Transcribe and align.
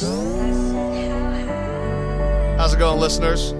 How's 0.00 0.08
it 2.72 2.78
going, 2.78 2.98
listeners? 2.98 3.52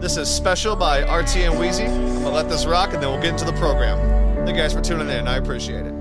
This 0.00 0.16
is 0.16 0.32
Special 0.32 0.76
by 0.76 1.02
RTN 1.02 1.58
Wheezy. 1.58 1.86
I'm 1.86 2.22
gonna 2.22 2.30
let 2.30 2.48
this 2.48 2.64
rock 2.64 2.92
and 2.92 3.02
then 3.02 3.10
we'll 3.10 3.20
get 3.20 3.30
into 3.30 3.44
the 3.44 3.54
program. 3.54 3.98
Thank 4.46 4.50
you 4.50 4.62
guys 4.62 4.72
for 4.72 4.80
tuning 4.80 5.08
in. 5.08 5.26
I 5.26 5.36
appreciate 5.36 5.84
it. 5.84 5.92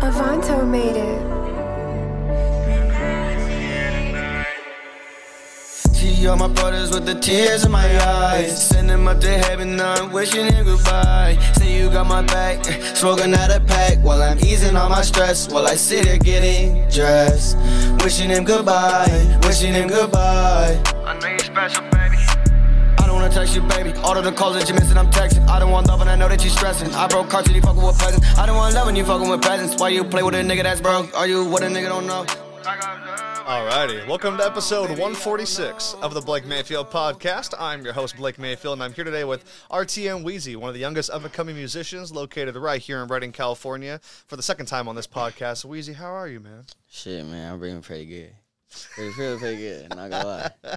Avanto 0.00 0.66
made 0.66 0.96
it. 0.96 1.01
All 6.32 6.38
my 6.38 6.48
brothers 6.48 6.90
with 6.90 7.04
the 7.04 7.14
tears 7.14 7.66
in 7.66 7.70
my 7.70 7.86
eyes. 8.06 8.68
Send 8.68 8.88
them 8.88 9.06
up 9.06 9.20
to 9.20 9.28
heaven, 9.28 9.78
I'm 9.78 10.10
wishing 10.12 10.46
him 10.46 10.64
goodbye. 10.64 11.36
Say 11.58 11.76
you 11.78 11.90
got 11.90 12.06
my 12.06 12.22
back, 12.22 12.64
smoking 12.96 13.34
out 13.34 13.50
a 13.50 13.60
pack 13.60 13.98
while 13.98 14.22
I'm 14.22 14.38
easing 14.38 14.74
all 14.74 14.88
my 14.88 15.02
stress. 15.02 15.52
While 15.52 15.66
I 15.66 15.74
sit 15.74 16.06
here 16.06 16.16
getting 16.16 16.88
dressed. 16.88 17.58
Wishing 18.02 18.30
him 18.30 18.44
goodbye, 18.44 19.38
wishing 19.42 19.74
him 19.74 19.88
goodbye. 19.88 20.82
I 21.04 21.18
know 21.18 21.28
you're 21.28 21.38
special, 21.40 21.82
baby. 21.90 22.16
I 22.16 23.04
don't 23.04 23.16
wanna 23.16 23.28
text 23.28 23.54
you, 23.54 23.60
baby. 23.68 23.92
All 23.98 24.16
of 24.16 24.24
the 24.24 24.32
calls 24.32 24.54
that 24.54 24.66
you 24.70 24.74
missing, 24.74 24.96
I'm 24.96 25.10
texting. 25.10 25.46
I 25.50 25.58
don't 25.58 25.70
want 25.70 25.86
love 25.88 26.00
and 26.00 26.08
I 26.08 26.16
know 26.16 26.28
that 26.30 26.42
you're 26.42 26.56
stressing. 26.56 26.94
I 26.94 27.08
broke 27.08 27.28
cards 27.28 27.52
you 27.52 27.60
fucking 27.60 27.82
with 27.82 27.98
presents. 27.98 28.38
I 28.38 28.46
don't 28.46 28.56
want 28.56 28.74
love 28.74 28.86
when 28.86 28.96
you 28.96 29.04
fucking 29.04 29.28
with 29.28 29.42
presents. 29.42 29.78
Why 29.78 29.90
you 29.90 30.02
play 30.02 30.22
with 30.22 30.34
a 30.34 30.38
nigga 30.38 30.62
that's 30.62 30.80
broke? 30.80 31.14
Are 31.14 31.26
you 31.26 31.44
what 31.44 31.62
a 31.62 31.66
nigga 31.66 31.90
don't 31.90 32.06
know? 32.06 32.24
Alrighty, 33.46 34.06
welcome 34.06 34.36
to 34.36 34.44
episode 34.44 34.88
146 34.90 35.94
of 35.94 36.14
the 36.14 36.20
Blake 36.20 36.46
Mayfield 36.46 36.90
podcast. 36.90 37.54
I'm 37.58 37.84
your 37.84 37.92
host, 37.92 38.16
Blake 38.16 38.38
Mayfield, 38.38 38.74
and 38.74 38.84
I'm 38.84 38.92
here 38.92 39.02
today 39.04 39.24
with 39.24 39.44
RTN 39.68 40.22
Wheezy, 40.22 40.54
one 40.54 40.68
of 40.68 40.74
the 40.74 40.80
youngest 40.80 41.10
up 41.10 41.24
and 41.24 41.32
coming 41.32 41.56
musicians 41.56 42.12
located 42.12 42.54
right 42.54 42.80
here 42.80 43.02
in 43.02 43.08
Redding, 43.08 43.32
California, 43.32 44.00
for 44.28 44.36
the 44.36 44.44
second 44.44 44.66
time 44.66 44.86
on 44.86 44.94
this 44.94 45.08
podcast. 45.08 45.64
Wheezy, 45.64 45.94
how 45.94 46.12
are 46.14 46.28
you, 46.28 46.38
man? 46.38 46.66
Shit, 46.88 47.26
man, 47.26 47.52
I'm 47.52 47.60
feeling 47.60 47.82
pretty 47.82 48.06
good. 48.06 48.30
Pretty, 48.94 49.12
feeling 49.12 49.38
pretty 49.38 49.56
good, 49.58 49.88
not 49.90 50.10
gonna 50.10 50.26
lie. 50.26 50.50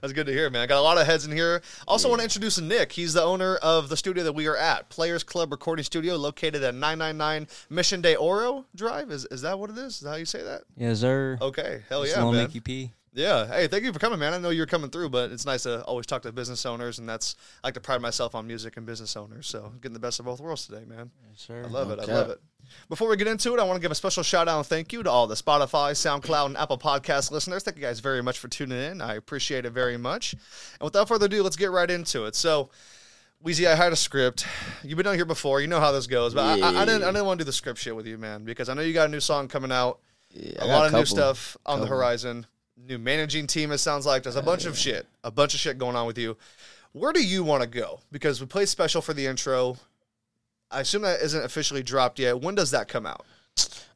That's 0.00 0.12
good 0.12 0.26
to 0.26 0.32
hear, 0.32 0.50
man. 0.50 0.62
I 0.62 0.66
got 0.66 0.78
a 0.78 0.82
lot 0.82 0.98
of 0.98 1.06
heads 1.06 1.26
in 1.26 1.32
here. 1.32 1.62
Also, 1.86 2.08
want 2.08 2.20
to 2.20 2.24
introduce 2.24 2.60
Nick. 2.60 2.92
He's 2.92 3.14
the 3.14 3.22
owner 3.22 3.56
of 3.56 3.88
the 3.88 3.96
studio 3.96 4.24
that 4.24 4.32
we 4.32 4.46
are 4.46 4.56
at, 4.56 4.88
Players 4.88 5.22
Club 5.22 5.52
Recording 5.52 5.84
Studio, 5.84 6.16
located 6.16 6.62
at 6.62 6.74
999 6.74 7.48
Mission 7.70 8.00
de 8.00 8.16
Oro 8.16 8.66
Drive. 8.74 9.10
Is, 9.10 9.24
is 9.26 9.42
that 9.42 9.58
what 9.58 9.70
it 9.70 9.78
is? 9.78 9.94
Is 9.94 10.00
that 10.00 10.10
how 10.10 10.16
you 10.16 10.24
say 10.24 10.42
that? 10.42 10.62
Yes, 10.76 11.00
sir. 11.00 11.38
Okay, 11.40 11.82
hell 11.88 12.02
Just 12.02 12.16
yeah, 12.16 12.22
little 12.22 12.32
man. 12.32 12.44
Nicky 12.44 12.60
P. 12.60 12.92
Yeah. 13.16 13.46
Hey, 13.46 13.66
thank 13.66 13.82
you 13.82 13.94
for 13.94 13.98
coming, 13.98 14.18
man. 14.18 14.34
I 14.34 14.38
know 14.38 14.50
you're 14.50 14.66
coming 14.66 14.90
through, 14.90 15.08
but 15.08 15.32
it's 15.32 15.46
nice 15.46 15.62
to 15.62 15.82
always 15.84 16.04
talk 16.04 16.22
to 16.22 16.32
business 16.32 16.66
owners, 16.66 16.98
and 16.98 17.08
that's 17.08 17.34
I 17.64 17.68
like 17.68 17.74
to 17.74 17.80
pride 17.80 18.02
myself 18.02 18.34
on 18.34 18.46
music 18.46 18.76
and 18.76 18.84
business 18.84 19.16
owners. 19.16 19.46
So 19.46 19.72
getting 19.80 19.94
the 19.94 20.00
best 20.00 20.20
of 20.20 20.26
both 20.26 20.38
worlds 20.38 20.66
today, 20.66 20.84
man. 20.86 21.10
Yes, 21.30 21.40
sir. 21.40 21.62
I 21.64 21.68
love 21.68 21.90
it. 21.90 21.98
I 21.98 22.04
love 22.04 22.28
it. 22.28 22.40
Before 22.88 23.08
we 23.08 23.16
get 23.16 23.26
into 23.26 23.54
it, 23.54 23.60
I 23.60 23.64
want 23.64 23.76
to 23.76 23.80
give 23.80 23.90
a 23.90 23.94
special 23.96 24.22
shout 24.22 24.48
out 24.48 24.58
and 24.58 24.66
thank 24.66 24.92
you 24.92 25.02
to 25.02 25.10
all 25.10 25.26
the 25.26 25.34
Spotify, 25.34 25.92
SoundCloud, 25.92 26.46
and 26.46 26.56
Apple 26.56 26.78
Podcast 26.78 27.30
listeners. 27.30 27.62
Thank 27.62 27.76
you 27.76 27.82
guys 27.82 28.00
very 28.00 28.22
much 28.22 28.38
for 28.38 28.48
tuning 28.48 28.78
in. 28.78 29.00
I 29.00 29.14
appreciate 29.14 29.64
it 29.64 29.70
very 29.70 29.96
much. 29.96 30.32
And 30.32 30.82
without 30.82 31.08
further 31.08 31.26
ado, 31.26 31.42
let's 31.42 31.56
get 31.56 31.70
right 31.70 31.90
into 31.90 32.24
it. 32.26 32.34
So, 32.34 32.70
Wheezy, 33.42 33.66
I 33.66 33.74
had 33.74 33.92
a 33.92 33.96
script. 33.96 34.46
You've 34.82 34.96
been 34.96 35.06
on 35.06 35.14
here 35.14 35.24
before. 35.24 35.60
You 35.60 35.66
know 35.66 35.80
how 35.80 35.92
this 35.92 36.06
goes, 36.06 36.34
but 36.34 36.44
I, 36.44 36.66
I, 36.66 36.82
I 36.82 36.84
didn't. 36.84 37.02
I 37.02 37.06
didn't 37.12 37.26
want 37.26 37.38
to 37.38 37.44
do 37.44 37.46
the 37.46 37.52
script 37.52 37.78
shit 37.78 37.94
with 37.94 38.06
you, 38.06 38.18
man, 38.18 38.44
because 38.44 38.68
I 38.68 38.74
know 38.74 38.82
you 38.82 38.92
got 38.94 39.08
a 39.08 39.12
new 39.12 39.20
song 39.20 39.46
coming 39.48 39.70
out 39.70 40.00
Yeah, 40.30 40.64
a 40.64 40.66
lot 40.66 40.86
of 40.86 40.92
new 40.92 41.04
stuff 41.04 41.56
on 41.66 41.80
the 41.80 41.86
horizon. 41.86 42.46
New 42.78 42.98
managing 42.98 43.46
team, 43.46 43.72
it 43.72 43.78
sounds 43.78 44.06
like. 44.06 44.22
There's 44.22 44.36
a 44.36 44.42
bunch 44.42 44.64
of 44.64 44.76
shit, 44.76 45.06
a 45.24 45.30
bunch 45.30 45.54
of 45.54 45.60
shit 45.60 45.78
going 45.78 45.96
on 45.96 46.06
with 46.06 46.18
you. 46.18 46.36
Where 46.92 47.12
do 47.12 47.22
you 47.22 47.44
want 47.44 47.62
to 47.62 47.68
go? 47.68 48.00
Because 48.10 48.40
we 48.40 48.46
played 48.46 48.68
special 48.68 49.02
for 49.02 49.12
the 49.12 49.26
intro. 49.26 49.76
I 50.76 50.80
assume 50.80 51.02
that 51.02 51.22
isn't 51.22 51.42
officially 51.42 51.82
dropped 51.82 52.18
yet. 52.18 52.38
When 52.42 52.54
does 52.54 52.72
that 52.72 52.86
come 52.86 53.06
out? 53.06 53.24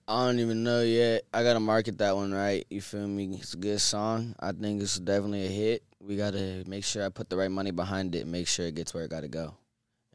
I 0.09 0.25
don't 0.25 0.41
even 0.41 0.65
know 0.65 0.81
yet. 0.81 1.25
I 1.35 1.43
gotta 1.43 1.61
market 1.61 1.99
that 1.99 2.17
one 2.17 2.33
right. 2.33 2.67
You 2.71 2.81
feel 2.81 3.07
me? 3.07 3.35
It's 3.35 3.53
a 3.53 3.59
good 3.59 3.83
song. 3.83 4.35
I 4.41 4.53
think 4.53 4.81
it's 4.81 4.99
definitely 4.99 5.45
a 5.45 5.51
hit. 5.51 5.83
We 6.01 6.17
gotta 6.17 6.65
make 6.67 6.85
sure 6.85 7.05
I 7.05 7.11
put 7.11 7.29
the 7.29 7.37
right 7.37 7.51
money 7.51 7.71
behind 7.71 8.15
it. 8.15 8.27
Make 8.27 8.49
sure 8.49 8.65
it 8.65 8.77
gets 8.77 8.95
where 8.95 9.05
it 9.05 9.11
gotta 9.11 9.29
go, 9.29 9.55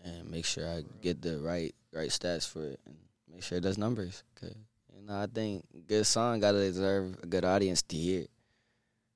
and 0.04 0.28
make 0.32 0.44
sure 0.44 0.68
I 0.68 0.82
get 1.04 1.22
the 1.22 1.38
right 1.38 1.76
right 1.94 2.10
stats 2.10 2.50
for 2.50 2.66
it, 2.66 2.80
and 2.88 2.96
make 3.32 3.44
sure 3.44 3.60
it 3.60 3.62
does 3.62 3.78
numbers. 3.78 4.24
Cause 4.34 4.56
you 4.92 5.06
know 5.06 5.22
I 5.22 5.28
think 5.28 5.66
good 5.86 6.08
song 6.08 6.40
gotta 6.40 6.58
deserve 6.58 7.16
a 7.22 7.28
good 7.28 7.46
audience 7.46 7.84
to 7.84 7.96
hear. 7.96 8.26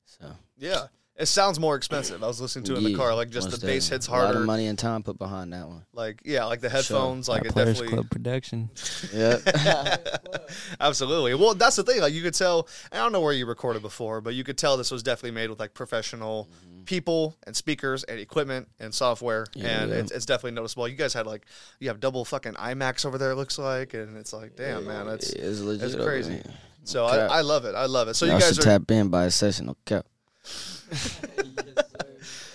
So 0.06 0.36
Yeah, 0.56 0.86
it 1.20 1.26
sounds 1.26 1.60
more 1.60 1.76
expensive. 1.76 2.24
I 2.24 2.28
was 2.28 2.40
listening 2.40 2.64
to 2.66 2.76
it 2.76 2.78
in 2.78 2.84
the 2.86 2.92
yeah, 2.92 2.98
car. 2.98 3.14
Like 3.14 3.30
just 3.30 3.50
most 3.50 3.60
the 3.60 3.68
bass 3.68 3.84
definitely. 3.90 3.96
hits 3.96 4.08
A 4.08 4.12
lot 4.12 4.20
harder. 4.24 4.40
of 4.40 4.46
money 4.46 4.68
and 4.68 4.80
time 4.80 5.04
put 5.04 5.20
behind 5.20 5.52
that 5.52 5.68
one. 5.68 5.84
Like 5.92 6.22
yeah, 6.24 6.46
like 6.46 6.62
the 6.62 6.70
Sure. 6.70 6.78
headphones. 6.78 7.28
Like 7.28 7.44
That 7.44 7.50
it 7.50 7.54
Players 7.54 7.80
definitely. 7.82 7.96
Club 7.98 8.10
production. 8.10 8.70
Yeah. 9.14 9.98
Absolutely. 10.80 11.34
Well, 11.36 11.56
that's 11.56 11.76
the 11.76 11.84
thing. 11.84 12.00
Like 12.00 12.14
you 12.14 12.22
could 12.22 12.34
tell. 12.34 12.70
I 12.92 12.98
don't 12.98 13.12
know 13.12 13.20
where 13.20 13.34
you 13.34 13.46
recorded 13.46 13.82
before, 13.82 14.22
but 14.22 14.34
you 14.34 14.46
could 14.46 14.58
tell 14.58 14.78
this 14.78 14.92
was 14.92 15.04
definitely 15.04 15.32
made 15.32 15.50
with 15.50 15.60
like 15.60 15.74
professional 15.74 16.48
mm-hmm. 16.66 16.84
people 16.86 17.36
and 17.46 17.54
speakers 17.54 18.06
and 18.06 18.18
equipment 18.18 18.70
and 18.80 18.94
software, 18.94 19.46
Yeah, 19.56 19.82
and 19.82 19.92
yeah. 19.92 19.98
It's, 19.98 20.12
it's 20.12 20.26
definitely 20.26 20.52
noticeable. 20.52 20.88
You 20.88 20.96
guys 20.96 21.14
had 21.14 21.28
like 21.28 21.46
you 21.80 21.90
have 21.90 22.00
double 22.00 22.24
fucking 22.24 22.54
iMacs 22.54 23.06
over 23.06 23.18
there. 23.18 23.32
It 23.32 23.36
looks 23.36 23.60
like, 23.60 23.94
and 23.94 24.16
it's 24.16 24.32
like, 24.32 24.56
damn 24.56 24.86
man, 24.86 25.06
that's 25.06 25.32
it's 25.32 25.60
legit. 25.60 25.82
that's 25.82 25.96
over 25.96 26.04
crazy. 26.06 26.36
there. 26.36 26.54
so 26.86 27.08
Okay. 27.08 27.18
I, 27.20 27.40
I 27.40 27.42
love 27.42 27.66
it. 27.66 27.76
I 27.76 27.88
love 27.88 28.08
it. 28.08 28.14
So 28.14 28.26
Y'all 28.26 28.36
you 28.36 28.40
guys 28.42 28.56
should 28.56 28.60
are 28.60 28.80
tap 28.80 28.90
in 28.92 29.10
by 29.10 29.26
a 29.26 29.32
session. 29.32 29.70
Okay. 29.70 30.02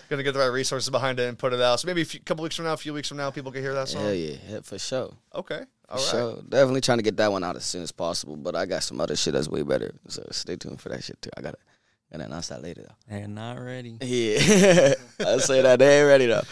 gonna 0.09 0.23
get 0.23 0.33
the 0.33 0.39
right 0.39 0.47
resources 0.47 0.91
behind 0.91 1.19
it 1.19 1.29
and 1.29 1.39
put 1.39 1.53
it 1.53 1.61
out. 1.61 1.81
So 1.81 1.87
maybe 1.87 2.03
a 2.03 2.05
few, 2.05 2.21
couple 2.21 2.43
weeks 2.43 2.57
from 2.57 2.67
now, 2.67 2.73
a 2.75 2.77
few 2.77 2.93
weeks 2.95 3.09
from 3.09 3.17
now, 3.17 3.31
people 3.31 3.53
can 3.53 3.63
hear 3.63 3.75
that 3.75 3.89
song. 3.89 4.03
Hell 4.03 4.15
yeah, 4.15 4.37
yeah, 4.49 4.61
for 4.63 4.79
sure. 4.79 5.13
Okay. 5.35 5.63
All 5.89 5.99
For 5.99 6.05
right. 6.05 6.11
sure. 6.37 6.43
Definitely 6.49 6.81
trying 6.81 6.99
to 6.99 7.03
get 7.05 7.17
that 7.19 7.31
one 7.31 7.45
out 7.45 7.57
as 7.57 7.65
soon 7.65 7.83
as 7.83 7.93
possible. 7.93 8.37
But 8.37 8.57
I 8.57 8.67
got 8.67 8.83
some 8.83 9.01
other 9.01 9.17
shit 9.17 9.35
that's 9.35 9.49
way 9.49 9.63
better. 9.63 9.93
So 10.09 10.27
stay 10.31 10.57
tuned 10.57 10.81
for 10.81 10.89
that 10.89 11.05
shit 11.05 11.21
too. 11.21 11.31
I 11.37 11.43
gotta 11.43 11.59
gotta 12.11 12.25
announce 12.25 12.49
that 12.49 12.63
later 12.63 12.83
though. 12.83 12.95
They're 13.09 13.29
not 13.29 13.59
ready. 13.61 13.99
Yeah. 14.01 14.95
I 15.21 15.39
say 15.39 15.63
that 15.63 15.79
they 15.79 16.01
ain't 16.01 16.09
ready 16.09 16.27
though. 16.27 16.43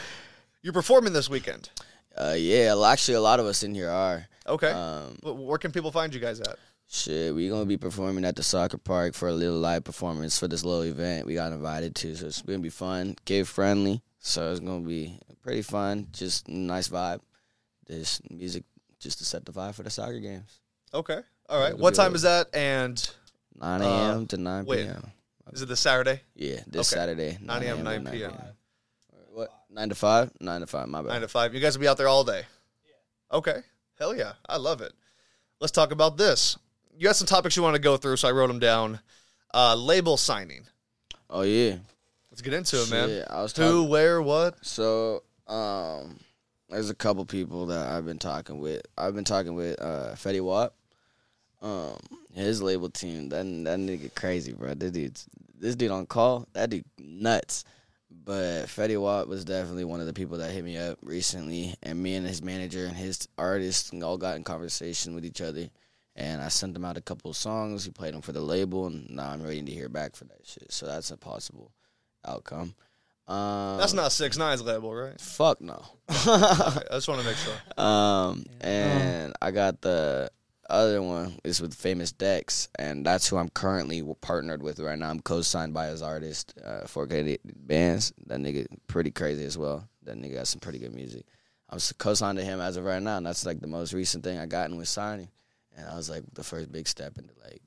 You're 0.63 0.73
performing 0.75 1.13
this 1.13 1.31
weekend. 1.31 1.71
Uh 2.17 2.35
yeah, 2.37 2.75
actually 2.87 3.15
a 3.15 3.21
lot 3.21 3.41
of 3.41 3.47
us 3.47 3.63
in 3.63 3.75
here 3.75 3.89
are. 3.91 4.27
Okay. 4.47 4.71
Um 4.71 5.17
Wh- 5.23 5.47
Where 5.49 5.59
can 5.59 5.73
people 5.73 5.91
find 5.91 6.13
you 6.13 6.21
guys 6.21 6.41
at? 6.41 6.57
Shit, 6.93 7.35
we 7.35 7.49
gonna 7.49 7.65
be 7.65 7.79
performing 7.79 8.25
at 8.25 8.37
the 8.37 8.43
soccer 8.43 8.77
park 8.79 9.15
for 9.15 9.29
a 9.29 9.33
little 9.33 9.59
live 9.59 9.83
performance 9.85 10.39
for 10.39 10.47
this 10.47 10.63
little 10.65 10.83
event 10.83 11.27
we 11.27 11.35
got 11.35 11.53
invited 11.53 11.95
to. 11.97 12.15
So 12.15 12.27
it's 12.27 12.43
gonna 12.43 12.59
be 12.59 12.69
fun, 12.69 13.17
kid 13.25 13.49
friendly. 13.49 14.03
So 14.19 14.51
it's 14.51 14.61
gonna 14.61 14.87
be 14.87 15.19
pretty 15.43 15.63
fun. 15.63 16.09
Just 16.13 16.49
nice 16.49 16.89
vibe. 16.89 17.21
This 17.87 18.21
music 18.31 18.65
just 19.01 19.19
to 19.19 19.25
set 19.25 19.45
the 19.45 19.53
vibe 19.53 19.75
for 19.75 19.83
the 19.83 19.91
soccer 19.91 20.21
games. 20.21 20.61
Okay. 20.95 21.21
All 21.49 21.59
right. 21.61 21.77
What 21.77 21.95
time 21.95 22.15
is 22.15 22.23
that? 22.23 22.49
And 22.55 23.03
Nine 23.55 23.83
Uh, 23.83 23.85
AM 23.87 24.27
to 24.29 24.37
nine 24.39 24.65
wait. 24.65 24.87
PM. 24.87 25.11
is 25.53 25.63
it 25.63 25.67
this 25.67 25.81
Saturday? 25.81 26.21
Yeah, 26.35 26.61
this 26.67 26.91
Okay. 26.93 27.01
Saturday. 27.01 27.39
9 27.41 27.63
a.m., 27.63 27.77
to 27.79 27.83
9 27.83 28.07
p.m. 28.07 28.33
What? 29.31 29.51
Nine 29.71 29.89
to 29.91 29.95
five? 29.95 30.31
Nine 30.41 30.61
to 30.61 30.67
five. 30.67 30.89
My 30.89 31.03
bad. 31.03 31.09
Nine 31.09 31.21
to 31.23 31.29
five. 31.29 31.53
You 31.55 31.61
guys 31.61 31.77
will 31.77 31.83
be 31.83 31.89
out 31.89 31.97
there 31.99 32.09
all 32.09 32.25
day. 32.25 32.43
Yeah. 32.85 33.37
Okay. 33.39 33.61
Hell 33.99 34.15
yeah. 34.17 34.33
I 34.49 34.57
love 34.57 34.81
it. 34.81 34.93
Let's 35.61 35.71
talk 35.73 35.93
about 35.93 36.17
this. 36.17 36.57
You 36.97 37.07
had 37.09 37.17
some 37.17 37.27
topics 37.27 37.57
you 37.57 37.63
want 37.63 37.75
to 37.75 37.81
go 37.83 37.97
through, 37.97 38.17
so 38.17 38.29
I 38.29 38.33
wrote 38.33 38.49
them 38.49 38.59
down. 38.59 39.01
Uh, 39.55 39.75
label 39.75 40.17
signing. 40.17 40.67
oh 41.31 41.43
yeah. 41.43 41.77
Let's 42.31 42.41
get 42.41 42.55
into 42.55 42.81
it, 42.83 42.91
man. 42.91 43.09
Shit, 43.09 43.27
I 43.29 43.43
was 43.43 43.55
Who, 43.57 43.63
talking. 43.63 43.89
where, 43.91 44.23
what? 44.23 44.65
So, 44.65 45.23
um, 45.47 46.19
there's 46.71 46.89
a 46.89 46.95
couple 46.95 47.27
people 47.27 47.67
that 47.67 47.87
I've 47.87 48.07
been 48.07 48.19
talking 48.19 48.59
with. 48.59 48.81
I've 48.97 49.15
been 49.15 49.25
talking 49.25 49.55
with 49.55 49.81
uh 49.81 50.13
Fetty 50.15 50.41
Wap. 50.43 50.75
Um, 51.61 51.99
his 52.35 52.63
label 52.63 52.89
team. 52.89 53.29
That 53.29 53.45
that 53.45 53.79
nigga 53.79 54.15
crazy, 54.15 54.53
bro. 54.53 54.73
This 54.75 54.93
dude's 54.93 55.27
this 55.59 55.77
dude 55.77 55.91
on 55.91 56.07
call. 56.07 56.49
That 56.55 56.71
dude 56.71 56.85
nuts. 56.99 57.65
But 58.25 58.67
Fetty 58.67 59.01
Wap 59.01 59.27
was 59.27 59.45
definitely 59.45 59.85
one 59.85 60.01
of 60.01 60.07
the 60.07 60.13
people 60.13 60.39
that 60.39 60.51
hit 60.53 60.65
me 60.65 60.79
up 60.79 60.99
recently, 61.03 61.75
and 61.83 62.03
me 62.03 62.15
and 62.15 62.27
his 62.27 62.43
manager 62.43 62.87
and 62.87 62.97
his 62.97 63.29
artist 63.37 63.93
all 64.03 64.17
got 64.17 64.37
in 64.37 64.45
conversation 64.45 65.15
with 65.15 65.27
each 65.27 65.41
other. 65.43 65.69
And 66.15 66.43
I 66.43 66.49
sent 66.49 66.77
him 66.77 66.85
out 66.85 66.99
a 66.99 67.03
couple 67.03 67.31
of 67.31 67.37
songs. 67.37 67.85
He 67.85 67.91
played 67.91 68.13
them 68.13 68.21
for 68.21 68.33
the 68.33 68.41
label, 68.41 68.87
and 68.87 69.09
now 69.11 69.31
I'm 69.31 69.43
waiting 69.43 69.67
to 69.67 69.73
hear 69.73 69.89
back 69.89 70.15
for 70.15 70.25
that 70.25 70.45
shit. 70.45 70.71
So 70.71 70.87
that's 70.87 71.11
a 71.11 71.17
possible 71.17 71.73
outcome. 72.27 72.75
Um, 73.29 73.79
That's 73.79 73.93
not 73.93 74.13
Six 74.13 74.37
Nine's 74.37 74.63
label, 74.63 74.95
right? 74.95 75.19
Fuck 75.21 75.61
no. 75.61 75.83
Okay, 76.11 76.85
I 76.91 76.95
just 76.95 77.09
want 77.09 77.21
to 77.21 77.27
make 77.27 77.37
sure. 77.37 77.55
um, 77.83 78.45
and 78.61 79.33
I 79.41 79.53
got 79.53 79.81
the 79.81 80.31
other 80.69 81.03
one 81.03 81.39
is 81.45 81.61
with 81.61 81.75
Famous 81.75 82.13
Dex, 82.13 82.69
and 82.79 83.07
that's 83.07 83.29
who 83.29 83.37
I'm 83.37 83.49
currently 83.49 84.03
partnered 84.21 84.63
with 84.63 84.81
right 84.81 84.99
now. 84.99 85.11
I'm 85.11 85.21
co-signed 85.21 85.73
by 85.73 85.87
his 85.87 86.03
artist, 86.03 86.55
uh, 86.65 86.83
4K 86.87 87.39
Bands. 87.45 88.13
That 88.27 88.41
nigga 88.41 88.67
pretty 88.87 89.11
crazy 89.11 89.45
as 89.45 89.57
well. 89.57 89.89
That 90.03 90.17
nigga 90.17 90.35
got 90.35 90.49
some 90.49 90.61
pretty 90.61 90.79
good 90.79 90.95
music. 90.95 91.25
I'm 91.71 91.79
co-signed 91.99 92.39
to 92.39 92.45
him 92.45 92.61
as 92.61 92.77
of 92.77 92.85
right 92.85 93.03
now, 93.03 93.19
and 93.19 93.27
that's 93.27 93.47
like 93.47 93.61
the 93.61 93.67
most 93.67 93.93
recent 93.93 94.25
thing 94.25 94.39
I 94.39 94.47
gotten 94.47 94.77
with 94.77 94.89
signing. 94.89 95.29
And 95.77 95.89
I 95.89 95.97
was 95.97 96.11
like 96.11 96.23
the 96.35 96.43
first 96.45 96.71
big 96.71 96.87
step 96.89 97.19
into 97.19 97.33
like 97.43 97.63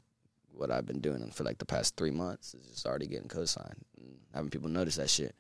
what 0.52 0.72
I've 0.72 0.86
been 0.86 1.02
doing 1.02 1.32
for 1.32 1.44
like 1.44 1.58
the 1.58 1.66
past 1.66 1.96
three 1.98 2.12
months 2.12 2.54
is 2.54 2.66
just 2.68 2.86
already 2.86 3.08
getting 3.08 3.28
co-signed 3.28 3.84
and 3.98 4.18
having 4.34 4.50
people 4.50 4.70
notice 4.70 4.96
that 4.96 5.10
shit. 5.10 5.36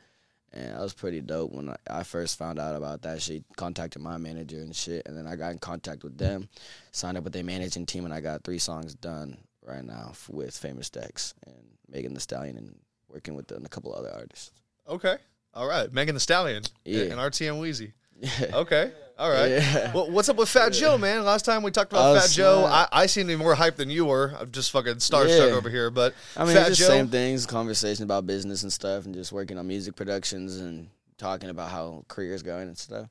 And 0.53 0.73
that 0.73 0.79
was 0.81 0.93
pretty 0.93 1.21
dope 1.21 1.51
when 1.51 1.69
I, 1.69 1.75
I 1.89 2.03
first 2.03 2.37
found 2.37 2.59
out 2.59 2.75
about 2.75 3.01
that. 3.03 3.21
She 3.21 3.43
contacted 3.57 4.01
my 4.01 4.17
manager 4.17 4.57
and 4.59 4.73
shit, 4.75 5.05
and 5.05 5.17
then 5.17 5.27
I 5.27 5.35
got 5.35 5.51
in 5.51 5.57
contact 5.57 6.03
with 6.03 6.17
them, 6.17 6.47
signed 6.91 7.17
up 7.17 7.23
with 7.25 7.33
their 7.33 7.43
managing 7.43 7.85
team, 7.85 8.05
and 8.05 8.13
I 8.13 8.21
got 8.21 8.43
three 8.43 8.59
songs 8.59 8.93
done 8.95 9.37
right 9.65 9.83
now 9.83 10.09
f- 10.11 10.29
with 10.29 10.55
Famous 10.55 10.89
Dex 10.89 11.33
and 11.45 11.55
Megan 11.89 12.13
Thee 12.13 12.19
Stallion, 12.21 12.55
and 12.57 12.75
working 13.09 13.35
with 13.35 13.47
them, 13.47 13.65
a 13.65 13.69
couple 13.69 13.93
other 13.93 14.11
artists. 14.13 14.51
Okay. 14.87 15.17
All 15.53 15.67
right. 15.67 15.91
Megan 15.91 16.15
Thee 16.15 16.19
Stallion 16.19 16.63
Yeah. 16.85 17.03
and 17.03 17.13
RTN 17.19 17.59
Wheezy. 17.59 17.91
Yeah. 18.19 18.29
Okay. 18.53 18.91
All 19.17 19.29
right. 19.29 19.47
Yeah. 19.51 19.93
Well, 19.93 20.11
what's 20.11 20.27
up 20.27 20.35
with 20.35 20.49
Fat 20.49 20.73
Joe, 20.73 20.97
man? 20.97 21.23
Last 21.23 21.45
time 21.45 21.63
we 21.63 21.71
talked 21.71 21.93
about 21.93 22.21
Fat 22.21 22.29
Joe, 22.31 22.65
I. 22.65 22.85
I 22.91 23.05
seem 23.05 23.27
to 23.27 23.33
be 23.37 23.41
more 23.41 23.55
hyped 23.55 23.77
than 23.77 23.89
you 23.89 24.05
were. 24.05 24.35
I'm 24.37 24.51
just 24.51 24.71
fucking 24.71 24.95
starstruck 24.95 25.49
Yeah. 25.51 25.55
over 25.55 25.69
here. 25.69 25.89
But 25.89 26.13
I 26.35 26.43
mean, 26.43 26.53
Fat 26.55 26.67
it's 26.69 26.77
Joe, 26.77 26.87
same 26.87 27.07
things, 27.07 27.45
conversation 27.45 28.03
about 28.03 28.27
business 28.27 28.63
and 28.63 28.73
stuff, 28.73 29.05
and 29.05 29.13
just 29.15 29.31
working 29.31 29.57
on 29.57 29.67
music 29.67 29.95
productions 29.95 30.57
and 30.57 30.89
talking 31.17 31.49
about 31.49 31.71
how 31.71 32.03
careers 32.09 32.43
going 32.43 32.67
and 32.67 32.77
stuff. 32.77 33.07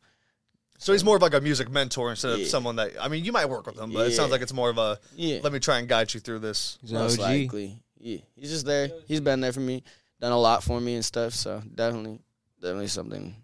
so 0.79 0.93
he's 0.93 1.03
more 1.05 1.17
of 1.17 1.23
like 1.23 1.33
a 1.33 1.41
music 1.41 1.71
mentor 1.71 2.11
instead 2.11 2.39
of 2.39 2.47
someone 2.47 2.77
that 2.77 2.91
I 3.01 3.09
mean, 3.09 3.25
you 3.25 3.33
might 3.33 3.47
work 3.49 3.67
with 3.67 3.79
him, 3.79 3.91
but 3.91 4.07
it 4.09 4.13
sounds 4.13 4.31
like 4.31 4.43
it's 4.43 4.53
more 4.53 4.69
of 4.69 4.77
a 4.77 4.99
Yeah, 5.17 5.39
let 5.43 5.55
me 5.55 5.59
try 5.59 5.79
and 5.79 5.89
guide 5.89 6.13
you 6.13 6.21
through 6.21 6.41
this. 6.41 6.77
He's 6.83 6.93
most 6.93 7.19
OG. 7.19 7.21
likely. 7.27 7.79
Yeah, 7.99 8.19
he's 8.37 8.51
just 8.51 8.67
there. 8.67 8.91
He's 9.09 9.21
been 9.23 9.41
there 9.41 9.53
for 9.55 9.61
me, 9.61 9.83
done 10.21 10.33
a 10.33 10.39
lot 10.39 10.63
for 10.63 10.79
me 10.83 10.97
and 10.97 11.05
stuff. 11.05 11.33
So 11.33 11.63
definitely, 11.75 12.19
definitely 12.61 12.89
something 12.89 13.35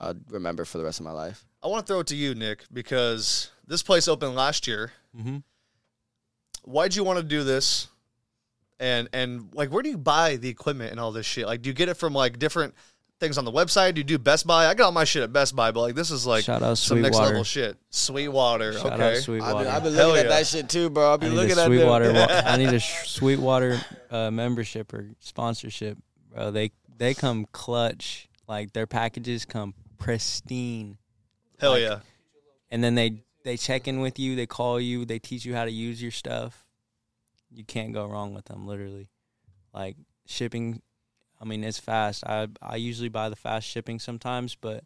I'll 0.00 0.14
remember 0.30 0.64
for 0.64 0.78
the 0.78 0.84
rest 0.84 1.00
of 1.00 1.04
my 1.04 1.12
life. 1.12 1.44
I 1.62 1.66
want 1.68 1.86
to 1.86 1.92
throw 1.92 2.00
it 2.00 2.06
to 2.08 2.16
you, 2.16 2.34
Nick, 2.34 2.64
because 2.72 3.50
this 3.66 3.82
place 3.82 4.06
opened 4.08 4.34
last 4.34 4.66
year. 4.66 4.92
Mm-hmm. 5.18 5.38
Why'd 6.64 6.94
you 6.94 7.04
want 7.04 7.18
to 7.18 7.24
do 7.24 7.44
this? 7.44 7.88
And 8.80 9.08
and 9.12 9.48
like, 9.54 9.70
where 9.72 9.82
do 9.82 9.88
you 9.88 9.98
buy 9.98 10.36
the 10.36 10.48
equipment 10.48 10.92
and 10.92 11.00
all 11.00 11.10
this 11.10 11.26
shit? 11.26 11.46
Like, 11.46 11.62
do 11.62 11.68
you 11.70 11.74
get 11.74 11.88
it 11.88 11.94
from 11.94 12.12
like 12.12 12.38
different 12.38 12.74
things 13.18 13.36
on 13.36 13.44
the 13.44 13.50
website? 13.50 13.94
Do 13.94 14.00
you 14.00 14.04
do 14.04 14.18
Best 14.18 14.46
Buy? 14.46 14.66
I 14.66 14.74
got 14.74 14.84
all 14.84 14.92
my 14.92 15.02
shit 15.02 15.24
at 15.24 15.32
Best 15.32 15.56
Buy, 15.56 15.72
but 15.72 15.80
like, 15.80 15.94
this 15.96 16.12
is 16.12 16.24
like 16.24 16.44
Shout 16.44 16.62
out 16.62 16.78
some 16.78 17.00
next 17.02 17.16
Sweetwater. 17.16 17.30
level 17.32 17.44
shit. 17.44 17.76
Sweetwater, 17.90 18.72
Shout 18.74 18.86
okay. 18.86 18.94
out 18.94 19.00
I've 19.00 19.12
been, 19.14 19.22
Sweetwater. 19.22 19.68
I've 19.68 19.82
been 19.82 19.94
Hell 19.94 20.08
looking 20.10 20.24
yeah. 20.26 20.30
at 20.30 20.38
that 20.38 20.46
shit 20.46 20.68
too, 20.68 20.90
bro. 20.90 21.08
I've 21.14 21.14
I 21.14 21.16
been 21.26 21.30
need 21.30 21.36
looking 21.36 21.58
a 21.58 21.60
at 21.62 21.66
Sweetwater. 21.66 22.12
them. 22.12 22.28
wa- 22.28 22.42
I 22.52 22.56
need 22.56 22.68
a 22.68 22.78
sh- 22.78 23.08
Sweetwater 23.08 23.80
uh, 24.12 24.30
membership 24.30 24.92
or 24.94 25.08
sponsorship, 25.18 25.98
bro. 26.32 26.52
They 26.52 26.70
they 26.96 27.14
come 27.14 27.46
clutch. 27.50 28.28
Like 28.46 28.72
their 28.72 28.86
packages 28.86 29.44
come 29.44 29.74
pristine, 29.98 30.98
Hell 31.60 31.72
like- 31.72 31.82
yeah. 31.82 32.00
and 32.70 32.82
then 32.82 32.94
they 32.94 33.22
they 33.44 33.56
check 33.56 33.88
in 33.88 34.00
with 34.00 34.18
you. 34.18 34.36
They 34.36 34.46
call 34.46 34.80
you. 34.80 35.04
They 35.04 35.18
teach 35.18 35.44
you 35.44 35.54
how 35.54 35.64
to 35.64 35.70
use 35.70 36.00
your 36.02 36.10
stuff. 36.10 36.64
You 37.50 37.64
can't 37.64 37.92
go 37.92 38.06
wrong 38.06 38.34
with 38.34 38.46
them. 38.46 38.66
Literally, 38.66 39.08
like 39.72 39.96
shipping. 40.26 40.82
I 41.40 41.44
mean, 41.44 41.62
it's 41.64 41.78
fast. 41.78 42.24
I 42.26 42.48
I 42.60 42.76
usually 42.76 43.08
buy 43.08 43.28
the 43.28 43.36
fast 43.36 43.66
shipping 43.66 43.98
sometimes, 43.98 44.54
but 44.54 44.84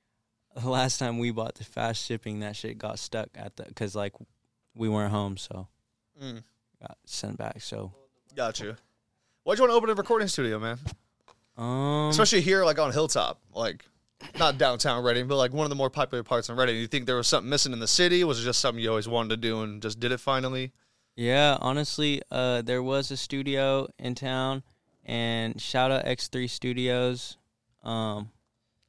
the 0.56 0.68
last 0.68 0.98
time 0.98 1.18
we 1.18 1.30
bought 1.30 1.54
the 1.56 1.64
fast 1.64 2.04
shipping, 2.06 2.40
that 2.40 2.56
shit 2.56 2.78
got 2.78 2.98
stuck 2.98 3.28
at 3.34 3.56
the 3.56 3.64
because 3.64 3.94
like 3.94 4.14
we 4.74 4.88
weren't 4.88 5.12
home, 5.12 5.36
so 5.36 5.68
Mm, 6.20 6.42
got 6.80 6.98
sent 7.06 7.38
back. 7.38 7.60
So 7.60 7.92
got 8.36 8.60
you. 8.60 8.76
Why'd 9.44 9.58
you 9.58 9.62
want 9.62 9.70
to 9.72 9.74
open 9.76 9.90
a 9.90 9.94
recording 9.94 10.28
studio, 10.28 10.58
man? 10.58 10.78
um, 11.56 12.10
Especially 12.10 12.40
here, 12.42 12.64
like 12.64 12.78
on 12.78 12.92
Hilltop, 12.92 13.40
like 13.54 13.84
not 14.38 14.58
downtown 14.58 15.02
Redding, 15.02 15.26
but 15.26 15.36
like 15.36 15.52
one 15.52 15.64
of 15.64 15.70
the 15.70 15.76
more 15.76 15.90
popular 15.90 16.22
parts 16.22 16.48
in 16.48 16.56
Redding. 16.56 16.76
You 16.76 16.86
think 16.86 17.06
there 17.06 17.16
was 17.16 17.26
something 17.28 17.48
missing 17.48 17.72
in 17.72 17.80
the 17.80 17.88
city? 17.88 18.24
Was 18.24 18.40
it 18.40 18.44
just 18.44 18.60
something 18.60 18.82
you 18.82 18.90
always 18.90 19.08
wanted 19.08 19.30
to 19.30 19.36
do 19.36 19.62
and 19.62 19.80
just 19.82 20.00
did 20.00 20.12
it 20.12 20.20
finally? 20.20 20.72
yeah, 21.16 21.58
honestly, 21.60 22.22
uh, 22.30 22.62
there 22.62 22.82
was 22.82 23.10
a 23.10 23.16
studio 23.16 23.88
in 23.98 24.14
town, 24.14 24.62
and 25.04 25.60
shout 25.60 25.90
out 25.90 26.06
X 26.06 26.28
Three 26.28 26.46
Studios. 26.46 27.36
Um, 27.82 28.30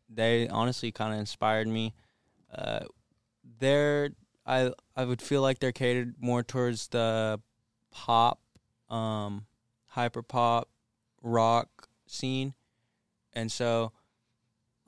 they 0.09 0.47
honestly 0.47 0.91
kind 0.91 1.13
of 1.13 1.19
inspired 1.19 1.67
me. 1.67 1.93
Uh, 2.53 2.85
I 3.61 4.71
I 4.95 5.05
would 5.05 5.21
feel 5.21 5.41
like 5.41 5.59
they're 5.59 5.71
catered 5.71 6.15
more 6.19 6.43
towards 6.43 6.87
the 6.87 7.39
pop, 7.91 8.39
um, 8.89 9.45
hyper 9.87 10.23
pop, 10.23 10.69
rock 11.21 11.89
scene, 12.07 12.53
and 13.33 13.51
so, 13.51 13.91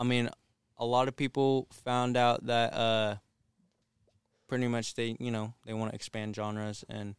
I 0.03 0.05
mean, 0.05 0.29
a 0.77 0.85
lot 0.85 1.07
of 1.07 1.15
people 1.15 1.69
found 1.71 2.17
out 2.17 2.45
that 2.47 2.73
uh, 2.73 3.15
pretty 4.49 4.67
much 4.67 4.95
they 4.95 5.15
you 5.17 5.31
know 5.31 5.53
they 5.65 5.73
want 5.73 5.91
to 5.91 5.95
expand 5.95 6.35
genres 6.35 6.83
and 6.89 7.15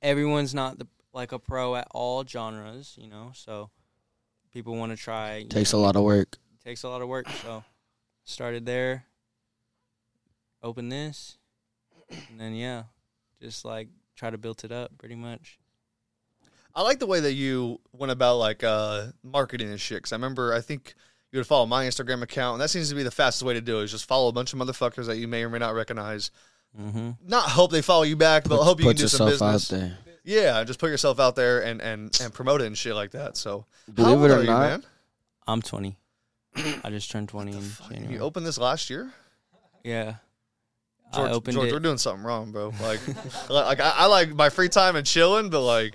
everyone's 0.00 0.54
not 0.54 0.78
the 0.78 0.86
like 1.12 1.32
a 1.32 1.38
pro 1.38 1.76
at 1.76 1.88
all 1.90 2.24
genres, 2.24 2.96
you 2.98 3.06
know, 3.06 3.32
so 3.34 3.68
people 4.50 4.76
want 4.76 4.92
to 4.92 4.96
try. 4.96 5.36
you 5.36 5.48
Takes 5.48 5.72
a 5.72 5.76
lot 5.76 5.94
of 5.94 6.04
work. 6.04 6.38
takes 6.64 6.84
a 6.84 6.88
lot 6.88 7.02
of 7.02 7.08
work. 7.08 7.28
So 7.42 7.62
started 8.24 8.64
there, 8.64 9.04
open 10.62 10.88
this, 10.88 11.36
and 12.30 12.40
then 12.40 12.54
yeah, 12.54 12.84
just 13.42 13.62
like 13.62 13.88
try 14.14 14.30
to 14.30 14.38
build 14.38 14.64
it 14.64 14.72
up 14.72 14.96
pretty 14.96 15.16
much. 15.16 15.58
I 16.74 16.80
like 16.80 16.98
the 16.98 17.06
way 17.06 17.20
that 17.20 17.34
you 17.34 17.80
went 17.92 18.10
about 18.12 18.36
like 18.36 18.64
uh, 18.64 19.08
marketing 19.22 19.68
and 19.68 19.78
shit. 19.78 20.02
Cause 20.02 20.12
I 20.12 20.16
remember, 20.16 20.54
I 20.54 20.62
think 20.62 20.94
you 21.36 21.40
would 21.40 21.46
follow 21.46 21.66
my 21.66 21.84
Instagram 21.84 22.22
account, 22.22 22.54
and 22.54 22.62
that 22.62 22.70
seems 22.70 22.88
to 22.88 22.94
be 22.94 23.02
the 23.02 23.10
fastest 23.10 23.42
way 23.42 23.52
to 23.52 23.60
do 23.60 23.80
it. 23.80 23.84
Is 23.84 23.90
just 23.90 24.06
follow 24.06 24.28
a 24.28 24.32
bunch 24.32 24.54
of 24.54 24.58
motherfuckers 24.58 25.04
that 25.04 25.18
you 25.18 25.28
may 25.28 25.44
or 25.44 25.50
may 25.50 25.58
not 25.58 25.74
recognize. 25.74 26.30
Mm-hmm. 26.80 27.10
Not 27.26 27.50
hope 27.50 27.70
they 27.70 27.82
follow 27.82 28.04
you 28.04 28.16
back, 28.16 28.44
but 28.48 28.62
hope 28.62 28.80
you 28.80 28.86
can 28.86 28.96
do 28.96 29.06
some 29.06 29.28
business. 29.28 29.70
out 29.70 29.78
there. 29.78 29.98
Yeah, 30.24 30.64
just 30.64 30.78
put 30.78 30.88
yourself 30.88 31.20
out 31.20 31.36
there 31.36 31.62
and 31.62 31.82
and 31.82 32.18
and 32.22 32.32
promote 32.32 32.62
it 32.62 32.68
and 32.68 32.78
shit 32.78 32.94
like 32.94 33.10
that. 33.10 33.36
So, 33.36 33.66
how 33.88 33.92
Believe 33.92 34.18
old 34.18 34.30
it 34.30 34.34
are 34.34 34.38
or 34.38 34.40
you, 34.40 34.46
not, 34.46 34.60
man? 34.60 34.84
I'm 35.46 35.60
20. 35.60 35.96
I 36.82 36.88
just 36.88 37.10
turned 37.10 37.28
20 37.28 37.52
in 37.52 37.62
January. 37.90 38.14
You 38.14 38.20
opened 38.20 38.46
this 38.46 38.56
last 38.56 38.88
year, 38.88 39.12
yeah. 39.84 40.14
George. 41.14 41.30
I 41.30 41.32
opened 41.32 41.54
George, 41.54 41.68
it. 41.68 41.72
we're 41.72 41.80
doing 41.80 41.98
something 41.98 42.24
wrong, 42.24 42.50
bro. 42.50 42.72
Like, 42.80 43.00
like 43.50 43.78
I, 43.78 43.90
I 43.94 44.06
like 44.06 44.34
my 44.34 44.48
free 44.48 44.70
time 44.70 44.96
and 44.96 45.06
chilling, 45.06 45.50
but 45.50 45.60
like 45.60 45.94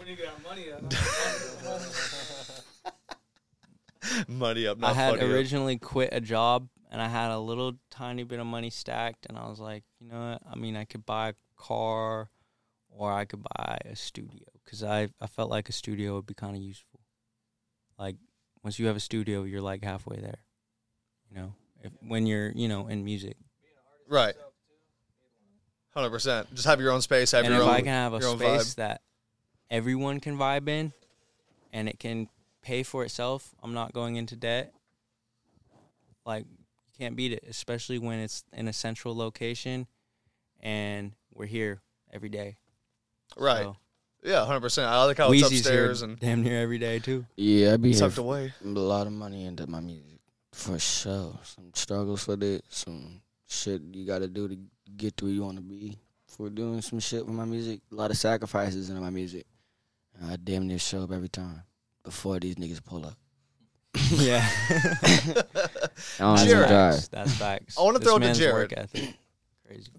money 4.27 4.67
up. 4.67 4.77
Not 4.77 4.91
I 4.91 4.93
had 4.93 5.09
funny 5.11 5.25
up. 5.25 5.35
originally 5.35 5.77
quit 5.77 6.09
a 6.11 6.21
job 6.21 6.67
and 6.91 7.01
I 7.01 7.07
had 7.07 7.31
a 7.31 7.39
little 7.39 7.73
tiny 7.89 8.23
bit 8.23 8.39
of 8.39 8.45
money 8.45 8.69
stacked 8.69 9.25
and 9.27 9.37
I 9.37 9.47
was 9.47 9.59
like, 9.59 9.83
you 9.99 10.07
know 10.07 10.31
what? 10.31 10.41
I 10.51 10.55
mean, 10.55 10.75
I 10.75 10.85
could 10.85 11.05
buy 11.05 11.29
a 11.29 11.33
car 11.57 12.29
or 12.89 13.13
I 13.13 13.25
could 13.25 13.43
buy 13.43 13.77
a 13.85 13.95
studio 13.95 14.45
cuz 14.65 14.83
I 14.83 15.09
I 15.19 15.27
felt 15.27 15.49
like 15.49 15.69
a 15.69 15.73
studio 15.73 16.15
would 16.15 16.25
be 16.25 16.33
kind 16.33 16.55
of 16.55 16.61
useful. 16.61 16.99
Like 17.97 18.17
once 18.63 18.79
you 18.79 18.87
have 18.87 18.95
a 18.95 19.01
studio, 19.01 19.43
you're 19.43 19.61
like 19.61 19.83
halfway 19.83 20.17
there. 20.17 20.43
You 21.29 21.37
know, 21.37 21.53
if, 21.81 21.91
when 22.05 22.27
you're, 22.27 22.51
you 22.51 22.67
know, 22.67 22.87
in 22.87 23.03
music. 23.03 23.37
Right. 24.07 24.35
Hundred 25.93 26.09
percent. 26.09 26.53
Just 26.53 26.67
have 26.67 26.79
your 26.79 26.91
own 26.91 27.01
space. 27.01 27.31
Have 27.31 27.45
and 27.45 27.53
your 27.53 27.63
if 27.63 27.67
own. 27.67 27.75
I 27.75 27.79
can 27.79 27.87
have 27.87 28.13
a 28.13 28.21
space 28.21 28.73
vibe. 28.73 28.75
that 28.75 29.01
everyone 29.69 30.19
can 30.19 30.37
vibe 30.37 30.67
in 30.67 30.93
and 31.73 31.89
it 31.89 31.99
can 31.99 32.27
pay 32.61 32.83
for 32.83 33.03
itself, 33.03 33.53
I'm 33.61 33.73
not 33.73 33.93
going 33.93 34.15
into 34.15 34.35
debt. 34.35 34.73
Like 36.25 36.45
you 36.45 36.93
can't 36.97 37.15
beat 37.15 37.31
it, 37.31 37.43
especially 37.47 37.99
when 37.99 38.19
it's 38.19 38.43
in 38.53 38.67
a 38.67 38.73
central 38.73 39.15
location 39.15 39.87
and 40.59 41.13
we're 41.33 41.47
here 41.47 41.81
every 42.13 42.29
day. 42.29 42.57
Right. 43.37 43.63
So, 43.63 43.77
Yeah, 44.23 44.45
hundred 44.45 44.61
percent. 44.61 44.87
I 44.87 45.03
like 45.05 45.17
how 45.17 45.31
it's 45.31 45.43
Wheezy's 45.43 45.67
here 45.67 45.85
upstairs 45.85 46.01
and 46.03 46.19
damn 46.19 46.43
near 46.43 46.61
every 46.61 46.77
day 46.77 46.99
too. 46.99 47.25
Yeah, 47.35 47.73
I 47.73 47.77
be 47.77 47.91
here 47.91 47.99
tucked 47.99 48.17
away. 48.17 48.53
a 48.63 48.67
lot 48.67 49.07
of 49.07 49.13
money 49.13 49.45
into 49.45 49.67
my 49.67 49.79
music 49.79 50.19
for 50.51 50.77
sure. 50.77 51.39
Some 51.43 51.71
struggles 51.73 52.27
with 52.27 52.43
it, 52.43 52.63
some 52.69 53.21
shit 53.47 53.81
you 53.93 54.05
got 54.05 54.19
to 54.19 54.27
do 54.27 54.47
to 54.47 54.57
get 54.95 55.17
to 55.17 55.25
where 55.25 55.33
you 55.33 55.41
want 55.43 55.57
to 55.57 55.63
be. 55.63 55.97
For 56.27 56.49
doing 56.49 56.81
some 56.81 56.99
shit 56.99 57.25
with 57.25 57.35
my 57.35 57.43
music, 57.43 57.81
a 57.91 57.95
lot 57.95 58.09
of 58.09 58.17
sacrifices 58.17 58.89
into 58.89 59.01
my 59.01 59.09
music. 59.09 59.45
I 60.23 60.37
damn 60.37 60.67
near 60.67 60.79
show 60.79 61.03
up 61.03 61.11
every 61.11 61.29
time 61.29 61.63
before 62.03 62.39
these 62.39 62.55
niggas 62.55 62.83
pull 62.83 63.05
up. 63.05 63.15
yeah. 64.11 64.47
I 64.69 65.43
That's 66.19 66.43
Jared. 66.45 66.69
facts. 66.69 67.07
That's 67.09 67.33
facts. 67.35 67.77
I 67.79 67.81
wanna 67.83 67.99
This 67.99 68.07
throw 68.07 68.17
it 68.17 68.19
to 68.21 68.25
man's 68.25 68.37
Jared. 68.39 68.71
Work 68.71 68.73
ethic. 68.77 69.13
Crazy. 69.67 69.91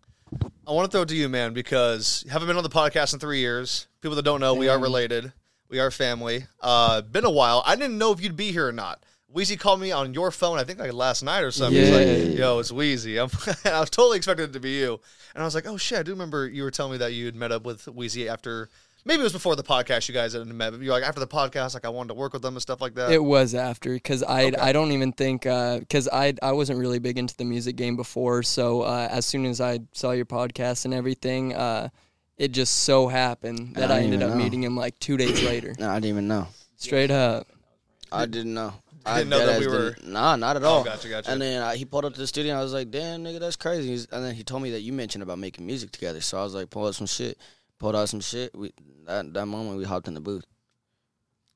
I 0.66 0.72
want 0.72 0.90
to 0.90 0.92
throw 0.94 1.02
it 1.02 1.08
to 1.08 1.16
you, 1.16 1.28
man, 1.28 1.52
because 1.52 2.22
you 2.24 2.30
haven't 2.30 2.48
been 2.48 2.56
on 2.56 2.62
the 2.62 2.70
podcast 2.70 3.12
in 3.12 3.18
three 3.20 3.40
years. 3.40 3.86
People 4.00 4.16
that 4.16 4.22
don't 4.22 4.40
know, 4.40 4.54
we 4.54 4.68
are 4.68 4.78
related. 4.78 5.32
We 5.68 5.78
are 5.78 5.90
family. 5.90 6.46
Uh, 6.60 7.02
been 7.02 7.24
a 7.26 7.30
while. 7.30 7.62
I 7.66 7.76
didn't 7.76 7.98
know 7.98 8.12
if 8.12 8.20
you'd 8.22 8.36
be 8.36 8.50
here 8.52 8.66
or 8.68 8.72
not. 8.72 9.02
Wheezy 9.28 9.56
called 9.56 9.80
me 9.80 9.92
on 9.92 10.14
your 10.14 10.30
phone, 10.30 10.58
I 10.58 10.64
think 10.64 10.78
like 10.78 10.92
last 10.94 11.22
night 11.22 11.40
or 11.42 11.50
something. 11.50 11.78
He's 11.80 11.90
Yeah. 11.90 11.96
like, 12.28 12.38
yo, 12.38 12.58
it's 12.60 12.72
Wheezy. 12.72 13.18
I'm, 13.18 13.28
I 13.66 13.80
was 13.80 13.90
totally 13.90 14.16
expecting 14.16 14.44
it 14.46 14.52
to 14.54 14.60
be 14.60 14.70
you. 14.78 15.00
And 15.34 15.42
I 15.42 15.44
was 15.44 15.54
like, 15.54 15.66
oh 15.66 15.76
shit, 15.76 15.98
I 15.98 16.02
do 16.02 16.12
remember 16.12 16.46
you 16.48 16.62
were 16.62 16.70
telling 16.70 16.92
me 16.92 16.98
that 16.98 17.12
you 17.12 17.26
had 17.26 17.34
met 17.36 17.52
up 17.52 17.64
with 17.64 17.86
Wheezy 17.88 18.28
after 18.28 18.68
maybe 19.04 19.20
it 19.20 19.24
was 19.24 19.32
before 19.32 19.56
the 19.56 19.62
podcast 19.62 20.08
you 20.08 20.14
guys 20.14 20.32
had 20.32 20.46
met. 20.46 20.70
But 20.72 20.80
you're 20.80 20.92
like 20.92 21.02
after 21.04 21.20
the 21.20 21.26
podcast, 21.26 21.74
like 21.74 21.84
I 21.84 21.88
wanted 21.88 22.08
to 22.08 22.14
work 22.14 22.32
with 22.32 22.42
them 22.42 22.54
and 22.54 22.62
stuff 22.62 22.80
like 22.80 22.94
that. 22.94 23.10
It 23.12 23.22
was 23.22 23.54
after 23.54 23.92
because 23.94 24.22
I 24.22 24.44
Okay. 24.46 24.56
I 24.56 24.72
don't 24.72 24.92
even 24.92 25.12
think 25.12 25.42
because 25.42 26.08
I 26.12 26.34
I 26.42 26.52
wasn't 26.52 26.78
really 26.78 26.98
big 26.98 27.18
into 27.18 27.36
the 27.36 27.44
music 27.44 27.76
game 27.76 27.96
before. 27.96 28.42
So 28.42 28.82
uh, 28.82 29.08
as 29.10 29.26
soon 29.26 29.44
as 29.46 29.60
I 29.60 29.80
saw 29.92 30.12
your 30.12 30.26
podcast 30.26 30.84
and 30.84 30.94
everything, 30.94 31.54
uh, 31.54 31.88
it 32.38 32.52
just 32.52 32.74
so 32.84 33.08
happened 33.08 33.76
that 33.76 33.90
I 33.90 33.98
I, 33.98 34.00
ended 34.00 34.22
up 34.22 34.30
know. 34.30 34.36
meeting 34.36 34.62
him 34.62 34.76
like 34.76 34.98
two 34.98 35.16
days 35.16 35.42
later. 35.42 35.74
No, 35.78 35.90
I 35.90 35.94
didn't 35.94 36.06
even 36.06 36.28
know. 36.28 36.46
Straight 36.76 37.10
up. 37.10 37.46
I 38.10 38.26
didn't 38.26 38.54
know. 38.54 38.72
I 39.04 39.18
didn't 39.18 39.30
know 39.30 39.46
that 39.46 39.58
we 39.60 39.66
were- 39.66 39.90
didn't- 39.94 40.12
Nah, 40.12 40.36
not 40.36 40.56
at 40.56 40.62
Oh, 40.62 40.66
all. 40.68 40.84
gotcha, 40.84 41.08
gotcha. 41.08 41.30
And 41.30 41.40
then 41.42 41.60
uh, 41.62 41.72
he 41.72 41.84
pulled 41.84 42.04
up 42.04 42.14
to 42.14 42.20
the 42.20 42.26
studio. 42.26 42.52
and 42.52 42.60
I 42.60 42.62
was 42.62 42.72
like, 42.72 42.90
"Damn, 42.90 43.24
nigga, 43.24 43.40
that's 43.40 43.56
crazy." 43.56 43.94
And 44.12 44.24
then 44.24 44.34
he 44.34 44.44
told 44.44 44.62
me 44.62 44.70
that 44.70 44.80
you 44.82 44.92
mentioned 44.92 45.22
about 45.22 45.38
making 45.38 45.66
music 45.66 45.90
together. 45.90 46.20
So 46.20 46.38
I 46.38 46.44
was 46.44 46.54
like, 46.54 46.70
"Pull 46.70 46.86
out 46.86 46.94
some 46.94 47.06
shit." 47.06 47.36
Pulled 47.78 47.96
out 47.96 48.08
some 48.08 48.20
shit. 48.20 48.54
We 48.56 48.72
that 49.06 49.32
that 49.34 49.46
moment 49.46 49.78
we 49.78 49.84
hopped 49.84 50.08
in 50.08 50.14
the 50.14 50.20
booth. 50.20 50.44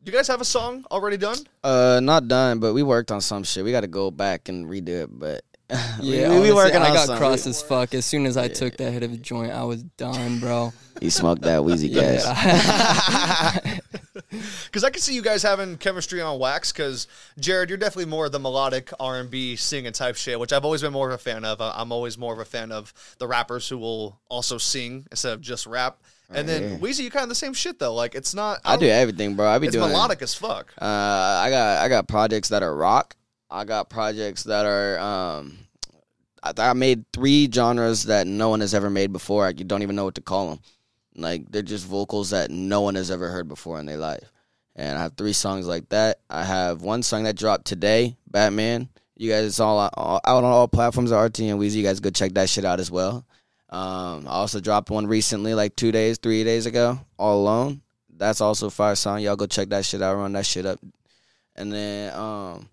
Do 0.03 0.13
you 0.13 0.17
guys 0.17 0.29
have 0.29 0.41
a 0.41 0.45
song 0.45 0.85
already 0.91 1.17
done? 1.17 1.39
Uh, 1.65 2.01
not 2.03 2.29
done, 2.29 2.61
but 2.61 2.75
we 2.75 2.83
worked 2.83 3.11
on 3.11 3.21
some 3.21 3.43
shit. 3.43 3.65
We 3.65 3.73
got 3.73 3.81
to 3.81 3.89
go 3.89 4.11
back 4.13 4.49
and 4.49 4.67
redo 4.67 5.03
it, 5.05 5.09
but 5.11 5.43
Yeah, 6.01 6.01
we, 6.01 6.09
we 6.11 6.25
honestly, 6.27 6.53
working 6.55 6.77
I 6.83 6.89
got 6.95 7.07
some. 7.07 7.19
cross 7.19 7.45
as 7.47 7.61
fuck. 7.61 7.93
As 7.93 8.07
soon 8.07 8.25
as 8.27 8.37
I 8.37 8.45
Yeah. 8.45 8.53
took 8.55 8.77
that 8.77 8.93
hit 8.93 9.03
of 9.03 9.13
a 9.13 9.17
joint, 9.17 9.51
I 9.53 9.65
was 9.65 9.83
done, 9.83 10.39
bro. 10.39 10.73
He 11.01 11.11
smoked 11.11 11.43
that 11.43 11.63
wheezy 11.65 11.89
gas. 11.91 12.25
Yeah. 13.67 13.79
Because 14.65 14.83
I 14.83 14.91
can 14.91 15.01
see 15.01 15.15
you 15.15 15.23
guys 15.23 15.43
having 15.43 15.77
chemistry 15.77 16.21
on 16.23 16.39
wax. 16.39 16.73
Because 16.73 17.07
Jared, 17.39 17.69
you're 17.69 17.77
definitely 17.79 18.07
more 18.11 18.27
of 18.27 18.33
the 18.33 18.39
melodic 18.39 18.91
R 18.99 19.19
and 19.21 19.31
B 19.31 19.57
singing 19.57 19.93
type 19.93 20.17
shit, 20.17 20.39
which 20.41 20.53
I've 20.53 20.65
always 20.65 20.81
been 20.83 20.93
more 20.93 21.09
of 21.09 21.15
a 21.15 21.19
fan 21.19 21.45
of. 21.45 21.61
I'm 21.61 21.93
always 21.93 22.17
more 22.17 22.33
of 22.33 22.39
a 22.39 22.45
fan 22.45 22.73
of 22.73 22.93
the 23.19 23.27
rappers 23.27 23.69
who 23.69 23.77
will 23.79 24.19
also 24.31 24.57
sing 24.59 25.07
instead 25.11 25.33
of 25.35 25.41
just 25.41 25.67
rap. 25.67 25.99
And 26.31 26.49
then 26.49 26.73
Right. 26.73 26.81
Wheezy, 26.81 27.05
you 27.05 27.11
kind 27.11 27.23
of 27.23 27.29
the 27.29 27.35
same 27.35 27.55
shit 27.55 27.79
though. 27.79 27.95
Like 27.95 28.15
it's 28.15 28.35
not. 28.35 28.61
I 28.65 28.73
don't- 28.73 28.81
do 28.81 28.89
everything, 28.89 29.37
bro. 29.37 29.47
I 29.49 29.59
be 29.59 29.69
It's 29.69 29.77
doing 29.77 29.89
melodic 29.91 30.23
as 30.23 30.35
fuck. 30.35 30.73
Uh, 30.81 30.85
I 30.85 31.51
got 31.51 31.79
I 31.85 31.89
got 31.89 32.09
projects 32.09 32.49
that 32.49 32.63
are 32.63 32.75
rock. 32.75 33.15
I 33.51 33.65
got 33.65 33.89
projects 33.91 34.45
that 34.45 34.67
are 34.67 34.99
um. 34.99 35.59
I, 36.43 36.53
I 36.59 36.73
made 36.75 37.05
three 37.13 37.49
genres 37.53 38.05
that 38.05 38.27
no 38.27 38.49
one 38.49 38.61
has 38.61 38.75
ever 38.75 38.91
made 38.91 39.13
before. 39.13 39.47
I 39.47 39.51
you 39.51 39.65
don't 39.65 39.83
even 39.83 39.97
know 39.97 40.05
what 40.05 40.17
to 40.17 40.21
call 40.21 40.51
them. 40.51 40.61
Like 41.15 41.51
they're 41.51 41.63
just 41.63 41.87
vocals 41.87 42.31
that 42.31 42.51
no 42.51 42.81
one 42.83 42.95
has 42.95 43.11
ever 43.11 43.29
heard 43.31 43.49
before 43.49 43.79
in 43.81 43.87
their 43.87 43.97
life. 43.97 44.33
And 44.75 44.99
I 44.99 45.03
have 45.03 45.17
three 45.17 45.33
songs 45.33 45.67
like 45.67 45.89
that. 45.89 46.19
I 46.29 46.45
have 46.45 46.83
one 46.83 47.03
song 47.03 47.25
that 47.25 47.37
dropped 47.37 47.65
today, 47.65 48.17
Batman. 48.31 48.91
You 49.17 49.31
guys, 49.31 49.47
it's 49.47 49.61
all, 49.61 49.79
all 49.95 50.21
out 50.27 50.45
on 50.45 50.45
all 50.45 50.69
platforms 50.69 51.11
of 51.11 51.19
RTN 51.19 51.57
Wheezy. 51.57 51.79
You 51.79 51.87
guys 51.87 52.01
go 52.01 52.11
check 52.11 52.35
that 52.35 52.51
shit 52.51 52.67
out 52.67 52.81
as 52.81 52.91
well. 52.91 53.25
Um, 53.69 54.27
I 54.29 54.33
also 54.33 54.61
dropped 54.61 54.91
one 54.91 55.07
recently, 55.07 55.55
like 55.55 55.75
two 55.75 55.91
days, 55.93 56.19
three 56.19 56.45
days 56.45 56.67
ago, 56.67 57.01
All 57.19 57.41
Alone. 57.43 57.83
That's 58.09 58.41
also 58.41 58.71
fire 58.71 58.95
song. 58.95 59.21
Y'all 59.21 59.37
go 59.37 59.47
check 59.47 59.69
that 59.71 59.85
shit 59.85 60.03
out, 60.03 60.17
run 60.17 60.33
that 60.33 60.47
shit 60.47 60.65
up. 60.65 60.79
And 61.57 61.73
then, 61.73 62.15
um, 62.15 62.69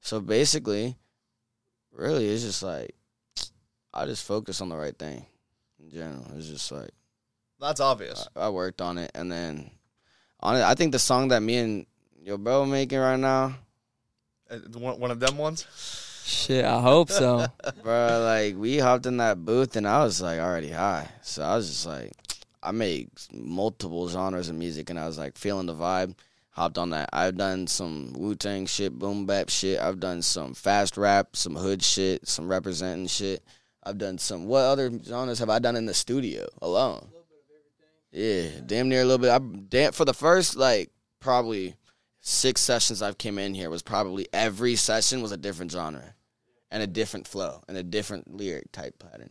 so 0.00 0.20
basically, 0.20 0.96
really, 1.92 2.28
it's 2.28 2.42
just 2.42 2.62
like 2.62 2.94
I 3.92 4.06
just 4.06 4.24
focus 4.26 4.60
on 4.60 4.68
the 4.70 4.76
right 4.76 4.96
thing 4.96 5.24
in 5.80 5.90
general. 5.90 6.26
It's 6.36 6.48
just 6.48 6.72
like 6.72 6.90
That's 7.60 7.80
obvious. 7.80 8.26
I, 8.34 8.46
I 8.46 8.48
worked 8.48 8.80
on 8.80 8.98
it, 8.98 9.10
and 9.14 9.30
then 9.30 9.70
on 10.40 10.56
it, 10.56 10.62
I 10.62 10.74
think 10.74 10.92
the 10.92 10.98
song 10.98 11.28
that 11.28 11.42
me 11.42 11.58
and 11.58 11.86
your 12.22 12.38
bro 12.38 12.64
making 12.64 12.98
right 12.98 13.18
now, 13.18 13.54
Uh, 14.50 14.58
One, 14.78 14.98
one 14.98 15.10
of 15.10 15.20
them 15.20 15.36
ones. 15.36 15.66
Shit, 16.28 16.62
I 16.62 16.82
hope 16.82 17.10
so. 17.10 17.46
bro, 17.82 18.20
like 18.22 18.54
we 18.54 18.76
hopped 18.78 19.06
in 19.06 19.16
that 19.16 19.46
booth, 19.46 19.76
and 19.76 19.88
I 19.88 20.04
was 20.04 20.20
like 20.20 20.38
already 20.38 20.68
high, 20.68 21.08
so 21.22 21.42
I 21.42 21.56
was 21.56 21.68
just 21.68 21.86
like, 21.86 22.12
I 22.62 22.70
made 22.70 23.08
multiple 23.32 24.06
genres 24.10 24.50
of 24.50 24.56
music, 24.56 24.90
and 24.90 24.98
I 24.98 25.06
was 25.06 25.16
like 25.16 25.38
feeling 25.38 25.64
the 25.64 25.74
vibe. 25.74 26.14
Hopped 26.50 26.76
on 26.76 26.90
that. 26.90 27.08
I've 27.14 27.38
done 27.38 27.66
some 27.66 28.12
Wu 28.12 28.34
Tang 28.34 28.66
shit, 28.66 28.98
boom 28.98 29.24
bap 29.24 29.48
shit. 29.48 29.80
I've 29.80 30.00
done 30.00 30.20
some 30.20 30.52
fast 30.52 30.98
rap, 30.98 31.34
some 31.34 31.56
hood 31.56 31.82
shit, 31.82 32.28
some 32.28 32.46
representing 32.46 33.06
shit. 33.06 33.42
I've 33.82 33.96
done 33.96 34.18
some. 34.18 34.44
What 34.44 34.64
other 34.64 34.92
genres 35.02 35.38
have 35.38 35.48
I 35.48 35.60
done 35.60 35.76
in 35.76 35.86
the 35.86 35.94
studio 35.94 36.46
alone? 36.60 37.08
Yeah, 38.12 38.48
damn 38.66 38.90
near 38.90 39.00
a 39.00 39.04
little 39.06 39.16
bit. 39.16 39.30
I 39.30 39.38
damn 39.38 39.92
for 39.92 40.04
the 40.04 40.12
first 40.12 40.56
like 40.56 40.90
probably 41.20 41.74
six 42.20 42.60
sessions 42.60 43.00
I've 43.00 43.16
came 43.16 43.38
in 43.38 43.54
here 43.54 43.70
was 43.70 43.82
probably 43.82 44.28
every 44.34 44.76
session 44.76 45.22
was 45.22 45.32
a 45.32 45.38
different 45.38 45.72
genre 45.72 46.14
and 46.70 46.82
a 46.82 46.86
different 46.86 47.26
flow 47.26 47.62
and 47.68 47.76
a 47.76 47.82
different 47.82 48.34
lyric 48.34 48.70
type 48.72 48.98
pattern. 48.98 49.30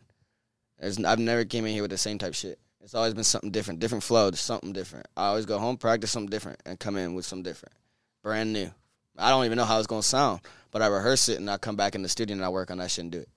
There's, 0.79 1.03
I've 1.03 1.19
never 1.19 1.45
came 1.45 1.65
in 1.65 1.73
here 1.73 1.81
with 1.81 1.91
the 1.91 1.97
same 1.97 2.17
type 2.17 2.33
shit. 2.33 2.59
It's 2.81 2.95
always 2.95 3.13
been 3.13 3.23
something 3.23 3.51
different, 3.51 3.79
different 3.79 4.03
flow, 4.03 4.31
something 4.31 4.71
different. 4.71 5.07
I 5.17 5.27
always 5.27 5.45
go 5.45 5.57
home, 5.57 5.77
practice 5.77 6.11
something 6.11 6.29
different, 6.29 6.61
and 6.65 6.79
come 6.79 6.95
in 6.95 7.15
with 7.15 7.25
something 7.25 7.43
different, 7.43 7.75
brand 8.23 8.53
new. 8.53 8.71
I 9.17 9.29
don't 9.29 9.45
even 9.45 9.57
know 9.57 9.65
how 9.65 9.77
it's 9.77 9.87
gonna 9.87 10.03
sound, 10.03 10.41
but 10.71 10.81
I 10.81 10.87
rehearse 10.87 11.27
it 11.27 11.39
and 11.39 11.49
I 11.49 11.57
come 11.57 11.75
back 11.75 11.95
in 11.95 12.03
the 12.03 12.09
studio 12.09 12.35
and 12.35 12.45
I 12.45 12.49
work 12.49 12.71
on 12.71 12.77
that 12.77 12.91
shit 12.91 13.03
and 13.03 13.11
do 13.11 13.19
it. 13.19 13.29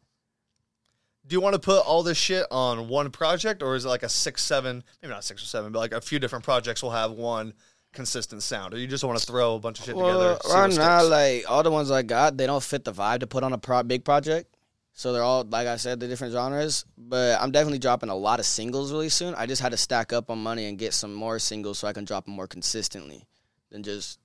Do 1.27 1.35
you 1.35 1.41
want 1.41 1.55
to 1.55 1.61
put 1.61 1.85
all 1.87 2.03
this 2.03 2.19
shit 2.19 2.47
on 2.51 2.89
one 2.89 3.11
project, 3.11 3.63
or 3.63 3.77
is 3.77 3.85
it 3.85 3.89
like 3.89 4.03
a 4.03 4.09
six, 4.09 4.43
seven, 4.43 4.83
maybe 5.01 5.13
not 5.13 5.23
six 5.23 5.43
or 5.43 5.47
seven, 5.47 5.71
but 5.71 5.79
like 5.79 5.93
a 5.93 6.01
few 6.01 6.19
different 6.19 6.45
projects 6.45 6.83
will 6.83 6.91
have 6.91 7.13
one 7.13 7.55
consistent 7.93 8.43
sound, 8.43 8.75
or 8.75 8.79
you 8.79 8.87
just 8.87 9.05
want 9.05 9.19
to 9.19 9.27
throw 9.27 9.57
a 9.57 9.59
bunch 9.59 9.81
of 9.81 9.85
shit 9.87 9.97
together? 9.97 10.39
see 10.43 10.53
right 10.53 10.75
now, 10.77 11.05
like 11.05 11.45
all 11.49 11.63
the 11.63 11.71
ones 11.71 11.91
I 11.91 12.03
got, 12.03 12.37
they 12.37 12.47
don't 12.47 12.63
fit 12.63 12.85
the 12.85 12.93
vibe 12.93 13.21
to 13.21 13.27
put 13.27 13.43
on 13.43 13.53
a 13.53 13.59
pro- 13.59 13.83
big 13.83 14.05
project. 14.05 14.57
So 14.93 15.13
they're 15.13 15.23
all, 15.23 15.45
like 15.45 15.67
I 15.67 15.77
said, 15.77 16.01
the 16.01 16.09
different 16.09 16.33
genres. 16.33 16.85
But 16.99 17.41
I'm 17.41 17.53
definitely 17.53 17.79
dropping 17.79 18.11
a 18.11 18.15
lot 18.15 18.39
of 18.39 18.47
singles 18.47 18.93
really 18.93 19.09
soon. 19.09 19.35
I 19.35 19.47
just 19.47 19.63
had 19.63 19.73
to 19.73 19.79
stack 19.79 20.13
up 20.13 20.31
on 20.31 20.43
money 20.43 20.67
and 20.67 20.79
get 20.79 20.95
some 20.95 21.15
more 21.15 21.39
singles 21.39 21.79
so 21.79 21.89
I 21.89 21.93
can 21.93 22.05
drop 22.05 22.27
them 22.27 22.35
more 22.35 22.47
consistently 22.47 23.25
than 23.71 23.83
just 23.83 24.19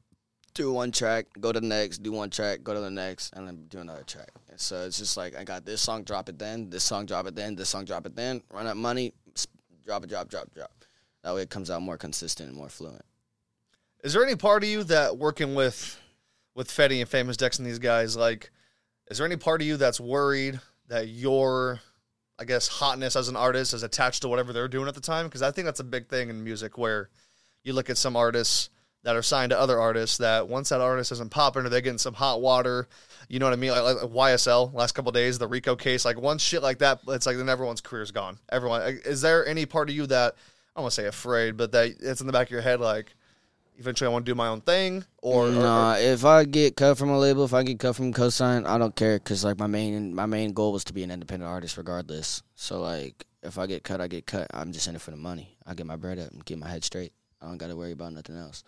do 0.53 0.71
one 0.71 0.91
track, 0.91 1.27
go 1.39 1.51
to 1.51 1.59
the 1.59 1.67
next, 1.67 2.01
do 2.01 2.11
one 2.11 2.29
track, 2.29 2.63
go 2.63 2.73
to 2.73 2.79
the 2.79 2.89
next, 2.89 3.33
and 3.33 3.47
then 3.47 3.65
do 3.67 3.79
another 3.79 4.03
track. 4.03 4.31
And 4.49 4.59
so 4.59 4.85
it's 4.85 4.97
just 4.97 5.17
like 5.17 5.35
I 5.35 5.43
got 5.43 5.65
this 5.65 5.81
song, 5.81 6.03
drop 6.03 6.29
it 6.29 6.39
then, 6.39 6.69
this 6.69 6.83
song, 6.83 7.05
drop 7.05 7.27
it 7.27 7.35
then, 7.35 7.55
this 7.55 7.69
song, 7.69 7.85
drop 7.85 8.05
it 8.05 8.15
then, 8.15 8.41
run 8.51 8.65
up 8.65 8.77
money, 8.77 9.13
drop 9.85 10.03
it, 10.03 10.09
drop, 10.09 10.29
drop, 10.29 10.53
drop. 10.53 10.71
That 11.23 11.35
way 11.35 11.41
it 11.41 11.49
comes 11.49 11.69
out 11.69 11.81
more 11.81 11.97
consistent 11.97 12.49
and 12.49 12.57
more 12.57 12.69
fluent. 12.69 13.03
Is 14.05 14.13
there 14.13 14.23
any 14.23 14.35
part 14.35 14.61
of 14.61 14.69
you 14.69 14.83
that 14.83 15.17
working 15.17 15.55
with 15.55 15.99
with 16.53 16.69
Fetty 16.69 16.99
and 16.99 17.09
Famous 17.09 17.37
Dex 17.37 17.57
and 17.57 17.67
these 17.67 17.79
guys, 17.79 18.15
like, 18.15 18.51
is 19.09 19.17
there 19.17 19.25
any 19.25 19.35
part 19.35 19.61
of 19.61 19.67
you 19.67 19.77
that's 19.77 19.99
worried 19.99 20.59
that 20.89 21.07
your, 21.07 21.81
I 22.37 22.45
guess, 22.45 22.67
hotness 22.67 23.15
as 23.15 23.29
an 23.29 23.35
artist 23.35 23.73
is 23.73 23.81
attached 23.81 24.21
to 24.21 24.27
whatever 24.27 24.53
they're 24.53 24.67
doing 24.67 24.87
at 24.87 24.93
the 24.93 25.01
time? 25.01 25.25
Because 25.25 25.41
I 25.41 25.49
think 25.49 25.65
that's 25.65 25.79
a 25.79 25.83
big 25.83 26.07
thing 26.07 26.29
in 26.29 26.43
music 26.43 26.77
where 26.77 27.09
you 27.63 27.73
look 27.73 27.89
at 27.89 27.97
some 27.97 28.15
artists 28.15 28.69
that 29.01 29.15
are 29.15 29.23
signed 29.23 29.49
to 29.49 29.59
other 29.59 29.79
artists 29.79 30.19
that 30.19 30.47
once 30.47 30.69
that 30.69 30.81
artist 30.81 31.11
isn't 31.11 31.31
popping 31.31 31.65
or 31.65 31.69
they're 31.69 31.81
getting 31.81 31.97
some 31.97 32.13
hot 32.13 32.41
water, 32.41 32.87
you 33.27 33.39
know 33.39 33.47
what 33.47 33.53
I 33.53 33.55
mean? 33.55 33.71
Like, 33.71 34.03
like 34.03 34.11
YSL 34.11 34.71
last 34.71 34.91
couple 34.91 35.11
days, 35.13 35.39
the 35.39 35.47
Rico 35.47 35.75
case, 35.75 36.05
like 36.05 36.21
once 36.21 36.43
shit 36.43 36.61
like 36.61 36.77
that, 36.77 36.99
it's 37.07 37.25
like 37.25 37.37
then 37.37 37.49
everyone's 37.49 37.81
career's 37.81 38.11
gone. 38.11 38.37
Everyone, 38.51 38.83
is 39.03 39.21
there 39.21 39.43
any 39.47 39.65
part 39.65 39.89
of 39.89 39.95
you 39.95 40.05
that 40.05 40.35
I 40.35 40.79
don't 40.79 40.83
want 40.83 40.93
to 40.93 41.01
say 41.01 41.07
afraid, 41.07 41.57
but 41.57 41.71
that 41.71 41.95
it's 42.01 42.21
in 42.21 42.27
the 42.27 42.33
back 42.33 42.47
of 42.47 42.51
your 42.51 42.61
head 42.61 42.79
like 42.79 43.15
eventually 43.77 44.07
I 44.07 44.11
want 44.11 44.25
to 44.25 44.31
do 44.31 44.35
my 44.35 44.47
own 44.47 44.61
thing 44.61 45.05
or, 45.21 45.47
or- 45.47 45.51
Nah, 45.51 45.95
if 45.95 46.25
I 46.25 46.43
get 46.45 46.75
cut 46.75 46.97
from 46.97 47.09
a 47.09 47.17
label, 47.19 47.43
if 47.45 47.53
I 47.53 47.63
get 47.63 47.79
cut 47.79 47.95
from 47.95 48.13
cosign, 48.13 48.65
I 48.67 48.77
don't 48.77 48.95
care 48.95 49.17
because 49.19 49.43
like 49.43 49.59
my 49.59 49.67
main 49.67 50.13
my 50.13 50.25
main 50.25 50.53
goal 50.53 50.71
was 50.71 50.83
to 50.85 50.93
be 50.93 51.03
an 51.03 51.11
independent 51.11 51.49
artist 51.49 51.77
regardless. 51.77 52.41
So 52.55 52.81
like 52.81 53.25
if 53.43 53.57
I 53.57 53.67
get 53.67 53.83
cut, 53.83 54.01
I 54.01 54.07
get 54.07 54.25
cut. 54.25 54.47
I'm 54.53 54.71
just 54.71 54.87
in 54.87 54.95
it 54.95 55.01
for 55.01 55.11
the 55.11 55.17
money. 55.17 55.57
I 55.65 55.73
get 55.73 55.85
my 55.85 55.95
bread 55.97 56.19
up 56.19 56.31
and 56.31 56.43
get 56.45 56.57
my 56.57 56.69
head 56.69 56.83
straight. 56.83 57.13
I 57.41 57.47
don't 57.47 57.57
got 57.57 57.67
to 57.67 57.75
worry 57.75 57.91
about 57.91 58.13
nothing 58.13 58.35
else. 58.37 58.63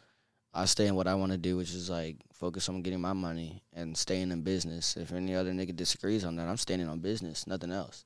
I 0.53 0.65
stay 0.65 0.87
in 0.87 0.95
what 0.95 1.07
I 1.07 1.15
want 1.15 1.31
to 1.31 1.37
do, 1.37 1.57
which 1.57 1.73
is 1.73 1.89
like 1.89 2.17
focus 2.33 2.67
on 2.69 2.81
getting 2.81 3.01
my 3.01 3.13
money 3.13 3.63
and 3.73 3.95
staying 3.97 4.31
in 4.31 4.41
business. 4.41 4.97
If 4.97 5.11
any 5.11 5.35
other 5.35 5.51
nigga 5.51 5.75
disagrees 5.75 6.23
on 6.25 6.35
that, 6.37 6.47
I'm 6.47 6.57
standing 6.57 6.87
on 6.89 6.99
business, 6.99 7.47
nothing 7.47 7.71
else. 7.71 8.05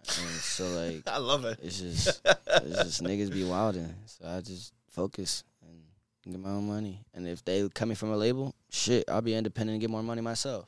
And 0.00 0.30
so 0.30 0.64
like 0.68 1.02
I 1.06 1.18
love 1.18 1.44
it. 1.44 1.58
it's 1.62 1.80
just 1.80 2.20
it's 2.24 2.82
just 2.82 3.02
niggas 3.02 3.32
be 3.32 3.44
wilding. 3.44 3.94
So 4.06 4.26
I 4.26 4.40
just 4.40 4.72
focus 4.88 5.44
get 6.30 6.40
my 6.40 6.50
own 6.50 6.68
money. 6.68 7.00
And 7.14 7.26
if 7.26 7.44
they 7.44 7.68
coming 7.70 7.96
from 7.96 8.12
a 8.12 8.16
label, 8.16 8.54
shit, 8.70 9.04
I'll 9.08 9.20
be 9.22 9.34
independent 9.34 9.74
and 9.74 9.80
get 9.80 9.90
more 9.90 10.02
money 10.02 10.20
myself. 10.20 10.66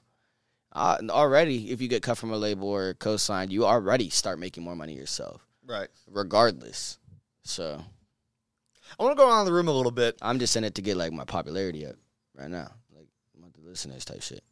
I, 0.73 0.99
already, 1.08 1.70
if 1.70 1.80
you 1.80 1.87
get 1.88 2.02
cut 2.02 2.18
from 2.18 2.32
a 2.32 2.37
label 2.37 2.68
or 2.68 2.94
co-signed, 2.94 3.52
you 3.52 3.64
already 3.64 4.11
start 4.11 4.38
making 4.40 4.64
more 4.64 4.75
money 4.75 4.94
yourself, 4.94 5.46
Right. 5.64 5.88
regardless. 6.11 6.99
So 7.44 7.80
I 8.99 9.02
want 9.02 9.16
to 9.16 9.23
go 9.23 9.28
around 9.28 9.46
the 9.46 9.52
room 9.52 9.68
a 9.68 9.73
little 9.73 9.92
bit. 9.92 10.18
I'm 10.20 10.38
just 10.40 10.56
in 10.56 10.64
it 10.64 10.75
to 10.76 10.82
get 10.82 10.96
like 10.96 11.12
my 11.12 11.25
popularity 11.25 11.87
up 11.87 11.94
right 12.37 12.50
now, 12.50 12.73
like 12.96 13.06
monthly 13.40 13.62
listeners 13.64 14.04
type 14.04 14.23
shit. 14.23 14.42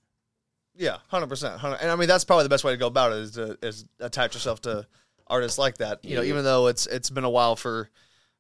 Yeah, 0.76 0.98
hundred 1.08 1.28
percent. 1.28 1.62
And 1.62 1.90
I 1.90 1.96
mean 1.96 2.08
that's 2.08 2.24
probably 2.24 2.44
the 2.44 2.48
best 2.48 2.64
way 2.64 2.72
to 2.72 2.78
go 2.78 2.86
about 2.86 3.12
it 3.12 3.18
is 3.18 3.30
to 3.32 3.58
is 3.60 3.84
attach 4.00 4.34
yourself 4.34 4.60
to 4.62 4.86
artists 5.26 5.58
like 5.58 5.78
that. 5.78 6.04
You 6.04 6.16
know, 6.16 6.22
even 6.22 6.44
though 6.44 6.68
it's 6.68 6.86
it's 6.86 7.10
been 7.10 7.24
a 7.24 7.30
while 7.30 7.56
for 7.56 7.90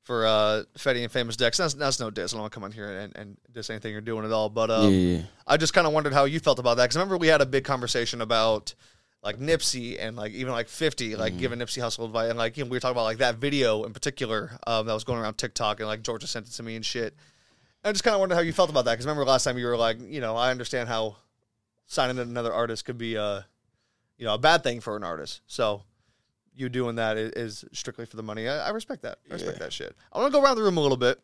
for 0.02 0.26
uh 0.26 0.62
Fetty 0.78 1.02
and 1.02 1.10
Famous 1.12 1.36
Dex. 1.36 1.56
That's 1.58 1.74
that's 1.74 2.00
no 2.00 2.10
diss. 2.10 2.32
I 2.32 2.36
don't 2.36 2.42
want 2.42 2.52
to 2.52 2.54
come 2.56 2.64
on 2.64 2.72
here 2.72 2.88
and, 2.90 3.16
and 3.16 3.36
diss 3.52 3.70
anything 3.70 3.92
you're 3.92 4.00
doing 4.00 4.24
at 4.24 4.32
all. 4.32 4.48
But 4.48 4.70
um, 4.70 4.92
yeah, 4.92 5.22
I 5.46 5.56
just 5.56 5.74
kind 5.74 5.86
of 5.86 5.92
wondered 5.92 6.12
how 6.12 6.24
you 6.24 6.40
felt 6.40 6.58
about 6.58 6.76
that 6.78 6.84
because 6.84 6.96
remember 6.96 7.16
we 7.18 7.28
had 7.28 7.40
a 7.40 7.46
big 7.46 7.64
conversation 7.64 8.20
about 8.20 8.74
like 9.22 9.38
Nipsey 9.38 9.96
and 10.00 10.16
like 10.16 10.32
even 10.32 10.52
like 10.52 10.68
50, 10.68 11.10
Mm-hmm. 11.10 11.20
like 11.20 11.38
giving 11.38 11.60
Nipsey 11.60 11.80
Hussle 11.80 12.06
advice. 12.06 12.28
And 12.30 12.36
like, 12.38 12.56
you 12.56 12.64
know, 12.64 12.70
we 12.70 12.76
were 12.76 12.80
talking 12.80 12.96
about 12.96 13.04
like 13.04 13.18
that 13.18 13.36
video 13.36 13.84
in 13.84 13.92
particular 13.92 14.58
um, 14.66 14.86
that 14.86 14.94
was 14.94 15.04
going 15.04 15.20
around 15.20 15.34
TikTok 15.38 15.78
and 15.78 15.86
like 15.88 16.02
Georgia 16.02 16.26
sent 16.26 16.48
it 16.48 16.52
to 16.54 16.62
me 16.64 16.74
and 16.74 16.84
shit. 16.84 17.14
I 17.84 17.92
just 17.92 18.02
kind 18.02 18.14
of 18.14 18.20
wondered 18.20 18.34
how 18.34 18.40
you 18.40 18.52
felt 18.52 18.70
about 18.70 18.84
that 18.86 18.92
because 18.94 19.06
remember 19.06 19.24
last 19.24 19.44
time 19.44 19.58
you 19.58 19.66
were 19.66 19.76
like, 19.76 19.98
you 20.00 20.20
know, 20.20 20.36
I 20.36 20.50
understand 20.50 20.88
how 20.88 21.16
signing 21.86 22.18
another 22.18 22.52
artist 22.52 22.84
could 22.84 22.98
be 22.98 23.14
a, 23.14 23.46
you 24.18 24.24
know, 24.24 24.34
a 24.34 24.38
bad 24.38 24.64
thing 24.64 24.80
for 24.80 24.96
an 24.96 25.04
artist. 25.04 25.40
So 25.46 25.82
you 26.54 26.68
doing 26.68 26.96
that 26.96 27.16
is, 27.16 27.32
is 27.32 27.64
strictly 27.72 28.04
for 28.06 28.16
the 28.16 28.22
money. 28.22 28.48
I, 28.48 28.66
I 28.66 28.70
respect 28.70 29.02
that. 29.02 29.18
I 29.30 29.34
respect 29.34 29.58
Yeah. 29.58 29.64
that 29.64 29.72
shit. 29.72 29.96
I 30.12 30.18
want 30.18 30.32
to 30.32 30.38
go 30.38 30.44
around 30.44 30.56
the 30.56 30.62
room 30.62 30.76
a 30.76 30.80
little 30.80 30.96
bit 30.96 31.18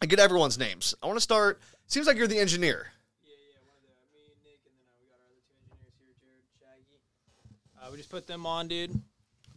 and 0.00 0.10
get 0.10 0.18
everyone's 0.18 0.58
names. 0.58 0.94
I 1.02 1.06
want 1.06 1.16
to 1.16 1.22
start. 1.22 1.60
Seems 1.86 2.06
like 2.06 2.16
you're 2.16 2.26
the 2.26 2.38
engineer. 2.38 2.86
Yeah, 3.24 3.30
yeah, 3.32 3.58
one 3.66 3.76
of 3.76 3.82
the 3.82 4.16
me, 4.16 4.24
and 4.26 4.42
Nick, 4.44 4.60
and 4.66 4.74
then 4.76 4.88
uh, 4.88 4.98
we 5.00 5.06
got 5.08 5.18
our 5.18 5.24
other 5.26 5.40
two 5.44 6.04
engineers 6.04 6.16
here, 6.20 6.42
Jared, 6.60 6.86
Shaggy. 6.86 7.86
Uh, 7.86 7.90
we 7.90 7.96
just 7.98 8.10
put 8.10 8.26
them 8.26 8.46
on, 8.46 8.68
dude. 8.68 8.92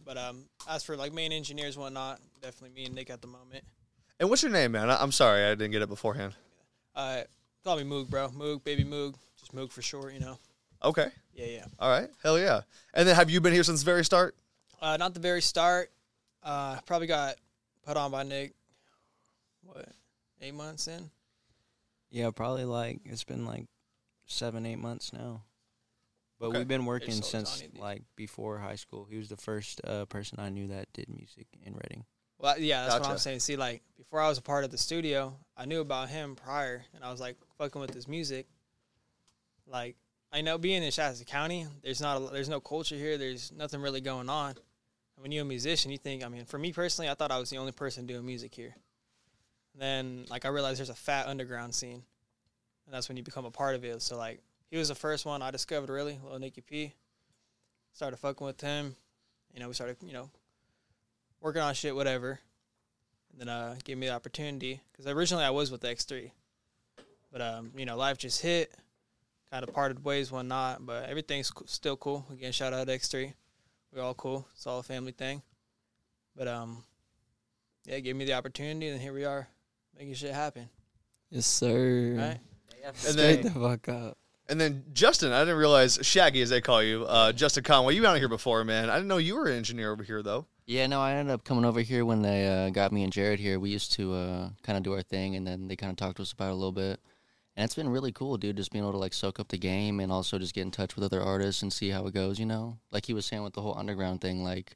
But 0.04 0.16
um, 0.18 0.44
as 0.68 0.82
for 0.84 0.96
like 0.96 1.12
main 1.12 1.32
engineers, 1.32 1.76
and 1.76 1.82
whatnot, 1.82 2.20
definitely 2.40 2.74
me 2.74 2.86
and 2.86 2.94
Nick 2.94 3.10
at 3.10 3.20
the 3.20 3.26
moment. 3.28 3.64
And 4.20 4.30
what's 4.30 4.42
your 4.42 4.52
name, 4.52 4.72
man? 4.72 4.88
I, 4.88 4.96
I'm 5.02 5.12
sorry 5.12 5.44
I 5.44 5.50
didn't 5.50 5.72
get 5.72 5.82
it 5.82 5.88
beforehand. 5.88 6.34
Uh, 6.94 7.22
call 7.64 7.76
me 7.76 7.82
Moog, 7.84 8.08
bro. 8.08 8.28
Moog, 8.30 8.64
baby 8.64 8.84
Moog, 8.84 9.14
just 9.38 9.54
Moog 9.54 9.70
for 9.72 9.82
short, 9.82 10.14
you 10.14 10.20
know. 10.20 10.38
Okay. 10.82 11.08
Yeah, 11.34 11.46
yeah. 11.46 11.64
All 11.78 11.90
right. 11.90 12.08
Hell 12.22 12.38
yeah. 12.38 12.62
And 12.94 13.06
then 13.08 13.14
have 13.16 13.28
you 13.28 13.40
been 13.40 13.52
here 13.52 13.62
since 13.64 13.80
the 13.80 13.84
very 13.84 14.04
start? 14.04 14.34
Uh, 14.86 14.96
not 14.96 15.14
the 15.14 15.20
very 15.20 15.42
start. 15.42 15.90
Uh, 16.44 16.78
probably 16.86 17.08
got 17.08 17.34
put 17.84 17.96
on 17.96 18.12
by 18.12 18.22
Nick. 18.22 18.54
What, 19.64 19.88
eight 20.40 20.54
months 20.54 20.86
in? 20.86 21.10
Yeah, 22.08 22.30
probably 22.30 22.64
like 22.64 23.00
it's 23.04 23.24
been 23.24 23.44
like 23.46 23.66
seven, 24.26 24.64
eight 24.64 24.78
months 24.78 25.12
now. 25.12 25.42
But 26.38 26.46
Okay. 26.50 26.58
we've 26.58 26.68
been 26.68 26.86
working 26.86 27.14
so 27.14 27.22
since 27.22 27.58
tiny, 27.58 27.72
dude. 27.72 27.80
like 27.80 28.02
before 28.14 28.58
high 28.58 28.76
school. 28.76 29.08
He 29.10 29.18
was 29.18 29.28
the 29.28 29.36
first 29.36 29.80
uh, 29.84 30.04
person 30.04 30.38
I 30.38 30.50
knew 30.50 30.68
that 30.68 30.92
did 30.92 31.08
music 31.08 31.48
in 31.64 31.74
Redding. 31.74 32.04
Well, 32.38 32.56
yeah, 32.56 32.86
that's 32.86 33.00
what 33.00 33.10
I'm 33.10 33.18
saying. 33.18 33.40
See, 33.40 33.56
like 33.56 33.82
before 33.96 34.20
I 34.20 34.28
was 34.28 34.38
a 34.38 34.42
part 34.42 34.62
of 34.62 34.70
the 34.70 34.78
studio, 34.78 35.36
I 35.56 35.64
knew 35.64 35.80
about 35.80 36.10
him 36.10 36.36
prior, 36.36 36.84
and 36.94 37.02
I 37.02 37.10
was 37.10 37.18
like 37.18 37.38
fucking 37.58 37.80
with 37.80 37.92
his 37.92 38.06
music. 38.06 38.46
Like 39.66 39.96
I 40.30 40.42
know 40.42 40.58
being 40.58 40.84
in 40.84 40.92
Shasta 40.92 41.24
County, 41.24 41.66
there's 41.82 42.00
not 42.00 42.22
a, 42.22 42.26
there's 42.32 42.48
no 42.48 42.60
culture 42.60 42.94
here. 42.94 43.18
There's 43.18 43.50
nothing 43.50 43.80
really 43.80 44.00
going 44.00 44.28
on. 44.28 44.54
And 45.16 45.22
when 45.22 45.32
you're 45.32 45.42
a 45.42 45.46
musician, 45.46 45.90
you 45.90 45.98
think. 45.98 46.24
I 46.24 46.28
mean, 46.28 46.44
for 46.44 46.58
me 46.58 46.72
personally, 46.72 47.10
I 47.10 47.14
thought 47.14 47.30
I 47.30 47.38
was 47.38 47.50
the 47.50 47.58
only 47.58 47.72
person 47.72 48.06
doing 48.06 48.24
music 48.24 48.54
here. 48.54 48.74
then, 49.74 50.24
like, 50.30 50.44
I 50.44 50.48
realized 50.48 50.78
there's 50.78 50.90
a 50.90 50.94
fat 50.94 51.26
underground 51.26 51.74
scene, 51.74 52.02
and 52.86 52.94
that's 52.94 53.08
when 53.08 53.16
you 53.16 53.22
become 53.22 53.44
a 53.44 53.50
part 53.50 53.74
of 53.74 53.84
it. 53.84 54.00
So, 54.02 54.16
like, 54.16 54.40
he 54.70 54.76
was 54.76 54.88
the 54.88 54.94
first 54.94 55.26
one 55.26 55.42
I 55.42 55.50
discovered 55.50 55.90
really, 55.90 56.18
little 56.22 56.38
Nicky 56.38 56.60
P. 56.60 56.94
Started 57.92 58.16
fucking 58.16 58.46
with 58.46 58.60
him. 58.60 58.96
You 59.52 59.60
know, 59.60 59.68
we 59.68 59.74
started, 59.74 59.96
you 60.02 60.12
know, 60.12 60.30
working 61.40 61.62
on 61.62 61.74
shit, 61.74 61.94
whatever. 61.94 62.40
And 63.32 63.40
then 63.40 63.48
uh, 63.48 63.76
gave 63.84 63.98
me 63.98 64.06
the 64.06 64.14
opportunity 64.14 64.80
because 64.92 65.06
originally 65.10 65.44
I 65.44 65.50
was 65.50 65.70
with 65.70 65.82
X3, 65.82 66.30
but 67.30 67.40
um, 67.42 67.70
you 67.76 67.84
know, 67.84 67.96
life 67.96 68.16
just 68.16 68.40
hit, 68.40 68.72
kind 69.50 69.62
of 69.62 69.72
parted 69.74 70.04
ways, 70.04 70.32
one 70.32 70.48
not. 70.48 70.84
But 70.84 71.08
everything's 71.08 71.52
still 71.66 71.96
cool. 71.96 72.26
Again, 72.32 72.52
shout 72.52 72.72
out 72.72 72.86
to 72.86 72.92
X3. 72.98 73.34
We're 73.96 74.02
all 74.02 74.12
cool. 74.12 74.46
It's 74.54 74.66
all 74.66 74.80
a 74.80 74.82
family 74.82 75.12
thing. 75.12 75.40
But 76.36 76.48
um, 76.48 76.84
yeah, 77.86 77.94
it 77.94 78.02
gave 78.02 78.14
me 78.14 78.26
the 78.26 78.34
opportunity, 78.34 78.88
and 78.88 79.00
here 79.00 79.14
we 79.14 79.24
are, 79.24 79.48
making 79.96 80.12
shit 80.12 80.34
happen. 80.34 80.68
Yes, 81.30 81.46
sir. 81.46 82.14
Right? 82.14 82.38
And 82.86 82.94
Straight 82.94 83.42
then, 83.42 83.54
the 83.54 83.58
fuck 83.58 83.88
up. 83.88 84.18
and 84.50 84.60
then 84.60 84.84
Justin, 84.92 85.32
I 85.32 85.40
didn't 85.40 85.56
realize 85.56 85.98
Shaggy, 86.02 86.42
as 86.42 86.50
they 86.50 86.60
call 86.60 86.82
you, 86.82 87.06
uh, 87.06 87.32
Justin 87.32 87.64
Conway. 87.64 87.94
You've 87.94 88.02
been 88.02 88.10
out 88.10 88.18
here 88.18 88.28
before, 88.28 88.62
man. 88.64 88.90
I 88.90 88.96
didn't 88.96 89.08
know 89.08 89.16
you 89.16 89.34
were 89.34 89.46
an 89.46 89.56
engineer 89.56 89.90
over 89.90 90.02
here, 90.02 90.22
though. 90.22 90.44
Yeah, 90.66 90.86
no, 90.88 91.00
I 91.00 91.14
ended 91.14 91.32
up 91.32 91.44
coming 91.44 91.64
over 91.64 91.80
here 91.80 92.04
when 92.04 92.20
they 92.20 92.46
uh, 92.46 92.68
got 92.70 92.92
me 92.92 93.02
and 93.02 93.12
Jared 93.12 93.40
here. 93.40 93.58
We 93.58 93.70
used 93.70 93.92
to 93.92 94.12
uh, 94.12 94.50
kind 94.62 94.76
of 94.76 94.82
do 94.82 94.92
our 94.92 95.02
thing, 95.02 95.36
and 95.36 95.46
then 95.46 95.68
they 95.68 95.76
kind 95.76 95.90
of 95.90 95.96
talked 95.96 96.16
to 96.16 96.22
us 96.22 96.32
about 96.32 96.48
it 96.48 96.52
a 96.52 96.54
little 96.54 96.70
bit. 96.70 97.00
And 97.56 97.64
it's 97.64 97.74
been 97.74 97.88
really 97.88 98.12
cool, 98.12 98.36
dude, 98.36 98.56
just 98.58 98.70
being 98.70 98.84
able 98.84 98.92
to 98.92 98.98
like 98.98 99.14
soak 99.14 99.40
up 99.40 99.48
the 99.48 99.56
game 99.56 99.98
and 100.00 100.12
also 100.12 100.38
just 100.38 100.54
get 100.54 100.62
in 100.62 100.70
touch 100.70 100.94
with 100.94 101.04
other 101.04 101.22
artists 101.22 101.62
and 101.62 101.72
see 101.72 101.88
how 101.88 102.06
it 102.06 102.12
goes, 102.14 102.38
you 102.38 102.44
know? 102.46 102.78
Like 102.90 103.06
he 103.06 103.14
was 103.14 103.24
saying 103.24 103.42
with 103.42 103.54
the 103.54 103.62
whole 103.62 103.76
underground 103.76 104.20
thing, 104.20 104.44
like, 104.44 104.74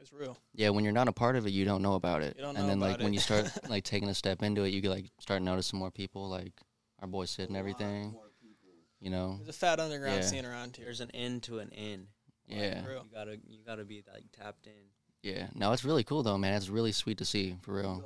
It's 0.00 0.12
real. 0.12 0.38
yeah, 0.54 0.68
when 0.70 0.84
you're 0.84 0.92
not 0.92 1.08
a 1.08 1.12
part 1.12 1.34
of 1.34 1.46
it, 1.46 1.50
you 1.50 1.64
don't 1.64 1.82
know 1.82 1.94
about 1.94 2.22
it. 2.22 2.36
You 2.36 2.42
don't 2.44 2.56
and 2.56 2.64
know 2.66 2.68
then 2.70 2.80
like 2.80 2.94
about 2.96 3.04
when 3.04 3.12
you 3.12 3.18
start 3.18 3.50
like 3.68 3.82
taking 3.82 4.08
a 4.08 4.14
step 4.14 4.42
into 4.42 4.62
it, 4.62 4.68
you 4.68 4.80
get 4.80 4.90
like 4.90 5.06
start 5.18 5.42
noticing 5.42 5.78
more 5.80 5.90
people, 5.90 6.28
like 6.28 6.52
our 7.00 7.08
boy 7.08 7.24
Sid 7.24 7.48
and 7.48 7.56
everything. 7.56 8.14
You 9.00 9.10
know? 9.10 9.34
There's 9.38 9.48
a 9.48 9.52
fat 9.52 9.80
underground 9.80 10.20
Yeah. 10.20 10.26
scene 10.26 10.44
around 10.44 10.76
here. 10.76 10.84
There's 10.84 11.00
an 11.00 11.10
end 11.12 11.42
to 11.44 11.58
an 11.58 11.72
end. 11.72 12.06
Yeah. 12.46 12.86
real. 12.86 13.04
You 13.04 13.10
gotta 13.12 13.36
you 13.48 13.58
gotta 13.66 13.84
be 13.84 14.04
like 14.12 14.24
tapped 14.32 14.68
in. 14.68 14.72
Yeah. 15.24 15.48
No, 15.54 15.72
it's 15.72 15.84
really 15.84 16.04
cool 16.04 16.22
though, 16.22 16.38
man. 16.38 16.54
It's 16.54 16.68
really 16.68 16.92
sweet 16.92 17.18
to 17.18 17.24
see, 17.24 17.56
for 17.62 17.74
real. 17.74 18.04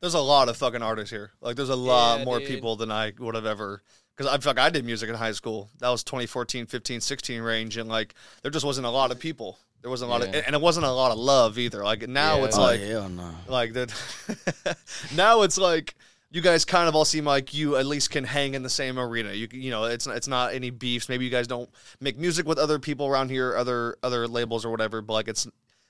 There's 0.00 0.14
a 0.14 0.20
lot 0.20 0.48
of 0.48 0.56
fucking 0.56 0.82
artists 0.82 1.10
here. 1.10 1.32
Like, 1.40 1.56
there's 1.56 1.68
a 1.70 1.76
lot 1.76 2.18
Yeah, 2.20 2.24
more 2.24 2.38
dude. 2.38 2.48
people 2.48 2.76
than 2.76 2.90
I 2.92 3.12
would 3.18 3.34
have 3.34 3.46
ever. 3.46 3.82
Because 4.16 4.32
I 4.32 4.38
fuck, 4.38 4.58
I 4.58 4.70
did 4.70 4.84
music 4.84 5.08
in 5.08 5.14
high 5.14 5.32
school. 5.32 5.70
That 5.78 5.90
was 5.90 6.02
2014, 6.04 6.66
15, 6.66 7.00
16 7.00 7.40
range, 7.42 7.76
and 7.76 7.88
like 7.88 8.14
there 8.42 8.50
just 8.50 8.64
wasn't 8.66 8.86
a 8.86 8.90
lot 8.90 9.12
of 9.12 9.20
people. 9.20 9.58
There 9.80 9.90
wasn't 9.90 10.08
a 10.08 10.12
lot 10.12 10.22
of, 10.26 10.34
and 10.34 10.54
it 10.56 10.60
wasn't 10.60 10.86
a 10.86 10.90
lot 10.90 11.12
of 11.12 11.18
love 11.18 11.56
either. 11.56 11.84
Like 11.84 12.08
now 12.08 12.38
Yeah. 12.38 12.44
it's 12.46 12.58
oh 12.58 12.62
like, 12.62 12.80
hell 12.80 13.08
no. 13.08 13.30
like 13.46 13.74
that. 13.74 14.76
now 15.14 15.42
it's 15.42 15.56
like 15.56 15.94
you 16.32 16.40
guys 16.42 16.64
kind 16.64 16.88
of 16.88 16.96
all 16.96 17.04
seem 17.04 17.24
like 17.24 17.54
you 17.54 17.76
at 17.76 17.86
least 17.86 18.10
can 18.10 18.24
hang 18.24 18.54
in 18.54 18.64
the 18.64 18.68
same 18.70 18.98
arena. 18.98 19.32
You 19.32 19.46
you 19.52 19.70
know, 19.70 19.84
it's 19.84 20.08
it's 20.08 20.26
not 20.26 20.52
any 20.52 20.70
beefs. 20.70 21.08
Maybe 21.08 21.24
you 21.24 21.30
guys 21.30 21.46
don't 21.46 21.70
make 22.00 22.18
music 22.18 22.44
with 22.44 22.58
other 22.58 22.80
people 22.80 23.06
around 23.06 23.30
here, 23.30 23.56
other 23.56 23.96
other 24.02 24.26
labels 24.26 24.64
or 24.64 24.70
whatever. 24.72 25.00
But 25.00 25.12
like 25.12 25.28
it's 25.28 25.46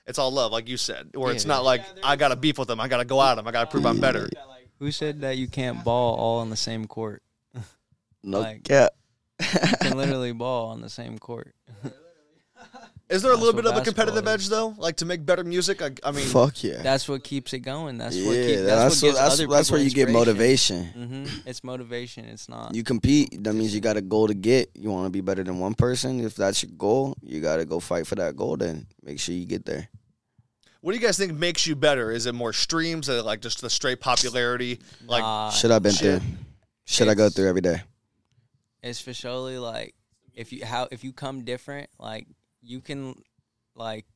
it's 0.08 0.18
all 0.18 0.30
love, 0.32 0.50
like 0.50 0.68
you 0.68 0.76
said. 0.76 1.10
Or 1.14 1.30
it's 1.30 1.44
Yeah. 1.44 1.48
not 1.54 1.64
like 1.64 1.82
Yeah, 1.96 2.02
I 2.02 2.16
got 2.16 2.28
to 2.28 2.36
beef 2.36 2.58
with 2.58 2.66
them. 2.66 2.80
I 2.80 2.88
got 2.88 2.96
to 2.98 3.04
go 3.04 3.22
at 3.22 3.36
them. 3.36 3.46
I 3.46 3.52
got 3.52 3.64
to 3.66 3.70
prove 3.70 3.86
I'm 3.86 4.00
better. 4.00 4.28
Who 4.80 4.90
said 4.90 5.20
that 5.20 5.36
you 5.38 5.46
can't 5.48 5.84
ball 5.84 6.16
all 6.16 6.38
on 6.40 6.50
the 6.50 6.56
same 6.56 6.86
court? 6.86 7.22
No 8.24 8.40
Like- 8.40 8.64
cap. 8.64 8.92
You 9.40 9.46
can 9.80 9.96
literally 10.02 10.32
ball 10.32 10.70
on 10.70 10.80
the 10.80 10.88
same 10.90 11.18
court. 11.18 11.54
Is 13.10 13.22
there 13.22 13.30
a 13.32 13.34
That's 13.36 13.40
little 13.46 13.56
what 13.56 13.64
bit 13.64 13.72
of 13.72 13.78
a 13.80 13.84
competitive 13.84 14.24
basketball 14.24 14.68
edge 14.68 14.74
though, 14.76 14.82
like 14.82 14.96
to 14.96 15.06
make 15.06 15.24
better 15.24 15.42
music? 15.42 15.80
I, 15.80 15.92
I 16.04 16.10
mean, 16.10 16.26
Fuck 16.26 16.62
yeah. 16.62 16.82
That's 16.82 17.08
what 17.08 17.24
keeps 17.24 17.54
it 17.54 17.60
going. 17.60 17.96
That's 17.96 18.14
yeah, 18.16 18.26
what 18.26 18.34
keep, 18.34 18.56
that's 18.58 18.66
that's, 18.66 19.02
what, 19.02 19.06
what 19.08 19.08
gives 19.08 19.18
that's, 19.18 19.34
other 19.40 19.46
that's 19.46 19.70
where 19.70 19.80
you 19.80 19.90
get 19.90 20.10
motivation. 20.10 20.84
hmm 20.84 21.24
It's 21.48 21.64
motivation. 21.64 22.26
It's 22.26 22.50
not. 22.50 22.74
You 22.74 22.82
compete. 22.84 23.42
That 23.44 23.54
means 23.54 23.74
you 23.74 23.80
got 23.80 23.96
a 23.96 24.02
goal 24.02 24.26
to 24.28 24.34
get. 24.34 24.70
You 24.74 24.90
want 24.90 25.06
to 25.06 25.10
be 25.10 25.22
better 25.22 25.42
than 25.42 25.58
one 25.58 25.72
person. 25.74 26.20
If 26.20 26.34
that's 26.34 26.62
your 26.62 26.72
goal, 26.76 27.16
you 27.22 27.40
got 27.40 27.56
to 27.56 27.64
go 27.64 27.80
fight 27.80 28.06
for 28.06 28.16
that 28.16 28.36
goal. 28.36 28.58
Then 28.58 28.86
make 29.02 29.18
sure 29.20 29.34
you 29.34 29.46
get 29.46 29.64
there. 29.64 29.88
What 30.80 30.92
do 30.92 30.98
you 30.98 31.04
guys 31.04 31.18
think 31.18 31.32
makes 31.34 31.66
you 31.66 31.74
better? 31.76 32.10
Is 32.10 32.26
it 32.26 32.34
more 32.34 32.52
streams, 32.52 33.08
or 33.10 33.22
like 33.22 33.40
just 33.40 33.60
the 33.60 33.70
straight 33.70 34.00
popularity? 34.00 34.78
Like, 35.06 35.22
Nah, 35.22 35.50
Shit 35.50 35.70
I've 35.70 35.82
been 35.82 35.92
shit. 35.92 36.20
through. 36.22 36.30
Shit 36.84 37.08
I 37.08 37.14
go 37.14 37.28
through 37.28 37.48
every 37.48 37.60
day. 37.60 37.82
it's 38.82 39.00
for 39.00 39.12
surely 39.12 39.58
like 39.58 39.94
if 40.34 40.52
you 40.52 40.64
how 40.64 40.88
if 40.90 41.04
you 41.04 41.12
come 41.12 41.44
different, 41.44 41.90
like 41.98 42.26
you 42.62 42.80
can 42.80 43.14
like 43.74 44.06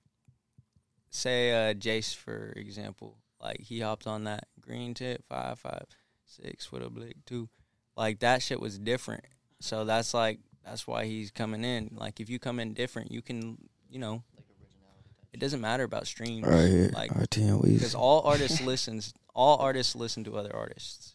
say 1.10 1.52
uh 1.70 1.74
Jace 1.74 2.14
for 2.14 2.52
example, 2.56 3.18
like 3.40 3.60
he 3.60 3.80
hopped 3.80 4.06
on 4.06 4.24
that 4.24 4.44
green 4.60 4.94
tip 4.94 5.24
five 5.28 5.58
five 5.58 5.84
six 6.24 6.72
with 6.72 6.82
a 6.82 6.90
blick 6.90 7.16
two, 7.26 7.48
like 7.96 8.20
that 8.20 8.42
shit 8.42 8.60
was 8.60 8.78
different. 8.78 9.24
So 9.60 9.84
that's 9.84 10.14
like 10.14 10.40
that's 10.64 10.86
why 10.86 11.04
he's 11.06 11.30
coming 11.30 11.64
in. 11.64 11.90
Like 11.98 12.20
if 12.20 12.30
you 12.30 12.38
come 12.38 12.58
in 12.60 12.72
different, 12.72 13.10
you 13.12 13.20
can 13.22 13.58
you 13.90 13.98
know. 13.98 14.22
It 15.32 15.40
doesn't 15.40 15.60
matter 15.60 15.84
about 15.84 16.06
streams, 16.06 16.46
Right 16.46 16.68
here. 16.68 16.90
like 16.94 17.10
RTN 17.12 17.62
because 17.62 17.94
all 17.94 18.20
artists 18.22 18.60
listens. 18.60 19.14
All 19.34 19.58
artists 19.58 19.96
listen 19.96 20.24
to 20.24 20.36
other 20.36 20.54
artists. 20.54 21.14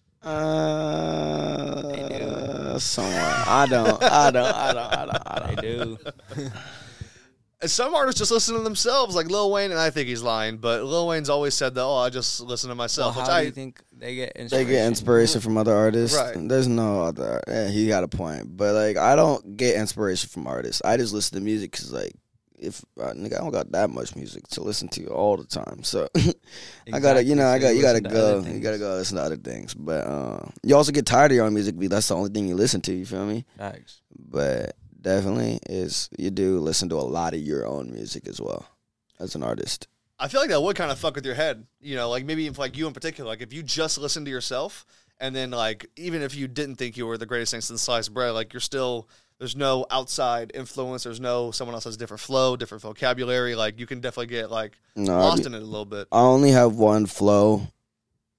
Uh, 1.47 2.79
somewhat. 2.79 3.13
I 3.47 3.67
don't. 3.69 4.03
I 4.03 4.31
don't. 4.31 4.45
I 4.55 4.73
don't. 4.73 4.93
I 4.93 5.05
don't. 5.05 5.21
I 5.27 5.39
They 5.49 5.55
don't. 5.55 5.61
do. 5.61 5.97
and 7.61 7.69
some 7.71 7.93
artists 7.95 8.19
just 8.19 8.31
listen 8.31 8.55
to 8.55 8.61
themselves, 8.61 9.15
like 9.15 9.27
Lil 9.29 9.51
Wayne, 9.51 9.71
and 9.71 9.79
I 9.79 9.89
think 9.91 10.07
he's 10.07 10.21
lying, 10.23 10.57
but 10.57 10.83
Lil 10.83 11.07
Wayne's 11.07 11.29
always 11.29 11.53
said 11.53 11.75
that. 11.75 11.81
Oh, 11.83 11.95
I 11.97 12.09
just 12.09 12.39
listen 12.41 12.69
to 12.69 12.71
Well, 12.71 12.77
myself, 12.77 13.13
how 13.15 13.21
which 13.21 13.27
do 13.27 13.33
I 13.33 13.41
you 13.41 13.51
think 13.51 13.81
they 13.95 14.15
get 14.15 14.33
They 14.35 14.41
inspiration? 14.41 14.69
get 14.69 14.87
inspiration 14.87 15.41
from 15.41 15.57
other 15.57 15.73
artists. 15.75 16.17
Right. 16.17 16.35
There's 16.47 16.67
no 16.67 17.03
other. 17.03 17.41
Yeah, 17.47 17.69
he 17.69 17.87
got 17.87 18.03
a 18.03 18.07
point. 18.07 18.55
But 18.57 18.73
like, 18.73 18.97
I 18.97 19.15
don't 19.15 19.55
get 19.57 19.75
inspiration 19.75 20.29
from 20.29 20.47
artists. 20.47 20.81
I 20.83 20.97
just 20.97 21.13
listen 21.13 21.37
to 21.37 21.43
music 21.43 21.71
because 21.71 21.91
like, 21.91 22.13
if 22.57 22.83
uh, 22.99 23.13
nigga, 23.13 23.35
I 23.35 23.39
don't 23.39 23.51
got 23.51 23.71
that 23.71 23.89
much 23.89 24.15
music 24.15 24.47
to 24.49 24.61
listen 24.63 24.87
to 24.89 25.05
all 25.07 25.37
the 25.37 25.45
time. 25.45 25.83
So 25.83 26.09
I 26.15 26.99
gotta, 26.99 27.23
you 27.23 27.33
Exactly, 27.33 27.35
know, 27.35 27.47
I 27.47 27.59
got 27.59 27.75
you 27.75 27.81
gotta 27.81 28.01
go. 28.01 28.43
You 28.43 28.59
gotta 28.59 28.77
go 28.79 28.95
listen 28.95 29.17
to 29.17 29.23
other 29.23 29.37
things. 29.37 29.73
But 29.73 30.07
uh, 30.07 30.45
you 30.63 30.75
also 30.75 30.91
get 30.91 31.05
tired 31.05 31.31
of 31.31 31.35
your 31.35 31.45
own 31.45 31.53
music. 31.53 31.77
Because 31.77 31.89
that's 31.89 32.07
the 32.07 32.15
only 32.15 32.29
thing 32.29 32.47
you 32.47 32.55
listen 32.55 32.81
to. 32.81 32.93
You 32.93 33.05
feel 33.05 33.25
me? 33.25 33.45
Facts. 33.57 34.01
But 34.17 34.75
definitely 34.99 35.59
is 35.69 36.09
you 36.17 36.31
do 36.31 36.59
listen 36.59 36.89
to 36.89 36.95
a 36.95 37.01
lot 37.05 37.33
of 37.33 37.39
your 37.39 37.65
own 37.65 37.91
music 37.91 38.27
as 38.27 38.41
well 38.41 38.65
as 39.19 39.35
an 39.35 39.43
artist. 39.43 39.87
I 40.19 40.27
feel 40.27 40.41
like 40.41 40.49
that 40.49 40.61
would 40.61 40.75
kind 40.75 40.91
of 40.91 40.97
fuck 40.97 41.15
with 41.15 41.25
your 41.25 41.35
head. 41.35 41.65
You 41.79 41.95
know, 41.95 42.09
like 42.09 42.25
maybe 42.25 42.47
if 42.47 42.57
like 42.57 42.75
you 42.75 42.87
in 42.87 42.93
particular, 42.93 43.29
like 43.29 43.41
if 43.41 43.53
you 43.53 43.61
just 43.61 43.97
listen 43.99 44.25
to 44.25 44.31
yourself, 44.31 44.85
and 45.19 45.35
then 45.35 45.51
like 45.51 45.85
even 45.95 46.21
if 46.23 46.35
you 46.35 46.47
didn't 46.47 46.75
think 46.77 46.97
you 46.97 47.05
were 47.05 47.17
the 47.17 47.25
greatest 47.27 47.51
thing 47.51 47.61
since 47.61 47.81
sliced 47.83 48.13
bread, 48.13 48.33
like 48.33 48.51
you're 48.53 48.59
still 48.59 49.07
there's 49.39 49.55
no 49.55 49.85
outside 49.91 50.51
influence. 50.55 51.03
There's 51.03 51.19
no 51.19 51.51
someone 51.51 51.73
else 51.75 51.83
has 51.83 51.97
different 51.97 52.21
flow, 52.21 52.55
different 52.55 52.81
vocabulary. 52.81 53.55
Like 53.55 53.79
you 53.79 53.85
can 53.85 53.99
definitely 54.01 54.27
get 54.27 54.49
like 54.51 54.77
No, 54.95 55.13
I 55.13 55.19
lost 55.21 55.43
mean- 55.43 55.53
in 55.53 55.61
it 55.61 55.63
a 55.63 55.65
little 55.65 55.85
bit. 55.85 56.07
I 56.11 56.21
only 56.21 56.51
have 56.51 56.75
one 56.75 57.05
flow 57.05 57.67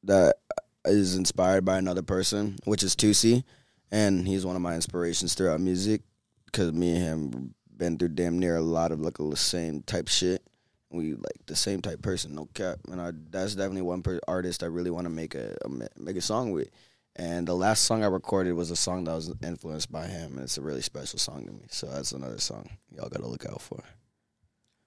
that 0.05 0.37
is 0.85 1.17
inspired 1.17 1.65
by 1.65 1.79
another 1.79 2.03
person, 2.03 2.57
which 2.65 2.83
is 2.83 2.95
Toosii, 2.97 3.45
and 3.91 4.27
he's 4.27 4.47
one 4.47 4.57
of 4.57 4.63
my 4.63 4.75
inspirations 4.75 5.35
throughout 5.35 5.61
music 5.61 6.03
because 6.47 6.73
me 6.73 6.93
and 6.97 7.03
him 7.35 7.55
been 7.77 7.97
through 7.99 8.09
damn 8.09 8.39
near 8.39 8.57
a 8.57 8.61
lot 8.63 8.91
of 8.91 9.01
like 9.01 9.19
the 9.19 9.37
same 9.37 9.83
type 9.83 10.09
shit. 10.09 10.43
We 10.91 11.13
like 11.15 11.45
the 11.47 11.55
same 11.55 11.83
type 11.83 12.01
person, 12.01 12.35
no 12.35 12.49
cap. 12.55 12.79
And 12.91 12.99
I, 13.01 13.13
that's 13.31 13.55
definitely 13.55 13.83
one 13.83 14.03
per- 14.03 14.21
artist 14.27 14.63
I 14.63 14.67
really 14.67 14.91
want 14.91 15.05
to 15.05 15.11
make 15.11 15.35
a, 15.35 15.55
a 15.65 15.69
make 15.69 16.17
a 16.17 16.21
song 16.23 16.51
with. 16.51 16.71
And 17.19 17.49
the 17.49 17.55
last 17.55 17.83
song 17.85 18.05
I 18.05 18.07
recorded 18.07 18.53
was 18.53 18.71
a 18.71 18.77
song 18.77 19.03
that 19.05 19.15
was 19.15 19.35
influenced 19.43 19.91
by 19.91 20.07
him, 20.07 20.35
and 20.35 20.43
it's 20.43 20.57
a 20.57 20.63
really 20.63 20.83
special 20.83 21.19
song 21.19 21.45
to 21.47 21.53
me. 21.53 21.65
So 21.69 21.89
that's 21.89 22.13
another 22.13 22.39
song 22.39 22.71
y'all 22.95 23.09
gotta 23.09 23.27
look 23.27 23.45
out 23.45 23.61
for. 23.61 23.83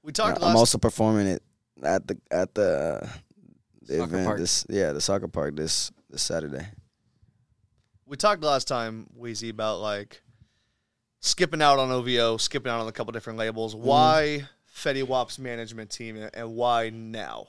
We 0.01 0.13
talked 0.13 0.41
I'm 0.41 0.55
also 0.55 0.77
performing 0.77 1.27
it 1.27 1.43
at 1.83 2.07
the 2.07 2.17
at 2.31 2.55
the, 2.55 3.01
uh, 3.03 3.07
the 3.81 3.97
Soccer 3.97 4.03
event 4.13 4.25
park. 4.25 4.39
this 4.39 4.65
yeah 4.69 4.93
the 4.93 5.01
soccer 5.01 5.27
park 5.27 5.55
this 5.57 5.91
this 6.09 6.21
Saturday. 6.21 6.65
we 8.05 8.15
talked 8.15 8.41
last 8.43 8.67
time, 8.67 9.07
Wheezy, 9.15 9.49
about 9.49 9.81
like 9.81 10.21
skipping 11.19 11.61
out 11.61 11.79
on 11.79 11.91
OVO, 11.91 12.37
skipping 12.37 12.71
out 12.71 12.79
on 12.79 12.87
a 12.87 12.91
couple 12.93 13.11
different 13.11 13.39
labels. 13.39 13.75
Mm-hmm. 13.75 13.85
Why 13.85 14.47
Fetty 14.73 15.03
Wap's 15.03 15.37
management 15.37 15.89
team 15.91 16.15
and- 16.15 16.31
and 16.33 16.55
why 16.55 16.89
now? 16.91 17.47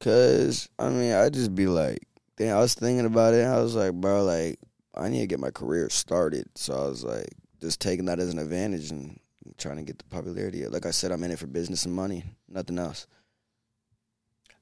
Cause 0.00 0.68
I 0.80 0.88
mean 0.90 1.12
I 1.12 1.28
just 1.28 1.54
be 1.54 1.66
like, 1.66 2.02
damn, 2.42 2.56
I 2.56 2.60
was 2.60 2.74
thinking 2.74 3.06
about 3.06 3.34
it. 3.34 3.44
I 3.46 3.60
was 3.60 3.74
like, 3.74 3.92
bro, 3.92 4.24
like 4.24 4.58
I 4.94 5.08
need 5.08 5.20
to 5.20 5.26
get 5.26 5.40
my 5.40 5.50
career 5.50 5.88
started. 5.90 6.46
So 6.54 6.74
I 6.74 6.88
was 6.88 7.04
like, 7.04 7.28
just 7.60 7.80
taking 7.80 8.06
that 8.06 8.18
as 8.18 8.30
an 8.30 8.38
advantage 8.38 8.90
and 8.90 9.18
trying 9.58 9.76
to 9.76 9.82
get 9.82 9.98
the 9.98 10.04
popularity. 10.04 10.66
Like 10.66 10.86
I 10.86 10.90
said, 10.90 11.12
I'm 11.12 11.22
in 11.24 11.30
it 11.30 11.38
for 11.38 11.46
business 11.46 11.84
and 11.86 11.94
money, 11.94 12.24
nothing 12.48 12.78
else. 12.78 13.06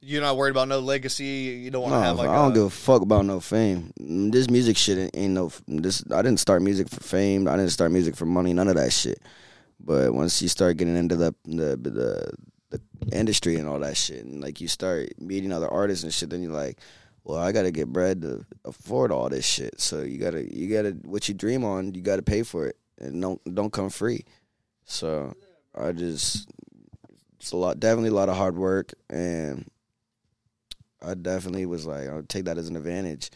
You're 0.03 0.23
not 0.23 0.39
worried 0.39 0.53
about 0.53 0.69
no 0.69 0.79
legacy. 0.79 1.25
You 1.63 1.71
don't 1.71 1.83
want 1.83 1.93
No, 1.95 2.01
to 2.01 2.07
have 2.07 2.17
like 2.17 2.29
I 2.31 2.37
don't 2.37 2.53
a- 2.53 2.55
give 2.55 2.63
a 2.65 2.71
fuck 2.71 3.03
about 3.03 3.27
no 3.27 3.39
fame. 3.39 3.93
This 3.99 4.49
music 4.49 4.77
shit 4.79 4.97
ain't, 4.99 5.11
ain't 5.17 5.35
no. 5.35 5.53
This 5.69 6.03
I 6.11 6.23
didn't 6.23 6.41
start 6.41 6.63
music 6.63 6.89
for 6.89 7.01
fame. 7.03 7.47
I 7.47 7.57
didn't 7.57 7.73
start 7.73 7.93
music 7.93 8.17
for 8.17 8.25
money. 8.25 8.55
None 8.55 8.69
of 8.69 8.77
that 8.77 8.93
shit. 8.93 9.21
But 9.79 10.15
once 10.15 10.41
you 10.41 10.49
start 10.49 10.79
getting 10.79 10.97
into 10.97 11.17
the 11.17 11.35
the 11.45 11.77
the, 11.77 12.33
the 12.71 12.81
industry 13.13 13.57
and 13.57 13.69
all 13.69 13.79
that 13.81 13.97
shit, 13.97 14.25
and 14.25 14.41
like 14.41 14.61
you 14.63 14.69
start 14.69 15.11
meeting 15.21 15.53
other 15.53 15.69
artists 15.69 16.03
and 16.05 16.15
shit, 16.15 16.31
then 16.31 16.43
you're 16.43 16.53
like, 16.53 16.79
well, 17.25 17.39
I 17.39 17.53
gotta 17.53 17.71
get 17.71 17.89
bread 17.89 18.23
to 18.23 18.45
afford 18.65 19.13
all 19.13 19.29
this 19.29 19.47
shit. 19.47 19.81
So 19.81 20.03
you 20.03 20.19
gotta 20.19 20.55
you 20.55 20.69
gotta 20.69 20.91
what 21.03 21.29
you 21.29 21.35
dream 21.35 21.65
on, 21.65 21.95
you 21.95 22.03
gotta 22.03 22.23
pay 22.23 22.43
for 22.43 22.67
it, 22.67 22.77
and 22.99 23.21
don't 23.21 23.55
don't 23.55 23.73
come 23.73 23.91
free. 23.91 24.25
So 24.85 25.35
I 25.75 25.93
just 25.93 26.49
it's 27.39 27.53
a 27.53 27.57
lot, 27.57 27.81
definitely 27.81 28.11
a 28.11 28.15
lot 28.15 28.29
of 28.29 28.37
hard 28.37 28.57
work, 28.57 28.93
and 29.09 29.71
I 31.03 31.15
definitely 31.15 31.67
was 31.67 31.87
like, 31.87 32.09
I'll 32.09 32.23
take 32.23 32.45
that 32.45 32.59
as 32.59 32.69
an 32.69 32.77
advantage, 32.77 33.31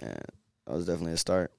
and 0.00 0.22
that 0.66 0.74
was 0.74 0.86
definitely 0.86 1.12
a 1.12 1.18
start. 1.18 1.52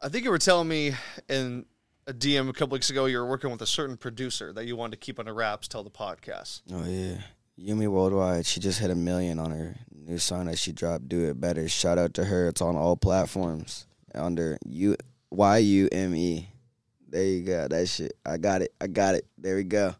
I 0.00 0.08
think 0.08 0.24
you 0.24 0.30
were 0.30 0.38
telling 0.38 0.66
me 0.66 0.94
in 1.28 1.64
a 2.08 2.12
DM 2.12 2.48
a 2.48 2.52
couple 2.52 2.74
weeks 2.74 2.90
ago 2.90 3.06
you 3.06 3.18
were 3.18 3.26
working 3.28 3.50
with 3.50 3.62
a 3.62 3.66
certain 3.66 3.96
producer 3.96 4.52
that 4.52 4.64
you 4.64 4.74
wanted 4.74 4.92
to 4.92 4.96
keep 4.96 5.20
under 5.20 5.32
wraps 5.32 5.68
till 5.68 5.84
the 5.84 5.90
podcast. 5.90 6.62
Oh 6.72 6.84
yeah, 6.84 7.18
Yumi 7.60 7.88
Worldwide. 7.88 8.46
She 8.46 8.60
just 8.60 8.78
hit 8.78 8.90
a 8.90 8.94
million 8.94 9.38
on 9.38 9.50
her 9.50 9.76
new 9.94 10.18
song 10.18 10.46
that 10.46 10.58
she 10.58 10.72
dropped. 10.72 11.08
Do 11.08 11.28
it 11.28 11.40
better. 11.40 11.68
Shout 11.68 11.98
out 11.98 12.14
to 12.14 12.24
her. 12.24 12.48
It's 12.48 12.60
on 12.60 12.76
all 12.76 12.96
platforms 12.96 13.86
under 14.14 14.58
U 14.66 14.96
Y 15.30 15.58
U 15.58 15.88
M 15.92 16.14
E. 16.14 16.48
There 17.08 17.24
you 17.24 17.44
go. 17.44 17.68
That 17.68 17.88
shit. 17.88 18.12
I 18.24 18.38
got 18.38 18.62
it. 18.62 18.72
I 18.80 18.86
got 18.86 19.14
it. 19.14 19.26
There 19.36 19.56
we 19.56 19.64
go. 19.64 19.94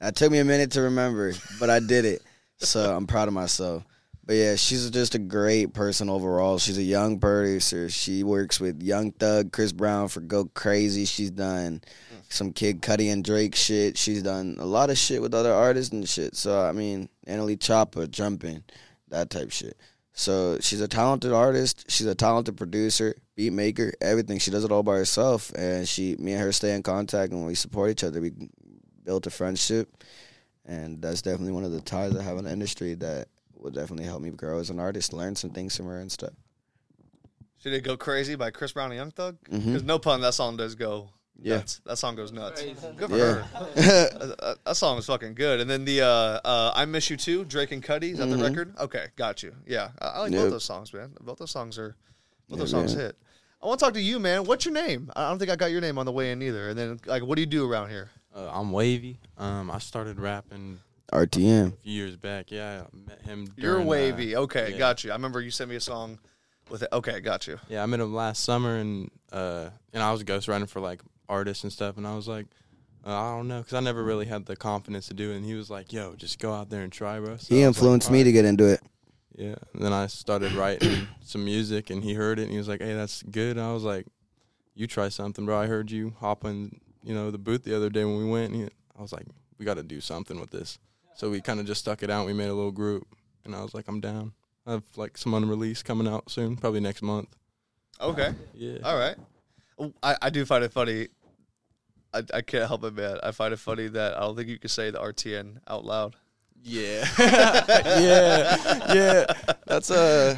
That 0.00 0.16
took 0.16 0.30
me 0.30 0.38
a 0.38 0.44
minute 0.44 0.72
to 0.72 0.82
remember, 0.82 1.32
but 1.58 1.70
I 1.70 1.80
did 1.80 2.04
it. 2.04 2.22
So 2.58 2.94
I'm 2.94 3.06
proud 3.06 3.28
of 3.28 3.34
myself. 3.34 3.84
But 4.24 4.34
yeah, 4.34 4.56
she's 4.56 4.90
just 4.90 5.14
a 5.14 5.20
great 5.20 5.72
person 5.72 6.10
overall. 6.10 6.58
She's 6.58 6.78
a 6.78 6.82
young 6.82 7.20
producer. 7.20 7.88
She 7.88 8.24
works 8.24 8.58
with 8.58 8.82
Young 8.82 9.12
Thug, 9.12 9.52
Chris 9.52 9.70
Brown 9.72 10.08
for 10.08 10.20
Go 10.20 10.46
Crazy. 10.46 11.04
She's 11.04 11.30
done 11.30 11.80
some 12.28 12.52
Kid 12.52 12.82
Cudi 12.82 13.12
and 13.12 13.24
Drake 13.24 13.54
shit. 13.54 13.96
She's 13.96 14.22
done 14.22 14.56
a 14.58 14.66
lot 14.66 14.90
of 14.90 14.98
shit 14.98 15.22
with 15.22 15.34
other 15.34 15.52
artists 15.52 15.92
and 15.92 16.08
shit. 16.08 16.36
So 16.36 16.62
I 16.64 16.72
mean, 16.72 17.08
Annalie 17.26 17.60
Chopper, 17.60 18.06
jumping, 18.06 18.64
that 19.08 19.30
type 19.30 19.50
shit. 19.50 19.76
So 20.12 20.58
she's 20.60 20.80
a 20.80 20.88
talented 20.88 21.32
artist. 21.32 21.84
She's 21.90 22.06
a 22.06 22.14
talented 22.14 22.56
producer, 22.56 23.16
beat 23.34 23.52
maker, 23.52 23.92
everything. 24.00 24.38
She 24.38 24.50
does 24.50 24.64
it 24.64 24.72
all 24.72 24.82
by 24.82 24.96
herself, 24.96 25.52
and 25.54 25.86
she, 25.86 26.16
me 26.18 26.32
and 26.32 26.40
her 26.40 26.52
stay 26.52 26.74
in 26.74 26.82
contact, 26.82 27.32
and 27.32 27.46
we 27.46 27.54
support 27.54 27.90
each 27.90 28.02
other. 28.02 28.20
We 28.22 28.32
built 29.04 29.26
a 29.26 29.30
friendship, 29.30 30.02
and 30.64 31.02
that's 31.02 31.20
definitely 31.20 31.52
one 31.52 31.64
of 31.64 31.72
the 31.72 31.82
ties 31.82 32.16
I 32.16 32.22
have 32.22 32.38
in 32.38 32.44
the 32.44 32.50
industry 32.52 32.94
that 32.94 33.28
will 33.54 33.70
definitely 33.70 34.06
help 34.06 34.22
me 34.22 34.30
grow 34.30 34.58
as 34.58 34.70
an 34.70 34.80
artist, 34.80 35.12
learn 35.12 35.36
some 35.36 35.50
things 35.50 35.76
from 35.76 35.86
her 35.86 35.98
and 35.98 36.10
stuff. 36.10 36.32
Should 37.58 37.74
it 37.74 37.84
go 37.84 37.96
crazy 37.98 38.36
by 38.36 38.50
Chris 38.50 38.72
Brown 38.72 38.90
and 38.92 38.98
Young 38.98 39.10
Thug? 39.10 39.36
Mhm. 39.50 39.66
Because 39.66 39.82
no 39.82 39.98
pun, 39.98 40.20
that 40.22 40.34
song 40.34 40.56
does 40.56 40.74
go 40.74 41.10
Yeah. 41.42 41.56
nuts. 41.56 41.80
That 41.84 41.98
song 41.98 42.16
goes 42.16 42.32
nuts. 42.32 42.62
Good 42.96 43.10
for 43.10 43.16
Yeah. 43.16 43.42
her. 43.42 44.56
That 44.64 44.76
song 44.76 44.98
is 44.98 45.06
fucking 45.06 45.34
good. 45.34 45.60
And 45.60 45.68
then 45.70 45.84
the 45.84 46.02
uh, 46.02 46.06
uh, 46.44 46.72
"I 46.74 46.84
Miss 46.86 47.10
You 47.10 47.16
Too," 47.16 47.44
Drake 47.44 47.72
and 47.72 47.82
Cudi. 47.82 48.12
Is 48.12 48.18
that 48.18 48.26
the 48.26 48.36
Mhm. 48.36 48.42
record? 48.42 48.74
Okay, 48.78 49.06
got 49.16 49.42
you. 49.42 49.54
Yeah, 49.66 49.90
I, 50.00 50.06
I 50.06 50.18
like 50.20 50.32
both 50.32 50.50
those 50.50 50.64
songs, 50.64 50.92
man. 50.92 51.12
Both 51.20 51.38
those 51.38 51.50
songs 51.50 51.78
are 51.78 51.94
both 52.48 52.56
Yeah, 52.58 52.62
those 52.62 52.70
songs 52.70 52.94
man. 52.96 53.06
hit. 53.06 53.18
I 53.62 53.66
want 53.66 53.80
to 53.80 53.84
talk 53.86 53.94
to 53.94 54.00
you, 54.00 54.18
man. 54.18 54.44
What's 54.44 54.64
your 54.64 54.74
name? 54.74 55.10
I 55.16 55.28
don't 55.28 55.38
think 55.38 55.50
I 55.50 55.56
got 55.56 55.70
your 55.70 55.80
name 55.80 55.98
on 55.98 56.06
the 56.06 56.12
way 56.12 56.30
in 56.30 56.42
either. 56.42 56.68
And 56.68 56.78
then, 56.78 57.00
like, 57.06 57.22
what 57.22 57.36
do 57.36 57.40
you 57.40 57.46
do 57.46 57.70
around 57.70 57.88
here? 57.90 58.10
Uh, 58.34 58.50
I'm 58.52 58.70
Wavy. 58.70 59.18
Um, 59.38 59.70
I 59.70 59.78
started 59.78 60.20
rapping 60.20 60.78
RTM. 61.12 61.68
a 61.72 61.76
few 61.82 61.92
years 61.92 62.16
back. 62.16 62.50
Yeah, 62.50 62.82
I 62.92 62.96
met 63.08 63.22
him. 63.22 63.52
You're 63.56 63.74
during, 63.74 63.86
uh, 63.86 63.90
wavy. 63.90 64.36
okay, 64.36 64.72
yeah. 64.72 64.78
got 64.78 65.04
you. 65.04 65.10
I 65.10 65.14
remember 65.14 65.40
you 65.40 65.50
sent 65.50 65.70
me 65.70 65.76
a 65.76 65.80
song 65.80 66.18
with 66.70 66.82
it. 66.82 66.88
Okay, 66.92 67.20
got 67.20 67.46
you. 67.46 67.58
Yeah, 67.68 67.82
I 67.82 67.86
met 67.86 68.00
him 68.00 68.14
last 68.14 68.42
summer, 68.44 68.76
and 68.76 69.10
uh, 69.32 69.70
and 69.92 70.02
I 70.02 70.12
was 70.12 70.22
ghostwriting 70.24 70.68
for 70.68 70.80
like 70.80 71.00
artists 71.28 71.64
and 71.64 71.72
stuff, 71.72 71.96
and 71.96 72.06
I 72.06 72.14
was 72.14 72.28
like, 72.28 72.46
uh, 73.06 73.10
I 73.10 73.36
don't 73.36 73.48
know, 73.48 73.58
because 73.58 73.74
I 73.74 73.80
never 73.80 74.02
really 74.02 74.26
had 74.26 74.46
the 74.46 74.56
confidence 74.56 75.06
to 75.08 75.14
do 75.14 75.30
it. 75.30 75.36
And 75.36 75.44
he 75.44 75.54
was 75.54 75.70
like, 75.70 75.92
Yo, 75.92 76.14
just 76.16 76.38
go 76.38 76.52
out 76.52 76.70
there 76.70 76.82
and 76.82 76.92
try, 76.92 77.20
bro. 77.20 77.36
So 77.36 77.54
He 77.54 77.62
I 77.62 77.68
was 77.68 77.76
like, 77.76 77.82
influenced 77.84 78.10
me 78.10 78.24
to 78.24 78.32
get 78.32 78.44
into 78.44 78.66
it. 78.66 78.80
Yeah, 79.36 79.54
and 79.74 79.82
then 79.82 79.92
I 79.92 80.06
started 80.06 80.52
writing 80.52 81.06
some 81.22 81.44
music, 81.44 81.90
and 81.90 82.02
he 82.02 82.14
heard 82.14 82.38
it, 82.38 82.44
and 82.44 82.50
he 82.52 82.58
was 82.58 82.68
like, 82.68 82.80
Hey, 82.80 82.94
that's 82.94 83.22
good. 83.22 83.56
And 83.56 83.66
I 83.66 83.72
was 83.72 83.84
like, 83.84 84.06
You 84.74 84.86
try 84.86 85.08
something, 85.08 85.46
bro. 85.46 85.58
I 85.58 85.66
heard 85.66 85.90
you 85.90 86.14
hop 86.18 86.44
in, 86.44 86.80
you 87.02 87.14
know, 87.14 87.30
the 87.30 87.38
booth 87.38 87.62
the 87.64 87.76
other 87.76 87.90
day 87.90 88.04
when 88.04 88.18
we 88.18 88.24
went. 88.28 88.52
And 88.52 88.62
he, 88.62 88.68
I 88.98 89.02
was 89.02 89.12
like, 89.12 89.26
We 89.58 89.64
got 89.64 89.74
to 89.74 89.82
do 89.82 90.00
something 90.00 90.40
with 90.40 90.50
this. 90.50 90.78
So 91.14 91.30
we 91.30 91.40
kind 91.40 91.60
of 91.60 91.66
just 91.66 91.80
stuck 91.80 92.02
it 92.02 92.10
out. 92.10 92.26
We 92.26 92.32
made 92.34 92.48
a 92.48 92.54
little 92.54 92.72
group, 92.72 93.06
and 93.44 93.54
I 93.54 93.62
was 93.62 93.72
like, 93.72 93.86
I'm 93.88 94.00
down. 94.00 94.32
I 94.66 94.72
have 94.72 94.82
like 94.96 95.16
some 95.16 95.32
unreleased 95.32 95.84
coming 95.84 96.08
out 96.08 96.30
soon, 96.30 96.56
probably 96.56 96.80
next 96.80 97.02
month. 97.02 97.28
Okay. 98.00 98.34
Yeah. 98.52 98.78
All 98.82 98.98
right. 98.98 99.16
Oh, 99.78 99.92
I, 100.02 100.16
I 100.22 100.30
do 100.30 100.44
find 100.44 100.64
it 100.64 100.72
funny. 100.72 101.08
I, 102.14 102.22
I 102.32 102.40
can't 102.40 102.66
help 102.66 102.84
it, 102.84 102.94
man. 102.94 103.18
I 103.22 103.30
find 103.30 103.52
it 103.52 103.58
funny 103.58 103.88
that 103.88 104.16
I 104.16 104.20
don't 104.20 104.36
think 104.36 104.48
you 104.48 104.58
can 104.58 104.70
say 104.70 104.90
the 104.90 104.98
RTN 104.98 105.58
out 105.68 105.84
loud. 105.84 106.16
Yeah. 106.62 107.06
yeah. 107.18 108.94
Yeah. 108.94 109.26
That's 109.66 109.90
uh 109.90 110.36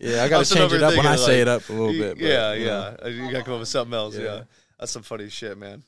Yeah, 0.00 0.24
I 0.24 0.28
gotta 0.28 0.44
change 0.44 0.72
it 0.72 0.82
up 0.82 0.96
when 0.96 1.06
I 1.06 1.16
thinking, 1.16 1.26
say 1.26 1.40
it 1.40 1.48
up 1.48 1.68
a 1.68 1.72
little 1.72 1.92
bit. 1.92 2.18
but, 2.18 2.24
yeah, 2.24 2.52
you 2.54 2.66
know. 2.66 2.96
yeah. 3.02 3.08
You 3.08 3.30
gotta 3.30 3.44
come 3.44 3.54
up 3.54 3.60
with 3.60 3.68
something 3.68 3.94
else. 3.94 4.16
Yeah. 4.16 4.22
Yeah. 4.22 4.42
that's 4.78 4.92
some 4.92 5.02
funny 5.02 5.28
shit, 5.28 5.56
man. 5.58 5.82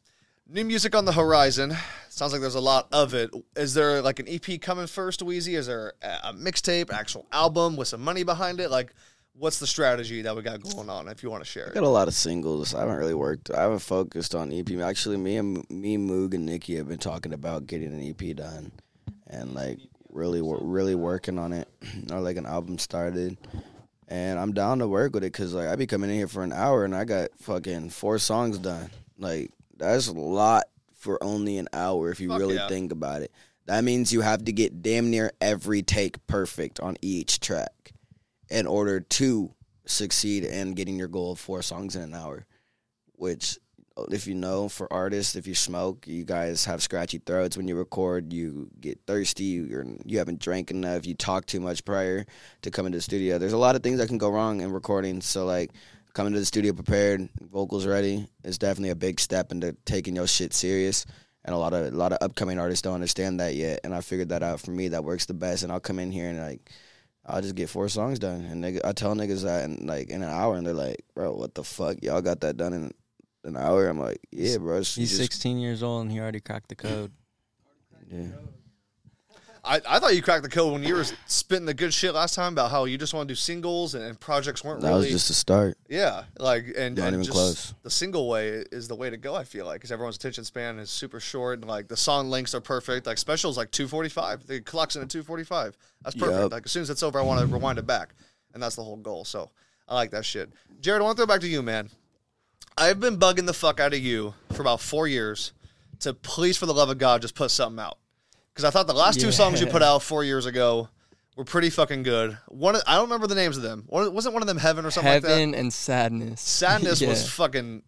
New 0.47 0.64
music 0.64 0.95
on 0.95 1.07
the 1.07 1.12
horizon. 1.12 1.75
Sounds 2.11 2.33
like 2.33 2.43
there's 2.43 2.55
a 2.55 2.61
lot 2.61 2.88
of 2.93 3.14
it. 3.14 3.31
Is 3.57 3.73
there 3.73 4.03
like 4.03 4.21
an 4.21 4.29
EP 4.29 4.61
coming 4.61 4.87
first, 4.87 5.23
Wheezy? 5.23 5.55
Is 5.55 5.67
there 5.67 5.95
a, 6.03 6.29
a 6.29 6.33
mixtape, 6.35 6.93
actual 6.93 7.27
album 7.33 7.77
with 7.77 7.88
some 7.88 8.03
money 8.03 8.25
behind 8.25 8.61
it? 8.61 8.71
Like, 8.71 8.93
what's 9.37 9.59
the 9.59 9.66
strategy 9.66 10.23
that 10.23 10.35
we 10.35 10.42
got 10.42 10.62
going 10.62 10.88
on? 10.88 11.09
If 11.09 11.23
you 11.23 11.31
want 11.31 11.44
to 11.44 11.51
share 11.51 11.66
it. 11.66 11.75
got 11.75 11.83
a 11.83 11.88
lot 11.88 12.09
of 12.09 12.14
singles. 12.14 12.75
I 12.75 12.81
haven't 12.81 12.97
really 12.97 13.14
worked. 13.14 13.51
I 13.51 13.62
haven't 13.62 13.81
focused 13.81 14.35
on 14.35 14.53
EP. 14.53 14.70
Actually, 14.81 15.16
me 15.16 15.37
and 15.37 15.68
me, 15.70 15.97
Moog, 15.97 16.35
and 16.35 16.47
Nicky 16.47 16.77
have 16.77 16.88
been 16.88 16.99
talking 16.99 17.33
about 17.33 17.66
getting 17.66 17.92
an 17.92 18.03
EP 18.03 18.37
done, 18.37 18.73
and 19.27 19.55
like 19.55 19.79
really, 20.11 20.40
really 20.42 20.94
working 20.94 21.38
on 21.38 21.53
it, 21.53 21.68
or 22.12 22.20
like 22.20 22.37
an 22.37 22.47
album 22.47 22.79
started. 22.79 23.37
And 24.07 24.38
I'm 24.38 24.53
down 24.53 24.81
to 24.81 24.88
work 24.88 25.14
with 25.14 25.25
it 25.25 25.33
because 25.33 25.55
like 25.55 25.68
I 25.68 25.77
be 25.77 25.87
coming 25.87 26.11
in 26.11 26.16
here 26.16 26.29
for 26.29 26.42
an 26.44 26.53
hour 26.53 26.85
and 26.85 26.94
I 26.94 27.05
got 27.05 27.31
fucking 27.38 27.88
four 27.88 28.18
songs 28.18 28.59
done. 28.59 28.90
Like 29.18 29.51
that's 29.79 30.09
a 30.09 30.12
lot 30.12 30.64
for 30.94 31.23
only 31.25 31.57
an 31.57 31.68
hour 31.73 32.11
if 32.11 32.20
you 32.20 32.29
Fuck 32.29 32.38
really 32.38 32.57
yeah. 32.57 32.68
think 32.68 32.92
about 32.92 33.23
it. 33.23 33.33
That 33.64 33.83
means 33.83 34.12
you 34.12 34.20
have 34.20 34.44
to 34.44 34.53
get 34.53 34.83
damn 34.83 35.11
near 35.11 35.33
every 35.40 35.81
take 35.83 36.25
perfect 36.27 36.81
on 36.81 36.99
each 37.01 37.40
track 37.40 37.93
in 38.55 38.67
order 38.67 39.01
to 39.01 39.53
succeed 39.87 40.45
in 40.45 40.75
getting 40.75 40.99
your 40.99 41.09
goal 41.09 41.33
of 41.33 41.38
four 41.38 41.61
songs 41.62 41.97
in 41.97 42.03
an 42.03 42.14
hour. 42.14 42.47
Which, 43.17 43.59
if 44.11 44.27
you 44.27 44.35
know, 44.35 44.69
for 44.69 44.93
artists, 44.93 45.37
if 45.37 45.47
you 45.47 45.55
smoke, 45.55 46.07
you 46.07 46.25
guys 46.25 46.64
have 46.64 46.83
scratchy 46.83 47.19
throats 47.19 47.57
when 47.57 47.69
you 47.69 47.77
record. 47.77 48.33
You 48.33 48.71
get 48.81 49.01
thirsty. 49.07 49.45
You're 49.45 49.87
you 50.05 50.19
haven't 50.19 50.40
drank 50.40 50.71
enough. 50.71 51.07
You 51.07 51.14
talk 51.14 51.47
too 51.47 51.61
much 51.61 51.85
prior 51.85 52.27
to 52.62 52.71
coming 52.71 52.93
to 52.93 52.99
the 52.99 53.03
studio. 53.03 53.38
There's 53.38 53.53
a 53.53 53.64
lot 53.67 53.77
of 53.77 53.83
things 53.83 53.99
that 53.99 54.09
can 54.09 54.19
go 54.19 54.31
wrong 54.31 54.61
in 54.61 54.73
recording. 54.73 55.21
So 55.21 55.45
like. 55.45 55.71
coming 56.14 56.33
to 56.33 56.38
the 56.38 56.47
studio 56.47 56.73
prepared, 56.73 57.29
vocals 57.40 57.87
ready 57.87 58.25
is 58.45 58.57
definitely 58.57 58.90
a 58.90 58.95
big 59.07 59.19
step 59.19 59.51
into 59.51 59.75
taking 59.85 60.14
your 60.14 60.29
shit 60.29 60.55
serious. 60.55 61.07
And 61.45 61.53
a 61.53 61.59
lot 61.59 61.75
of 61.75 61.93
a 61.93 61.97
lot 61.97 62.12
of 62.12 62.19
upcoming 62.23 62.59
artists 62.59 62.83
don't 62.83 62.95
understand 62.95 63.40
that 63.40 63.55
yet. 63.55 63.81
And 63.83 63.93
I 63.93 64.01
figured 64.01 64.31
that 64.31 64.43
out 64.43 64.61
for 64.61 64.71
me. 64.71 64.88
That 64.88 65.03
works 65.03 65.27
the 65.27 65.35
best. 65.35 65.64
And 65.64 65.73
I'll 65.73 65.81
come 65.88 65.99
in 65.99 66.12
here 66.12 66.29
and 66.31 66.38
like 66.38 66.71
I'll 67.27 67.41
just 67.43 67.55
get 67.55 67.71
four 67.71 67.89
songs 67.89 68.19
done. 68.19 68.45
And 68.45 68.63
nigga, 68.63 68.81
I 68.85 68.93
tell 68.93 69.15
niggas 69.15 69.45
that 69.45 69.65
in 69.65 69.87
like 69.87 70.11
in 70.11 70.23
an 70.23 70.29
hour, 70.29 70.57
and 70.57 70.67
they're 70.67 70.75
like, 70.75 71.05
"Bro, 71.15 71.35
what 71.37 71.55
the 71.55 71.65
fuck? 71.65 72.03
Y'all 72.03 72.21
got 72.23 72.41
that 72.41 72.57
done 72.57 72.73
in 72.75 72.93
an 73.45 73.57
hour?" 73.57 73.87
I'm 73.89 73.99
like, 73.99 74.21
"Yeah, 74.31 74.59
bro." 74.59 74.79
He's 74.79 74.95
just- 74.97 75.17
16 75.17 75.59
years 75.59 75.83
old 75.83 76.03
and 76.03 76.13
he 76.13 76.21
already 76.21 76.41
cracked 76.41 76.69
the 76.69 76.75
code. 76.77 77.13
Yeah. 78.11 78.27
I, 79.66 79.81
I 79.88 79.98
thought 79.98 80.14
you 80.14 80.20
cracked 80.20 80.42
the 80.42 80.50
code 80.50 80.72
when 80.74 80.83
you 80.83 80.94
were 80.94 81.05
spitting 81.27 81.64
the 81.64 81.72
good 81.72 81.94
shit 81.94 82.12
last 82.12 82.35
time 82.35 82.53
about 82.53 82.70
how 82.70 82.85
you 82.85 82.98
just 82.98 83.14
want 83.14 83.27
to 83.29 83.33
do 83.33 83.37
singles 83.37 83.94
and, 83.94 84.05
and 84.05 84.20
projects 84.20 84.62
weren't 84.62 84.83
That 84.83 84.88
really 84.88 85.03
was 85.07 85.11
just 85.12 85.31
a 85.31 85.35
start. 85.35 85.79
yeah 85.88 86.24
like 86.38 86.66
and, 86.77 86.96
Not 86.98 87.07
and 87.07 87.14
even 87.14 87.24
just 87.24 87.33
close. 87.35 87.74
the 87.83 87.88
single 87.90 88.29
way 88.29 88.64
is 88.72 88.88
the 88.88 88.94
way 88.94 89.09
to 89.09 89.16
go 89.16 89.35
I 89.35 89.44
feel 89.44 89.64
like 89.64 89.77
because 89.77 89.90
everyone's 89.90 90.16
attention 90.16 90.44
span 90.44 90.79
is 90.79 90.90
super 90.90 91.18
short 91.18 91.61
and 91.61 91.68
like 91.68 91.88
the 91.88 91.96
song 91.96 92.29
lengths 92.29 92.55
are 92.55 92.61
perfect. 92.61 93.07
Like 93.07 93.16
specials 93.16 93.57
like 93.57 93.70
245 93.70 94.46
the 94.46 94.61
clock's 94.61 94.96
in 94.96 95.03
at 95.03 95.09
245 95.09 95.79
that's 96.03 96.14
perfect. 96.14 96.38
Yup. 96.38 96.53
like 96.53 96.66
as 96.66 96.70
soon 96.70 96.83
as 96.83 96.90
it's 96.90 97.03
over 97.03 97.18
I 97.18 97.22
want 97.22 97.40
to 97.40 97.46
rewind 97.46 97.79
it 97.79 97.87
back. 97.87 98.14
And 98.53 98.62
that's 98.62 98.77
the 98.77 98.85
whole 98.85 98.96
goal. 98.98 99.24
So 99.24 99.50
I 99.88 99.94
like 99.94 100.11
that 100.11 100.27
shit. 100.27 100.53
Jared 100.81 101.00
I 101.00 101.05
want 101.05 101.16
to 101.16 101.24
throw 101.24 101.33
it 101.33 101.35
back 101.35 101.40
to 101.40 101.48
you 101.48 101.62
man. 101.62 101.88
I've 102.77 103.00
been 103.00 103.18
bugging 103.18 103.46
the 103.46 103.55
fuck 103.55 103.81
out 103.81 103.94
of 103.94 104.00
you 104.00 104.35
for 104.53 104.61
about 104.61 104.81
four 104.81 105.07
years 105.09 105.53
to 106.00 106.12
please 106.12 106.59
for 106.59 106.66
the 106.66 106.74
love 106.74 106.90
of 106.90 106.98
God 106.98 107.22
just 107.22 107.35
put 107.35 107.50
something 107.50 107.83
out 107.83 107.96
because 108.55 108.64
I 108.64 108.71
thought 108.71 108.87
the 108.87 108.95
last 108.95 109.21
two 109.21 109.33
songs 109.33 109.61
you 109.61 109.67
put 109.67 109.83
out 109.83 110.03
four 110.03 110.23
years 110.25 110.47
ago 110.47 110.88
were 111.37 111.45
pretty 111.45 111.69
fucking 111.71 112.05
good. 112.05 112.38
One, 112.49 112.77
I 112.87 112.95
don't 112.95 113.05
remember 113.05 113.27
the 113.27 113.35
names 113.35 113.57
of 113.57 113.64
them. 113.64 113.85
One, 113.88 114.14
wasn't 114.14 114.35
one 114.35 114.43
of 114.43 114.47
them 114.47 114.59
Heaven 114.59 114.87
or 114.87 114.90
something 114.90 115.12
like 115.12 115.23
that? 115.23 115.29
Heaven 115.31 115.55
and 115.55 115.73
sadness. 115.73 116.40
Sadness 116.40 117.01
was 117.07 117.29
fucking 117.31 117.83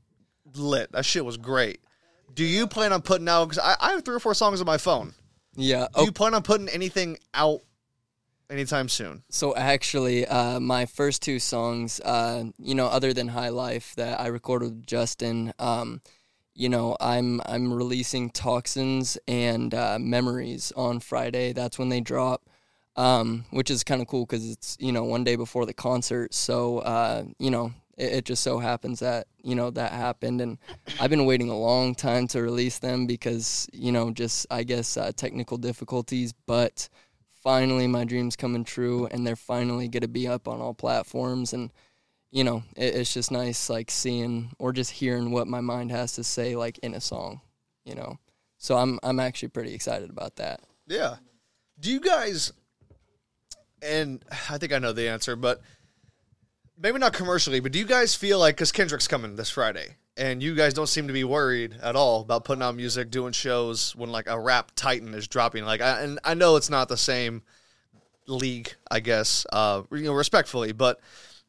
lit. 0.57 0.91
That 0.93 1.05
shit 1.05 1.25
was 1.25 1.37
great. 1.37 1.81
Do 2.35 2.45
you 2.45 2.67
plan 2.67 2.93
on 2.93 3.03
putting 3.03 3.29
out? 3.29 3.45
Because 3.49 3.59
I, 3.59 3.77
I 3.81 3.93
have 3.93 4.05
three 4.05 4.17
or 4.17 4.21
four 4.21 4.35
songs 4.35 4.61
on 4.61 4.67
my 4.67 4.79
phone. 4.79 5.15
Yeah. 5.55 5.83
Do 5.85 5.87
Oh, 5.95 6.05
you 6.05 6.13
plan 6.13 6.35
on 6.35 6.43
putting 6.43 6.69
anything 6.69 7.17
out 7.33 7.61
anytime 8.51 8.89
soon? 8.89 9.23
So 9.31 9.55
actually, 9.57 10.27
uh, 10.27 10.61
my 10.61 10.87
first 10.87 11.23
two 11.23 11.39
songs, 11.39 12.01
uh, 12.01 12.45
you 12.59 12.75
know, 12.75 12.87
other 12.87 13.13
than 13.13 13.29
High 13.29 13.49
Life 13.51 13.95
that 13.97 14.21
I 14.21 14.27
recorded 14.27 14.71
with 14.75 14.87
Justin, 14.87 15.53
um, 15.59 16.03
you 16.57 16.71
know, 16.71 16.97
I'm 17.01 17.41
I'm 17.45 17.73
releasing 17.73 18.31
Toxins 18.31 19.19
and 19.29 19.75
uh, 19.75 19.99
Memories 20.01 20.73
on 20.75 21.01
Friday. 21.01 21.53
That's 21.53 21.79
when 21.79 21.91
they 21.91 22.01
drop, 22.01 22.49
um, 22.97 23.45
which 23.51 23.71
is 23.71 23.85
kind 23.85 24.01
of 24.01 24.09
cool 24.09 24.25
because 24.25 24.51
it's 24.51 24.77
you 24.81 24.91
know 24.91 25.05
one 25.05 25.23
day 25.23 25.37
before 25.37 25.67
the 25.67 25.75
concert. 25.75 26.33
So 26.33 26.79
uh, 26.79 27.25
you 27.39 27.51
know, 27.51 27.73
it, 27.99 28.13
it 28.13 28.25
just 28.25 28.43
so 28.43 28.59
happens 28.59 29.01
that 29.01 29.27
you 29.43 29.55
know 29.55 29.71
that 29.71 29.93
happened, 29.93 30.41
and 30.41 30.57
I've 30.99 31.11
been 31.11 31.27
waiting 31.27 31.51
a 31.51 31.59
long 31.59 31.95
time 31.95 32.27
to 32.29 32.41
release 32.41 32.79
them 32.79 33.07
because 33.07 33.69
you 33.73 33.93
know 33.93 34.11
just 34.11 34.47
I 34.51 34.63
guess 34.63 34.97
uh, 34.97 35.13
technical 35.15 35.59
difficulties, 35.59 36.33
but 36.47 36.89
finally 37.43 37.87
my 37.87 38.05
dreams 38.05 38.35
coming 38.35 38.65
true 38.65 39.07
and 39.13 39.25
they're 39.25 39.37
finally 39.37 39.89
to 39.89 40.09
be 40.09 40.27
up 40.27 40.49
on 40.49 40.61
all 40.61 40.75
platforms 40.75 41.53
and 41.53 41.71
you 42.37 42.45
know 42.45 42.63
it, 42.77 42.95
it's 42.95 43.15
just 43.15 43.31
nice 43.31 43.71
like 43.71 43.91
seeing 43.91 44.51
or 44.59 44.73
just 44.73 44.91
hearing 44.91 45.31
what 45.31 45.49
my 45.49 45.61
mind 45.61 45.91
has 45.91 46.13
to 46.13 46.23
say 46.23 46.55
like 46.55 46.77
in 46.79 46.93
a 46.93 47.01
song 47.01 47.41
you 47.85 47.95
know 47.95 48.19
so 48.59 48.77
i'm 48.77 49.01
i'm 49.03 49.19
actually 49.19 49.49
pretty 49.49 49.73
excited 49.73 50.11
about 50.11 50.37
that 50.37 50.61
Yeah. 50.87 51.17
Do 51.79 51.91
you 51.91 52.01
guys? 52.01 52.53
And 53.83 54.25
I 54.51 54.59
think 54.59 54.73
I 54.73 54.79
know 54.79 54.93
the 54.93 55.09
answer, 55.09 55.37
but 55.37 55.61
maybe 56.79 56.99
not 56.99 57.13
commercially. 57.13 57.61
But 57.61 57.73
do 57.73 57.79
you 57.79 57.85
guys 57.85 58.15
feel 58.15 58.39
like 58.39 58.57
because 58.57 58.73
Kendrick's 58.73 59.09
coming 59.09 59.37
this 59.37 59.51
Friday, 59.51 59.97
and 60.17 60.43
you 60.43 60.55
guys 60.55 60.75
don't 60.75 60.87
seem 60.87 61.07
to 61.09 61.13
be 61.13 61.25
worried 61.25 61.75
at 61.83 61.97
all 61.97 62.23
about 62.23 62.45
putting 62.45 62.63
out 62.63 62.77
music, 62.77 63.11
doing 63.11 63.33
shows 63.33 63.95
when 63.95 64.11
like 64.11 64.29
a 64.29 64.39
rap 64.39 64.73
titan 64.75 65.13
is 65.15 65.29
dropping? 65.29 65.65
Like, 65.65 65.81
I, 65.81 66.01
and 66.01 66.19
I 66.25 66.35
know 66.35 66.57
it's 66.57 66.71
not 66.71 66.89
the 66.89 66.97
same 66.97 67.43
league, 68.27 68.75
I 68.91 69.01
guess, 69.01 69.45
uh, 69.53 69.83
you 69.91 70.05
know, 70.05 70.13
respectfully, 70.15 70.73
but. 70.73 71.01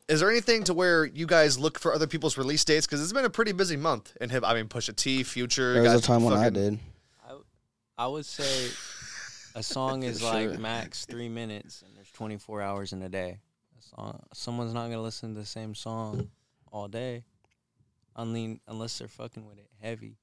Is 0.07 0.21
there 0.21 0.29
anything 0.31 0.63
to 0.65 0.73
where 0.73 1.05
you 1.05 1.25
guys 1.25 1.59
look 1.59 1.77
for 1.79 1.93
other 1.93 2.07
people's 2.07 2.37
release 2.37 2.63
dates? 2.63 2.85
Because 2.85 3.01
it's 3.03 3.11
been 3.11 3.25
a 3.25 3.29
pretty 3.29 3.51
busy 3.51 3.75
month 3.75 4.15
in 4.21 4.29
hip. 4.29 4.43
I 4.45 4.53
mean, 4.53 4.67
Pusha 4.67 4.95
T, 4.95 5.23
Future. 5.23 5.73
There 5.73 5.83
was 5.83 5.91
a 5.91 5.95
guys 5.95 6.05
time 6.05 6.23
when 6.23 6.33
I 6.33 6.49
did. 6.49 6.79
I 7.99 8.05
would 8.07 8.25
say 8.25 8.69
a 9.55 9.63
song 9.63 10.03
is 10.03 10.19
Sure. 10.19 10.31
like 10.31 10.59
max 10.59 11.05
three 11.05 11.29
minutes, 11.29 11.81
and 11.81 11.95
there's 11.97 12.11
24 12.11 12.61
hours 12.61 12.93
in 12.93 13.01
a 13.01 13.09
day. 13.09 13.39
A 13.79 13.81
song, 13.81 14.21
someone's 14.33 14.73
not 14.73 14.83
gonna 14.83 15.01
listen 15.01 15.33
to 15.33 15.39
the 15.39 15.45
same 15.47 15.73
song 15.73 16.29
all 16.71 16.87
day, 16.87 17.23
unless 18.15 18.59
unless 18.67 18.97
they're 18.99 19.07
fucking 19.07 19.47
with 19.47 19.57
it 19.57 19.67
heavy. 19.81 20.15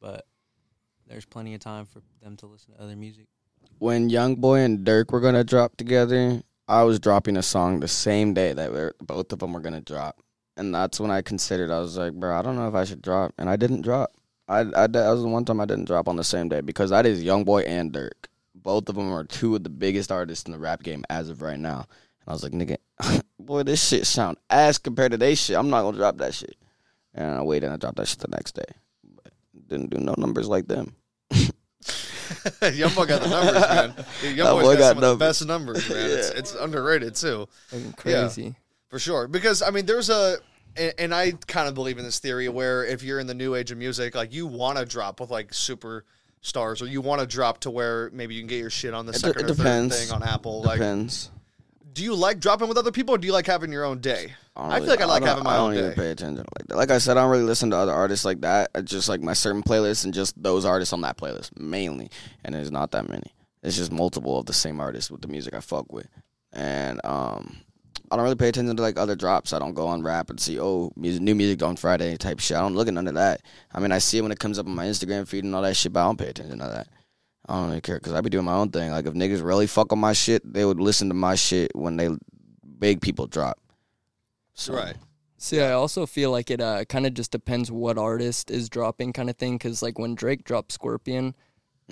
But 0.00 0.26
there's 1.06 1.26
plenty 1.26 1.52
of 1.54 1.60
time 1.60 1.84
for 1.84 2.00
them 2.22 2.36
to 2.38 2.46
listen 2.46 2.72
to 2.74 2.82
other 2.82 2.96
music. 2.96 3.26
When 3.78 4.08
Young 4.08 4.36
Boy 4.36 4.60
and 4.60 4.86
Durk 4.86 5.12
were 5.12 5.20
gonna 5.20 5.44
drop 5.44 5.76
together, 5.76 6.42
I 6.66 6.82
was 6.84 6.98
dropping 6.98 7.36
a 7.36 7.42
song 7.42 7.80
the 7.80 7.88
same 7.88 8.32
day 8.32 8.52
that 8.52 8.94
both 9.00 9.32
of 9.32 9.38
them 9.38 9.52
were 9.52 9.60
gonna 9.60 9.80
drop, 9.80 10.20
and 10.56 10.74
that's 10.74 10.98
when 10.98 11.10
I 11.10 11.20
considered. 11.20 11.70
I 11.70 11.78
was 11.78 11.96
like, 11.96 12.14
bro, 12.14 12.38
I 12.38 12.42
don't 12.42 12.56
know 12.56 12.68
if 12.68 12.74
I 12.74 12.84
should 12.84 13.02
drop, 13.02 13.32
and 13.36 13.50
I 13.50 13.56
didn't 13.56 13.82
drop. 13.82 14.12
I, 14.48 14.60
I 14.60 14.86
that 14.86 15.10
was 15.10 15.22
the 15.22 15.28
one 15.28 15.44
time 15.44 15.60
I 15.60 15.66
didn't 15.66 15.86
drop 15.86 16.08
on 16.08 16.16
the 16.16 16.24
same 16.24 16.48
day 16.48 16.60
because 16.60 16.90
that 16.90 17.06
is 17.06 17.22
Young 17.22 17.44
Boy 17.44 17.62
and 17.62 17.92
Durk. 17.92 18.28
Both 18.54 18.88
of 18.88 18.94
them 18.94 19.12
are 19.12 19.24
two 19.24 19.56
of 19.56 19.64
the 19.64 19.70
biggest 19.70 20.10
artists 20.10 20.46
in 20.46 20.52
the 20.52 20.58
rap 20.58 20.82
game 20.82 21.04
as 21.10 21.28
of 21.28 21.42
right 21.42 21.58
now. 21.58 21.86
And 22.20 22.28
I 22.28 22.32
was 22.32 22.42
like, 22.42 22.52
nigga, 22.52 22.76
boy, 23.38 23.62
this 23.62 23.86
shit 23.86 24.06
sound 24.06 24.38
ass 24.48 24.78
compared 24.78 25.12
to 25.12 25.18
they 25.18 25.34
shit. 25.34 25.56
I'm 25.56 25.70
not 25.70 25.82
gonna 25.82 25.98
drop 25.98 26.18
that 26.18 26.34
shit. 26.34 26.56
And 27.14 27.30
I 27.30 27.42
waited 27.42 27.66
and 27.66 27.74
I 27.74 27.76
dropped 27.76 27.96
that 27.96 28.08
shit 28.08 28.18
the 28.18 28.28
next 28.28 28.54
day. 28.54 28.64
But 29.02 29.32
didn't 29.66 29.90
do 29.90 29.98
no 29.98 30.14
numbers 30.16 30.48
like 30.48 30.66
them. 30.66 30.94
Young 32.72 32.92
boy 32.94 33.06
got 33.06 33.22
the 33.22 33.28
numbers, 33.28 33.54
man. 34.24 34.34
Young 34.36 34.46
That 34.46 34.52
boy's 34.52 34.62
boy 34.64 34.72
got, 34.74 34.78
got 34.78 34.88
some 34.88 34.96
of 35.04 35.10
the 35.10 35.16
best 35.16 35.46
numbers, 35.46 35.88
man. 35.90 36.10
It's, 36.10 36.28
it's 36.30 36.54
underrated 36.54 37.14
too, 37.14 37.48
Yeah. 37.72 37.78
crazy 37.96 38.54
for 38.88 38.98
sure. 38.98 39.28
Because 39.28 39.62
I 39.62 39.70
mean, 39.70 39.86
there's 39.86 40.10
a, 40.10 40.36
and, 40.76 40.92
and 40.98 41.14
I 41.14 41.32
kind 41.46 41.68
of 41.68 41.74
believe 41.74 41.98
in 41.98 42.04
this 42.04 42.18
theory 42.18 42.48
where 42.48 42.84
if 42.84 43.02
you're 43.02 43.20
in 43.20 43.26
the 43.26 43.34
new 43.34 43.54
age 43.54 43.70
of 43.70 43.78
music, 43.78 44.14
like 44.14 44.32
you 44.32 44.46
want 44.46 44.78
to 44.78 44.84
drop 44.84 45.20
with 45.20 45.30
like 45.30 45.52
super 45.54 46.04
stars, 46.40 46.82
or 46.82 46.86
you 46.86 47.00
want 47.00 47.20
to 47.20 47.26
drop 47.26 47.58
to 47.60 47.70
where 47.70 48.10
maybe 48.12 48.34
you 48.34 48.40
can 48.40 48.48
get 48.48 48.58
your 48.58 48.70
shit 48.70 48.92
on 48.94 49.06
the 49.06 49.12
It, 49.12 49.18
second 49.18 49.50
or 49.50 49.54
third 49.54 49.92
thing 49.92 50.10
on 50.12 50.22
Apple. 50.22 50.62
Like, 50.62 50.78
Depends. 50.78 51.30
Do 51.94 52.02
you 52.02 52.14
like 52.14 52.40
dropping 52.40 52.68
with 52.68 52.76
other 52.76 52.90
people, 52.92 53.14
or 53.14 53.18
do 53.18 53.26
you 53.26 53.32
like 53.32 53.46
having 53.46 53.72
your 53.72 53.84
own 53.84 54.00
day? 54.00 54.34
don't 54.56 54.70
I 54.70 54.80
feel 54.80 54.88
like 54.88 55.00
I 55.00 55.04
like 55.06 55.20
don't- 55.20 55.28
having 55.28 55.44
my 55.44 55.54
I 55.54 55.58
own 55.58 55.70
don't 55.70 55.78
even 55.78 55.90
day. 55.90 55.96
pay 55.96 56.10
attention 56.10 56.44
like 56.58 56.66
that. 56.68 56.76
Like 56.76 56.90
I 56.90 56.98
said, 56.98 57.16
I 57.16 57.22
don't 57.22 57.30
really 57.30 57.44
listen 57.44 57.70
to 57.70 57.76
other 57.76 57.92
artists 57.92 58.24
like 58.24 58.40
that. 58.42 58.70
I 58.74 58.82
just 58.82 59.08
like 59.08 59.20
my 59.22 59.32
certain 59.32 59.62
playlists 59.62 60.04
and 60.04 60.12
just 60.12 60.40
those 60.40 60.64
artists 60.64 60.92
on 60.92 61.00
that 61.02 61.16
playlist 61.16 61.58
mainly. 61.58 62.10
And 62.44 62.54
there's 62.54 62.70
not 62.70 62.90
that 62.92 63.08
many. 63.08 63.32
It's 63.62 63.76
just 63.76 63.90
multiple 63.92 64.38
of 64.38 64.46
the 64.46 64.52
same 64.52 64.78
artists 64.80 65.10
with 65.10 65.22
the 65.22 65.28
music 65.28 65.54
I 65.54 65.60
fuck 65.60 65.90
with. 65.92 66.06
And 66.52 67.00
um, 67.04 67.56
I 68.10 68.16
don't 68.16 68.22
really 68.24 68.36
pay 68.36 68.48
attention 68.48 68.76
to 68.76 68.82
like 68.82 68.98
other 68.98 69.16
drops. 69.16 69.52
I 69.52 69.58
don't 69.58 69.74
go 69.74 69.86
on 69.86 70.02
rap 70.02 70.30
and 70.30 70.38
see 70.38 70.60
oh 70.60 70.92
music, 70.96 71.22
new 71.22 71.34
music 71.34 71.62
on 71.62 71.76
Friday 71.76 72.16
type 72.16 72.38
shit. 72.40 72.56
I 72.56 72.60
don't 72.60 72.74
look 72.74 72.88
at 72.88 72.94
none 72.94 73.08
of 73.08 73.14
that. 73.14 73.40
I 73.72 73.80
mean, 73.80 73.92
I 73.92 73.98
see 73.98 74.18
it 74.18 74.22
when 74.22 74.32
it 74.32 74.38
comes 74.38 74.58
up 74.58 74.66
on 74.66 74.74
my 74.74 74.86
Instagram 74.86 75.26
feed 75.26 75.44
and 75.44 75.54
all 75.54 75.62
that 75.62 75.76
shit, 75.76 75.92
but 75.92 76.02
I 76.02 76.04
don't 76.04 76.18
pay 76.18 76.28
attention 76.28 76.58
to 76.58 76.64
that. 76.66 76.88
I 77.48 77.54
don't 77.56 77.68
really 77.68 77.80
care 77.80 77.96
because 77.98 78.12
I 78.14 78.20
be 78.20 78.30
doing 78.30 78.44
my 78.46 78.54
own 78.54 78.70
thing. 78.70 78.90
Like 78.90 79.06
if 79.06 79.14
niggas 79.14 79.44
really 79.44 79.66
fuck 79.66 79.92
on 79.92 79.98
my 79.98 80.12
shit, 80.12 80.42
they 80.50 80.64
would 80.64 80.80
listen 80.80 81.08
to 81.08 81.14
my 81.14 81.34
shit 81.34 81.70
when 81.74 81.96
they 81.96 82.08
big 82.78 83.00
people 83.00 83.26
drop. 83.26 83.58
So, 84.54 84.74
Right. 84.74 84.96
See, 85.36 85.60
I 85.60 85.72
also 85.72 86.06
feel 86.06 86.30
like 86.30 86.50
it 86.50 86.60
uh, 86.62 86.84
kind 86.86 87.06
of 87.06 87.12
just 87.12 87.30
depends 87.30 87.70
what 87.70 87.98
artist 87.98 88.50
is 88.50 88.70
dropping, 88.70 89.12
kind 89.12 89.28
of 89.28 89.36
thing. 89.36 89.56
Because 89.58 89.82
like 89.82 89.98
when 89.98 90.14
Drake 90.14 90.44
dropped 90.44 90.72
Scorpion, 90.72 91.34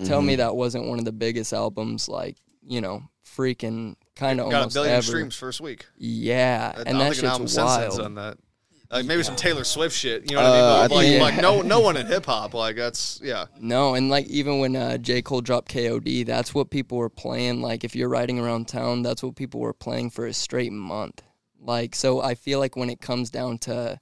tell 0.05 0.19
Mm-hmm. 0.19 0.27
me 0.27 0.35
that 0.37 0.55
wasn't 0.55 0.87
one 0.87 0.97
of 0.97 1.05
the 1.05 1.11
biggest 1.11 1.53
albums, 1.53 2.09
like 2.09 2.37
you 2.65 2.81
know, 2.81 3.03
freaking 3.23 3.95
kind 4.15 4.39
of 4.39 4.49
Got 4.49 4.71
a 4.71 4.73
billion 4.73 4.95
ever. 4.95 5.03
streams 5.03 5.35
first 5.35 5.61
week. 5.61 5.85
Yeah, 5.97 6.71
I 6.75 6.79
and 6.79 6.85
don't 6.85 6.99
that 6.99 7.09
think 7.11 7.23
an 7.23 7.29
album 7.29 7.45
shit's 7.47 7.53
since 7.55 7.75
then's 7.75 7.89
wild. 7.89 7.99
done 7.99 8.15
that. 8.15 8.37
Like 8.93 9.05
maybe 9.05 9.23
some 9.23 9.35
Taylor 9.35 9.63
Swift 9.63 9.95
shit, 9.95 10.29
you 10.29 10.37
know 10.37 10.43
what 10.43 10.51
I 10.51 10.59
Uh, 10.59 10.79
mean? 10.81 10.89
But 10.89 10.95
like, 10.95 11.05
think- 11.07 11.21
like 11.21 11.41
no, 11.41 11.61
no 11.61 11.79
one 11.79 11.97
in 11.97 12.05
hip 12.13 12.25
hop. 12.25 12.53
Like 12.53 12.75
that's 12.75 13.19
yeah. 13.23 13.45
No, 13.59 13.95
and 13.95 14.09
like 14.09 14.27
even 14.27 14.59
when 14.59 14.75
uh, 14.75 14.97
J 14.97 15.21
Cole 15.21 15.41
dropped 15.41 15.71
KOD, 15.73 16.25
that's 16.25 16.53
what 16.53 16.69
people 16.69 16.97
were 16.97 17.09
playing. 17.09 17.61
Like 17.61 17.83
if 17.83 17.95
you're 17.95 18.09
riding 18.09 18.39
around 18.39 18.67
town, 18.67 19.01
that's 19.01 19.23
what 19.23 19.35
people 19.35 19.59
were 19.59 19.73
playing 19.73 20.11
for 20.11 20.25
a 20.27 20.33
straight 20.33 20.71
month. 20.71 21.21
Like 21.59 21.95
so, 21.95 22.21
I 22.21 22.35
feel 22.35 22.59
like 22.59 22.75
when 22.75 22.89
it 22.89 23.01
comes 23.01 23.29
down 23.29 23.57
to, 23.59 23.99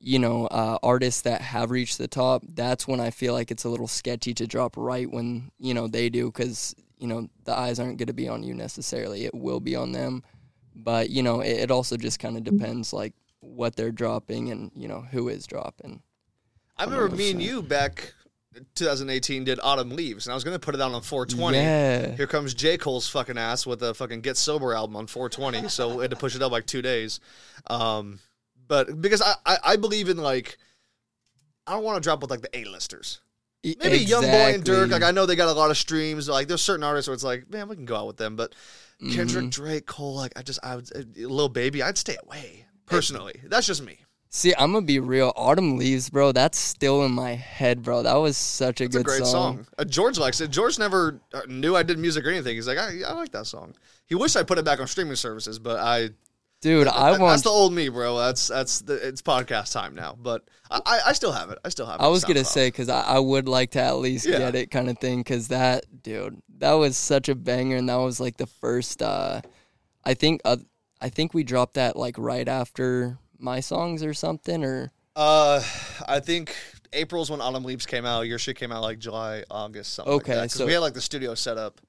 you 0.00 0.18
know, 0.18 0.46
uh, 0.48 0.78
artists 0.82 1.22
that 1.22 1.40
have 1.40 1.70
reached 1.70 1.96
the 1.98 2.08
top, 2.08 2.42
that's 2.54 2.86
when 2.86 3.00
I 3.00 3.10
feel 3.10 3.32
like 3.32 3.50
it's 3.50 3.64
a 3.64 3.68
little 3.68 3.88
sketchy 3.88 4.34
to 4.34 4.46
drop 4.46 4.76
right 4.76 5.10
when 5.10 5.50
you 5.58 5.74
know 5.74 5.86
they 5.88 6.08
do, 6.10 6.26
because 6.26 6.74
you 6.98 7.06
know 7.06 7.28
the 7.44 7.56
eyes 7.56 7.78
aren't 7.80 7.98
going 7.98 8.08
to 8.08 8.12
be 8.12 8.28
on 8.28 8.42
you 8.42 8.52
necessarily. 8.52 9.24
It 9.24 9.34
will 9.34 9.60
be 9.60 9.74
on 9.76 9.92
them, 9.92 10.22
but 10.74 11.08
you 11.10 11.22
know 11.22 11.40
it, 11.40 11.52
it 11.60 11.70
also 11.70 11.96
just 11.96 12.18
kind 12.18 12.36
of 12.36 12.42
depends 12.44 12.92
like 12.92 13.14
what 13.48 13.76
they're 13.76 13.92
dropping 13.92 14.50
and 14.50 14.70
you 14.74 14.88
know 14.88 15.00
who 15.00 15.28
is 15.28 15.46
dropping. 15.46 16.02
I 16.76 16.84
remember 16.84 17.14
me 17.14 17.30
and 17.32 17.42
you 17.42 17.62
back 17.62 18.12
2018 18.74 19.44
did 19.44 19.60
Autumn 19.62 19.90
Leaves, 19.90 20.26
and 20.26 20.32
I 20.32 20.34
was 20.34 20.44
gonna 20.44 20.58
put 20.58 20.74
it 20.74 20.80
out 20.80 20.92
on 20.92 21.02
420. 21.02 21.56
Yeah. 21.58 22.14
Here 22.16 22.26
comes 22.26 22.54
J 22.54 22.76
Cole's 22.78 23.08
fucking 23.08 23.38
ass 23.38 23.66
with 23.66 23.82
a 23.82 23.94
fucking 23.94 24.20
Get 24.20 24.36
Sober 24.36 24.74
album 24.74 24.96
on 24.96 25.06
420, 25.06 25.68
so 25.68 25.96
we 25.96 26.02
had 26.02 26.10
to 26.10 26.16
push 26.16 26.34
it 26.34 26.42
up 26.42 26.52
like 26.52 26.66
two 26.66 26.82
days. 26.82 27.20
Um, 27.68 28.18
but 28.66 29.00
because 29.00 29.22
I, 29.22 29.34
I 29.46 29.56
I 29.64 29.76
believe 29.76 30.08
in 30.08 30.16
like 30.18 30.58
I 31.66 31.72
don't 31.72 31.84
want 31.84 31.96
to 31.96 32.06
drop 32.06 32.20
with 32.20 32.30
like 32.30 32.40
the 32.40 32.56
A-listers. 32.58 33.20
Maybe 33.64 33.98
Young 33.98 34.22
Boy 34.22 34.54
and 34.54 34.64
Durk. 34.64 34.90
Like 34.90 35.02
I 35.02 35.10
know 35.10 35.26
they 35.26 35.36
got 35.36 35.48
a 35.48 35.52
lot 35.52 35.70
of 35.70 35.76
streams. 35.76 36.28
Like 36.28 36.48
there's 36.48 36.62
certain 36.62 36.84
artists 36.84 37.08
where 37.08 37.14
it's 37.14 37.24
like, 37.24 37.50
man, 37.50 37.68
we 37.68 37.74
can 37.76 37.84
go 37.84 37.96
out 37.96 38.06
with 38.06 38.16
them. 38.16 38.36
But 38.36 38.54
Kendrick, 39.12 39.46
Mhm. 39.46 39.50
Drake, 39.50 39.86
Cole, 39.86 40.14
like 40.14 40.32
I 40.36 40.42
just 40.42 40.60
I 40.62 40.76
would, 40.76 40.90
a 40.94 41.04
little 41.26 41.48
baby, 41.48 41.82
I'd 41.82 41.98
stay 41.98 42.16
away 42.24 42.64
personally. 42.88 43.40
That's 43.44 43.66
just 43.66 43.82
me. 43.82 43.98
See, 44.30 44.54
I'm 44.58 44.72
gonna 44.72 44.84
be 44.84 45.00
real. 45.00 45.32
Autumn 45.36 45.78
Leaves, 45.78 46.10
bro. 46.10 46.32
That's 46.32 46.58
still 46.58 47.04
in 47.04 47.12
my 47.12 47.30
head, 47.30 47.82
bro. 47.82 48.02
That 48.02 48.14
was 48.14 48.36
such 48.36 48.82
a 48.82 48.84
a 48.84 48.88
good 48.88 49.06
great 49.06 49.24
song. 49.24 49.66
Uh, 49.78 49.84
George 49.84 50.18
likes 50.18 50.40
it. 50.42 50.50
George 50.50 50.78
never 50.78 51.18
uh, 51.32 51.40
knew 51.48 51.74
I 51.74 51.82
did 51.82 51.98
music 51.98 52.26
or 52.26 52.30
anything. 52.30 52.54
He's 52.54 52.68
like, 52.68 52.76
I, 52.76 53.00
I 53.06 53.14
like 53.14 53.32
that 53.32 53.46
song. 53.46 53.74
He 54.04 54.14
wished 54.14 54.36
I 54.36 54.42
put 54.42 54.58
it 54.58 54.66
back 54.66 54.80
on 54.80 54.86
streaming 54.86 55.16
services, 55.16 55.58
but 55.58 55.78
I 55.80 56.10
dude. 56.60 56.88
I 56.88 57.12
want. 57.12 57.20
That's 57.20 57.42
the 57.42 57.48
old 57.48 57.72
me, 57.72 57.88
bro. 57.88 58.18
That's 58.18 58.48
that's 58.48 58.82
the, 58.82 58.94
it's 58.94 59.22
podcast 59.22 59.72
time 59.72 59.94
now. 59.94 60.14
But 60.20 60.44
I, 60.70 61.00
I, 61.06 61.12
still 61.14 61.32
have 61.32 61.48
it. 61.50 61.58
I 61.64 61.70
still 61.70 61.86
have 61.86 61.98
it. 61.98 62.02
I 62.02 62.08
was 62.08 62.24
gonna 62.24 62.44
say 62.44 62.68
because 62.68 62.90
I, 62.90 63.00
I 63.00 63.18
would 63.18 63.48
like 63.48 63.70
to 63.70 63.80
at 63.80 63.96
least 63.96 64.26
Yeah. 64.26 64.38
get 64.38 64.54
it, 64.54 64.70
kind 64.70 64.90
of 64.90 64.98
thing. 64.98 65.20
Because 65.20 65.48
that, 65.48 65.86
dude, 66.02 66.42
that 66.58 66.72
was 66.72 66.98
such 66.98 67.30
a 67.30 67.34
banger, 67.34 67.76
and 67.76 67.88
that 67.88 67.96
was 67.96 68.20
like 68.20 68.36
the 68.36 68.46
first. 68.46 69.00
uh 69.00 69.40
I 70.04 70.12
think. 70.12 70.42
Uh, 70.44 70.58
I 71.00 71.08
think 71.08 71.34
we 71.34 71.44
dropped 71.44 71.74
that 71.74 71.96
like 71.96 72.16
right 72.18 72.48
after 72.48 73.18
my 73.38 73.60
songs 73.60 74.02
or 74.02 74.14
something, 74.14 74.64
or 74.64 74.90
Uh, 75.16 75.62
I 76.06 76.20
think 76.20 76.54
April's 76.92 77.30
when 77.30 77.40
Autumn 77.40 77.64
Leaves 77.64 77.86
came 77.86 78.04
out. 78.04 78.22
Your 78.22 78.38
shit 78.38 78.56
came 78.56 78.72
out 78.72 78.82
like 78.82 78.98
July, 78.98 79.44
August, 79.50 79.94
something 79.94 80.14
Okay, 80.14 80.32
like 80.32 80.42
that. 80.42 80.48
'Cause 80.50 80.58
so- 80.58 80.66
we 80.66 80.72
had 80.72 80.80
like 80.80 80.94
the 80.94 81.00
studio 81.00 81.34
set 81.34 81.56
up 81.58 81.80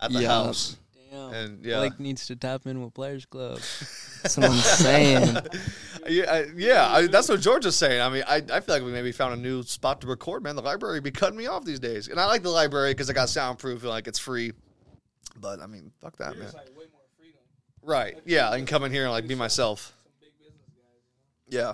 at 0.00 0.12
the 0.12 0.22
Yeah. 0.22 0.28
house, 0.28 0.76
Damn. 1.10 1.32
and 1.32 1.64
yeah, 1.64 1.78
Blake 1.78 1.98
needs 2.00 2.26
to 2.26 2.36
tap 2.36 2.66
in 2.66 2.82
with 2.84 2.92
Players 2.94 3.24
Club. 3.26 3.58
that's 4.22 4.36
what 4.36 4.50
I'm 4.50 4.58
saying. 4.58 5.36
yeah, 6.08 6.32
I, 6.32 6.46
yeah. 6.56 6.88
I, 6.92 7.06
that's 7.06 7.28
what 7.28 7.40
George 7.40 7.64
is 7.66 7.74
saying. 7.76 8.00
I 8.02 8.08
mean, 8.10 8.24
I, 8.28 8.36
I 8.52 8.60
feel 8.60 8.74
like 8.74 8.82
we 8.82 8.90
maybe 8.92 9.12
found 9.12 9.32
a 9.34 9.36
new 9.36 9.62
spot 9.62 10.00
to 10.02 10.06
record. 10.06 10.42
Man, 10.42 10.56
the 10.56 10.62
library 10.62 11.00
be 11.00 11.10
cutting 11.10 11.38
me 11.38 11.46
off 11.46 11.64
these 11.64 11.80
days, 11.80 12.08
and 12.08 12.20
I 12.20 12.26
like 12.26 12.42
the 12.42 12.50
library 12.50 12.90
because 12.92 13.08
I 13.08 13.12
got 13.14 13.28
soundproof 13.30 13.80
and 13.82 13.90
like 13.90 14.06
it's 14.08 14.18
free. 14.18 14.52
But 15.40 15.60
I 15.60 15.66
mean, 15.66 15.90
fuck 16.00 16.16
that, 16.18 16.36
man. 16.36 16.50
Right? 17.88 18.18
Yeah, 18.26 18.50
I 18.50 18.58
can 18.58 18.66
come 18.66 18.84
in 18.84 18.92
here 18.92 19.04
and 19.04 19.10
like 19.12 19.26
be 19.26 19.34
myself. 19.34 19.94
Yeah. 21.48 21.72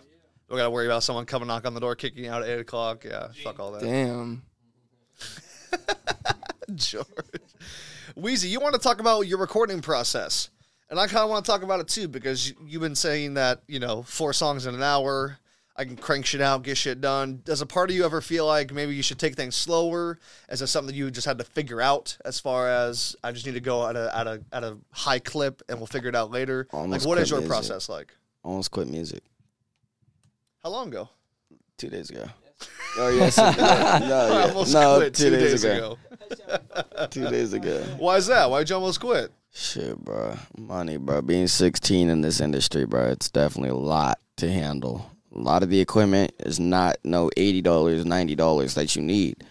We 0.48 0.56
gotta 0.56 0.70
worry 0.70 0.86
about 0.86 1.02
someone 1.02 1.26
coming 1.26 1.48
knock 1.48 1.66
on 1.66 1.74
the 1.74 1.80
door, 1.80 1.96
kicking 1.96 2.24
you 2.24 2.30
out 2.30 2.42
at 2.42 2.48
eight 2.48 2.60
o'clock. 2.60 3.04
Yeah, 3.04 3.28
fuck 3.42 3.58
all 3.58 3.72
that. 3.72 3.82
Damn. 3.82 4.42
George. 6.74 7.06
Wheezy, 8.14 8.48
you 8.48 8.60
want 8.60 8.74
to 8.74 8.80
talk 8.80 9.00
about 9.00 9.22
your 9.22 9.38
recording 9.38 9.80
process. 9.80 10.50
And 10.90 11.00
I 11.00 11.06
kind 11.06 11.24
of 11.24 11.30
want 11.30 11.44
to 11.44 11.50
talk 11.50 11.62
about 11.62 11.80
it 11.80 11.88
too 11.88 12.06
because 12.08 12.48
you- 12.50 12.56
you've 12.66 12.82
been 12.82 12.94
saying 12.94 13.34
that, 13.34 13.62
you 13.66 13.80
know, 13.80 14.02
four 14.04 14.32
songs 14.32 14.66
in 14.66 14.74
an 14.74 14.82
hour, 14.82 15.38
I 15.76 15.84
can 15.84 15.96
crank 15.96 16.24
shit 16.24 16.40
out, 16.40 16.62
get 16.62 16.76
shit 16.76 17.00
done. 17.00 17.40
Does 17.44 17.60
a 17.60 17.66
part 17.66 17.90
of 17.90 17.96
you 17.96 18.04
ever 18.04 18.20
feel 18.20 18.46
like 18.46 18.72
maybe 18.72 18.94
you 18.94 19.02
should 19.02 19.18
take 19.18 19.34
things 19.34 19.56
slower? 19.56 20.18
Is 20.48 20.62
it 20.62 20.68
something 20.68 20.94
you 20.94 21.10
just 21.10 21.26
had 21.26 21.38
to 21.38 21.44
figure 21.44 21.80
out 21.80 22.16
as 22.24 22.38
far 22.38 22.68
as 22.68 23.16
I 23.24 23.32
just 23.32 23.44
need 23.44 23.54
to 23.54 23.60
go 23.60 23.88
at 23.88 23.96
a, 23.96 24.16
at 24.16 24.26
a, 24.26 24.42
at 24.52 24.62
a 24.62 24.76
high 24.92 25.18
clip 25.18 25.62
and 25.68 25.78
we'll 25.78 25.88
figure 25.88 26.08
it 26.08 26.14
out 26.14 26.30
later? 26.30 26.68
Almost 26.72 27.04
like, 27.04 27.08
what 27.08 27.18
is 27.18 27.30
your 27.30 27.40
music. 27.40 27.50
process 27.50 27.88
like? 27.88 28.14
Almost 28.44 28.70
quit 28.70 28.88
music 28.88 29.24
How 30.62 30.70
long 30.70 30.88
ago? 30.88 31.08
two 31.76 31.88
days 31.88 32.10
ago. 32.10 32.26
Oh 32.96 33.08
yes, 33.08 33.36
no, 33.38 33.44
yeah. 33.58 34.46
almost 34.48 34.72
no, 34.72 34.98
quit 34.98 35.14
two, 35.14 35.30
days, 35.30 35.64
ago. 35.64 35.98
Two 37.10 37.28
days 37.28 37.52
ago. 37.52 37.82
Why 37.98 38.16
is 38.16 38.26
that? 38.28 38.48
Why'd 38.48 38.70
you 38.70 38.76
almost 38.76 39.00
quit? 39.00 39.32
Shit, 39.52 39.98
bro. 39.98 40.36
Money, 40.56 40.96
bro. 40.96 41.20
Being 41.20 41.46
16 41.46 42.08
in 42.08 42.20
this 42.22 42.40
industry, 42.40 42.86
bro, 42.86 43.06
it's 43.06 43.28
definitely 43.28 43.70
a 43.70 43.74
lot 43.74 44.18
to 44.36 44.50
handle. 44.50 45.10
A 45.34 45.38
lot 45.38 45.62
of 45.62 45.70
the 45.70 45.80
equipment 45.80 46.32
is 46.40 46.60
not 46.60 46.96
no 47.02 47.28
$80, 47.36 47.62
$90 47.62 48.74
that 48.74 48.94
you 48.94 49.02
need. 49.02 49.42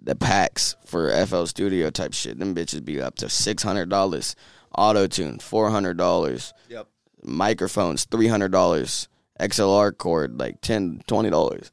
The 0.00 0.14
packs 0.14 0.76
for 0.84 1.10
FL 1.26 1.46
Studio 1.46 1.90
type 1.90 2.14
shit, 2.14 2.38
them 2.38 2.54
bitches 2.54 2.84
be 2.84 3.00
up 3.00 3.16
to 3.16 3.26
$600. 3.26 4.34
Auto 4.78 5.06
tune, 5.08 5.38
$400. 5.38 6.52
Yep. 6.68 6.88
Microphones, 7.22 8.06
$300. 8.06 9.08
XLR 9.40 9.98
cord, 9.98 10.38
like 10.38 10.60
$10, 10.60 11.04
$20. 11.06 11.70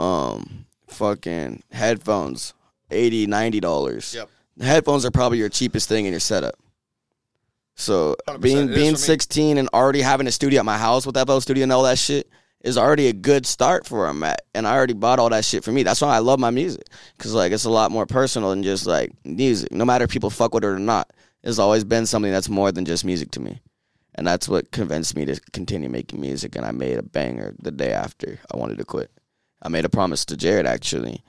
Um, 0.00 0.66
fucking 0.86 1.62
headphones, 1.72 2.54
$80, 2.90 3.26
$90. 3.26 4.14
Yep. 4.14 4.28
Headphones 4.60 5.04
are 5.04 5.10
probably 5.10 5.38
your 5.38 5.48
cheapest 5.48 5.88
thing 5.88 6.06
in 6.06 6.12
your 6.12 6.20
setup. 6.20 6.54
So 7.74 8.16
100%, 8.28 8.40
being 8.40 8.66
being 8.68 8.96
16 8.96 9.58
and 9.58 9.68
already 9.72 10.02
having 10.02 10.26
a 10.26 10.30
studio 10.30 10.60
at 10.60 10.66
my 10.66 10.78
house 10.78 11.04
with 11.04 11.16
FL 11.16 11.38
Studio 11.38 11.64
and 11.64 11.72
all 11.72 11.82
that 11.82 11.98
shit 11.98 12.30
is 12.62 12.78
already 12.78 13.08
a 13.08 13.12
good 13.12 13.44
start 13.44 13.86
for 13.86 13.98
where 13.98 14.08
I'm 14.08 14.22
at. 14.22 14.42
And 14.54 14.66
I 14.66 14.74
already 14.74 14.94
bought 14.94 15.18
all 15.18 15.30
that 15.30 15.44
shit 15.44 15.64
for 15.64 15.72
me. 15.72 15.82
That's 15.82 16.00
why 16.00 16.14
I 16.14 16.20
love 16.20 16.38
my 16.38 16.50
music 16.50 16.86
because 17.16 17.34
like 17.34 17.52
it's 17.52 17.64
a 17.64 17.70
lot 17.70 17.90
more 17.90 18.06
personal 18.06 18.50
than 18.50 18.62
just 18.62 18.86
like 18.86 19.12
music. 19.24 19.72
No 19.72 19.84
matter 19.84 20.04
if 20.04 20.10
people 20.10 20.30
fuck 20.30 20.54
with 20.54 20.64
it 20.64 20.68
or 20.68 20.78
not, 20.78 21.12
it's 21.42 21.58
always 21.58 21.84
been 21.84 22.06
something 22.06 22.30
that's 22.30 22.48
more 22.48 22.70
than 22.70 22.84
just 22.84 23.04
music 23.04 23.30
to 23.32 23.40
me. 23.40 23.60
And 24.14 24.26
that's 24.26 24.48
what 24.48 24.70
convinced 24.70 25.16
me 25.16 25.24
to 25.24 25.40
continue 25.52 25.88
making 25.88 26.20
music. 26.20 26.54
And 26.54 26.64
I 26.64 26.70
made 26.70 26.98
a 26.98 27.02
banger 27.02 27.54
the 27.60 27.70
day 27.70 27.92
after 27.92 28.38
I 28.52 28.56
wanted 28.56 28.78
to 28.78 28.84
quit. 28.84 29.10
I 29.62 29.68
made 29.68 29.84
a 29.84 29.88
promise 29.88 30.24
to 30.26 30.36
Jared 30.36 30.66
actually 30.66 31.22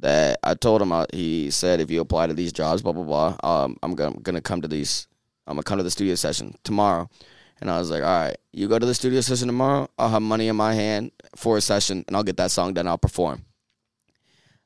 that 0.00 0.38
I 0.42 0.54
told 0.54 0.80
him. 0.82 0.92
I, 0.92 1.06
he 1.12 1.50
said 1.50 1.80
if 1.80 1.90
you 1.90 2.00
apply 2.00 2.28
to 2.28 2.34
these 2.34 2.52
jobs, 2.52 2.82
blah 2.82 2.92
blah 2.92 3.04
blah, 3.04 3.36
um, 3.42 3.76
I'm 3.82 3.94
gonna, 3.94 4.18
gonna 4.20 4.40
come 4.40 4.62
to 4.62 4.68
these. 4.68 5.06
I'm 5.46 5.54
gonna 5.54 5.64
come 5.64 5.78
to 5.78 5.84
the 5.84 5.90
studio 5.90 6.14
session 6.14 6.54
tomorrow. 6.64 7.10
And 7.60 7.70
I 7.70 7.78
was 7.78 7.90
like, 7.90 8.02
all 8.02 8.08
right, 8.08 8.36
you 8.52 8.68
go 8.68 8.78
to 8.78 8.86
the 8.86 8.94
studio 8.94 9.20
session 9.20 9.46
tomorrow. 9.46 9.88
I'll 9.98 10.08
have 10.08 10.22
money 10.22 10.48
in 10.48 10.56
my 10.56 10.74
hand 10.74 11.12
for 11.36 11.58
a 11.58 11.60
session, 11.60 12.04
and 12.06 12.16
I'll 12.16 12.22
get 12.22 12.38
that 12.38 12.50
song 12.50 12.72
done. 12.72 12.86
I'll 12.86 12.96
perform. 12.98 13.44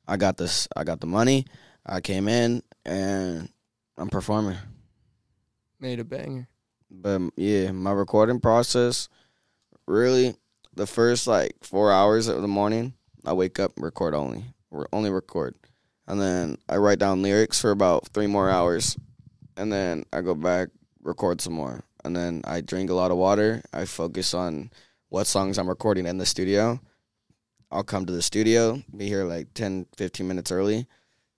I 0.07 0.17
got 0.17 0.37
this. 0.37 0.69
I 0.77 0.85
got 0.85 1.01
the 1.01 1.07
money. 1.07 1.47
I 1.85 2.01
came 2.01 2.29
in, 2.29 2.63
and 2.85 3.49
I'm 3.99 4.09
performing. 4.09 4.57
Made 5.81 5.99
a 5.99 6.05
banger. 6.05 6.49
But 6.91 7.23
yeah, 7.37 7.73
my 7.73 7.91
recording 7.91 8.39
process, 8.39 9.09
really, 9.87 10.37
the 10.75 10.87
first 10.87 11.27
like 11.27 11.57
four 11.63 11.91
hours 11.91 12.29
of 12.29 12.43
the 12.43 12.49
morning, 12.49 12.95
I 13.25 13.33
wake 13.33 13.59
up, 13.59 13.73
record 13.77 14.15
only, 14.15 14.45
only 14.93 15.11
record, 15.11 15.57
and 16.07 16.21
then 16.21 16.59
I 16.69 16.77
write 16.77 17.01
down 17.01 17.23
lyrics 17.23 17.61
for 17.61 17.71
about 17.73 18.09
three 18.09 18.29
more 18.29 18.49
hours, 18.49 18.97
and 19.57 19.73
then 19.73 20.05
I 20.13 20.21
go 20.21 20.35
back, 20.35 20.69
record 21.03 21.41
some 21.41 21.55
more, 21.55 21.83
and 22.05 22.15
then 22.15 22.43
I 22.45 22.61
drink 22.61 22.91
a 22.91 22.95
lot 22.95 23.11
of 23.11 23.17
water. 23.17 23.63
I 23.73 23.85
focus 23.87 24.35
on 24.35 24.71
what 25.09 25.27
songs 25.27 25.59
I'm 25.59 25.69
recording 25.69 26.07
in 26.07 26.19
the 26.19 26.27
studio. 26.27 26.81
I'll 27.71 27.83
come 27.83 28.07
to 28.07 28.13
the 28.13 28.23
studio, 28.23 28.83
be 28.97 29.09
here 29.09 29.25
like 29.25 29.53
10, 29.55 29.87
15 29.97 30.29
minutes 30.29 30.53
early. 30.53 30.87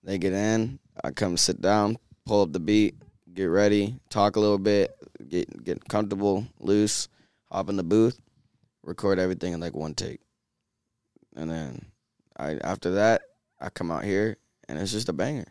They 0.03 0.17
get 0.17 0.33
in, 0.33 0.79
I 1.03 1.11
come 1.11 1.35
sit 1.37 1.61
down, 1.61 1.97
pull 2.25 2.41
up 2.41 2.51
the 2.53 2.59
beat, 2.59 2.95
get 3.33 3.45
ready, 3.45 3.99
talk 4.09 4.35
a 4.35 4.39
little 4.39 4.57
bit, 4.57 4.95
get 5.27 5.63
get 5.63 5.87
comfortable, 5.87 6.45
loose, 6.59 7.07
hop 7.51 7.69
in 7.69 7.77
the 7.77 7.83
booth, 7.83 8.19
record 8.83 9.19
everything 9.19 9.53
in 9.53 9.59
like 9.59 9.75
one 9.75 9.95
take. 9.95 10.21
And 11.35 11.49
then 11.49 11.85
I 12.37 12.57
after 12.63 12.91
that, 12.91 13.21
I 13.59 13.69
come 13.69 13.89
out 13.89 14.03
here 14.03 14.37
and 14.69 14.77
it's 14.77 14.91
just 14.91 15.09
a 15.09 15.13
banger. 15.13 15.47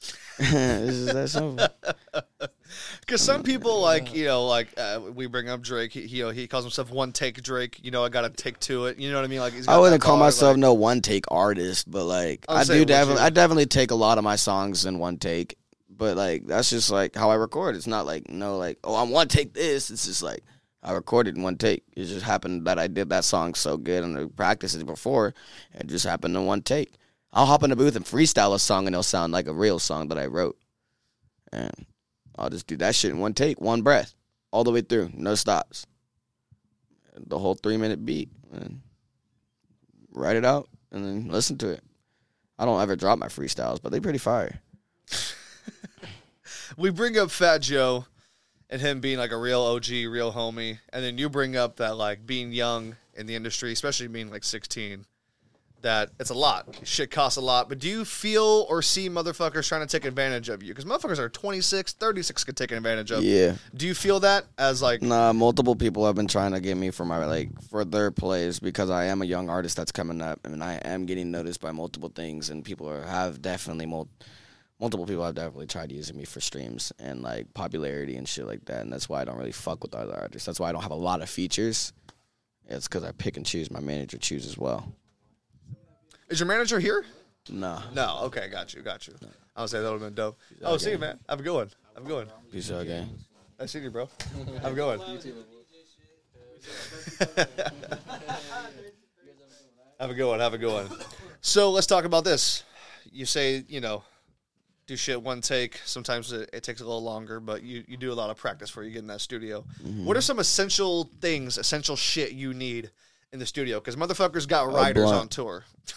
it's 0.38 1.04
just 1.04 1.14
that 1.14 1.28
simple. 1.30 2.48
Because 3.00 3.20
some 3.20 3.42
people 3.42 3.80
like 3.80 4.14
you 4.14 4.26
know 4.26 4.46
like 4.46 4.68
uh, 4.76 5.00
we 5.14 5.26
bring 5.26 5.48
up 5.48 5.62
Drake. 5.62 5.92
He, 5.92 6.06
he 6.06 6.18
you 6.18 6.24
know 6.24 6.30
he 6.30 6.46
calls 6.46 6.64
himself 6.64 6.90
one 6.90 7.12
take 7.12 7.42
Drake. 7.42 7.80
You 7.82 7.90
know 7.90 8.04
I 8.04 8.08
got 8.08 8.22
to 8.22 8.30
take 8.30 8.58
to 8.60 8.86
it. 8.86 8.98
You 8.98 9.10
know 9.10 9.16
what 9.16 9.24
I 9.24 9.28
mean? 9.28 9.40
Like 9.40 9.52
he's 9.54 9.66
got 9.66 9.76
I 9.76 9.78
wouldn't 9.80 10.02
call 10.02 10.16
bar, 10.16 10.26
myself 10.26 10.52
like- 10.52 10.60
no 10.60 10.74
one 10.74 11.00
take 11.00 11.24
artist, 11.30 11.90
but 11.90 12.04
like 12.04 12.44
I 12.48 12.62
saying, 12.64 12.80
do 12.80 12.84
definitely? 12.84 13.22
I 13.22 13.30
definitely 13.30 13.66
take 13.66 13.90
a 13.90 13.96
lot 13.96 14.18
of 14.18 14.24
my 14.24 14.36
songs 14.36 14.84
in 14.86 14.98
one 14.98 15.18
take. 15.18 15.56
But 15.90 16.16
like 16.16 16.46
that's 16.46 16.70
just 16.70 16.90
like 16.90 17.14
how 17.14 17.30
I 17.30 17.34
record. 17.34 17.76
It's 17.76 17.86
not 17.86 18.06
like 18.06 18.28
no 18.28 18.56
like 18.56 18.78
oh 18.84 18.96
I'm 18.96 19.10
one 19.10 19.28
take 19.28 19.52
this. 19.54 19.90
It's 19.90 20.06
just 20.06 20.22
like 20.22 20.42
I 20.82 20.92
recorded 20.92 21.36
in 21.36 21.42
one 21.42 21.56
take. 21.56 21.84
It 21.96 22.06
just 22.06 22.24
happened 22.24 22.66
that 22.66 22.78
I 22.78 22.88
did 22.88 23.10
that 23.10 23.24
song 23.24 23.54
so 23.54 23.76
good 23.76 24.02
and 24.02 24.18
I 24.18 24.24
practiced 24.24 24.80
it 24.80 24.84
before. 24.84 25.34
It 25.74 25.86
just 25.86 26.04
happened 26.04 26.36
in 26.36 26.44
one 26.44 26.62
take. 26.62 26.92
I'll 27.32 27.46
hop 27.46 27.62
in 27.62 27.70
the 27.70 27.76
booth 27.76 27.96
and 27.96 28.04
freestyle 28.04 28.54
a 28.54 28.58
song 28.58 28.86
and 28.86 28.94
it'll 28.94 29.02
sound 29.02 29.32
like 29.32 29.46
a 29.46 29.54
real 29.54 29.78
song 29.78 30.08
that 30.08 30.18
I 30.18 30.26
wrote. 30.26 30.58
And 31.52 31.86
I'll 32.38 32.50
just 32.50 32.66
do 32.66 32.76
that 32.78 32.94
shit 32.94 33.10
in 33.10 33.18
one 33.18 33.34
take, 33.34 33.60
one 33.60 33.82
breath, 33.82 34.14
all 34.50 34.64
the 34.64 34.70
way 34.70 34.80
through, 34.80 35.10
no 35.14 35.34
stops. 35.34 35.86
The 37.16 37.38
whole 37.38 37.54
three 37.54 37.76
minute 37.76 38.04
beat. 38.04 38.30
And 38.52 38.80
write 40.14 40.36
it 40.36 40.44
out 40.44 40.68
and 40.90 41.04
then 41.04 41.28
listen 41.28 41.58
to 41.58 41.70
it. 41.70 41.82
I 42.58 42.64
don't 42.64 42.80
ever 42.80 42.96
drop 42.96 43.18
my 43.18 43.28
freestyles, 43.28 43.80
but 43.82 43.92
they 43.92 44.00
pretty 44.00 44.18
fire. 44.18 44.60
we 46.76 46.90
bring 46.90 47.18
up 47.18 47.30
Fat 47.30 47.62
Joe 47.62 48.06
and 48.70 48.80
him 48.80 49.00
being 49.00 49.18
like 49.18 49.32
a 49.32 49.36
real 49.36 49.60
OG, 49.60 49.88
real 49.88 50.32
homie, 50.32 50.78
and 50.92 51.04
then 51.04 51.18
you 51.18 51.28
bring 51.28 51.56
up 51.56 51.76
that 51.76 51.96
like 51.96 52.26
being 52.26 52.52
young 52.52 52.96
in 53.14 53.26
the 53.26 53.34
industry, 53.34 53.72
especially 53.72 54.06
being 54.06 54.30
like 54.30 54.44
16. 54.44 55.04
That 55.82 56.10
it's 56.18 56.30
a 56.30 56.34
lot. 56.34 56.80
Shit 56.84 57.10
costs 57.10 57.36
a 57.36 57.40
lot. 57.40 57.68
But 57.68 57.78
do 57.78 57.88
you 57.88 58.04
feel 58.04 58.66
or 58.68 58.82
see 58.82 59.08
motherfuckers 59.08 59.68
trying 59.68 59.86
to 59.86 59.86
take 59.86 60.04
advantage 60.04 60.48
of 60.48 60.62
you? 60.62 60.74
Because 60.74 60.84
motherfuckers 60.84 61.18
are 61.18 61.28
26, 61.28 61.92
36 61.92 62.44
could 62.44 62.56
take 62.56 62.72
advantage 62.72 63.10
of. 63.10 63.22
Yeah. 63.22 63.56
Do 63.74 63.86
you 63.86 63.94
feel 63.94 64.20
that 64.20 64.46
as 64.58 64.82
like 64.82 65.02
Nah, 65.02 65.32
multiple 65.32 65.76
people 65.76 66.06
have 66.06 66.14
been 66.14 66.28
trying 66.28 66.52
to 66.52 66.60
get 66.60 66.76
me 66.76 66.90
for 66.90 67.04
my 67.04 67.24
like 67.24 67.50
for 67.70 67.84
their 67.84 68.10
plays 68.10 68.58
because 68.60 68.90
I 68.90 69.04
am 69.04 69.22
a 69.22 69.26
young 69.26 69.48
artist 69.48 69.76
that's 69.76 69.92
coming 69.92 70.22
up 70.22 70.40
and 70.44 70.62
I 70.62 70.74
am 70.84 71.06
getting 71.06 71.30
noticed 71.30 71.60
by 71.60 71.72
multiple 71.72 72.12
things 72.14 72.50
and 72.50 72.64
people 72.64 72.88
are, 72.88 73.02
have 73.02 73.42
definitely 73.42 73.86
mul- 73.86 74.08
multiple 74.80 75.06
people 75.06 75.24
have 75.24 75.34
definitely 75.34 75.66
tried 75.66 75.92
using 75.92 76.16
me 76.16 76.24
for 76.24 76.40
streams 76.40 76.92
and 76.98 77.22
like 77.22 77.52
popularity 77.54 78.16
and 78.16 78.28
shit 78.28 78.46
like 78.46 78.64
that 78.64 78.82
and 78.82 78.92
that's 78.92 79.08
why 79.08 79.20
I 79.20 79.24
don't 79.24 79.38
really 79.38 79.52
fuck 79.52 79.82
with 79.82 79.94
other 79.94 80.14
artists. 80.14 80.46
That's 80.46 80.58
why 80.60 80.68
I 80.68 80.72
don't 80.72 80.82
have 80.82 80.90
a 80.90 80.96
lot 80.96 81.22
of 81.22 81.28
features. 81.30 81.92
It's 82.68 82.88
because 82.88 83.04
I 83.04 83.12
pick 83.12 83.36
and 83.36 83.44
choose. 83.44 83.70
My 83.70 83.80
manager 83.80 84.18
chooses 84.18 84.52
as 84.52 84.58
well. 84.58 84.92
Is 86.32 86.40
your 86.40 86.46
manager 86.48 86.80
here? 86.80 87.04
Nah, 87.50 87.82
No. 87.92 88.20
Okay, 88.24 88.48
got 88.48 88.72
you, 88.74 88.82
got 88.82 89.06
you. 89.06 89.14
I 89.54 89.60
would 89.60 89.70
say 89.70 89.80
that 89.80 89.90
would 89.90 90.00
have 90.00 90.08
been 90.08 90.14
dope. 90.14 90.38
Oh, 90.62 90.76
see 90.76 90.92
you, 90.92 90.98
man. 90.98 91.18
Have 91.28 91.40
a 91.40 91.42
good 91.42 91.54
one. 91.54 91.70
Have 91.94 92.04
a 92.04 92.06
good 92.06 92.26
one. 92.26 92.28
peace 92.50 92.70
out, 92.70 92.86
gang. 92.86 93.08
I 93.60 93.66
see 93.66 93.80
you, 93.80 93.90
bro. 93.90 94.08
Have 94.62 94.72
a 94.72 94.74
good 94.74 94.86
one. 94.86 95.00
have 100.00 100.10
a 100.10 100.14
good 100.14 100.28
one. 100.28 100.40
Have 100.40 100.54
a 100.54 100.58
good 100.58 100.72
one. 100.72 100.88
So 101.40 101.70
let's 101.70 101.86
talk 101.86 102.04
about 102.04 102.24
this. 102.24 102.64
You 103.10 103.26
say 103.26 103.64
you 103.68 103.80
know, 103.80 104.04
do 104.86 104.96
shit 104.96 105.20
one 105.20 105.40
take. 105.40 105.80
Sometimes 105.84 106.32
it, 106.32 106.48
it 106.52 106.62
takes 106.62 106.80
a 106.80 106.84
little 106.84 107.02
longer, 107.02 107.40
but 107.40 107.62
you, 107.62 107.84
you 107.86 107.96
do 107.96 108.12
a 108.12 108.14
lot 108.14 108.30
of 108.30 108.36
practice 108.36 108.70
before 108.70 108.84
you 108.84 108.90
get 108.90 109.00
in 109.00 109.08
that 109.08 109.20
studio. 109.20 109.64
What 110.04 110.16
are 110.16 110.20
some 110.22 110.38
essential 110.38 111.10
things, 111.20 111.58
essential 111.58 111.96
shit 111.96 112.32
you 112.32 112.54
need 112.54 112.90
in 113.32 113.38
the 113.38 113.46
studio? 113.46 113.80
Because 113.80 113.96
motherfuckers 113.96 114.46
got 114.48 114.72
riders 114.72 115.10
on 115.10 115.28
tour. 115.28 115.64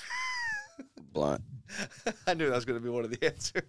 Blunt. 1.16 1.42
I 2.28 2.36
knew 2.36 2.48
that 2.50 2.56
was 2.56 2.66
going 2.66 2.80
to 2.80 2.84
be 2.84 2.92
one 2.92 3.04
of 3.04 3.12
the 3.12 3.26
answers. 3.34 3.64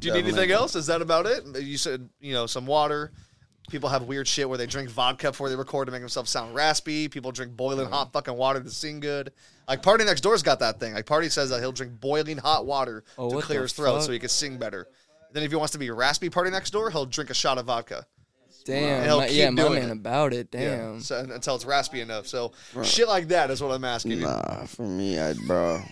Do 0.00 0.08
you 0.08 0.14
need 0.14 0.24
anything 0.24 0.50
else? 0.50 0.74
Is 0.74 0.86
that 0.86 1.02
about 1.02 1.26
it? 1.26 1.44
You 1.62 1.76
said, 1.76 2.08
you 2.20 2.32
know, 2.32 2.46
some 2.46 2.64
water. 2.64 3.12
People 3.68 3.90
have 3.90 4.04
weird 4.04 4.26
shit 4.26 4.48
where 4.48 4.56
they 4.56 4.66
drink 4.66 4.88
vodka 4.88 5.30
before 5.30 5.50
they 5.50 5.56
record 5.56 5.86
to 5.86 5.92
make 5.92 6.00
themselves 6.00 6.30
sound 6.30 6.54
raspy. 6.54 7.06
People 7.08 7.32
drink 7.32 7.54
boiling 7.54 7.86
hot 7.86 8.06
mm-hmm. 8.06 8.12
fucking 8.12 8.34
water 8.34 8.62
to 8.62 8.70
sing 8.70 8.98
good. 9.00 9.30
Like 9.68 9.82
PartyNextDoor's 9.82 10.42
got 10.42 10.60
that 10.60 10.80
thing. 10.80 10.94
Like 10.94 11.04
Party 11.04 11.28
says 11.28 11.50
that 11.50 11.60
he'll 11.60 11.72
drink 11.72 12.00
boiling 12.00 12.38
hot 12.38 12.64
water 12.64 13.04
Oh, 13.18 13.28
to 13.28 13.36
what 13.36 13.44
clear 13.44 13.58
the 13.58 13.64
his 13.64 13.74
throat 13.74 13.96
fuck? 13.96 14.02
so 14.04 14.12
he 14.12 14.18
can 14.18 14.30
sing 14.30 14.56
better. 14.56 14.88
Then 15.32 15.42
if 15.42 15.50
he 15.50 15.56
wants 15.56 15.72
to 15.72 15.78
be 15.78 15.90
raspy 15.90 16.30
PartyNextDoor, 16.30 16.92
he'll 16.92 17.04
drink 17.04 17.28
a 17.28 17.34
shot 17.34 17.58
of 17.58 17.66
vodka. 17.66 18.06
Damn, 18.64 19.04
he'll 19.04 19.18
my, 19.18 19.28
keep 19.28 19.36
yeah, 19.36 19.50
my 19.50 19.62
doing 19.62 19.80
man 19.80 19.88
it. 19.88 19.92
about 19.92 20.32
it. 20.32 20.50
Damn. 20.50 21.00
so, 21.00 21.18
until 21.18 21.54
it's 21.54 21.64
raspy 21.64 22.00
enough. 22.00 22.26
So 22.26 22.52
shit 22.82 23.08
like 23.08 23.28
that 23.28 23.50
is 23.50 23.62
what 23.62 23.72
I'm 23.72 23.84
asking 23.84 24.12
you. 24.12 24.20
Nah, 24.20 24.64
for 24.64 24.82
me, 24.82 25.18
I 25.18 25.34
bro, 25.46 25.82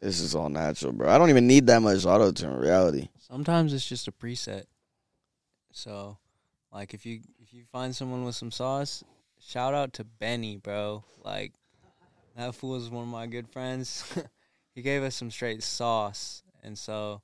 this 0.00 0.20
is 0.20 0.34
all 0.34 0.48
natural, 0.48 0.92
bro. 0.92 1.08
I 1.08 1.18
don't 1.18 1.30
even 1.30 1.46
need 1.46 1.66
that 1.68 1.80
much 1.80 2.04
auto 2.04 2.32
tune. 2.32 2.52
in 2.52 2.58
Reality. 2.58 3.08
Sometimes 3.18 3.72
it's 3.72 3.86
just 3.86 4.08
a 4.08 4.12
preset. 4.12 4.64
So, 5.72 6.18
like 6.72 6.94
if 6.94 7.04
you 7.04 7.20
if 7.40 7.52
you 7.52 7.64
find 7.72 7.94
someone 7.94 8.24
with 8.24 8.34
some 8.34 8.50
sauce, 8.50 9.02
shout 9.40 9.74
out 9.74 9.92
to 9.94 10.04
Benny, 10.04 10.56
bro. 10.56 11.04
Like 11.24 11.52
that 12.36 12.54
fool 12.54 12.76
is 12.76 12.90
one 12.90 13.04
of 13.04 13.08
my 13.08 13.26
good 13.26 13.48
friends. 13.48 14.04
he 14.74 14.82
gave 14.82 15.02
us 15.02 15.14
some 15.14 15.30
straight 15.30 15.62
sauce, 15.62 16.42
and 16.62 16.76
so 16.78 17.22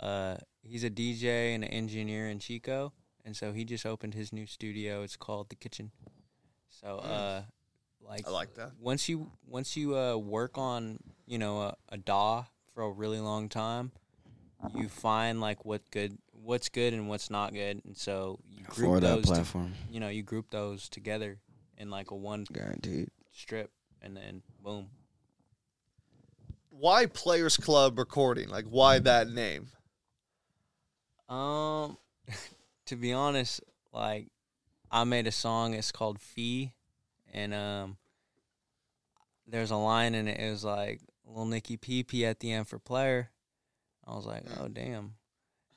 uh, 0.00 0.36
he's 0.62 0.84
a 0.84 0.90
DJ 0.90 1.54
and 1.54 1.64
an 1.64 1.70
engineer 1.70 2.28
in 2.28 2.38
Chico, 2.38 2.92
and 3.24 3.36
so 3.36 3.52
he 3.52 3.64
just 3.64 3.84
opened 3.84 4.14
his 4.14 4.32
new 4.32 4.46
studio. 4.46 5.02
It's 5.02 5.16
called 5.16 5.48
the 5.48 5.56
Kitchen. 5.56 5.90
So, 6.68 6.98
uh, 6.98 7.42
like 8.00 8.26
I 8.26 8.30
like 8.30 8.54
that. 8.54 8.72
once 8.80 9.08
you 9.08 9.30
once 9.46 9.76
you 9.76 9.96
uh, 9.96 10.16
work 10.16 10.58
on 10.58 10.98
you 11.26 11.38
know 11.38 11.60
a, 11.60 11.76
a 11.90 11.96
DAW 11.96 12.44
for 12.74 12.82
a 12.82 12.90
really 12.90 13.20
long 13.20 13.48
time, 13.48 13.92
you 14.74 14.88
find 14.88 15.40
like 15.40 15.64
what 15.64 15.82
good 15.90 16.18
what's 16.32 16.68
good 16.68 16.92
and 16.92 17.08
what's 17.08 17.30
not 17.30 17.52
good, 17.52 17.82
and 17.84 17.96
so 17.96 18.38
you 18.48 18.64
group 18.64 18.88
For 18.88 19.00
that 19.00 19.06
those. 19.06 19.24
To, 19.24 19.32
platform, 19.32 19.72
you 19.90 20.00
know, 20.00 20.08
you 20.08 20.22
group 20.22 20.50
those 20.50 20.88
together 20.88 21.38
in 21.76 21.90
like 21.90 22.10
a 22.10 22.14
one 22.14 22.46
guaranteed. 22.52 23.10
strip, 23.32 23.70
and 24.02 24.16
then 24.16 24.42
boom. 24.62 24.88
Why 26.70 27.06
Players 27.06 27.56
Club 27.56 27.98
Recording? 27.98 28.48
Like, 28.48 28.66
why 28.66 28.98
that 28.98 29.28
name? 29.28 29.68
Um, 31.28 31.96
to 32.86 32.96
be 32.96 33.12
honest, 33.12 33.60
like 33.92 34.28
I 34.90 35.04
made 35.04 35.26
a 35.26 35.32
song. 35.32 35.74
It's 35.74 35.92
called 35.92 36.20
Fee, 36.20 36.72
and 37.32 37.52
um, 37.52 37.96
there's 39.46 39.70
a 39.70 39.76
line 39.76 40.14
in 40.14 40.28
it. 40.28 40.38
It 40.38 40.50
was 40.50 40.64
like 40.64 41.00
"Little 41.26 41.46
Nicky 41.46 41.76
Pee 41.76 42.02
Pee" 42.02 42.24
at 42.24 42.40
the 42.40 42.52
end 42.52 42.68
for 42.68 42.78
player. 42.78 43.30
I 44.06 44.14
was 44.14 44.24
like, 44.24 44.44
oh 44.60 44.68
damn, 44.68 45.14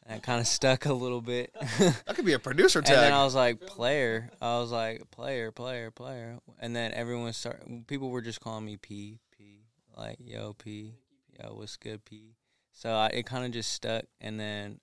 and 0.10 0.18
it 0.18 0.24
kind 0.24 0.39
of 0.41 0.47
stuck 0.47 0.86
a 0.86 0.93
little 0.93 1.22
bit. 1.22 1.54
That 1.80 2.16
could 2.16 2.26
be 2.26 2.34
a 2.34 2.39
producer 2.39 2.80
And 2.80 2.88
then 2.88 3.12
tag. 3.12 3.14
I 3.14 3.24
was 3.24 3.36
like, 3.36 3.62
player. 3.62 4.30
I 4.41 4.58
was 4.60 4.72
like, 4.72 5.10
player, 5.12 5.52
player, 5.52 5.91
player. 5.91 6.39
And 6.60 6.76
then 6.76 6.93
everyone 6.93 7.32
start. 7.34 7.62
People 7.88 8.10
were 8.10 8.22
just 8.22 8.41
calling 8.41 8.66
me 8.66 8.78
P, 8.78 9.20
P. 9.38 9.66
Like, 9.95 10.18
yo, 10.20 10.54
P. 10.54 10.95
Yo, 11.39 11.54
what's 11.54 11.78
good, 11.78 12.04
P? 12.06 12.34
So 12.72 12.89
I, 12.91 13.08
it 13.08 13.28
kind 13.28 13.45
of 13.45 13.52
just 13.52 13.72
stuck. 13.72 14.06
And 14.20 14.39
then 14.39 14.80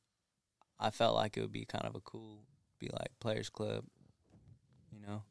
I 0.78 0.90
felt 0.90 1.16
like 1.16 1.36
it 1.36 1.40
would 1.40 1.52
be 1.52 1.64
kind 1.64 1.84
of 1.84 1.96
a 1.96 2.00
cool, 2.00 2.44
be 2.78 2.88
like 2.92 3.10
Players 3.18 3.48
Club, 3.48 3.84
you 4.92 5.00
know? 5.04 5.22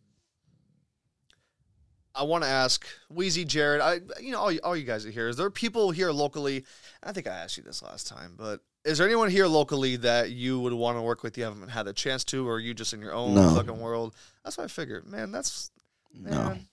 I 2.17 2.23
want 2.23 2.43
to 2.45 2.49
ask 2.49 2.85
Wheezy, 3.09 3.43
Jared. 3.45 3.81
I, 3.81 3.99
you 4.21 4.31
know, 4.31 4.39
all 4.39 4.51
you, 4.51 4.59
all 4.63 4.75
you 4.75 4.85
guys 4.85 5.05
are 5.05 5.11
here. 5.11 5.27
Is 5.27 5.35
there 5.35 5.49
people 5.49 5.91
here 5.91 6.11
locally? 6.11 6.63
I 7.03 7.11
think 7.11 7.27
I 7.27 7.31
asked 7.31 7.57
you 7.57 7.63
this 7.63 7.83
last 7.83 8.07
time, 8.07 8.35
but 8.37 8.61
is 8.85 8.97
there 8.99 9.07
anyone 9.07 9.29
here 9.29 9.47
locally 9.47 9.97
that 9.97 10.31
you 10.31 10.59
would 10.61 10.71
want 10.73 10.97
to 10.97 11.01
work 11.01 11.23
with? 11.23 11.37
You 11.37 11.43
haven't 11.43 11.69
had 11.69 11.83
the 11.87 11.93
chance 11.93 12.23
to, 12.25 12.47
or 12.47 12.55
are 12.55 12.59
you 12.59 12.73
just 12.73 12.93
in 12.93 13.01
your 13.01 13.13
own 13.13 13.35
No. 13.35 13.53
fucking 13.55 13.79
world? 13.79 14.15
That's 14.43 14.57
what 14.57 14.63
I 14.63 14.67
figured. 14.67 15.05
Man, 15.07 15.31
that's 15.33 15.71
No, 16.13 16.31
man. 16.31 16.67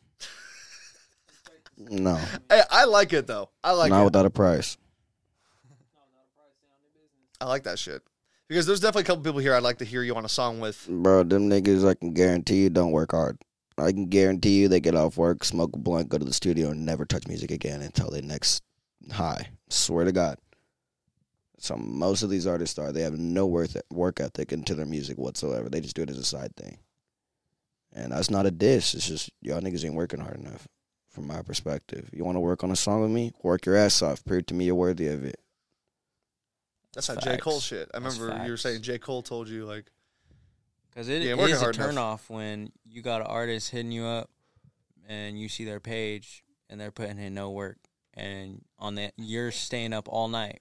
no, 1.76 2.16
Hey, 2.48 2.62
I 2.70 2.84
like 2.84 3.12
it 3.12 3.26
though. 3.26 3.50
I 3.64 3.72
like 3.72 3.90
not 3.90 4.02
it. 4.02 4.04
without 4.04 4.26
a 4.26 4.30
price. 4.30 4.76
I 7.40 7.46
like 7.46 7.64
that 7.64 7.78
shit 7.80 8.02
because 8.46 8.66
there's 8.66 8.78
definitely 8.78 9.02
a 9.02 9.06
couple 9.06 9.24
people 9.24 9.40
here 9.40 9.54
I'd 9.54 9.64
like 9.64 9.78
to 9.78 9.84
hear 9.84 10.02
you 10.04 10.14
on 10.14 10.24
a 10.24 10.28
song 10.28 10.60
with. 10.60 10.86
Bro, 10.88 11.24
them 11.24 11.50
niggas, 11.50 11.88
I 11.88 11.94
can 11.94 12.12
guarantee 12.12 12.62
you, 12.62 12.70
don't 12.70 12.92
work 12.92 13.10
hard. 13.10 13.38
I 13.78 13.92
can 13.92 14.06
guarantee 14.06 14.60
you, 14.60 14.68
they 14.68 14.80
get 14.80 14.94
off 14.94 15.16
work, 15.16 15.44
smoke 15.44 15.74
a 15.74 15.78
blunt, 15.78 16.08
go 16.08 16.18
to 16.18 16.24
the 16.24 16.32
studio, 16.32 16.70
and 16.70 16.84
never 16.84 17.04
touch 17.04 17.26
music 17.26 17.50
again 17.50 17.80
until 17.82 18.10
they 18.10 18.20
next 18.20 18.62
high. 19.10 19.48
Swear 19.68 20.04
to 20.04 20.12
God. 20.12 20.38
So 21.58 21.76
most 21.76 22.22
of 22.22 22.30
these 22.30 22.46
artists 22.46 22.78
are. 22.78 22.90
They 22.90 23.02
have 23.02 23.18
no 23.18 23.46
worth 23.46 23.76
work 23.90 24.20
ethic 24.20 24.52
into 24.52 24.74
their 24.74 24.86
music 24.86 25.16
whatsoever. 25.16 25.68
They 25.68 25.80
just 25.80 25.94
do 25.94 26.02
it 26.02 26.10
as 26.10 26.18
a 26.18 26.24
side 26.24 26.56
thing. 26.56 26.78
And 27.92 28.12
that's 28.12 28.30
not 28.30 28.46
a 28.46 28.50
diss. 28.50 28.94
It's 28.94 29.06
just 29.06 29.30
y'all 29.40 29.60
niggas 29.60 29.84
ain't 29.84 29.94
working 29.94 30.20
hard 30.20 30.40
enough, 30.40 30.66
from 31.10 31.26
my 31.26 31.42
perspective. 31.42 32.10
You 32.12 32.24
want 32.24 32.36
to 32.36 32.40
work 32.40 32.64
on 32.64 32.70
a 32.70 32.76
song 32.76 33.02
with 33.02 33.10
me? 33.10 33.32
Work 33.42 33.66
your 33.66 33.76
ass 33.76 34.02
off. 34.02 34.24
Prove 34.24 34.46
to 34.46 34.54
me 34.54 34.64
you're 34.64 34.74
worthy 34.74 35.08
of 35.08 35.24
it. 35.24 35.38
That's 36.94 37.06
how 37.06 37.16
J 37.16 37.38
Cole 37.38 37.60
shit. 37.60 37.90
I 37.94 38.00
That's 38.00 38.18
remember 38.18 38.44
you 38.44 38.50
were 38.50 38.56
saying 38.56 38.82
J 38.82 38.98
Cole 38.98 39.22
told 39.22 39.48
you 39.48 39.64
like 39.64 39.86
Because 40.92 41.08
it 41.08 41.22
Yeah, 41.22 41.36
is 41.36 41.62
a 41.62 41.66
turnoff 41.66 41.90
enough. 41.90 42.30
when 42.30 42.70
you 42.84 43.00
got 43.02 43.22
an 43.22 43.26
artist 43.26 43.70
hitting 43.70 43.92
you 43.92 44.04
up 44.04 44.30
and 45.08 45.40
you 45.40 45.48
see 45.48 45.64
their 45.64 45.80
page 45.80 46.44
and 46.68 46.80
they're 46.80 46.90
putting 46.90 47.18
in 47.18 47.34
no 47.34 47.50
work. 47.50 47.78
And 48.14 48.62
on 48.78 48.96
that, 48.96 49.14
you're 49.16 49.50
staying 49.50 49.94
up 49.94 50.06
all 50.08 50.28
night 50.28 50.60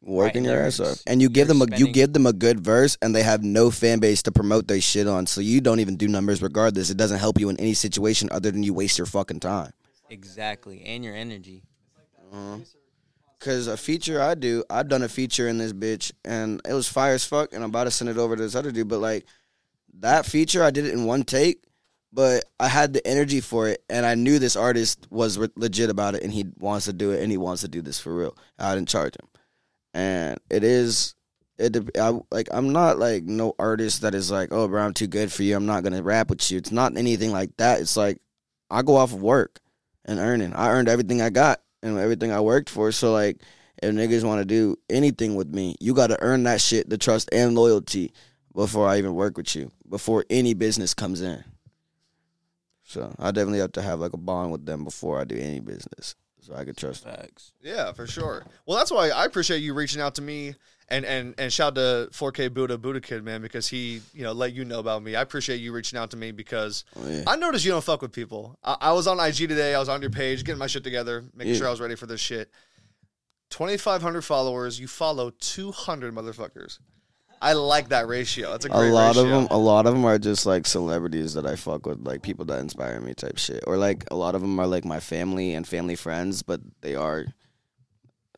working 0.00 0.44
your 0.44 0.60
ass 0.60 0.78
off, 0.80 1.02
and 1.06 1.20
you 1.20 1.28
give 1.28 1.48
them 1.48 1.62
a 1.62 1.76
you 1.76 1.88
give 1.88 2.12
them 2.12 2.26
a 2.26 2.32
good 2.32 2.60
verse, 2.60 2.96
and 3.02 3.14
they 3.14 3.22
have 3.22 3.42
no 3.42 3.70
fan 3.70 3.98
base 3.98 4.22
to 4.22 4.30
promote 4.32 4.68
their 4.68 4.80
shit 4.80 5.08
on. 5.08 5.26
So 5.26 5.40
you 5.40 5.60
don't 5.60 5.80
even 5.80 5.96
do 5.96 6.06
numbers 6.06 6.42
regardless. 6.42 6.90
It 6.90 6.96
doesn't 6.96 7.18
help 7.18 7.40
you 7.40 7.48
in 7.48 7.58
any 7.58 7.74
situation 7.74 8.28
other 8.30 8.50
than 8.50 8.62
you 8.62 8.74
waste 8.74 8.98
your 8.98 9.06
fucking 9.06 9.40
time. 9.40 9.72
exactly 10.10 10.82
and 10.84 11.04
your 11.04 11.14
energy. 11.14 11.64
Uh-huh. 12.32 12.58
Cause 13.40 13.66
a 13.66 13.76
feature 13.76 14.22
I 14.22 14.34
do, 14.34 14.64
I've 14.70 14.88
done 14.88 15.02
a 15.02 15.08
feature 15.08 15.48
in 15.48 15.58
this 15.58 15.72
bitch, 15.72 16.12
and 16.24 16.60
it 16.66 16.72
was 16.72 16.88
fire 16.88 17.14
as 17.14 17.24
fuck. 17.24 17.52
And 17.52 17.62
I'm 17.62 17.70
about 17.70 17.84
to 17.84 17.90
send 17.90 18.08
it 18.08 18.16
over 18.16 18.36
to 18.36 18.42
this 18.42 18.54
other 18.54 18.70
dude, 18.70 18.88
but 18.88 19.00
like 19.00 19.26
that 20.00 20.26
feature, 20.26 20.62
I 20.62 20.70
did 20.70 20.86
it 20.86 20.92
in 20.92 21.04
one 21.04 21.24
take, 21.24 21.64
but 22.12 22.44
I 22.60 22.68
had 22.68 22.92
the 22.92 23.06
energy 23.06 23.40
for 23.40 23.68
it, 23.68 23.82
and 23.88 24.06
I 24.06 24.14
knew 24.14 24.38
this 24.38 24.56
artist 24.56 25.06
was 25.10 25.38
re- 25.38 25.48
legit 25.56 25.90
about 25.90 26.14
it, 26.14 26.22
and 26.22 26.32
he 26.32 26.46
wants 26.58 26.86
to 26.86 26.92
do 26.92 27.10
it, 27.10 27.22
and 27.22 27.30
he 27.30 27.38
wants 27.38 27.62
to 27.62 27.68
do 27.68 27.82
this 27.82 27.98
for 27.98 28.14
real. 28.14 28.36
I 28.58 28.74
didn't 28.74 28.88
charge 28.88 29.14
him, 29.14 29.28
and 29.92 30.38
it 30.50 30.64
is. 30.64 31.14
It 31.56 31.76
I, 31.96 32.18
like 32.32 32.48
I'm 32.50 32.72
not 32.72 32.98
like 32.98 33.22
no 33.22 33.54
artist 33.60 34.02
that 34.02 34.12
is 34.12 34.28
like 34.28 34.48
oh 34.50 34.66
bro 34.66 34.82
I'm 34.82 34.92
too 34.92 35.06
good 35.06 35.30
for 35.30 35.44
you. 35.44 35.54
I'm 35.54 35.66
not 35.66 35.84
gonna 35.84 36.02
rap 36.02 36.28
with 36.28 36.50
you. 36.50 36.58
It's 36.58 36.72
not 36.72 36.96
anything 36.96 37.30
like 37.30 37.56
that. 37.58 37.80
It's 37.80 37.96
like 37.96 38.18
I 38.70 38.82
go 38.82 38.96
off 38.96 39.12
of 39.12 39.22
work 39.22 39.60
and 40.04 40.18
earning. 40.18 40.52
I 40.52 40.70
earned 40.70 40.88
everything 40.88 41.22
I 41.22 41.30
got 41.30 41.60
and 41.80 41.96
everything 41.96 42.32
I 42.32 42.40
worked 42.40 42.70
for. 42.70 42.90
So 42.90 43.12
like 43.12 43.40
if 43.80 43.94
niggas 43.94 44.24
want 44.24 44.40
to 44.40 44.44
do 44.44 44.76
anything 44.90 45.36
with 45.36 45.54
me, 45.54 45.76
you 45.80 45.94
got 45.94 46.08
to 46.08 46.20
earn 46.20 46.42
that 46.44 46.60
shit, 46.60 46.90
the 46.90 46.98
trust 46.98 47.28
and 47.32 47.54
loyalty 47.54 48.12
before 48.54 48.88
I 48.88 48.98
even 48.98 49.14
work 49.14 49.36
with 49.36 49.54
you, 49.54 49.70
before 49.94 50.24
any 50.28 50.54
business 50.54 50.92
comes 50.92 51.20
in. 51.20 51.44
So 52.82 53.14
I 53.16 53.30
definitely 53.30 53.60
have 53.60 53.70
to 53.72 53.82
have 53.82 54.00
like 54.00 54.12
a 54.12 54.16
bond 54.16 54.50
with 54.50 54.66
them 54.66 54.82
before 54.82 55.20
I 55.20 55.24
do 55.24 55.36
any 55.36 55.60
business. 55.60 56.16
so 56.40 56.52
I 56.52 56.64
could 56.64 56.76
trust. 56.76 57.04
Facts. 57.04 57.52
Yeah, 57.62 57.92
for 57.92 58.08
sure. 58.08 58.44
Well, 58.66 58.76
that's 58.76 58.90
why 58.90 59.10
I 59.10 59.24
appreciate 59.24 59.58
you 59.58 59.72
reaching 59.72 60.00
out 60.02 60.16
to 60.16 60.22
me 60.22 60.56
and 60.88 61.04
and 61.04 61.34
and 61.38 61.52
shout 61.52 61.76
to 61.76 62.08
4K 62.10 62.52
Buddha 62.52 62.76
Buddha 62.76 63.00
Kid 63.00 63.22
man 63.24 63.40
because 63.40 63.68
he 63.68 64.02
you 64.12 64.24
know 64.24 64.32
let 64.32 64.52
you 64.52 64.64
know 64.64 64.80
about 64.80 65.04
me. 65.04 65.14
I 65.14 65.22
appreciate 65.22 65.58
you 65.60 65.72
reaching 65.72 65.96
out 65.96 66.10
to 66.10 66.16
me 66.16 66.32
because 66.32 66.84
Oh, 66.96 67.08
yeah. 67.08 67.22
I 67.28 67.36
noticed 67.36 67.64
you 67.64 67.70
don't 67.70 67.84
fuck 67.84 68.02
with 68.02 68.10
people. 68.12 68.58
I, 68.64 68.76
I 68.80 68.92
was 68.92 69.06
on 69.06 69.20
IG 69.20 69.36
today. 69.48 69.76
I 69.76 69.78
was 69.78 69.88
on 69.88 70.00
your 70.02 70.10
page 70.10 70.42
getting 70.44 70.58
my 70.58 70.66
shit 70.66 70.82
together, 70.82 71.22
making 71.36 71.52
Yeah. 71.54 71.58
sure 71.60 71.68
I 71.68 71.70
was 71.70 71.80
ready 71.80 71.94
for 71.94 72.06
this 72.06 72.20
shit. 72.20 72.50
Twenty 73.48 73.76
five 73.76 74.02
hundred 74.02 74.22
followers. 74.22 74.80
You 74.80 74.88
follow 74.88 75.30
two 75.30 75.70
hundred 75.70 76.12
motherfuckers. 76.14 76.80
I 77.42 77.52
like 77.52 77.88
that 77.88 78.08
ratio. 78.08 78.52
That's 78.52 78.64
a 78.64 78.68
A 78.68 78.72
great 78.72 78.90
lot 78.90 79.16
of 79.16 79.28
them, 79.28 79.46
a 79.50 79.58
lot 79.58 79.86
of 79.86 79.92
them 79.94 80.04
are 80.04 80.18
just 80.18 80.46
like 80.46 80.66
celebrities 80.66 81.34
that 81.34 81.46
I 81.46 81.56
fuck 81.56 81.86
with, 81.86 82.06
like 82.06 82.22
people 82.22 82.44
that 82.46 82.60
inspire 82.60 83.00
me, 83.00 83.14
type 83.14 83.38
shit. 83.38 83.62
Or 83.66 83.76
like 83.76 84.04
a 84.10 84.16
lot 84.16 84.34
of 84.34 84.40
them 84.40 84.58
are 84.58 84.66
like 84.66 84.84
my 84.84 85.00
family 85.00 85.54
and 85.54 85.66
family 85.66 85.96
friends, 85.96 86.42
but 86.42 86.60
they 86.80 86.94
are 86.94 87.26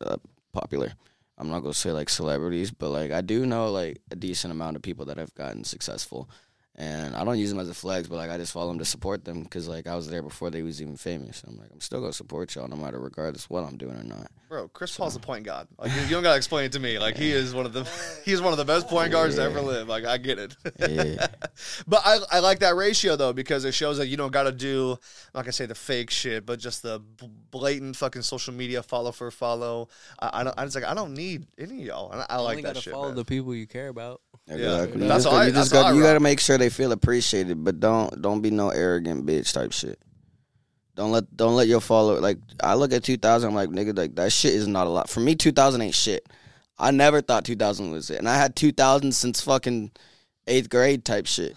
uh, 0.01 0.17
popular. 0.53 0.93
I'm 1.39 1.51
not 1.51 1.61
gonna 1.61 1.75
say 1.75 1.93
like 1.93 2.09
celebrities, 2.09 2.71
but 2.71 2.89
like 2.89 3.13
I 3.13 3.21
do 3.21 3.45
know 3.47 3.71
like 3.71 4.01
a 4.11 4.17
decent 4.17 4.53
amount 4.53 4.77
of 4.77 4.83
people 4.83 5.05
that 5.07 5.19
have 5.19 5.35
gotten 5.35 5.65
successful, 5.65 6.31
and 6.75 7.15
I 7.15 7.25
don't 7.25 7.39
use 7.39 7.51
them 7.51 7.61
as 7.61 7.69
a 7.69 7.75
flex, 7.75 8.09
but 8.09 8.17
like 8.17 8.31
I 8.31 8.39
just 8.39 8.53
follow 8.53 8.69
them 8.69 8.79
to 8.79 8.85
support 8.87 9.25
them 9.25 9.43
because 9.43 9.69
like 9.69 9.87
I 9.87 9.95
was 9.97 10.09
there 10.09 10.23
before 10.23 10.51
they 10.51 10.63
was 10.63 10.81
even 10.81 10.97
famous. 10.97 11.45
I'm 11.47 11.59
like 11.59 11.69
I'm 11.73 11.81
still 11.81 12.01
gonna 12.01 12.15
support 12.15 12.55
y'all 12.55 12.69
no 12.69 12.77
matter 12.77 12.99
regardless 12.99 13.51
what 13.51 13.65
I'm 13.65 13.77
doing 13.77 13.97
or 13.97 14.05
not. 14.05 14.31
Bro, 14.49 14.69
Chris 14.69 14.97
Paul's 14.97 15.15
the 15.15 15.21
point 15.21 15.45
guard. 15.45 15.67
Like 15.77 15.93
you, 15.93 16.03
you 16.03 16.09
don't 16.11 16.23
gotta 16.23 16.37
explain 16.37 16.67
it 16.67 16.73
to 16.73 16.81
me. 16.81 17.01
Like 17.01 17.17
he 17.17 17.33
is 17.33 17.53
one 17.53 17.67
of 17.67 17.73
the 17.73 17.83
he's 18.25 18.41
one 18.41 18.53
of 18.53 18.59
the 18.59 18.65
best 18.65 18.87
point 18.87 19.11
guards 19.11 19.35
to 19.35 19.43
ever 19.43 19.61
live. 19.61 19.89
Like 19.89 20.05
I 20.05 20.19
get 20.19 20.39
it. 20.39 20.57
Yeah. 20.79 21.27
but 21.89 22.03
I 22.05 22.19
I 22.31 22.39
like 22.39 22.61
that 22.61 22.77
ratio 22.77 23.17
though 23.17 23.33
because 23.33 23.65
it 23.65 23.73
shows 23.75 23.99
that 23.99 24.07
you 24.07 24.17
don't 24.17 24.33
gotta 24.33 24.53
do 24.53 24.93
I'm 24.93 24.99
not 25.35 25.43
gonna 25.47 25.53
say 25.53 25.67
the 25.67 25.75
fake 25.75 26.11
shit, 26.11 26.47
but 26.47 26.61
just 26.61 26.83
the 26.85 27.01
blatant 27.51 27.97
fucking 27.97 28.23
social 28.23 28.55
media 28.55 28.85
follow 28.85 29.11
for 29.11 29.31
follow. 29.33 29.89
I, 30.21 30.31
I 30.41 30.45
don't. 30.45 30.57
I 30.57 30.65
just 30.65 30.77
like 30.77 30.85
I 30.85 30.95
don't 30.95 31.15
need 31.15 31.47
any 31.59 31.81
of 31.81 31.87
y'all. 31.87 32.13
And 32.13 32.21
I, 32.21 32.27
I 32.31 32.37
You 32.37 32.43
like 32.43 32.51
only 32.51 32.63
that 32.63 32.69
gotta 32.69 32.81
shit. 32.83 32.93
follow 32.93 33.07
man. 33.09 33.17
the 33.17 33.25
people 33.25 33.53
you 33.55 33.67
care 33.67 33.89
about. 33.89 34.21
Exactly. 34.49 35.03
You 35.03 35.09
That's 35.09 35.25
just, 35.25 35.27
how 35.27 35.33
got, 35.33 35.43
I- 35.43 35.47
you 35.49 35.53
just 35.53 35.73
got 35.73 35.87
I 35.87 35.93
you 35.97 36.03
got 36.03 36.15
to 36.15 36.21
make 36.21 36.39
sure 36.39 36.57
they 36.57 36.69
feel 36.71 36.93
appreciated, 36.93 37.65
but 37.65 37.81
don't 37.81 38.23
don't 38.23 38.43
be 38.43 38.51
no 38.53 38.69
arrogant 38.71 39.27
bitch 39.27 39.53
type 39.53 39.73
shit. 39.73 39.99
Don't 40.97 41.13
let 41.13 41.37
don't 41.37 41.55
let 41.55 41.69
your 41.69 41.83
follower 41.83 42.21
like 42.21 42.39
I 42.65 42.75
look 42.75 42.93
at 42.93 43.05
2000 43.05 43.49
I'm 43.49 43.55
like 43.55 43.69
nigga 43.69 43.97
like 43.97 44.15
that 44.17 44.33
shit 44.33 44.55
is 44.55 44.67
not 44.67 44.87
a 44.87 44.91
lot. 44.91 45.11
For 45.11 45.21
me 45.21 45.35
2000 45.35 45.81
ain't 45.83 45.95
shit. 45.95 46.27
I 46.79 46.91
never 46.91 47.21
thought 47.21 47.45
2000 47.45 47.91
was 47.91 48.11
it. 48.11 48.19
And 48.19 48.29
I 48.29 48.37
had 48.37 48.57
2000 48.57 49.13
since 49.13 49.43
fucking 49.43 49.93
8th 50.47 50.71
grade 50.71 51.05
type 51.05 51.27
shit. 51.27 51.55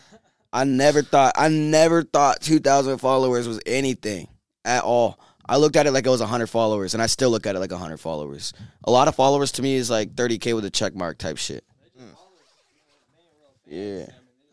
I 0.52 0.66
never 0.66 1.02
thought 1.02 1.34
I 1.38 1.48
never 1.48 2.04
thought 2.04 2.42
2000 2.42 2.98
followers 2.98 3.48
was 3.48 3.62
anything 3.66 4.28
at 4.66 4.84
all. 4.84 5.18
I 5.48 5.56
looked 5.56 5.78
at 5.78 5.88
it 5.88 5.92
like 5.92 6.06
it 6.06 6.10
was 6.10 6.20
100 6.20 6.48
followers 6.48 6.94
and 6.94 7.02
I 7.02 7.06
still 7.06 7.30
look 7.30 7.48
at 7.48 7.56
it 7.56 7.60
like 7.60 7.72
100 7.72 7.98
followers. 7.98 8.54
A 8.84 8.92
lot 8.92 9.08
of 9.08 9.16
followers 9.16 9.54
to 9.54 9.62
me 9.62 9.76
is 9.76 9.90
like 9.90 10.16
30k 10.16 10.54
with 10.54 10.66
a 10.66 10.70
check 10.70 10.96
mark 10.96 11.18
type 11.18 11.38
shit. 11.38 11.64
Mm. 11.98 12.16
Yeah, 13.68 14.06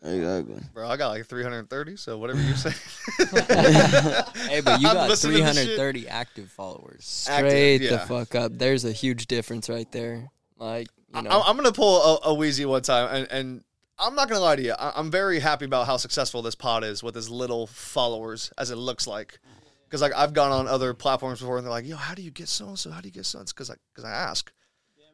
exactly. 0.07 0.61
Bro, 0.73 0.87
I 0.87 0.97
got 0.97 1.09
like 1.09 1.25
330. 1.25 1.97
So 1.97 2.17
whatever 2.17 2.41
you 2.41 2.55
say. 2.55 2.71
Hey, 4.47 4.61
but 4.61 4.79
you 4.81 4.87
I'm 4.89 4.95
got 4.95 5.09
listening 5.09 5.37
to 5.37 5.43
this 5.43 5.57
shit. 5.57 5.77
330 5.77 6.07
active 6.07 6.51
followers. 6.51 7.05
Straight 7.05 7.81
yeah. 7.81 7.91
the 7.91 7.99
fuck 7.99 8.35
up. 8.35 8.57
There's 8.57 8.85
a 8.85 8.91
huge 8.91 9.27
difference 9.27 9.69
right 9.69 9.91
there. 9.91 10.29
Like 10.57 10.87
you 11.15 11.21
know, 11.21 11.29
I, 11.29 11.49
I'm 11.49 11.55
gonna 11.55 11.71
pull 11.71 12.01
a, 12.01 12.29
a 12.29 12.33
Wheezy 12.33 12.65
one 12.65 12.81
time, 12.81 13.13
and, 13.13 13.31
and 13.31 13.63
I'm 13.99 14.15
not 14.15 14.29
gonna 14.29 14.41
lie 14.41 14.55
to 14.55 14.61
you. 14.61 14.73
I, 14.73 14.93
I'm 14.95 15.11
very 15.11 15.39
happy 15.39 15.65
about 15.65 15.87
how 15.87 15.97
successful 15.97 16.41
this 16.41 16.55
pod 16.55 16.83
is 16.83 17.03
with 17.03 17.15
as 17.17 17.29
little 17.29 17.67
followers 17.67 18.51
as 18.57 18.71
it 18.71 18.75
looks 18.75 19.07
like. 19.07 19.39
Because 19.85 20.01
like 20.01 20.13
I've 20.15 20.33
gone 20.33 20.51
on 20.51 20.67
other 20.67 20.93
platforms 20.93 21.39
before, 21.39 21.57
and 21.57 21.65
they're 21.65 21.71
like, 21.71 21.87
"Yo, 21.87 21.95
how 21.95 22.13
do 22.13 22.21
you 22.21 22.31
get 22.31 22.49
so 22.49 22.67
and 22.67 22.79
so? 22.79 22.91
How 22.91 23.01
do 23.01 23.07
you 23.07 23.13
get 23.13 23.25
so?" 23.25 23.39
It's 23.39 23.53
because 23.53 23.69
I 23.69 23.75
because 23.93 24.05
I 24.05 24.11
ask. 24.11 24.51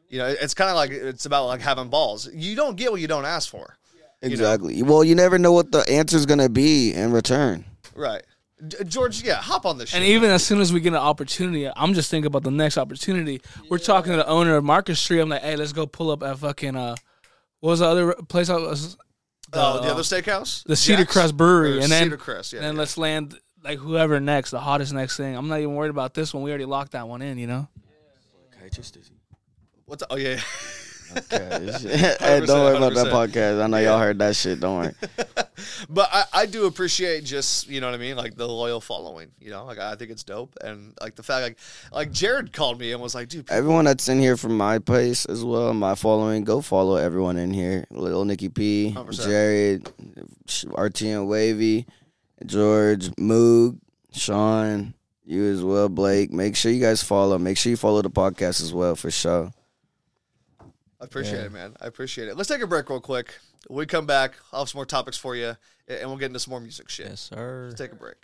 You 0.08 0.18
know, 0.18 0.26
it's 0.26 0.54
kind 0.54 0.70
of 0.70 0.76
like 0.76 0.90
it's 0.90 1.26
about 1.26 1.46
like 1.46 1.60
having 1.60 1.88
balls. 1.88 2.28
You 2.32 2.56
don't 2.56 2.76
get 2.76 2.92
what 2.92 3.00
you 3.00 3.08
don't 3.08 3.24
ask 3.24 3.48
for. 3.48 3.76
Know. 4.24 4.32
Exactly. 4.32 4.82
Well, 4.82 5.04
you 5.04 5.14
never 5.14 5.38
know 5.38 5.52
what 5.52 5.72
the 5.72 5.88
answer 5.88 6.16
is 6.16 6.26
gonna 6.26 6.48
be 6.48 6.92
in 6.92 7.12
return. 7.12 7.64
Right. 7.94 8.22
George, 8.86 9.22
yeah, 9.22 9.34
hop 9.34 9.66
on 9.66 9.78
this 9.78 9.90
shit. 9.90 10.00
And 10.00 10.08
even 10.08 10.30
as 10.30 10.44
soon 10.44 10.60
as 10.60 10.72
we 10.72 10.80
get 10.80 10.90
an 10.90 10.96
opportunity, 10.96 11.68
I'm 11.68 11.92
just 11.92 12.10
thinking 12.10 12.26
about 12.26 12.44
the 12.44 12.50
next 12.50 12.78
opportunity. 12.78 13.42
We're 13.68 13.78
talking 13.78 14.12
to 14.12 14.18
the 14.18 14.26
owner 14.26 14.56
of 14.56 14.64
Market 14.64 14.96
Street. 14.96 15.20
I'm 15.20 15.28
like, 15.28 15.42
hey, 15.42 15.56
let's 15.56 15.72
go 15.72 15.86
pull 15.86 16.10
up 16.10 16.22
at 16.22 16.38
fucking 16.38 16.76
uh, 16.76 16.96
what 17.60 17.70
was 17.70 17.80
the 17.80 17.86
other 17.86 18.12
place? 18.28 18.50
I 18.50 18.56
was 18.56 18.96
oh, 19.52 19.80
the 19.80 19.88
uh, 19.88 19.92
other 19.92 20.02
steakhouse, 20.02 20.64
the 20.64 20.76
Cedar 20.76 21.02
Jack's? 21.02 21.12
Crest 21.12 21.36
Brewery, 21.36 21.78
Or 21.78 21.80
and 21.80 21.90
then 21.90 22.04
Cedar 22.04 22.16
Crest, 22.16 22.52
yeah. 22.52 22.58
and 22.58 22.66
then 22.66 22.74
yeah. 22.74 22.80
let's 22.80 22.98
land 22.98 23.38
like 23.62 23.78
whoever 23.78 24.20
next, 24.20 24.50
the 24.50 24.60
hottest 24.60 24.92
next 24.92 25.16
thing. 25.16 25.34
I'm 25.34 25.48
not 25.48 25.60
even 25.60 25.74
worried 25.74 25.90
about 25.90 26.14
this 26.14 26.34
one. 26.34 26.42
We 26.42 26.50
already 26.50 26.66
locked 26.66 26.92
that 26.92 27.08
one 27.08 27.22
in, 27.22 27.38
you 27.38 27.46
know. 27.46 27.66
Okay, 28.54 28.68
just 28.70 28.98
what's 29.86 30.02
oh 30.10 30.16
yeah. 30.16 30.40
Hey, 32.20 32.40
don't 32.44 32.60
worry 32.60 32.76
about 32.76 32.94
that 32.94 33.06
podcast. 33.12 33.62
I 33.62 33.66
know 33.66 33.78
y'all 33.78 33.98
heard 33.98 34.18
that 34.18 34.36
shit. 34.36 34.60
Don't 34.60 34.76
worry. 34.78 34.94
But 35.88 36.08
I, 36.12 36.24
I 36.32 36.46
do 36.46 36.66
appreciate 36.66 37.24
just 37.24 37.68
you 37.68 37.80
know 37.80 37.86
what 37.86 37.94
I 37.94 37.98
mean, 37.98 38.16
like 38.16 38.34
the 38.36 38.46
loyal 38.46 38.80
following. 38.80 39.30
You 39.40 39.50
know, 39.50 39.64
like 39.64 39.78
I 39.78 39.94
think 39.94 40.10
it's 40.10 40.24
dope, 40.24 40.54
and 40.62 40.92
like 41.00 41.14
the 41.14 41.22
fact 41.22 41.42
like 41.42 41.58
like 41.92 42.12
Jared 42.12 42.52
called 42.52 42.78
me 42.80 42.92
and 42.92 43.00
was 43.00 43.14
like, 43.14 43.28
dude, 43.28 43.46
people- 43.46 43.56
Everyone 43.56 43.84
that's 43.84 44.08
in 44.08 44.18
here 44.18 44.36
from 44.36 44.56
my 44.56 44.78
place 44.80 45.24
as 45.26 45.44
well, 45.44 45.72
my 45.72 45.94
following, 45.94 46.42
go 46.44 46.60
follow 46.60 46.96
everyone 46.96 47.36
in 47.36 47.52
here. 47.54 47.86
Little 47.90 48.24
Nicky 48.24 48.48
P, 48.48 48.92
100%. 48.96 49.24
Jared, 49.24 49.84
RTN 50.48 51.26
Wavyy, 51.28 51.86
George, 52.44 53.10
Moog, 53.12 53.78
Sean, 54.12 54.94
you 55.24 55.44
as 55.44 55.62
well, 55.62 55.88
Blake. 55.88 56.32
Make 56.32 56.56
sure 56.56 56.72
you 56.72 56.80
guys 56.80 57.02
follow. 57.02 57.38
Make 57.38 57.56
sure 57.58 57.70
you 57.70 57.76
follow 57.76 58.02
the 58.02 58.10
podcast 58.10 58.60
as 58.60 58.72
well 58.74 58.96
for 58.96 59.10
sure. 59.10 59.52
I 61.04 61.06
appreciate 61.06 61.44
it, 61.44 61.52
man. 61.52 61.76
I 61.82 61.86
appreciate 61.86 62.28
it. 62.28 62.36
Let's 62.36 62.48
take 62.48 62.62
a 62.62 62.66
break 62.66 62.88
real 62.88 62.98
quick. 62.98 63.34
When 63.68 63.78
we 63.80 63.84
come 63.86 64.06
back, 64.06 64.32
I'll 64.52 64.60
have 64.60 64.70
some 64.70 64.78
more 64.78 64.86
topics 64.86 65.18
for 65.18 65.36
you, 65.36 65.54
and 65.86 66.08
we'll 66.08 66.16
get 66.16 66.26
into 66.26 66.38
some 66.40 66.52
more 66.52 66.60
music 66.60 66.88
shit. 66.88 67.08
Yes, 67.08 67.20
sir. 67.20 67.66
Let's 67.68 67.78
take 67.78 67.92
a 67.92 67.96
break. 67.96 68.16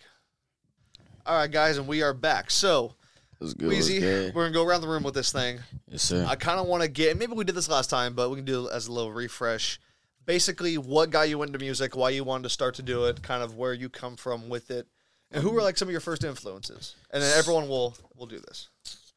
All 1.27 1.37
right, 1.37 1.51
guys, 1.51 1.77
and 1.77 1.87
we 1.87 2.01
are 2.03 2.15
back. 2.15 2.51
So, 2.51 2.95
It's 3.39 3.53
good. 3.53 3.67
It's 3.73 3.89
Wheezy, 3.89 4.01
good. 4.01 4.35
we're 4.35 4.45
gonna 4.45 4.55
go 4.55 4.65
around 4.65 4.81
the 4.81 4.89
room 4.89 5.03
with 5.03 5.13
this 5.13 5.31
thing. 5.31 5.59
Yes, 5.91 6.01
sir. 6.03 6.25
I 6.27 6.37
kind 6.37 6.59
of 6.59 6.67
want 6.67 6.83
to 6.83 6.89
get. 6.89 7.19
Maybe 7.19 7.35
we 7.35 7.45
did 7.45 7.55
this 7.55 7.69
last 7.69 7.91
time, 7.91 8.15
but 8.15 8.31
we 8.31 8.37
can 8.37 8.47
do 8.47 8.67
it 8.67 8.73
as 8.73 8.87
a 8.87 8.93
little 8.93 9.13
refresh. 9.13 9.79
Basically, 10.25 10.79
what 10.79 11.11
got 11.11 11.29
you 11.29 11.43
into 11.43 11.59
music? 11.59 11.95
Why 11.97 12.11
you 12.11 12.25
wanted 12.25 12.45
to 12.45 12.49
start 12.49 12.75
to 12.77 12.83
do 12.83 13.05
it? 13.05 13.23
Kind 13.23 13.43
of 13.43 13.57
where 13.57 13.75
you 13.75 13.91
come 13.91 14.17
from 14.17 14.49
with 14.49 14.71
it, 14.71 14.87
and 15.31 15.43
who 15.43 15.51
were 15.51 15.61
like 15.63 15.77
some 15.77 15.89
of 15.89 15.93
your 15.93 16.01
first 16.01 16.25
influences? 16.25 16.95
And 17.11 17.23
then 17.23 17.37
everyone 17.39 17.69
will 17.69 17.95
will 18.17 18.27
do 18.27 18.39
this. 18.41 18.69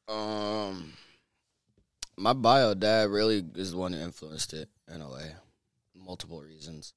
Um, 0.09 0.91
my 2.18 2.34
bio 2.34 2.74
dad 2.74 3.09
really 3.09 3.43
is 3.55 3.72
the 3.72 3.78
one 3.78 3.93
who 3.93 3.99
influenced 3.99 4.53
it 4.53 4.70
in 4.93 5.01
a 5.01 5.09
way, 5.09 5.32
multiple 5.95 6.41
reasons. 6.41 6.93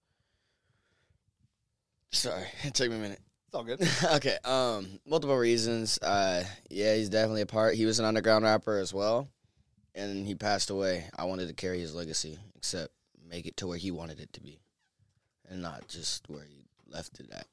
Sorry, 2.12 2.44
it 2.62 2.74
took 2.74 2.90
me 2.90 2.96
a 2.96 3.00
minute. 3.00 3.20
It's 3.46 3.54
all 3.54 3.64
good. 3.64 3.80
okay, 4.16 4.38
um, 4.44 5.00
multiple 5.06 5.36
reasons. 5.36 5.98
Uh, 5.98 6.44
yeah, 6.70 6.94
he's 6.94 7.08
definitely 7.08 7.42
a 7.42 7.46
part. 7.46 7.74
He 7.74 7.86
was 7.86 7.98
an 7.98 8.04
underground 8.04 8.44
rapper 8.44 8.78
as 8.78 8.92
well, 8.92 9.28
and 9.94 10.26
he 10.26 10.34
passed 10.34 10.70
away. 10.70 11.04
I 11.16 11.24
wanted 11.24 11.48
to 11.48 11.54
carry 11.54 11.80
his 11.80 11.94
legacy, 11.94 12.38
except 12.56 12.92
make 13.28 13.46
it 13.46 13.56
to 13.58 13.66
where 13.66 13.78
he 13.78 13.90
wanted 13.90 14.20
it 14.20 14.32
to 14.34 14.40
be, 14.40 14.60
and 15.48 15.62
not 15.62 15.88
just 15.88 16.28
where 16.28 16.44
he 16.44 16.64
left 16.88 17.20
it 17.20 17.30
at. 17.32 17.46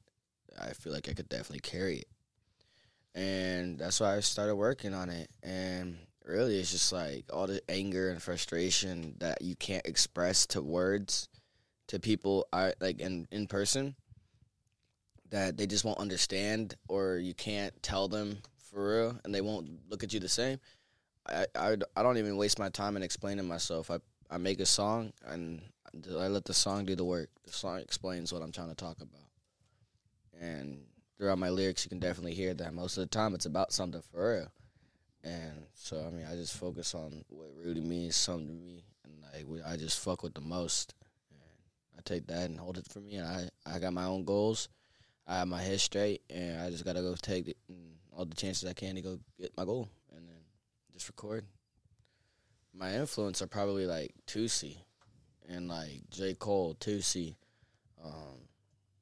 I 0.60 0.72
feel 0.72 0.92
like 0.92 1.08
I 1.08 1.14
could 1.14 1.28
definitely 1.28 1.60
carry 1.60 1.98
it, 1.98 2.08
and 3.14 3.78
that's 3.78 4.00
why 4.00 4.16
I 4.16 4.20
started 4.20 4.56
working 4.56 4.94
on 4.94 5.10
it. 5.10 5.30
And 5.42 5.98
really, 6.24 6.58
it's 6.58 6.72
just 6.72 6.92
like 6.92 7.24
all 7.32 7.46
the 7.46 7.60
anger 7.68 8.10
and 8.10 8.22
frustration 8.22 9.14
that 9.18 9.42
you 9.42 9.54
can't 9.56 9.86
express 9.86 10.46
to 10.46 10.62
words 10.62 11.28
to 11.88 12.00
people. 12.00 12.46
I 12.52 12.72
like 12.80 13.00
in 13.00 13.28
in 13.30 13.46
person 13.46 13.94
that 15.30 15.56
they 15.56 15.66
just 15.66 15.84
won't 15.84 15.98
understand 15.98 16.76
or 16.88 17.16
you 17.16 17.34
can't 17.34 17.74
tell 17.82 18.08
them 18.08 18.38
for 18.70 18.96
real 18.96 19.20
and 19.24 19.34
they 19.34 19.40
won't 19.40 19.68
look 19.90 20.04
at 20.04 20.12
you 20.12 20.20
the 20.20 20.28
same. 20.28 20.60
I, 21.26 21.46
I, 21.56 21.76
I 21.96 22.02
don't 22.02 22.18
even 22.18 22.36
waste 22.36 22.58
my 22.58 22.68
time 22.68 22.96
in 22.96 23.02
explaining 23.02 23.48
myself. 23.48 23.90
I, 23.90 23.98
I 24.30 24.36
make 24.36 24.60
a 24.60 24.66
song 24.66 25.12
and 25.26 25.60
I 26.18 26.28
let 26.28 26.44
the 26.44 26.54
song 26.54 26.84
do 26.84 26.94
the 26.94 27.04
work. 27.04 27.30
The 27.44 27.52
song 27.52 27.80
explains 27.80 28.32
what 28.32 28.42
I'm 28.42 28.52
trying 28.52 28.68
to 28.68 28.74
talk 28.74 28.98
about. 29.00 29.20
And 30.40 30.84
throughout 31.18 31.38
my 31.38 31.48
lyrics 31.48 31.84
you 31.84 31.88
can 31.88 32.00
definitely 32.00 32.34
hear 32.34 32.54
that 32.54 32.74
most 32.74 32.96
of 32.96 33.02
the 33.02 33.08
time 33.08 33.34
it's 33.34 33.46
about 33.46 33.72
something 33.72 34.02
for 34.12 34.34
real 34.34 34.52
and 35.24 35.66
so 35.74 36.04
I 36.06 36.10
mean 36.10 36.26
I 36.30 36.34
just 36.34 36.56
focus 36.56 36.94
on 36.94 37.24
what 37.28 37.48
really 37.62 37.80
means 37.80 38.14
something 38.16 38.46
to 38.46 38.52
me 38.52 38.84
and 39.04 39.14
like 39.32 39.46
what 39.46 39.66
I 39.66 39.76
just 39.76 39.98
fuck 39.98 40.22
with 40.22 40.34
the 40.34 40.40
most 40.40 40.94
and 41.30 41.40
I 41.98 42.02
take 42.04 42.26
that 42.28 42.50
and 42.50 42.60
hold 42.60 42.78
it 42.78 42.86
for 42.88 43.00
me 43.00 43.16
and 43.16 43.26
I, 43.26 43.48
I 43.66 43.78
got 43.78 43.92
my 43.92 44.04
own 44.04 44.24
goals 44.24 44.68
I 45.26 45.38
have 45.38 45.48
my 45.48 45.62
head 45.62 45.80
straight, 45.80 46.22
and 46.28 46.60
I 46.60 46.70
just 46.70 46.84
gotta 46.84 47.00
go 47.00 47.14
take 47.14 47.48
it 47.48 47.56
and 47.68 47.96
all 48.12 48.26
the 48.26 48.36
chances 48.36 48.68
I 48.68 48.74
can 48.74 48.94
to 48.94 49.00
go 49.00 49.18
get 49.40 49.56
my 49.56 49.64
goal, 49.64 49.88
and 50.14 50.28
then 50.28 50.36
just 50.92 51.08
record. 51.08 51.44
My 52.74 52.94
influence 52.94 53.40
are 53.40 53.46
probably 53.46 53.86
like 53.86 54.14
Toosii, 54.26 54.76
and 55.48 55.68
like 55.68 56.02
J 56.10 56.34
Cole, 56.34 56.76
Toosii, 56.78 57.36
um, 58.04 58.40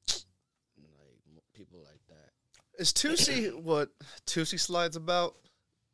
like 0.07 1.43
people 1.53 1.79
like 1.79 1.99
that. 2.07 2.31
Is 2.79 2.93
Toosii 2.93 3.53
what 3.61 3.89
Toosie 4.25 4.59
slides 4.59 4.95
about? 4.95 5.35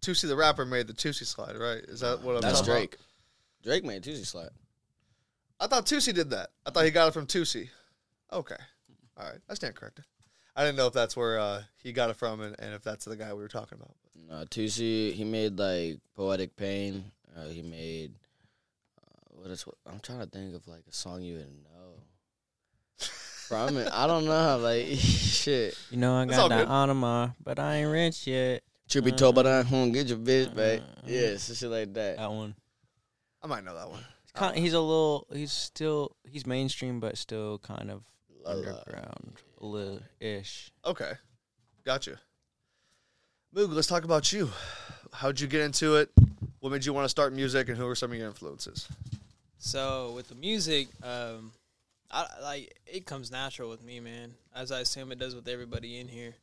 Toosii 0.01 0.27
the 0.27 0.35
rapper 0.35 0.65
made 0.65 0.87
the 0.87 0.93
Toosie 0.93 1.25
slide, 1.25 1.57
right? 1.57 1.79
Is 1.79 1.99
that 1.99 2.21
what 2.21 2.35
I'm 2.35 2.41
That's 2.41 2.59
talking 2.59 2.73
about? 2.73 2.79
Drake. 2.79 2.97
Drake 3.63 3.83
made 3.85 4.03
Toosie 4.03 4.25
slide. 4.25 4.49
I 5.59 5.67
thought 5.67 5.85
Toosii 5.85 6.13
did 6.13 6.29
that. 6.29 6.49
I 6.65 6.71
thought 6.71 6.85
he 6.85 6.91
got 6.91 7.09
it 7.09 7.13
from 7.13 7.27
Toosii. 7.27 7.69
Okay. 8.31 8.55
All 9.17 9.25
right. 9.25 9.39
I 9.49 9.53
stand 9.55 9.75
corrected. 9.75 10.05
I 10.55 10.63
didn't 10.63 10.77
know 10.77 10.87
if 10.87 10.93
that's 10.93 11.15
where 11.17 11.39
uh, 11.39 11.63
he 11.83 11.91
got 11.91 12.09
it 12.09 12.15
from 12.15 12.41
and, 12.41 12.55
and 12.59 12.73
if 12.73 12.83
that's 12.83 13.05
the 13.05 13.15
guy 13.15 13.33
we 13.33 13.41
were 13.41 13.47
talking 13.47 13.77
about. 13.77 13.95
Uh, 14.31 14.45
Toosii, 14.45 15.13
he 15.13 15.23
made 15.23 15.57
like 15.57 15.99
Poetic 16.15 16.55
Pain. 16.55 17.11
Uh, 17.35 17.47
he 17.47 17.61
made 17.61 18.13
uh, 19.01 19.41
what 19.41 19.49
is 19.51 19.65
what? 19.65 19.75
I'm 19.85 19.99
trying 19.99 20.19
to 20.19 20.25
think 20.25 20.55
of 20.55 20.67
like 20.67 20.83
a 20.89 20.93
song 20.93 21.21
you 21.21 21.37
would 21.37 21.47
know. 21.63 21.95
From 23.47 23.77
it, 23.77 23.89
I 23.91 24.05
don't 24.05 24.25
know. 24.25 24.59
Like 24.59 24.85
shit. 24.97 25.75
You 25.89 25.97
know 25.97 26.15
I 26.15 26.25
That's 26.25 26.37
all 26.37 26.49
got 26.49 26.57
that 26.57 26.67
good. 26.67 26.71
Audemars, 26.71 27.33
but 27.43 27.57
I 27.57 27.77
ain't 27.77 27.89
rich 27.89 28.27
yet. 28.27 28.61
Truth 28.89 29.05
be 29.05 29.11
told, 29.11 29.35
but 29.35 29.45
I 29.45 29.61
won't 29.61 29.93
get 29.93 30.07
your 30.07 30.17
bitch 30.17 30.53
back. 30.55 30.81
Yeah, 31.05 31.37
some 31.37 31.55
shit 31.55 31.69
like 31.69 31.93
that. 31.93 32.17
That 32.17 32.31
one. 32.31 32.55
I 33.43 33.47
might 33.47 33.63
know 33.63 33.75
that 33.75 33.87
one. 33.87 33.99
He's, 34.23 34.31
kind, 34.33 34.57
he's 34.57 34.73
a 34.73 34.79
little. 34.79 35.27
He's 35.31 35.51
still. 35.51 36.15
He's 36.27 36.47
mainstream, 36.47 36.99
but 36.99 37.15
still 37.15 37.59
kind 37.59 37.91
of 37.91 38.01
La 38.43 38.53
la. 38.53 38.57
underground, 38.57 39.33
a 39.61 39.65
little 39.65 39.99
ish. 40.19 40.71
Okay. 40.83 41.11
Gotcha. 41.85 42.19
Moog, 43.55 43.73
let's 43.73 43.87
talk 43.87 44.05
about 44.05 44.33
you. 44.33 44.49
How'd 45.13 45.39
you 45.39 45.47
get 45.47 45.61
into 45.61 45.95
it? 45.97 46.09
What 46.59 46.71
made 46.71 46.83
you 46.83 46.93
want 46.93 47.05
to 47.05 47.09
start 47.09 47.31
music 47.31 47.69
and 47.69 47.77
who 47.77 47.85
were 47.85 47.95
some 47.95 48.11
of 48.11 48.17
your 48.17 48.27
influences? 48.27 48.87
So 49.59 50.13
with 50.15 50.29
the 50.29 50.35
music, 50.35 50.87
um, 51.03 51.51
I 52.09 52.25
like 52.41 52.75
it 52.87 53.05
comes 53.05 53.31
natural 53.31 53.69
with 53.69 53.83
me, 53.83 53.99
man. 53.99 54.33
As 54.55 54.71
I 54.71 54.79
assume 54.79 55.11
it 55.11 55.19
does 55.19 55.35
with 55.35 55.47
everybody 55.47 55.99
in 55.99 56.07
here. 56.07 56.33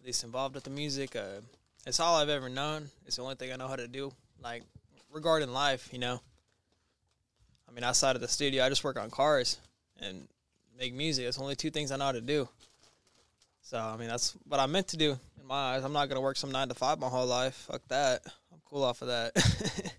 At 0.00 0.06
least 0.06 0.24
involved 0.24 0.54
with 0.54 0.64
the 0.64 0.70
music. 0.70 1.14
Uh, 1.16 1.40
it's 1.88 2.00
all 2.00 2.16
I've 2.16 2.28
ever 2.28 2.48
known. 2.48 2.88
It's 3.06 3.16
the 3.16 3.22
only 3.22 3.34
thing 3.34 3.52
I 3.52 3.56
know 3.56 3.68
how 3.68 3.76
to 3.76 3.88
do. 3.88 4.12
Like 4.42 4.62
regarding 5.12 5.52
life, 5.52 5.88
you 5.92 5.98
know. 5.98 6.20
I 7.68 7.72
mean, 7.72 7.84
outside 7.84 8.16
of 8.16 8.22
the 8.22 8.28
studio, 8.28 8.64
I 8.64 8.68
just 8.68 8.84
work 8.84 8.98
on 8.98 9.10
cars 9.10 9.58
and 10.00 10.28
make 10.78 10.94
music. 10.94 11.26
It's 11.26 11.38
only 11.38 11.56
two 11.56 11.70
things 11.70 11.90
I 11.90 11.96
know 11.96 12.06
how 12.06 12.12
to 12.12 12.20
do. 12.20 12.48
So 13.62 13.78
I 13.78 13.96
mean, 13.96 14.08
that's 14.08 14.36
what 14.46 14.60
I 14.60 14.66
meant 14.66 14.88
to 14.88 14.96
do 14.96 15.18
in 15.40 15.46
my 15.46 15.74
eyes. 15.74 15.84
I'm 15.84 15.92
not 15.92 16.08
gonna 16.08 16.20
work 16.20 16.36
some 16.36 16.52
nine 16.52 16.68
to 16.68 16.74
five 16.74 16.98
my 16.98 17.08
whole 17.08 17.26
life. 17.26 17.54
Fuck 17.70 17.82
that. 17.88 18.22
I'm 18.52 18.60
cool 18.64 18.84
off 18.84 19.02
of 19.02 19.08
that. 19.08 19.94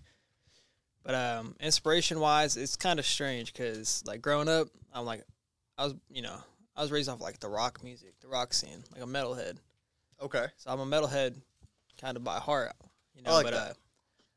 But 1.02 1.14
um, 1.14 1.56
inspiration 1.60 2.20
wise, 2.20 2.56
it's 2.56 2.76
kind 2.76 2.98
of 2.98 3.06
strange 3.06 3.52
because 3.52 4.02
like 4.06 4.20
growing 4.20 4.48
up, 4.48 4.68
I'm 4.92 5.04
like, 5.04 5.24
I 5.78 5.84
was 5.84 5.94
you 6.10 6.22
know 6.22 6.36
I 6.76 6.82
was 6.82 6.92
raised 6.92 7.08
off 7.08 7.20
like 7.20 7.40
the 7.40 7.48
rock 7.48 7.82
music, 7.82 8.14
the 8.20 8.28
rock 8.28 8.52
scene, 8.52 8.84
like 8.92 9.02
a 9.02 9.06
metalhead. 9.06 9.56
Okay. 10.22 10.46
So 10.58 10.70
I'm 10.70 10.80
a 10.80 10.86
metalhead, 10.86 11.34
kind 12.00 12.16
of 12.16 12.24
by 12.24 12.38
heart, 12.38 12.72
you 13.14 13.22
know. 13.22 13.30
I 13.30 13.34
like 13.34 13.44
but 13.46 13.54
that. 13.54 13.70
Uh, 13.70 13.74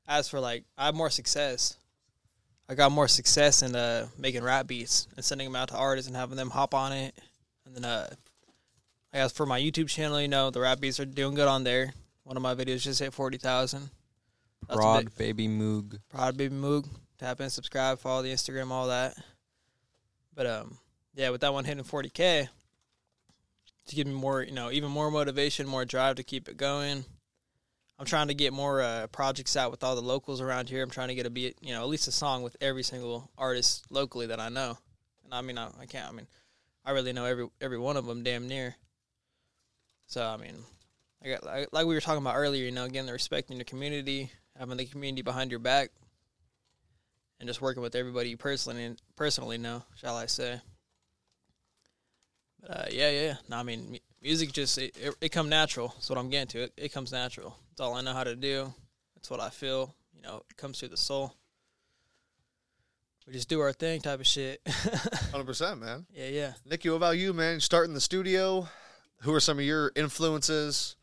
as 0.08 0.30
for 0.30 0.40
like, 0.40 0.64
I 0.78 0.86
have 0.86 0.96
more 0.96 1.10
success. 1.10 1.78
I 2.70 2.76
got 2.76 2.92
more 2.92 3.08
success 3.08 3.62
in 3.62 3.76
uh, 3.76 4.08
making 4.18 4.44
rap 4.44 4.68
beats 4.68 5.08
and 5.16 5.24
sending 5.24 5.48
them 5.48 5.56
out 5.56 5.70
to 5.70 5.78
artists 5.78 6.08
and 6.08 6.16
having 6.16 6.38
them 6.38 6.50
hop 6.50 6.74
on 6.74 6.94
it. 6.94 7.14
And 7.66 7.76
then, 7.76 7.86
uh, 7.86 8.10
I 9.14 9.18
guess 9.18 9.32
for 9.32 9.46
my 9.46 9.60
YouTube 9.60 9.90
channel, 9.90 10.20
you 10.22 10.28
know, 10.28 10.50
the 10.50 10.62
rap 10.62 10.80
beats 10.80 11.00
are 11.00 11.06
doing 11.06 11.36
good 11.36 11.48
on 11.48 11.64
there. 11.64 11.94
One 12.24 12.38
of 12.38 12.44
my 12.44 12.56
videos 12.56 12.82
just 12.82 13.00
hit 13.00 13.14
forty 13.14 13.38
thousand. 13.38 13.90
Broad 14.72 15.16
baby 15.18 15.48
moog. 15.48 16.00
Proud 16.10 16.38
Baby 16.38 16.56
Moog. 16.56 16.88
Tap 17.20 17.42
in, 17.42 17.50
subscribe, 17.50 18.00
follow 18.00 18.22
the 18.22 18.32
Instagram, 18.32 18.72
all 18.72 18.88
that. 18.88 19.16
But 20.36 20.48
um, 20.48 20.78
yeah, 21.16 21.30
with 21.30 21.42
that 21.42 21.54
one 21.54 21.66
hitting 21.66 21.84
40k, 21.84 22.50
to 23.88 23.96
give 23.96 24.08
me 24.08 24.14
more, 24.14 24.42
you 24.42 24.52
know, 24.52 24.72
even 24.72 24.90
more 24.90 25.12
motivation, 25.12 25.68
more 25.68 25.86
drive 25.86 26.16
to 26.16 26.24
keep 26.24 26.50
it 26.50 26.58
going. 26.58 27.06
I'm 28.00 28.06
trying 28.06 28.28
to 28.28 28.34
get 28.34 28.54
more 28.54 28.82
uh, 28.82 29.08
projects 29.08 29.56
out 29.56 29.72
with 29.72 29.84
all 29.84 29.96
the 29.96 30.02
locals 30.02 30.42
around 30.42 30.70
here. 30.70 30.84
I'm 30.84 30.90
trying 30.90 31.10
to 31.10 31.16
get 31.16 31.26
a 31.26 31.30
beat, 31.30 31.58
you 31.62 31.74
know, 31.74 31.82
at 31.82 31.88
least 31.88 32.08
a 32.08 32.12
song 32.12 32.42
with 32.42 32.58
every 32.60 32.84
single 32.84 33.30
artist 33.38 33.86
locally 33.90 34.28
that 34.28 34.40
I 34.40 34.50
know. 34.50 34.78
And 35.24 35.34
I 35.34 35.42
mean, 35.42 35.58
I, 35.58 35.68
I 35.80 35.86
can't. 35.86 36.10
I 36.10 36.12
mean, 36.12 36.28
I 36.84 36.92
really 36.92 37.14
know 37.14 37.26
every 37.26 37.48
every 37.62 37.78
one 37.78 37.98
of 37.98 38.06
them 38.06 38.24
damn 38.24 38.48
near. 38.48 38.76
So 40.08 40.26
I 40.26 40.38
mean, 40.38 40.56
I 41.24 41.30
got 41.30 41.46
like, 41.46 41.70
like 41.72 41.86
we 41.86 41.94
were 41.94 42.02
talking 42.02 42.22
about 42.22 42.36
earlier. 42.36 42.66
You 42.66 42.72
know, 42.72 42.86
again, 42.86 43.06
the 43.06 43.14
respecting 43.14 43.58
the 43.58 43.64
community, 43.64 44.32
having 44.58 44.78
the 44.78 44.86
community 44.86 45.22
behind 45.22 45.52
your 45.52 45.60
back, 45.60 45.92
and 47.40 47.48
just 47.48 47.62
working 47.62 47.84
with 47.84 47.96
everybody 47.96 48.30
you 48.30 48.38
personally 48.38 48.96
personally 49.16 49.58
know, 49.58 49.84
shall 49.96 50.18
I 50.18 50.26
say? 50.26 50.60
But 52.62 52.72
uh, 52.72 52.86
yeah, 52.92 53.10
yeah. 53.10 53.36
No, 53.50 53.58
I 53.58 53.64
mean, 53.64 54.00
music 54.24 54.52
just 54.54 54.78
it, 54.78 54.96
it, 55.00 55.16
it 55.22 55.30
come 55.30 55.50
natural. 55.50 55.90
That's 55.90 56.10
what 56.10 56.18
I'm 56.18 56.30
getting 56.30 56.48
to. 56.48 56.64
It, 56.64 56.74
it 56.78 56.94
comes 56.94 57.12
natural. 57.12 57.58
It's 57.72 57.82
all 57.82 57.94
I 57.94 58.02
know 58.02 58.14
how 58.14 58.24
to 58.24 58.36
do. 58.36 58.74
It's 59.18 59.30
what 59.30 59.40
I 59.40 59.50
feel. 59.50 59.94
You 60.16 60.22
know, 60.22 60.44
it 60.50 60.58
comes 60.58 60.80
through 60.80 60.90
the 60.90 60.98
soul. 60.98 61.36
We 63.28 63.34
just 63.34 63.48
do 63.48 63.62
our 63.62 63.72
thing, 63.72 64.02
type 64.02 64.20
of 64.20 64.28
shit. 64.28 64.64
100%, 64.66 65.80
man. 65.80 66.06
yeah, 66.14 66.28
yeah. 66.28 66.54
Nicky, 66.66 66.90
what 66.90 66.98
about 66.98 67.18
you, 67.18 67.32
man? 67.34 67.62
Starting 67.62 67.94
the 67.94 68.02
studio. 68.02 68.68
Who 69.22 69.34
are 69.34 69.40
some 69.40 69.60
of 69.60 69.64
your 69.64 69.94
influences? 69.96 70.98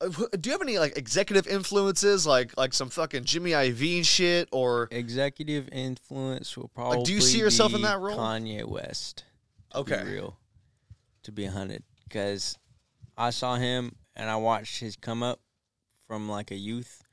Uh, 0.00 0.08
Do 0.08 0.48
you 0.48 0.52
have 0.52 0.62
any 0.62 0.78
like 0.78 0.96
executive 0.96 1.48
influences, 1.48 2.24
like 2.24 2.56
like 2.56 2.72
some 2.72 2.88
fucking 2.88 3.24
Jimmy 3.24 3.50
Iovine 3.50 4.04
shit, 4.04 4.48
or 4.52 4.86
Executive 4.92 5.68
influence 5.72 6.56
will 6.56 6.68
probably. 6.68 6.98
Like, 6.98 7.06
do 7.06 7.12
you 7.12 7.20
see 7.20 7.38
yourself 7.40 7.74
in 7.74 7.82
that 7.82 7.98
role? 7.98 8.16
Kanye 8.16 8.64
West. 8.64 9.24
Okay. 9.74 10.00
Be 10.04 10.10
real. 10.12 10.36
To 11.24 11.32
be 11.32 11.46
hunted, 11.46 11.82
because 12.08 12.58
I 13.16 13.30
saw 13.30 13.56
him 13.56 13.96
and 14.16 14.30
I 14.30 14.36
watched 14.36 14.80
his 14.80 14.96
come 14.96 15.22
up 15.22 15.40
from 16.06 16.28
like 16.28 16.50
a 16.50 16.56
youth 16.56 17.04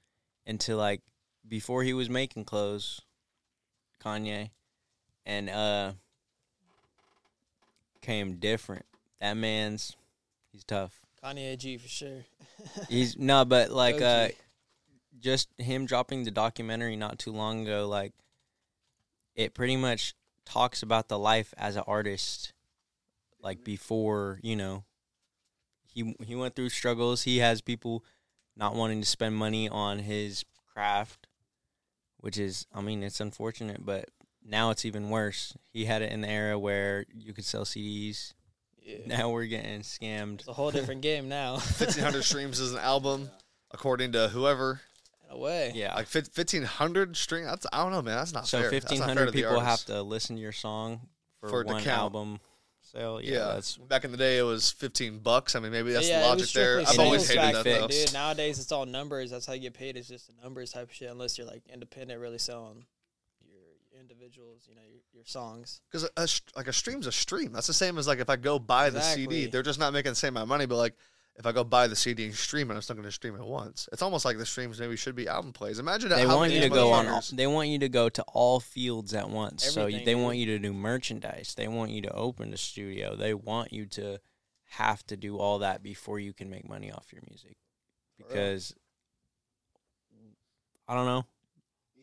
into 0.46 0.76
like 0.76 1.02
before 1.48 1.84
he 1.84 1.94
was 1.94 2.10
making 2.10 2.46
clothes, 2.46 3.02
Kanye, 4.04 4.52
and 5.26 5.50
uh 5.50 5.94
came 8.02 8.36
different. 8.36 8.86
That 9.20 9.36
man's 9.36 9.96
he's 10.52 10.64
tough. 10.64 11.02
Kanye 11.24 11.58
G 11.58 11.78
for 11.78 11.88
sure. 11.88 12.26
He's 12.90 13.18
no, 13.18 13.46
but 13.46 13.72
like 13.72 14.02
uh 14.02 14.30
just 15.20 15.50
him 15.58 15.86
dropping 15.86 16.24
the 16.24 16.32
documentary 16.32 16.96
not 16.96 17.18
too 17.18 17.32
long 17.32 17.64
ago, 17.64 17.88
like 17.88 18.14
it 19.36 19.54
pretty 19.54 19.76
much 19.76 20.14
talks 20.46 20.84
about 20.84 21.08
the 21.08 21.18
life 21.18 21.54
as 21.58 21.76
an 21.76 21.84
artist, 21.88 22.54
like 23.46 23.64
before 23.64 24.40
you 24.44 24.58
know. 24.58 24.84
He 25.88 26.14
he 26.26 26.36
went 26.36 26.56
through 26.58 26.70
struggles. 26.70 27.24
He 27.24 27.38
has 27.38 27.62
people 27.62 28.04
not 28.58 28.76
wanting 28.76 29.00
to 29.00 29.08
spend 29.08 29.36
money 29.36 29.70
on 29.70 30.00
his 30.00 30.44
craft, 30.74 31.28
which 32.18 32.38
is, 32.38 32.66
I 32.74 32.82
mean, 32.82 33.02
it's 33.02 33.22
unfortunate, 33.22 33.86
but 33.86 34.10
now 34.46 34.72
it's 34.72 34.84
even 34.84 35.10
worse. 35.10 35.56
He 35.72 35.86
had 35.86 36.02
it 36.02 36.12
in 36.12 36.20
the 36.22 36.30
era 36.30 36.60
where 36.60 37.06
you 37.14 37.32
could 37.34 37.46
sell 37.46 37.64
CDs. 37.64 38.34
Yeah. 38.82 38.98
Now 39.06 39.30
we're 39.30 39.46
getting 39.46 39.82
scammed. 39.82 40.40
It's 40.40 40.48
a 40.50 40.54
whole 40.54 40.70
different 40.72 41.02
game 41.10 41.30
now. 41.30 41.54
1500 41.54 42.24
streams 42.24 42.60
is 42.60 42.74
an 42.74 42.80
album, 42.80 43.30
according 43.72 44.12
to 44.14 44.28
whoever. 44.28 44.82
In 45.30 45.36
a 45.36 45.38
way. 45.40 45.72
Yeah, 45.76 45.96
Like 45.96 46.08
1500 46.14 47.16
stream. 47.16 47.46
That's 47.46 47.66
I 47.72 47.82
don't 47.84 47.92
know, 47.94 48.02
man. 48.02 48.18
That's 48.18 48.34
not 48.34 48.48
So 48.48 48.60
fair. 48.60 48.70
That's 48.70 48.84
fifteen 48.84 49.00
not 49.00 49.06
fair 49.06 49.16
hundred 49.16 49.26
to 49.28 49.32
the 49.32 49.44
people 49.44 49.60
have 49.62 49.86
to 49.86 50.02
listen 50.02 50.36
to 50.36 50.42
your 50.42 50.52
song 50.52 51.02
for, 51.40 51.50
For 51.50 51.64
one 51.64 51.84
count. 51.84 51.88
album 52.00 52.40
sale. 52.96 53.22
Yeah, 53.22 53.34
Yeah, 53.34 53.46
that's 53.54 53.78
back 53.78 54.04
in 54.04 54.12
the 54.12 54.18
day, 54.18 54.38
it 54.38 54.44
was 54.44 54.72
15 54.72 55.20
bucks. 55.20 55.56
I 55.56 55.60
mean, 55.60 55.72
maybe 55.72 55.92
that's 55.92 56.08
yeah, 56.10 56.22
the 56.22 56.28
logic 56.28 56.50
there. 56.50 56.80
I've 56.82 57.00
always 57.00 57.26
sales 57.26 57.40
hated 57.40 57.56
that 57.56 57.64
then, 57.64 57.82
though. 57.82 57.88
dude. 57.88 58.14
Nowadays, 58.14 58.60
it's 58.60 58.72
all 58.72 58.86
numbers. 58.86 59.32
That's 59.32 59.46
how 59.46 59.54
you 59.54 59.62
get 59.62 59.74
paid. 59.74 59.98
It's 59.98 60.08
just 60.08 60.30
a 60.30 60.44
numbers 60.44 60.72
type 60.72 60.90
of 60.90 60.94
shit. 60.94 61.10
Unless 61.10 61.38
you're 61.38 61.48
like 61.48 61.64
independent, 61.72 62.20
really 62.20 62.38
selling 62.38 62.86
your 63.48 64.00
individuals. 64.00 64.66
You 64.70 64.76
know, 64.76 64.82
your, 64.90 65.02
your 65.14 65.26
songs. 65.26 65.82
Because 65.92 66.10
a, 66.18 66.28
sh- 66.28 66.42
like 66.56 66.68
a 66.68 66.74
stream's 66.74 67.08
a 67.08 67.12
stream. 67.12 67.52
That's 67.54 67.68
the 67.68 67.74
same 67.74 67.98
as 67.98 68.08
like 68.08 68.20
if 68.20 68.30
I 68.30 68.36
go 68.36 68.60
buy 68.60 68.90
the 68.90 69.02
CD, 69.02 69.48
they're 69.48 69.64
just 69.64 69.80
not 69.80 69.94
making 69.94 70.12
the 70.14 70.16
same 70.16 70.34
amount 70.34 70.44
of 70.44 70.50
money. 70.50 70.66
But 70.66 70.78
like 70.78 70.96
if 71.38 71.46
I 71.46 71.52
go 71.52 71.64
buy 71.64 71.88
the 71.88 71.96
CD 71.96 72.26
and 72.26 72.34
stream 72.36 72.72
it, 72.72 72.76
I'm 72.76 72.82
still 72.82 72.96
going 72.96 73.06
to 73.06 73.12
stream 73.12 73.36
it 73.36 73.44
once. 73.46 73.90
It's 73.92 74.02
almost 74.02 74.24
like 74.26 74.38
the 74.38 74.46
streams 74.46 74.80
maybe 74.80 74.96
should 74.96 75.16
be 75.16 75.28
album 75.28 75.52
plays. 75.54 75.80
Imagine 75.80 76.10
they 76.10 76.22
how 76.26 76.38
want 76.38 76.52
you 76.54 76.62
to 76.62 76.70
go 76.70 76.92
on. 76.94 77.06
motherfuckers- 77.06 77.36
They 77.36 77.48
want 77.48 77.70
you 77.70 77.80
to 77.80 77.90
go 77.90 78.08
to 78.10 78.24
all 78.34 78.60
fields 78.60 79.14
at 79.14 79.30
once. 79.30 79.64
so 79.66 79.86
they 79.86 80.04
dude. 80.04 80.18
want 80.18 80.38
you 80.38 80.46
to 80.48 80.60
do 80.60 80.72
merchandise. 80.74 81.54
They 81.56 81.68
want 81.68 81.92
you 81.92 82.02
to 82.04 82.12
open 82.14 82.52
the 82.52 82.58
studio. 82.58 83.16
They 83.16 83.34
want 83.34 83.74
you 83.74 83.86
to 83.88 84.20
have 84.70 85.06
to 85.08 85.18
do 85.18 85.38
all 85.38 85.60
that 85.60 85.84
before 85.84 86.20
you 86.20 86.34
can 86.34 86.50
make 86.50 86.68
money 86.68 86.92
off 86.92 87.12
your 87.12 87.22
music. 87.30 87.58
real. 88.20 88.28
Because 88.30 88.74
I 90.88 90.96
don't 90.96 91.06
know. 91.06 91.26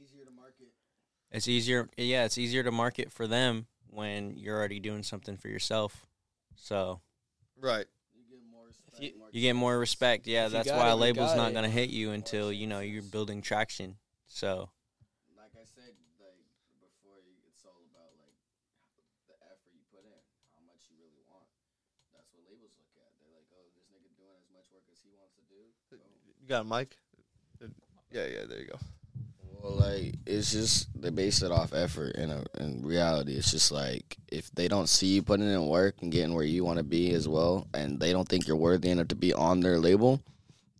Easier 0.02 0.24
to 0.24 0.30
market. 0.30 0.72
It's 1.30 1.48
easier. 1.48 1.88
Yeah, 1.96 2.24
it's 2.24 2.36
easier 2.38 2.62
to 2.62 2.70
market 2.72 3.12
for 3.12 3.26
them 3.26 3.66
when 3.88 4.36
you're 4.36 4.56
already 4.56 4.80
doing 4.80 5.02
something 5.02 5.36
for 5.36 5.48
yourself. 5.48 6.06
So 6.56 7.00
Right. 7.58 7.86
If 8.94 9.02
you, 9.02 9.12
you 9.32 9.40
get 9.40 9.56
more 9.56 9.78
respect. 9.78 10.26
Yeah, 10.26 10.46
If 10.46 10.52
you 10.52 10.56
that's 10.58 10.68
got 10.68 10.78
why 10.78 10.88
it, 10.88 10.92
a 10.92 10.96
you 11.08 11.14
not 11.36 11.50
it. 11.50 11.54
gonna 11.54 11.68
hit 11.72 11.90
you 11.90 12.12
until 12.12 12.52
you 12.52 12.66
know 12.66 12.80
you're 12.80 13.02
building 13.02 13.40
traction. 13.42 13.96
So 14.28 14.70
Like 15.36 15.52
I 15.56 15.64
said, 15.64 15.92
like 16.20 16.38
before, 16.80 17.18
it's 17.48 17.64
all 17.64 17.80
about 17.92 18.12
like 18.20 18.36
the 19.28 19.36
effort 19.48 19.72
you 19.72 19.84
put 19.92 20.04
in, 20.04 20.20
how 20.56 20.62
much 20.68 20.84
you 20.92 20.96
really 21.00 21.24
want. 21.28 21.48
That's 22.12 22.28
what 22.36 22.44
labels 22.48 22.72
look 22.76 22.92
at. 23.00 23.10
They're 23.20 23.32
like, 23.32 23.48
oh, 23.56 23.64
this 23.76 23.88
nigga 23.88 24.12
doing 24.16 24.36
as 24.36 24.48
much 24.52 24.68
work 24.72 24.84
as 24.92 25.00
he 25.00 25.10
wants 25.16 25.34
to 25.40 25.44
do. 25.48 25.60
So 25.88 25.96
You 26.40 26.48
got 26.48 26.64
a 26.64 26.68
mic? 26.68 26.96
Yeah, 28.12 28.26
yeah. 28.26 28.44
There 28.48 28.60
you 28.60 28.68
go. 28.68 28.78
Well, 29.62 29.76
like 29.76 30.16
it's 30.26 30.50
just 30.50 30.88
they 31.00 31.10
base 31.10 31.42
it 31.42 31.52
off 31.52 31.72
effort. 31.72 32.16
In 32.16 32.30
a, 32.30 32.42
in 32.58 32.84
reality, 32.84 33.34
it's 33.34 33.52
just 33.52 33.70
like 33.70 34.16
if 34.26 34.50
they 34.52 34.66
don't 34.66 34.88
see 34.88 35.06
you 35.06 35.22
putting 35.22 35.48
in 35.48 35.68
work 35.68 36.02
and 36.02 36.10
getting 36.10 36.34
where 36.34 36.44
you 36.44 36.64
want 36.64 36.78
to 36.78 36.84
be 36.84 37.12
as 37.12 37.28
well, 37.28 37.68
and 37.72 38.00
they 38.00 38.12
don't 38.12 38.28
think 38.28 38.48
you're 38.48 38.56
worthy 38.56 38.90
enough 38.90 39.08
to 39.08 39.14
be 39.14 39.32
on 39.32 39.60
their 39.60 39.78
label, 39.78 40.20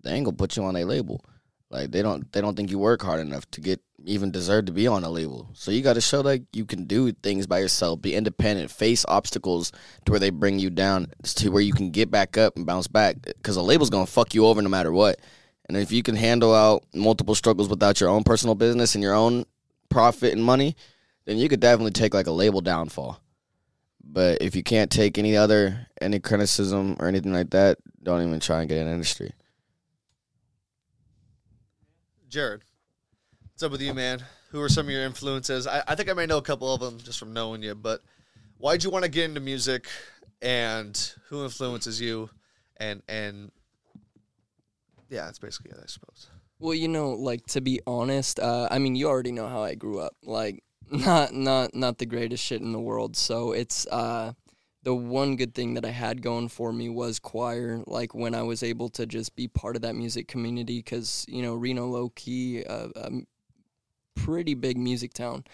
they 0.03 0.11
ain't 0.12 0.24
gonna 0.24 0.37
put 0.37 0.57
you 0.57 0.64
on 0.64 0.74
a 0.74 0.85
label. 0.85 1.24
Like 1.70 1.93
they 1.93 2.03
don't 2.03 2.30
they 2.33 2.41
don't 2.41 2.57
think 2.57 2.70
you 2.70 2.80
work 2.80 3.03
hard 3.03 3.20
enough 3.20 3.49
to 3.53 3.61
get 3.61 3.80
even 4.05 4.33
deserve 4.33 4.66
to 4.66 4.72
be 4.72 4.89
on 4.89 5.05
a 5.05 5.11
label. 5.11 5.49
So 5.55 5.70
you 5.70 5.80
got 5.80 5.93
to 5.93 6.01
show 6.01 6.20
like 6.20 6.43
you 6.53 6.64
can 6.64 6.87
do 6.87 7.12
things 7.12 7.47
by 7.47 7.61
yourself, 7.61 8.03
be 8.03 8.16
independent, 8.16 8.72
face 8.72 9.05
obstacles 9.07 9.70
to 10.07 10.12
where 10.12 10.18
they 10.18 10.30
bring 10.30 10.59
you 10.59 10.70
down 10.70 11.07
to 11.22 11.51
where 11.51 11.62
you 11.62 11.72
can 11.72 11.93
get 11.93 12.11
back 12.11 12.37
up 12.37 12.57
and 12.57 12.66
bounce 12.66 12.89
back. 12.89 13.22
Because 13.22 13.55
a 13.55 13.62
label's 13.62 13.91
gonna 13.91 14.07
fuck 14.07 14.35
you 14.35 14.45
over 14.47 14.61
no 14.61 14.68
matter 14.68 14.91
what. 14.91 15.20
And 15.68 15.76
if 15.76 15.92
you 15.92 16.02
can 16.02 16.16
handle 16.16 16.54
out 16.54 16.84
multiple 16.94 17.34
struggles 17.34 17.68
without 17.68 18.00
your 18.00 18.10
own 18.10 18.24
personal 18.24 18.54
business 18.54 18.94
and 18.94 19.02
your 19.02 19.14
own 19.14 19.44
profit 19.88 20.32
and 20.32 20.42
money, 20.42 20.76
then 21.24 21.38
you 21.38 21.48
could 21.48 21.60
definitely 21.60 21.92
take 21.92 22.14
like 22.14 22.26
a 22.26 22.32
label 22.32 22.60
downfall. 22.60 23.20
But 24.04 24.42
if 24.42 24.56
you 24.56 24.62
can't 24.62 24.90
take 24.90 25.16
any 25.18 25.36
other 25.36 25.86
any 26.00 26.18
criticism 26.18 26.96
or 26.98 27.06
anything 27.06 27.32
like 27.32 27.50
that, 27.50 27.78
don't 28.02 28.26
even 28.26 28.40
try 28.40 28.60
and 28.60 28.68
get 28.68 28.78
in 28.78 28.88
industry. 28.88 29.32
Jared, 32.28 32.62
what's 33.52 33.62
up 33.62 33.70
with 33.70 33.82
you, 33.82 33.94
man? 33.94 34.24
Who 34.50 34.60
are 34.60 34.68
some 34.68 34.86
of 34.86 34.92
your 34.92 35.04
influences? 35.04 35.66
I, 35.66 35.82
I 35.86 35.94
think 35.94 36.10
I 36.10 36.14
may 36.14 36.26
know 36.26 36.38
a 36.38 36.42
couple 36.42 36.72
of 36.74 36.80
them 36.80 36.98
just 36.98 37.18
from 37.18 37.32
knowing 37.32 37.62
you, 37.62 37.74
but 37.74 38.02
why'd 38.58 38.82
you 38.82 38.90
want 38.90 39.04
to 39.04 39.10
get 39.10 39.24
into 39.24 39.40
music 39.40 39.86
and 40.40 41.14
who 41.28 41.44
influences 41.44 42.00
you? 42.00 42.30
And, 42.78 43.02
and 43.08 43.52
yeah, 45.12 45.26
that's 45.26 45.38
basically 45.38 45.72
it, 45.72 45.80
I 45.80 45.86
suppose. 45.86 46.28
Well, 46.58 46.74
you 46.74 46.88
know, 46.88 47.10
like 47.10 47.44
to 47.48 47.60
be 47.60 47.80
honest, 47.86 48.40
uh, 48.40 48.68
I 48.70 48.78
mean, 48.78 48.96
you 48.96 49.08
already 49.08 49.32
know 49.32 49.46
how 49.46 49.62
I 49.62 49.74
grew 49.74 50.00
up. 50.00 50.16
Like, 50.22 50.62
not 50.90 51.34
not 51.34 51.74
not 51.74 51.98
the 51.98 52.06
greatest 52.06 52.42
shit 52.42 52.62
in 52.62 52.72
the 52.72 52.80
world. 52.80 53.16
So 53.16 53.52
it's 53.52 53.86
uh, 53.88 54.32
the 54.82 54.94
one 54.94 55.36
good 55.36 55.54
thing 55.54 55.74
that 55.74 55.84
I 55.84 55.90
had 55.90 56.22
going 56.22 56.48
for 56.48 56.72
me 56.72 56.88
was 56.88 57.18
choir. 57.18 57.82
Like 57.86 58.14
when 58.14 58.34
I 58.34 58.42
was 58.42 58.62
able 58.62 58.88
to 58.90 59.06
just 59.06 59.36
be 59.36 59.48
part 59.48 59.76
of 59.76 59.82
that 59.82 59.94
music 59.94 60.28
community, 60.28 60.78
because 60.78 61.26
you 61.28 61.42
know 61.42 61.54
Reno 61.54 61.86
low 61.86 62.08
key, 62.14 62.64
uh, 62.64 62.88
a 62.96 63.10
pretty 64.16 64.54
big 64.54 64.78
music 64.78 65.12
town, 65.12 65.44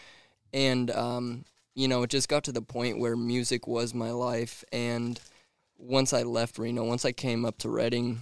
and 0.53 0.89
um, 0.93 1.45
you 1.75 1.89
know 1.89 2.05
it 2.05 2.11
just 2.11 2.29
got 2.29 2.45
to 2.45 2.53
the 2.53 2.63
point 2.63 3.01
where 3.01 3.17
music 3.17 3.67
was 3.67 3.93
my 3.93 4.13
life. 4.13 4.63
And 4.73 5.21
once 5.79 6.13
I 6.13 6.23
left 6.23 6.59
Reno, 6.59 6.85
once 6.85 7.05
I 7.05 7.13
came 7.13 7.45
up 7.45 7.59
to 7.59 7.69
Redding, 7.69 8.21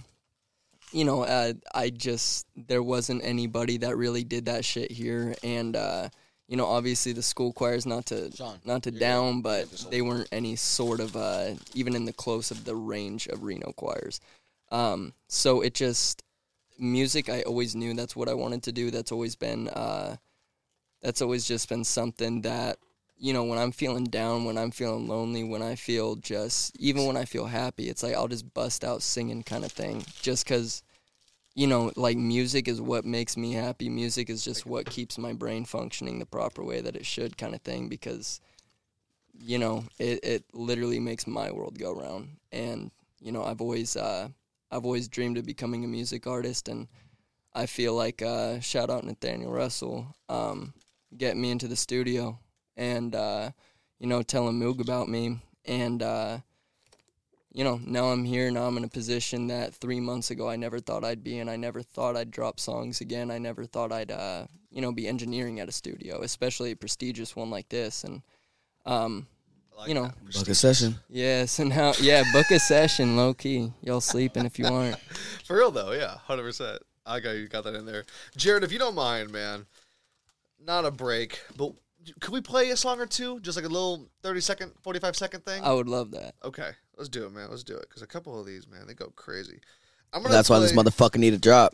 you 0.91 1.05
know, 1.05 1.23
uh, 1.23 1.53
I 1.73 1.89
just 1.89 2.47
there 2.55 2.83
wasn't 2.83 3.23
anybody 3.23 3.77
that 3.77 3.97
really 3.97 4.23
did 4.23 4.45
that 4.45 4.63
shit 4.63 4.91
here, 4.91 5.35
and 5.43 5.75
uh, 5.75 6.09
you 6.47 6.55
know, 6.55 6.65
obviously 6.65 7.11
the 7.11 7.21
school 7.21 7.51
choirs 7.51 7.85
not 7.85 8.05
to 8.07 8.31
not 8.63 8.83
to 8.83 8.91
down, 8.91 9.41
but 9.41 9.69
they 9.91 10.01
weren't 10.01 10.29
any 10.31 10.55
sort 10.55 10.99
of 10.99 11.15
uh, 11.15 11.51
even 11.73 11.95
in 11.95 12.05
the 12.05 12.13
close 12.13 12.51
of 12.51 12.63
the 12.63 12.75
range 12.75 13.27
of 13.27 13.43
Reno 13.43 13.73
choirs. 13.73 14.21
Um, 14.71 15.13
so 15.27 15.61
it 15.61 15.73
just 15.73 16.23
music. 16.79 17.29
I 17.29 17.41
always 17.41 17.75
knew 17.75 17.93
that's 17.93 18.15
what 18.15 18.29
I 18.29 18.33
wanted 18.33 18.63
to 18.63 18.71
do. 18.71 18.91
That's 18.91 19.11
always 19.11 19.35
been 19.35 19.67
uh, 19.67 20.17
that's 21.01 21.21
always 21.21 21.45
just 21.45 21.69
been 21.69 21.83
something 21.83 22.41
that 22.41 22.77
you 23.19 23.33
know 23.33 23.43
when 23.43 23.57
I'm 23.57 23.71
feeling 23.71 24.05
down, 24.05 24.45
when 24.45 24.57
I'm 24.57 24.71
feeling 24.71 25.07
lonely, 25.07 25.43
when 25.43 25.61
I 25.61 25.75
feel 25.75 26.15
just 26.15 26.75
even 26.79 27.05
when 27.05 27.17
I 27.17 27.25
feel 27.25 27.45
happy, 27.45 27.89
it's 27.89 28.03
like 28.03 28.15
I'll 28.15 28.27
just 28.27 28.53
bust 28.53 28.83
out 28.83 29.01
singing 29.01 29.43
kind 29.43 29.65
of 29.65 29.71
thing, 29.71 30.03
just 30.21 30.45
because 30.45 30.83
you 31.57 31.65
know, 31.65 31.91
like 31.95 32.17
music 32.17 32.67
is 32.67 32.79
what 32.79 33.03
makes 33.03 33.35
me 33.35 33.53
happy. 33.53 33.89
Music 33.89 34.29
is 34.29 34.43
just 34.45 34.67
what 34.67 34.87
keeps 34.87 35.17
my 35.17 35.33
brain 35.33 35.65
functioning 35.65 36.19
the 36.19 36.25
proper 36.27 36.63
way 36.63 36.81
that 36.81 36.95
it 36.95 37.03
should, 37.03 37.35
kind 37.35 37.55
of 37.55 37.61
thing. 37.61 37.89
Because, 37.89 38.39
you 39.33 39.57
know, 39.57 39.83
it, 39.97 40.19
it 40.23 40.43
literally 40.53 40.99
makes 40.99 41.25
my 41.25 41.51
world 41.51 41.79
go 41.79 41.95
round. 41.95 42.37
And 42.51 42.91
you 43.19 43.31
know, 43.31 43.43
I've 43.43 43.59
always 43.59 43.95
uh, 43.97 44.29
I've 44.69 44.85
always 44.85 45.07
dreamed 45.07 45.39
of 45.39 45.47
becoming 45.47 45.83
a 45.83 45.87
music 45.87 46.27
artist, 46.27 46.67
and 46.69 46.87
I 47.55 47.65
feel 47.65 47.95
like 47.95 48.21
uh, 48.21 48.59
shout 48.59 48.91
out 48.91 49.03
Nathaniel 49.03 49.51
Russell, 49.51 50.15
um, 50.29 50.75
get 51.17 51.37
me 51.37 51.49
into 51.49 51.67
the 51.67 51.75
studio 51.75 52.37
and 52.77 53.13
uh, 53.13 53.51
you 53.99 54.07
know 54.07 54.21
telling 54.21 54.59
Moog 54.59 54.79
about 54.79 55.09
me 55.09 55.39
and. 55.65 56.01
Uh, 56.01 56.37
you 57.53 57.63
know, 57.63 57.79
now 57.83 58.09
I'm 58.09 58.23
here. 58.23 58.51
Now 58.51 58.65
I'm 58.67 58.77
in 58.77 58.83
a 58.83 58.87
position 58.87 59.47
that 59.47 59.73
three 59.73 59.99
months 59.99 60.29
ago 60.29 60.47
I 60.47 60.57
never 60.57 60.79
thought 60.79 61.03
I'd 61.03 61.23
be 61.23 61.39
in. 61.39 61.49
I 61.49 61.55
never 61.55 61.81
thought 61.81 62.15
I'd 62.15 62.29
drop 62.29 62.59
songs 62.59 63.01
again. 63.01 63.31
I 63.31 63.39
never 63.39 63.65
thought 63.65 63.91
I'd, 63.91 64.11
uh, 64.11 64.45
you 64.69 64.79
know, 64.79 64.91
be 64.91 65.07
engineering 65.07 65.59
at 65.59 65.67
a 65.67 65.71
studio, 65.71 66.21
especially 66.21 66.69
a 66.69 66.75
prestigious 66.75 67.35
one 67.35 67.49
like 67.49 67.67
this. 67.69 68.03
And, 68.03 68.21
um, 68.85 69.25
you 69.87 69.95
know, 69.95 70.11
Book 70.33 70.47
a 70.49 70.53
session. 70.53 70.97
yes, 71.09 71.57
and 71.57 71.73
how, 71.73 71.93
yeah, 71.99 72.23
book 72.31 72.45
a 72.51 72.59
session, 72.59 73.17
low 73.17 73.33
key. 73.33 73.73
Y'all 73.81 74.01
sleeping 74.01 74.45
if 74.45 74.59
you 74.59 74.67
aren't. 74.67 74.99
For 75.43 75.57
real 75.57 75.71
though, 75.71 75.93
yeah, 75.93 76.15
hundred 76.27 76.43
percent. 76.43 76.83
I 77.07 77.19
got 77.19 77.31
you 77.31 77.47
got 77.47 77.63
that 77.63 77.73
in 77.73 77.87
there, 77.87 78.03
Jared. 78.35 78.63
If 78.63 78.71
you 78.71 78.77
don't 78.77 78.93
mind, 78.93 79.31
man, 79.31 79.65
not 80.63 80.85
a 80.85 80.91
break, 80.91 81.41
but 81.55 81.73
could 82.19 82.33
we 82.33 82.41
play 82.41 82.69
a 82.69 82.77
song 82.77 82.99
or 82.99 83.05
two? 83.05 83.39
Just 83.39 83.57
like 83.57 83.65
a 83.65 83.69
little 83.69 84.09
thirty 84.21 84.41
second, 84.41 84.73
forty 84.81 84.99
five 84.99 85.15
second 85.15 85.45
thing. 85.45 85.63
I 85.63 85.73
would 85.73 85.87
love 85.87 86.11
that. 86.11 86.35
Okay, 86.43 86.71
let's 86.97 87.09
do 87.09 87.25
it, 87.25 87.31
man. 87.31 87.47
Let's 87.49 87.63
do 87.63 87.75
it 87.75 87.85
because 87.89 88.01
a 88.01 88.07
couple 88.07 88.39
of 88.39 88.45
these, 88.45 88.67
man, 88.67 88.87
they 88.87 88.93
go 88.93 89.11
crazy. 89.15 89.59
I'm 90.13 90.21
gonna. 90.21 90.33
That's 90.33 90.49
why 90.49 90.59
this 90.59 90.73
play 90.73 90.83
motherfucker 90.83 91.17
need 91.17 91.33
a 91.33 91.37
drop. 91.37 91.73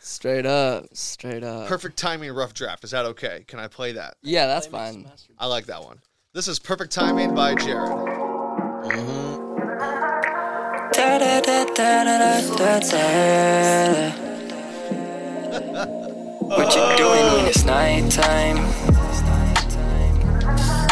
Straight 0.00 0.46
up, 0.46 0.86
straight 0.94 1.44
up. 1.44 1.68
Perfect 1.68 1.96
timing, 1.96 2.32
rough 2.32 2.54
draft. 2.54 2.84
Is 2.84 2.92
that 2.92 3.04
okay? 3.06 3.44
Can 3.46 3.58
I 3.58 3.68
play 3.68 3.92
that? 3.92 4.16
Yeah, 4.22 4.46
that's 4.46 4.66
fine. 4.66 5.10
I 5.38 5.46
like 5.46 5.66
that 5.66 5.82
one. 5.82 6.00
This 6.32 6.48
is 6.48 6.58
perfect 6.58 6.92
timing 6.92 7.34
by 7.34 7.54
Jared. 7.54 7.90
Mm-hmm. 7.90 9.44
What 16.48 16.74
you 16.74 16.96
doing 16.96 17.26
when 17.34 17.44
it's 17.44 17.62
nighttime? 17.64 18.97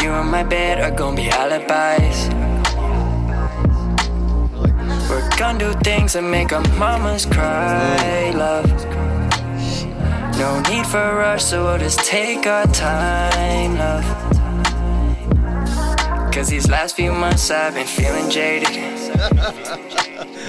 You 0.07 0.13
and 0.13 0.31
my 0.31 0.43
bed 0.43 0.79
are 0.79 0.95
gonna 0.95 1.17
be 1.17 1.29
alibis. 1.29 2.29
We're 5.09 5.29
gonna 5.37 5.59
do 5.59 5.73
things 5.81 6.13
that 6.13 6.21
make 6.23 6.53
our 6.53 6.61
mamas 6.79 7.25
cry, 7.25 8.31
love. 8.31 8.69
No 10.39 10.61
need 10.69 10.87
for 10.87 10.97
a 11.11 11.13
rush, 11.15 11.43
so 11.43 11.65
we'll 11.65 11.77
just 11.79 11.99
take 12.05 12.47
our 12.47 12.65
time, 12.67 13.75
love. 13.77 14.05
Cause 16.33 16.47
these 16.47 16.69
last 16.69 16.95
few 16.95 17.11
months 17.11 17.51
I've 17.51 17.73
been 17.73 17.85
feeling 17.87 18.29
jaded. 18.29 18.69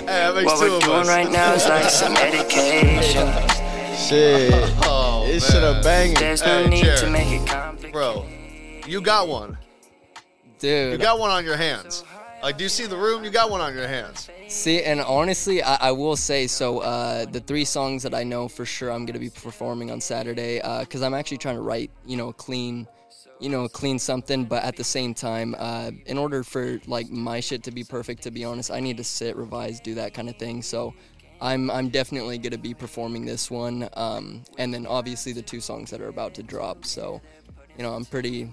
Hey, 0.08 0.30
What 0.44 0.60
we're 0.60 0.78
doing 0.78 1.00
us. 1.00 1.08
right 1.08 1.30
now 1.30 1.52
is 1.54 1.66
like 1.68 1.90
some 1.90 2.12
medication. 2.24 3.26
Shit. 3.94 4.54
Oh, 4.84 5.24
This 5.26 5.46
shit 5.50 5.62
a 5.62 5.72
man. 5.74 5.82
banging. 5.82 6.14
There's 6.14 6.42
no 6.42 6.62
Hey, 6.62 6.70
need 6.70 6.84
Jared. 6.84 7.00
to 7.00 7.10
make 7.10 7.28
it 7.28 7.46
complicated. 7.46 7.92
Bro, 7.92 8.24
you 8.88 9.00
got 9.00 9.28
one. 9.28 9.58
Dude, 10.58 10.92
You 10.92 10.98
got 10.98 11.18
one 11.18 11.30
on 11.30 11.44
your 11.44 11.56
hands. 11.56 12.04
Like, 12.42 12.56
do 12.56 12.64
you 12.64 12.70
see 12.70 12.86
the 12.86 12.96
room? 12.96 13.24
You 13.24 13.30
got 13.30 13.50
one 13.50 13.60
on 13.60 13.74
your 13.74 13.88
hands. 13.88 14.30
See, 14.48 14.82
and 14.82 15.00
honestly, 15.00 15.62
I, 15.62 15.88
I 15.88 15.92
will 15.92 16.16
say 16.16 16.46
so. 16.46 16.78
Uh, 16.78 17.24
the 17.26 17.40
three 17.40 17.64
songs 17.64 18.02
that 18.04 18.14
I 18.14 18.22
know 18.22 18.48
for 18.48 18.64
sure 18.64 18.90
I'm 18.92 19.06
gonna 19.06 19.18
be 19.18 19.30
performing 19.30 19.90
on 19.90 20.00
Saturday, 20.00 20.60
because 20.80 21.02
I'm 21.02 21.14
actually 21.14 21.38
trying 21.38 21.56
to 21.56 21.62
write, 21.62 21.90
you 22.06 22.16
know, 22.16 22.28
a 22.28 22.32
clean, 22.32 22.86
you 23.40 23.48
know, 23.48 23.68
clean 23.68 23.98
something. 23.98 24.44
But 24.44 24.62
at 24.62 24.76
the 24.76 24.84
same 24.84 25.14
time, 25.14 25.56
uh, 25.58 25.90
in 26.06 26.16
order 26.16 26.44
for 26.44 26.80
like 26.86 27.10
my 27.10 27.40
shit 27.40 27.64
to 27.64 27.70
be 27.72 27.82
perfect, 27.84 28.22
to 28.22 28.30
be 28.30 28.44
honest, 28.44 28.70
I 28.70 28.80
need 28.80 28.96
to 28.98 29.04
sit, 29.04 29.36
revise, 29.36 29.80
do 29.80 29.94
that 29.96 30.14
kind 30.14 30.28
of 30.28 30.36
thing. 30.36 30.62
So. 30.62 30.94
I'm, 31.40 31.70
I'm 31.70 31.88
definitely 31.88 32.36
going 32.38 32.50
to 32.50 32.58
be 32.58 32.74
performing 32.74 33.24
this 33.24 33.48
one, 33.48 33.88
um, 33.92 34.42
and 34.58 34.74
then 34.74 34.88
obviously 34.88 35.32
the 35.32 35.40
two 35.40 35.60
songs 35.60 35.88
that 35.92 36.00
are 36.00 36.08
about 36.08 36.34
to 36.34 36.42
drop. 36.42 36.84
So, 36.84 37.22
you 37.76 37.84
know, 37.84 37.94
I'm 37.94 38.04
pretty 38.04 38.50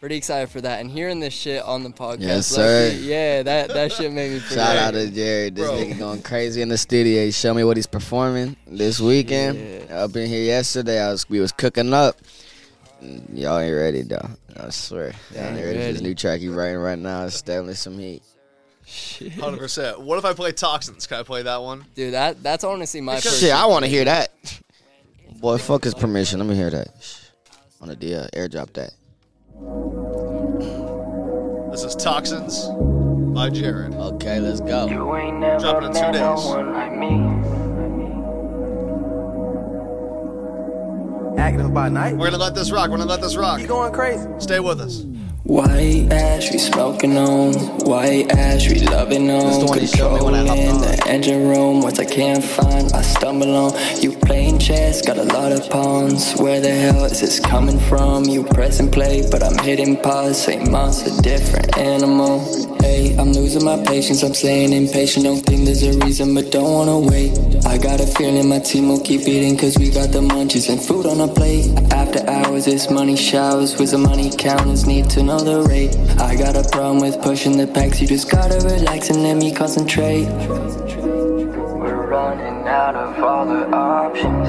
pretty 0.00 0.16
excited 0.16 0.48
for 0.50 0.60
that. 0.60 0.80
And 0.80 0.90
hearing 0.90 1.20
this 1.20 1.34
shit 1.34 1.62
on 1.62 1.82
the 1.82 1.90
podcast, 1.90 2.20
Yes, 2.20 2.56
low-key, 2.56 2.96
sir. 2.96 2.98
yeah, 3.02 3.42
that 3.42 3.68
that 3.68 3.92
shit 3.92 4.12
made 4.12 4.32
me 4.32 4.40
pretty 4.40 4.54
Shout 4.54 4.76
out 4.76 4.94
to 4.94 5.10
Jared. 5.10 5.54
This 5.56 5.66
Bro. 5.66 5.76
nigga 5.78 5.98
going 5.98 6.22
crazy 6.22 6.62
in 6.62 6.68
the 6.68 6.78
studio. 6.78 7.30
Show 7.30 7.54
me 7.54 7.64
what 7.64 7.76
he's 7.76 7.86
performing 7.86 8.56
this 8.66 9.00
weekend. 9.00 9.90
Up 9.90 10.14
in 10.16 10.26
here 10.28 10.42
yesterday, 10.44 11.00
I 11.00 11.10
was 11.10 11.28
we 11.28 11.40
was 11.40 11.52
cooking 11.52 11.92
up. 11.92 12.16
Y'all 13.32 13.58
ain't 13.58 13.74
ready 13.76 14.02
though. 14.02 14.28
I 14.58 14.70
swear. 14.70 15.12
Y'all 15.34 15.44
ain't 15.44 15.56
Ain't 15.58 15.66
ready 15.66 15.78
for 15.86 15.92
this 15.92 16.00
new 16.00 16.14
track 16.14 16.40
he 16.40 16.48
writing 16.48 16.78
right 16.78 16.98
now. 16.98 17.24
It's 17.24 17.42
definitely 17.42 17.74
some 17.74 17.98
heat. 17.98 18.22
Hundred 19.40 19.58
percent. 19.58 20.00
What 20.00 20.18
if 20.18 20.24
I 20.24 20.32
play 20.32 20.52
Toxins? 20.52 21.06
Can 21.06 21.18
I 21.18 21.22
play 21.24 21.42
that 21.42 21.60
one? 21.60 21.84
Dude, 21.94 22.14
that 22.14 22.42
that's 22.42 22.64
honestly 22.64 23.00
my 23.00 23.16
first. 23.20 23.40
Shit, 23.40 23.52
I 23.52 23.66
want 23.66 23.84
to 23.84 23.90
hear 23.90 24.04
that. 24.04 24.30
Boy, 25.40 25.58
fuck 25.58 25.84
his 25.84 25.92
permission. 25.94 26.38
Let 26.38 26.48
me 26.48 26.54
hear 26.54 26.70
that. 26.70 26.88
On 27.80 27.88
the 27.88 27.96
deal, 27.96 28.26
airdrop 28.34 28.72
that. 28.74 28.92
This 31.70 31.82
is 31.82 31.96
Toxins 31.96 32.66
by 33.34 33.48
Jared. 33.48 33.94
Okay, 33.94 34.38
let's 34.38 34.60
go. 34.60 34.86
You 34.86 35.16
ain't 35.16 35.38
never 35.38 35.58
Dropping 35.60 35.88
in 35.88 35.94
two 35.94 36.00
met 36.00 36.12
no 36.12 36.36
days. 36.36 36.44
one 36.44 36.72
like 36.74 36.94
me. 36.94 37.16
active 41.40 41.72
by 41.72 41.88
night. 41.88 42.16
We're 42.18 42.26
gonna 42.30 42.42
let 42.42 42.54
this 42.54 42.70
rock. 42.70 42.90
We're 42.90 42.98
gonna 42.98 43.08
let 43.08 43.22
this 43.22 43.36
rock. 43.36 43.58
You 43.60 43.66
going 43.66 43.92
crazy? 43.94 44.28
Stay 44.40 44.60
with 44.60 44.78
us. 44.78 45.04
White 45.46 46.08
ash, 46.12 46.50
we 46.50 46.58
smoking 46.58 47.16
on. 47.16 47.54
White 47.86 48.32
ash, 48.32 48.68
we 48.68 48.80
loving 48.80 49.30
on. 49.30 49.60
the 49.60 49.66
one 49.66 49.80
you 49.80 49.86
showed 49.86 50.18
me 50.18 50.24
when 50.24 50.34
I 50.34 50.38
hopped 50.44 50.58
Controlling 50.58 50.74
on. 50.74 50.80
the 50.80 51.04
engine 51.08 51.48
room. 51.48 51.82
Words 51.82 52.00
I 52.00 52.04
can't 52.04 52.42
find, 52.42 52.92
I 52.92 53.02
stumble 53.02 53.54
on. 53.54 53.72
You 54.02 54.10
playing 54.10 54.58
chess, 54.58 55.02
got 55.06 55.18
a 55.18 55.22
lot 55.22 55.52
of 55.52 55.70
pawns. 55.70 56.32
Where 56.40 56.60
the 56.60 56.70
hell 56.74 57.04
is 57.04 57.20
this 57.20 57.38
coming 57.38 57.78
from? 57.78 58.24
You 58.24 58.42
press 58.42 58.80
and 58.80 58.92
play, 58.92 59.22
but 59.30 59.44
I'm 59.44 59.56
hitting 59.58 59.96
pause. 60.02 60.42
Same 60.42 60.68
monster, 60.68 61.10
different 61.22 61.78
animal. 61.78 62.40
Hey, 62.82 63.16
I'm 63.16 63.32
losing 63.32 63.64
my 63.64 63.82
patience. 63.84 64.24
I'm 64.24 64.34
staying 64.34 64.72
impatient. 64.72 65.26
Don't 65.26 65.40
think 65.46 65.64
there's 65.64 65.82
a 65.84 65.96
reason, 66.04 66.34
but 66.34 66.50
don't 66.50 66.72
wanna 66.72 66.98
wait. 66.98 67.32
I 67.66 67.78
got 67.78 68.00
a 68.00 68.06
feeling 68.06 68.48
my 68.48 68.58
team 68.58 68.88
will 68.88 69.00
keep 69.00 69.22
eating, 69.22 69.56
cause 69.56 69.78
we 69.78 69.90
got 69.90 70.10
the 70.10 70.20
munchies 70.20 70.68
and 70.68 70.82
food 70.82 71.06
on 71.06 71.18
the 71.18 71.28
plate. 71.28 71.70
After 71.92 72.28
hours, 72.28 72.66
it's 72.66 72.90
money 72.90 73.16
showers. 73.16 73.76
With 73.78 73.92
the 73.92 73.98
money 73.98 74.30
counters, 74.30 74.86
need 74.86 75.08
to 75.10 75.22
know 75.22 75.35
I 75.38 76.34
got 76.34 76.56
a 76.56 76.66
problem 76.70 77.00
with 77.00 77.20
pushing 77.20 77.58
the 77.58 77.66
packs. 77.66 78.00
You 78.00 78.06
just 78.06 78.30
gotta 78.30 78.56
relax 78.64 79.10
and 79.10 79.22
let 79.22 79.36
me 79.36 79.52
concentrate. 79.52 80.24
We're 80.24 82.06
running 82.06 82.66
out 82.66 82.96
of 82.96 83.22
all 83.22 83.44
the 83.44 83.68
options. 83.68 84.48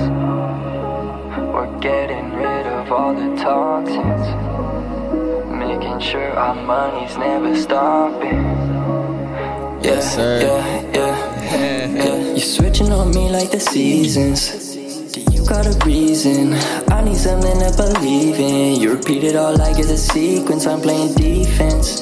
We're 1.54 1.80
getting 1.82 2.32
rid 2.36 2.68
of 2.68 2.90
all 2.90 3.14
the 3.14 3.36
toxins. 3.36 4.28
Making 5.52 6.00
sure 6.00 6.32
our 6.32 6.56
money's 6.56 7.18
never 7.18 7.54
stopping. 7.58 8.38
Yeah, 8.38 9.80
Yes, 9.84 10.16
sir. 10.16 10.40
yeah, 10.42 10.82
yeah, 10.94 11.96
yeah. 11.96 12.18
You're 12.30 12.40
switching 12.40 12.94
on 12.94 13.14
me 13.14 13.30
like 13.30 13.52
the 13.52 13.60
seasons. 13.60 14.77
Do 15.18 15.34
you 15.34 15.44
got 15.48 15.66
a 15.66 15.76
reason? 15.84 16.54
I 16.90 17.04
need 17.04 17.18
something 17.18 17.60
to 17.60 17.74
believe 17.76 18.36
in. 18.36 18.80
You 18.80 18.94
repeat 18.94 19.24
it 19.24 19.36
all 19.36 19.58
like 19.58 19.80
it's 19.80 19.90
a 19.90 19.98
sequence. 19.98 20.68
I'm 20.68 20.80
playing 20.80 21.16
defense. 21.16 22.02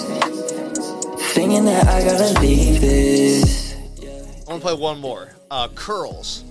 Thinking 1.34 1.64
that 1.64 1.88
I 1.88 2.04
gotta 2.04 2.38
leave 2.42 2.82
this. 2.82 3.74
I 4.02 4.52
want 4.52 4.62
to 4.62 4.68
play 4.68 4.74
one 4.74 5.00
more. 5.00 5.34
Uh, 5.50 5.70
curls. 5.70 6.44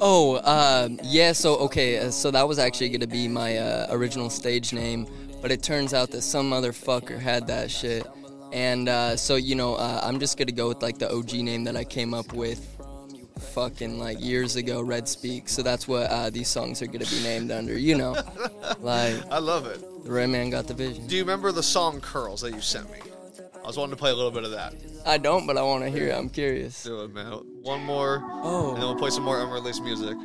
Oh, 0.00 0.34
uh, 0.36 0.88
yeah. 1.04 1.30
So 1.30 1.58
okay, 1.58 1.98
uh, 1.98 2.10
so 2.10 2.32
that 2.32 2.48
was 2.48 2.58
actually 2.58 2.88
gonna 2.88 3.06
be 3.06 3.28
my 3.28 3.58
uh, 3.58 3.86
original 3.90 4.30
stage 4.30 4.72
name, 4.72 5.06
but 5.40 5.52
it 5.52 5.62
turns 5.62 5.94
out 5.94 6.10
that 6.10 6.22
some 6.22 6.50
motherfucker 6.50 7.20
had 7.20 7.46
that 7.46 7.70
shit, 7.70 8.04
and 8.52 8.88
uh, 8.88 9.16
so 9.16 9.36
you 9.36 9.54
know, 9.54 9.76
uh, 9.76 10.00
I'm 10.02 10.18
just 10.18 10.38
gonna 10.38 10.50
go 10.50 10.66
with 10.66 10.82
like 10.82 10.98
the 10.98 11.08
OG 11.12 11.34
name 11.34 11.62
that 11.64 11.76
I 11.76 11.84
came 11.84 12.14
up 12.14 12.32
with, 12.32 12.73
fucking 13.38 13.98
like 13.98 14.20
years 14.22 14.56
ago, 14.56 14.80
Red 14.82 15.08
Speak. 15.08 15.48
So 15.48 15.62
that's 15.62 15.86
what 15.88 16.10
uh, 16.10 16.30
these 16.30 16.48
songs 16.48 16.82
are 16.82 16.86
gonna 16.86 17.06
be 17.06 17.22
named 17.22 17.50
under. 17.50 17.78
You 17.78 17.96
know, 17.96 18.12
like 18.80 19.16
I 19.30 19.38
love 19.38 19.66
it. 19.66 19.80
the 20.04 20.10
Red 20.12 20.30
Man 20.30 20.50
got 20.50 20.66
the 20.66 20.74
vision. 20.74 21.06
Do 21.06 21.16
you 21.16 21.22
remember 21.22 21.52
the 21.52 21.62
song 21.62 22.00
"Curls" 22.00 22.40
that 22.42 22.52
you 22.52 22.60
sent 22.60 22.90
me? 22.90 22.98
I 23.62 23.66
was 23.66 23.76
wanting 23.78 23.92
to 23.92 23.96
play 23.96 24.10
a 24.10 24.14
little 24.14 24.30
bit 24.30 24.44
of 24.44 24.50
that. 24.50 24.74
I 25.06 25.16
don't, 25.16 25.46
but 25.46 25.56
I 25.56 25.62
want 25.62 25.84
to 25.84 25.90
hear 25.90 26.08
it. 26.08 26.14
I'm 26.14 26.28
curious. 26.28 26.82
Do 26.82 27.00
it, 27.02 27.14
man. 27.14 27.32
One 27.62 27.82
more, 27.82 28.20
oh 28.42 28.68
and 28.70 28.76
then 28.78 28.84
we'll 28.84 28.96
play 28.98 29.10
some 29.10 29.24
more 29.24 29.40
unreleased 29.40 29.82
music. 29.82 30.16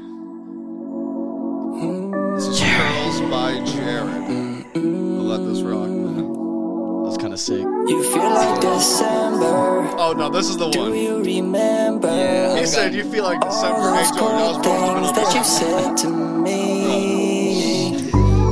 This 2.35 2.47
is 2.47 2.59
"Curls" 2.59 3.21
by 3.31 3.53
Jared. 3.65 4.73
We'll 4.75 5.23
let 5.23 5.45
this 5.49 5.61
rock, 5.61 5.87
man. 5.89 7.03
That's 7.03 7.17
kind 7.17 7.33
of 7.33 7.39
sick. 7.39 7.65
You 7.89 8.03
feel 8.13 8.29
like 8.29 8.61
December. 8.61 9.89
Oh 9.97 10.13
no, 10.15 10.29
this 10.29 10.47
is 10.49 10.57
the 10.57 10.69
Do 10.69 10.79
one. 10.81 10.95
you 10.95 11.23
remember? 11.23 12.07
Yeah. 12.07 12.59
He 12.59 12.65
said 12.65 12.93
you 12.93 13.03
feel 13.11 13.23
like 13.23 13.41
December. 13.41 13.77
all 13.79 13.93
Hey, 13.95 14.03
those 14.03 14.11
Jordan, 14.19 14.37
that 14.37 14.47
was 14.47 14.57
good 14.57 14.63
probably 14.63 15.07
the 15.07 15.13
things 15.13 15.17
that 15.17 15.35
you 15.35 15.43
said 15.43 15.97
to 15.97 16.07
me. 16.09 17.91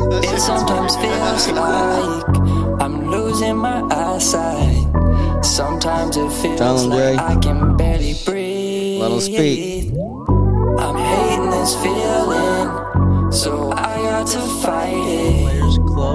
the 0.09 0.19
It 0.33 0.39
sometimes 0.39 0.95
feels 0.97 1.47
like 1.61 2.81
I'm 2.81 3.09
losing 3.11 3.57
my 3.57 3.81
eyesight. 3.91 4.85
Sometimes 5.45 6.17
it 6.17 6.31
feels 6.41 6.57
Tell 6.59 6.77
'em, 6.79 6.91
Jay. 6.91 7.15
like 7.15 7.19
I 7.31 7.35
can 7.39 7.77
barely 7.77 8.15
breathe. 8.25 9.01
Let 9.01 9.11
'em 9.11 9.19
speak. 9.21 9.93
I'm 10.79 10.95
hating 10.97 11.49
this 11.51 11.75
feeling, 11.83 12.26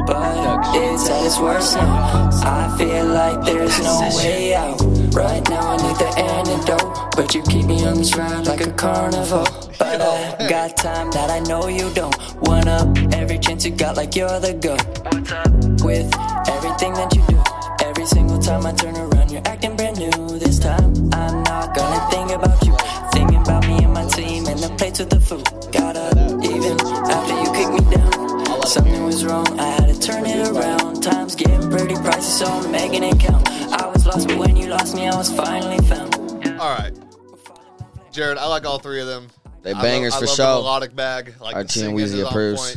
But 0.06 0.74
it's 0.74 1.08
at 1.08 1.24
its 1.24 1.38
worst 1.38 1.76
now. 1.76 2.30
I 2.42 2.74
feel 2.76 3.06
like 3.06 3.44
there's 3.44 3.78
no 3.80 4.10
way 4.16 4.54
out. 4.54 4.80
Right 5.14 5.46
now 5.48 5.60
I 5.60 5.76
need 5.76 5.96
the 5.96 6.12
antidote, 6.18 7.14
but 7.16 7.34
you 7.34 7.42
keep 7.42 7.66
me 7.66 7.84
on 7.84 7.98
this 7.98 8.16
ride 8.16 8.46
like 8.46 8.60
a 8.60 8.72
carnival. 8.72 9.46
But 9.78 10.00
I 10.00 10.48
got 10.48 10.76
time 10.76 11.10
that 11.12 11.30
I 11.30 11.40
know 11.40 11.68
you 11.68 11.92
don't. 11.94 12.14
One 12.48 12.66
up 12.66 12.96
every 13.12 13.38
chance 13.38 13.64
you 13.64 13.70
got, 13.70 13.96
like 13.96 14.16
you're 14.16 14.40
the. 14.40 14.52
What's 15.12 15.32
up 15.32 15.52
with 15.84 16.10
everything 16.48 16.94
that 16.94 17.14
you 17.14 17.22
do? 17.28 17.40
Every 17.86 18.06
single 18.06 18.38
time 18.38 18.66
I 18.66 18.72
turn 18.72 18.96
around, 18.96 19.30
you're 19.30 19.46
acting 19.46 19.76
brand 19.76 19.98
new. 19.98 20.10
This 20.38 20.58
time 20.58 20.94
I'm 21.12 21.42
not 21.44 21.76
gonna 21.76 22.10
think 22.10 22.30
about 22.30 22.64
you, 22.66 22.74
thinking 23.12 23.42
about 23.42 23.66
me 23.68 23.84
and 23.84 23.92
my 23.92 24.06
team 24.06 24.46
and 24.46 24.58
the 24.58 24.74
plates 24.78 24.98
with 24.98 25.10
the 25.10 25.20
food. 25.20 25.44
Got 25.70 25.96
up 25.96 26.16
even 26.42 26.80
after 26.80 27.34
you 27.40 27.52
kicked 27.52 27.72
me 27.72 27.94
down. 27.94 28.31
Something 28.66 29.02
was 29.04 29.24
wrong, 29.24 29.58
I 29.60 29.64
had 29.64 29.86
to 29.92 29.98
turn 30.00 30.24
it 30.24 30.48
around. 30.48 31.02
Time's 31.02 31.34
getting 31.34 31.68
pretty 31.70 31.94
pricey, 31.94 32.22
so 32.22 32.46
I'm 32.46 32.70
making 32.70 33.02
it 33.02 33.18
count. 33.20 33.46
I 33.50 33.86
was 33.88 34.06
lost, 34.06 34.28
but 34.28 34.38
when 34.38 34.56
you 34.56 34.68
lost 34.68 34.94
me, 34.94 35.06
I 35.08 35.14
was 35.16 35.30
finally 35.30 35.78
found. 35.86 36.14
All 36.60 36.74
right, 36.74 36.92
Jared. 38.12 38.38
I 38.38 38.46
like 38.46 38.64
all 38.64 38.78
three 38.78 39.00
of 39.00 39.06
them. 39.06 39.28
They 39.62 39.70
I 39.70 39.74
love- 39.74 39.82
bangers 39.82 40.14
I 40.14 40.20
for 40.20 40.26
love 40.26 40.36
sure. 40.36 40.46
The 40.46 40.52
melodic 40.54 40.96
bag, 40.96 41.34
like 41.40 41.54
Our 41.54 41.62
the 41.64 41.68
team 41.68 41.82
singing 41.82 41.96
Weezy 41.98 42.02
is 42.14 42.20
on 42.22 42.26
approves. 42.28 42.60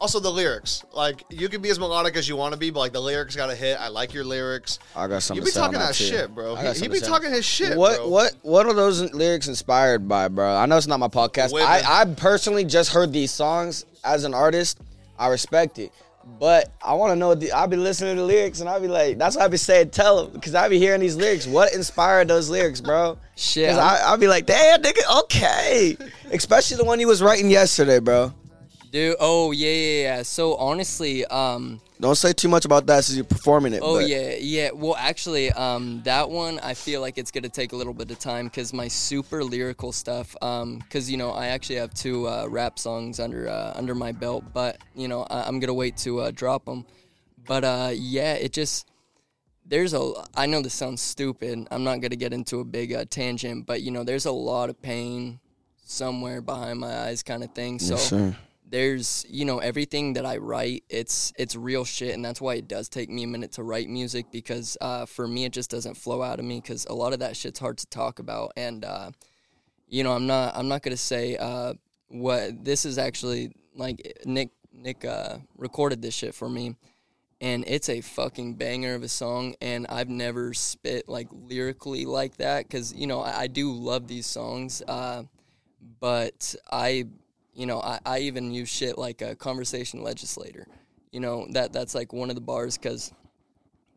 Also 0.00 0.18
the 0.18 0.30
lyrics, 0.30 0.82
like 0.94 1.24
you 1.30 1.48
can 1.50 1.60
be 1.60 1.68
as 1.70 1.78
melodic 1.78 2.16
as 2.16 2.26
you 2.28 2.34
want 2.36 2.52
to 2.54 2.58
be, 2.58 2.70
but 2.70 2.80
like 2.80 2.92
the 2.92 3.00
lyrics 3.00 3.36
got 3.36 3.46
to 3.48 3.54
hit. 3.54 3.78
I 3.80 3.88
like 3.88 4.14
your 4.14 4.24
lyrics. 4.24 4.78
I 4.96 5.06
got 5.06 5.22
something 5.22 5.42
You 5.42 5.44
be 5.44 5.50
to 5.50 5.54
say 5.54 5.60
on 5.60 5.66
talking 5.72 5.80
that 5.80 5.94
too. 5.94 6.04
shit, 6.04 6.34
bro. 6.34 6.54
I 6.56 6.62
got 6.62 6.62
He, 6.62 6.66
he 6.68 6.74
something 6.74 6.90
be 6.92 6.98
to 7.00 7.04
say. 7.04 7.10
talking 7.10 7.30
his 7.32 7.44
shit, 7.44 7.76
What 7.76 7.96
bro. 7.98 8.08
what 8.08 8.34
what 8.42 8.66
are 8.66 8.72
those 8.74 9.12
lyrics 9.12 9.46
inspired 9.48 10.08
by, 10.08 10.28
bro? 10.28 10.56
I 10.56 10.64
know 10.66 10.76
it's 10.78 10.86
not 10.86 11.00
my 11.00 11.08
podcast. 11.08 11.52
Women. 11.52 11.68
I 11.68 11.82
I 11.86 12.04
personally 12.06 12.64
just 12.64 12.90
heard 12.92 13.12
these 13.12 13.30
songs 13.30 13.84
as 14.04 14.24
an 14.24 14.32
artist. 14.34 14.78
I 15.20 15.28
respect 15.28 15.78
it, 15.78 15.92
but 16.40 16.72
I 16.82 16.94
want 16.94 17.12
to 17.12 17.16
know. 17.16 17.34
The, 17.34 17.52
I 17.52 17.66
be 17.66 17.76
listening 17.76 18.16
to 18.16 18.22
the 18.22 18.26
lyrics 18.26 18.60
and 18.60 18.68
I'll 18.68 18.80
be 18.80 18.88
like, 18.88 19.18
that's 19.18 19.36
why 19.36 19.44
I 19.44 19.48
be 19.48 19.56
saying, 19.58 19.90
tell 19.90 20.24
them 20.24 20.32
because 20.32 20.54
I 20.54 20.68
be 20.68 20.78
hearing 20.78 21.00
these 21.00 21.14
lyrics. 21.14 21.46
What 21.46 21.74
inspired 21.74 22.28
those 22.28 22.48
lyrics, 22.48 22.80
bro? 22.80 23.18
shit. 23.36 23.68
I'm- 23.70 23.78
I 23.78 24.12
I 24.12 24.16
be 24.16 24.26
like, 24.28 24.46
damn, 24.46 24.82
nigga, 24.82 25.20
okay. 25.24 25.96
Especially 26.32 26.78
the 26.78 26.84
one 26.84 26.98
he 26.98 27.06
was 27.06 27.22
writing 27.22 27.50
yesterday, 27.50 28.00
bro. 28.00 28.32
Dude, 28.90 29.16
oh 29.20 29.52
yeah, 29.52 29.70
yeah, 29.70 30.02
yeah. 30.16 30.22
So 30.22 30.56
honestly, 30.56 31.24
um, 31.26 31.80
Don't 32.00 32.14
say 32.16 32.32
too 32.32 32.48
much 32.48 32.64
about 32.64 32.86
that 32.86 33.04
since 33.04 33.16
you're 33.16 33.24
performing 33.26 33.74
it. 33.74 33.80
oh 33.82 33.96
but 34.00 34.08
yeah, 34.08 34.34
yeah. 34.40 34.70
Well, 34.72 34.96
actually, 34.98 35.52
um, 35.52 36.00
that 36.04 36.30
one 36.30 36.58
I 36.60 36.72
feel 36.74 37.00
like 37.02 37.18
it's 37.18 37.30
gonna 37.30 37.50
take 37.50 37.72
a 37.72 37.76
little 37.76 37.92
bit 37.92 38.10
of 38.10 38.18
time 38.18 38.46
because 38.46 38.72
my 38.72 38.88
super 38.88 39.44
lyrical 39.44 39.92
stuff, 39.92 40.34
um, 40.40 40.78
because 40.78 41.10
you 41.10 41.18
know 41.18 41.30
I 41.30 41.48
actually 41.48 41.76
have 41.76 41.92
two 41.92 42.26
uh, 42.26 42.46
rap 42.48 42.78
songs 42.78 43.20
under 43.20 43.48
uh, 43.48 43.72
under 43.76 43.94
my 43.94 44.12
belt, 44.12 44.44
but 44.54 44.78
you 44.94 45.08
know 45.08 45.26
I- 45.28 45.42
I'm 45.42 45.60
gonna 45.60 45.74
wait 45.74 45.96
to 45.98 46.20
uh, 46.20 46.30
drop 46.30 46.64
them. 46.64 46.86
But 47.46 47.64
uh, 47.64 47.90
yeah, 47.94 48.34
it 48.34 48.52
just 48.54 48.88
there's 49.66 49.92
a. 49.92 50.12
I 50.34 50.46
know 50.46 50.62
this 50.62 50.74
sounds 50.74 51.02
stupid. 51.02 51.68
I'm 51.70 51.84
not 51.84 52.00
gonna 52.00 52.16
get 52.16 52.32
into 52.32 52.60
a 52.60 52.64
big 52.64 52.92
uh, 52.94 53.04
tangent, 53.10 53.66
but 53.66 53.82
you 53.82 53.90
know 53.90 54.04
there's 54.04 54.24
a 54.26 54.32
lot 54.32 54.70
of 54.70 54.80
pain 54.80 55.38
somewhere 55.84 56.40
behind 56.40 56.78
my 56.80 56.94
eyes, 57.06 57.22
kind 57.22 57.44
of 57.44 57.52
thing. 57.52 57.78
So 57.78 57.94
Yes. 57.96 58.34
There's 58.70 59.26
you 59.28 59.44
know 59.44 59.58
everything 59.58 60.12
that 60.12 60.24
I 60.24 60.36
write 60.36 60.84
it's 60.88 61.32
it's 61.36 61.56
real 61.56 61.84
shit 61.84 62.14
and 62.14 62.24
that's 62.24 62.40
why 62.40 62.54
it 62.54 62.68
does 62.68 62.88
take 62.88 63.10
me 63.10 63.24
a 63.24 63.26
minute 63.26 63.52
to 63.52 63.62
write 63.64 63.88
music 63.88 64.26
because 64.30 64.78
uh, 64.80 65.06
for 65.06 65.26
me 65.26 65.44
it 65.44 65.52
just 65.52 65.70
doesn't 65.70 65.96
flow 65.96 66.22
out 66.22 66.38
of 66.38 66.44
me 66.44 66.60
because 66.60 66.86
a 66.86 66.94
lot 66.94 67.12
of 67.12 67.18
that 67.18 67.36
shit's 67.36 67.58
hard 67.58 67.78
to 67.78 67.86
talk 67.88 68.20
about 68.20 68.52
and 68.56 68.84
uh, 68.84 69.10
you 69.88 70.04
know 70.04 70.12
I'm 70.12 70.26
not 70.26 70.56
I'm 70.56 70.68
not 70.68 70.82
gonna 70.82 70.96
say 70.96 71.36
uh, 71.36 71.74
what 72.08 72.64
this 72.64 72.84
is 72.84 72.96
actually 72.96 73.52
like 73.74 74.18
Nick 74.24 74.50
Nick 74.72 75.04
uh, 75.04 75.38
recorded 75.56 76.00
this 76.00 76.14
shit 76.14 76.34
for 76.34 76.48
me 76.48 76.76
and 77.40 77.64
it's 77.66 77.88
a 77.88 78.00
fucking 78.02 78.54
banger 78.54 78.94
of 78.94 79.02
a 79.02 79.08
song 79.08 79.54
and 79.60 79.86
I've 79.88 80.08
never 80.08 80.54
spit 80.54 81.08
like 81.08 81.26
lyrically 81.32 82.04
like 82.04 82.36
that 82.36 82.68
because 82.68 82.94
you 82.94 83.08
know 83.08 83.20
I, 83.20 83.40
I 83.40 83.46
do 83.48 83.72
love 83.72 84.06
these 84.06 84.26
songs 84.26 84.80
uh, 84.86 85.24
but 85.98 86.54
I 86.70 87.06
you 87.54 87.66
know, 87.66 87.80
I, 87.80 88.00
I 88.04 88.18
even 88.20 88.52
use 88.52 88.68
shit 88.68 88.98
like 88.98 89.22
a 89.22 89.34
conversation 89.34 90.02
legislator. 90.02 90.66
You 91.12 91.20
know, 91.20 91.46
that 91.50 91.72
that's 91.72 91.94
like 91.94 92.12
one 92.12 92.28
of 92.28 92.36
the 92.36 92.40
bars 92.40 92.78
because, 92.78 93.12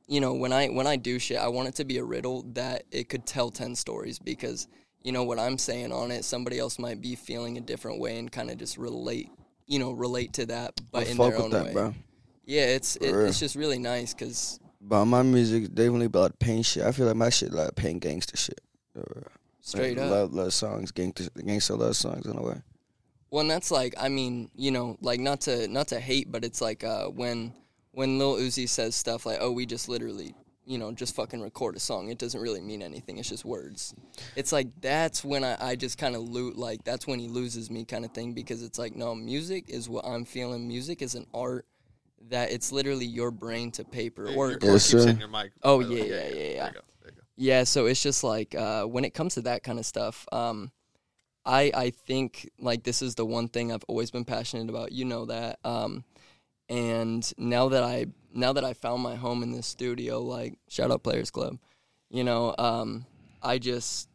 you 0.07 0.19
know, 0.19 0.33
when 0.33 0.51
I 0.51 0.67
when 0.67 0.87
I 0.87 0.95
do 0.95 1.19
shit, 1.19 1.37
I 1.37 1.47
want 1.47 1.67
it 1.67 1.75
to 1.75 1.85
be 1.85 1.97
a 1.97 2.03
riddle 2.03 2.43
that 2.53 2.83
it 2.91 3.09
could 3.09 3.25
tell 3.25 3.51
ten 3.51 3.75
stories 3.75 4.17
because 4.17 4.67
you 5.03 5.11
know 5.11 5.23
what 5.23 5.37
I'm 5.37 5.57
saying 5.57 5.91
on 5.91 6.11
it, 6.11 6.25
somebody 6.25 6.57
else 6.57 6.79
might 6.79 7.01
be 7.01 7.15
feeling 7.15 7.57
a 7.57 7.61
different 7.61 7.99
way 7.99 8.17
and 8.17 8.31
kind 8.31 8.49
of 8.49 8.57
just 8.57 8.77
relate, 8.77 9.29
you 9.67 9.77
know, 9.77 9.91
relate 9.91 10.33
to 10.33 10.45
that, 10.47 10.79
but 10.91 11.07
I 11.07 11.11
in 11.11 11.17
their 11.17 11.37
own 11.39 11.51
that, 11.51 11.65
way. 11.65 11.73
bro. 11.73 11.93
Yeah, 12.45 12.65
it's 12.65 12.95
it, 12.97 13.13
it's 13.13 13.39
just 13.39 13.55
really 13.55 13.79
nice 13.79 14.13
because 14.13 14.59
But 14.81 15.05
my 15.05 15.21
music 15.21 15.73
definitely 15.73 16.07
about 16.07 16.39
pain 16.39 16.63
shit. 16.63 16.83
I 16.83 16.91
feel 16.91 17.05
like 17.05 17.15
my 17.15 17.29
shit 17.29 17.53
like 17.53 17.75
pain 17.75 17.99
gangster 17.99 18.37
shit. 18.37 18.61
Straight 19.61 19.97
like, 19.97 20.05
up. 20.05 20.11
love, 20.11 20.33
love 20.33 20.53
songs, 20.53 20.91
gangster, 20.91 21.29
gangster 21.45 21.75
love 21.75 21.95
songs 21.95 22.25
in 22.25 22.37
a 22.37 22.41
way. 22.41 22.61
Well, 23.33 23.41
and 23.41 23.49
that's 23.49 23.71
like, 23.71 23.95
I 23.99 24.09
mean, 24.09 24.51
you 24.55 24.69
know, 24.69 24.95
like 25.01 25.19
not 25.19 25.41
to 25.41 25.67
not 25.67 25.87
to 25.87 25.99
hate, 25.99 26.31
but 26.31 26.45
it's 26.45 26.61
like 26.61 26.83
uh, 26.83 27.07
when 27.07 27.51
when 27.89 28.19
Lil 28.19 28.35
Uzi 28.35 28.69
says 28.69 28.95
stuff 28.95 29.25
like, 29.25 29.39
"Oh, 29.41 29.51
we 29.51 29.65
just 29.65 29.89
literally, 29.89 30.35
you 30.67 30.77
know, 30.77 30.91
just 30.91 31.15
fucking 31.15 31.41
record 31.41 31.75
a 31.75 31.79
song." 31.79 32.09
It 32.09 32.19
doesn't 32.19 32.39
really 32.39 32.61
mean 32.61 32.83
anything. 32.83 33.17
It's 33.17 33.27
just 33.27 33.43
words. 33.43 33.95
It's 34.35 34.51
like 34.51 34.67
that's 34.81 35.23
when 35.25 35.43
I, 35.43 35.57
I 35.59 35.75
just 35.75 35.97
kind 35.97 36.15
of 36.15 36.21
loot 36.21 36.57
like 36.59 36.83
that's 36.83 37.07
when 37.07 37.17
he 37.17 37.27
loses 37.27 37.71
me 37.71 37.85
kind 37.85 38.05
of 38.05 38.11
thing 38.11 38.33
because 38.33 38.61
it's 38.61 38.77
like 38.77 38.95
no, 38.95 39.15
music 39.15 39.67
is 39.67 39.89
what 39.89 40.05
I'm 40.05 40.25
feeling. 40.25 40.67
Music 40.67 41.01
is 41.01 41.15
an 41.15 41.25
art 41.33 41.65
that 42.29 42.51
it's 42.51 42.71
literally 42.71 43.07
your 43.07 43.31
brain 43.31 43.71
to 43.71 43.83
paper 43.83 44.29
Your- 44.29 44.51
or 44.51 44.57
Yes, 44.61 44.91
keeps 44.91 45.05
your 45.05 45.27
mic. 45.27 45.53
Oh, 45.63 45.81
by 45.81 45.87
the 45.87 45.95
yeah, 45.95 46.03
yeah, 46.03 46.05
yeah, 46.05 46.19
There 46.19 46.35
yeah. 46.35 46.67
you 46.67 46.73
go. 46.73 46.81
There 47.01 47.09
you 47.09 47.15
go. 47.15 47.21
Yeah, 47.37 47.63
so 47.63 47.87
it's 47.87 48.03
just 48.03 48.23
like 48.23 48.53
uh, 48.53 48.83
when 48.83 49.03
it 49.03 49.15
comes 49.15 49.33
to 49.33 49.41
that 49.41 49.63
kind 49.63 49.79
of 49.79 49.87
stuff, 49.87 50.27
um, 50.31 50.71
I 51.45 51.71
I 51.73 51.89
think 51.89 52.49
like 52.59 52.83
this 52.83 53.01
is 53.01 53.15
the 53.15 53.25
one 53.25 53.47
thing 53.47 53.71
I've 53.71 53.83
always 53.87 54.11
been 54.11 54.25
passionate 54.25 54.69
about. 54.69 54.91
You 54.91 55.05
know 55.05 55.25
that, 55.25 55.59
um, 55.63 56.03
and 56.69 57.31
now 57.37 57.69
that 57.69 57.83
I 57.83 58.07
now 58.33 58.53
that 58.53 58.63
I 58.63 58.73
found 58.73 59.03
my 59.03 59.15
home 59.15 59.43
in 59.43 59.51
this 59.51 59.67
studio, 59.67 60.21
like 60.21 60.57
shout 60.69 60.91
out 60.91 61.03
Players 61.03 61.31
Club, 61.31 61.57
you 62.09 62.23
know, 62.23 62.55
um, 62.57 63.05
I 63.41 63.57
just 63.59 64.09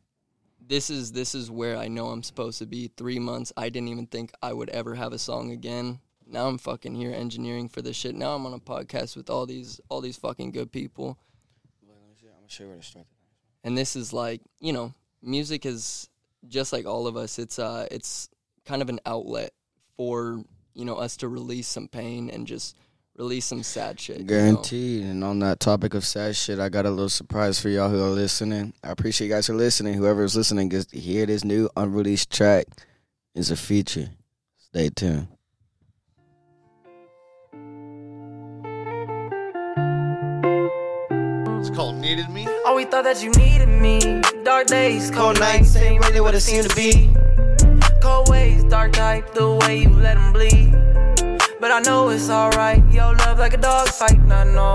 this 0.66 0.90
is 0.90 1.12
this 1.12 1.34
is 1.34 1.50
where 1.50 1.76
I 1.76 1.88
know 1.88 2.08
I'm 2.08 2.22
supposed 2.22 2.58
to 2.58 2.66
be. 2.66 2.90
Three 2.96 3.18
months, 3.18 3.52
I 3.56 3.68
didn't 3.68 3.88
even 3.88 4.06
think 4.06 4.32
I 4.42 4.52
would 4.52 4.70
ever 4.70 4.94
have 4.94 5.12
a 5.12 5.18
song 5.18 5.50
again. 5.50 6.00
Now 6.26 6.46
I'm 6.46 6.58
fucking 6.58 6.94
here 6.94 7.12
engineering 7.12 7.68
for 7.68 7.80
this 7.80 7.96
shit. 7.96 8.14
Now 8.14 8.34
I'm 8.34 8.44
on 8.44 8.52
a 8.52 8.58
podcast 8.58 9.16
with 9.16 9.30
all 9.30 9.46
these 9.46 9.80
all 9.88 10.00
these 10.00 10.16
fucking 10.16 10.50
good 10.52 10.70
people 10.72 11.18
Let 11.86 11.96
me 11.96 12.14
see. 12.20 12.26
I'm 12.26 12.34
gonna 12.34 12.48
show 12.48 12.64
you 12.64 12.68
where 12.70 12.78
to 12.78 12.82
start. 12.82 13.06
and 13.64 13.76
this 13.78 13.96
is 13.96 14.12
like 14.12 14.42
you 14.60 14.72
know 14.72 14.92
music 15.22 15.64
is 15.64 16.08
just 16.46 16.72
like 16.72 16.86
all 16.86 17.06
of 17.06 17.16
us 17.16 17.38
it's 17.38 17.58
uh 17.58 17.86
it's 17.90 18.28
kind 18.64 18.82
of 18.82 18.88
an 18.88 19.00
outlet 19.04 19.50
for 19.96 20.42
you 20.74 20.84
know 20.84 20.96
us 20.96 21.16
to 21.16 21.28
release 21.28 21.66
some 21.66 21.88
pain 21.88 22.30
and 22.30 22.46
just 22.46 22.76
release 23.18 23.44
some 23.44 23.62
sad 23.62 23.98
shit 23.98 24.18
you 24.18 24.24
know? 24.24 24.28
Guaranteed. 24.28 25.04
And 25.04 25.24
on 25.24 25.40
that 25.40 25.60
topic 25.60 25.94
of 25.94 26.06
sad 26.06 26.36
shit, 26.36 26.60
I 26.60 26.68
got 26.68 26.86
a 26.86 26.90
little 26.90 27.08
surprise 27.08 27.60
for 27.60 27.68
y'all 27.68 27.90
who 27.90 28.00
are 28.02 28.10
listening. 28.10 28.72
I 28.82 28.92
appreciate 28.92 29.26
you 29.26 29.34
guys 29.34 29.48
for 29.48 29.54
listening. 29.54 29.94
Whoever 29.94 30.22
is 30.22 30.36
listening 30.36 30.68
gets 30.68 30.86
to 30.86 31.00
hear 31.00 31.26
this 31.26 31.44
new 31.44 31.68
unreleased 31.76 32.30
track. 32.30 32.66
It's 33.34 33.50
a 33.50 33.56
feature. 33.56 34.10
Stay 34.56 34.90
tuned. 34.90 35.28
It's 41.68 41.76
called 41.76 41.96
Needed 41.96 42.30
Me. 42.30 42.46
Oh, 42.48 42.62
Always 42.68 42.86
thought 42.86 43.04
that 43.04 43.22
you 43.22 43.30
needed 43.32 43.68
me. 43.68 44.22
Dark 44.42 44.68
days, 44.68 45.10
cold 45.10 45.38
nights, 45.38 45.76
ain't 45.76 46.02
really 46.06 46.22
what 46.22 46.34
it 46.34 46.40
seemed 46.40 46.66
to 46.66 46.74
be. 46.74 47.10
Cold 48.00 48.30
ways, 48.30 48.64
dark 48.64 48.94
type, 48.94 49.34
the 49.34 49.52
way 49.66 49.82
you 49.82 49.90
let 49.90 50.14
them 50.14 50.32
bleed. 50.32 50.72
But 51.60 51.70
I 51.70 51.80
know 51.80 52.08
it's 52.08 52.30
alright. 52.30 52.82
Yo, 52.90 53.12
love 53.12 53.38
like 53.38 53.52
a 53.52 53.58
dog 53.58 53.86
fight, 53.88 54.12
and 54.12 54.32
I 54.32 54.44
know. 54.44 54.72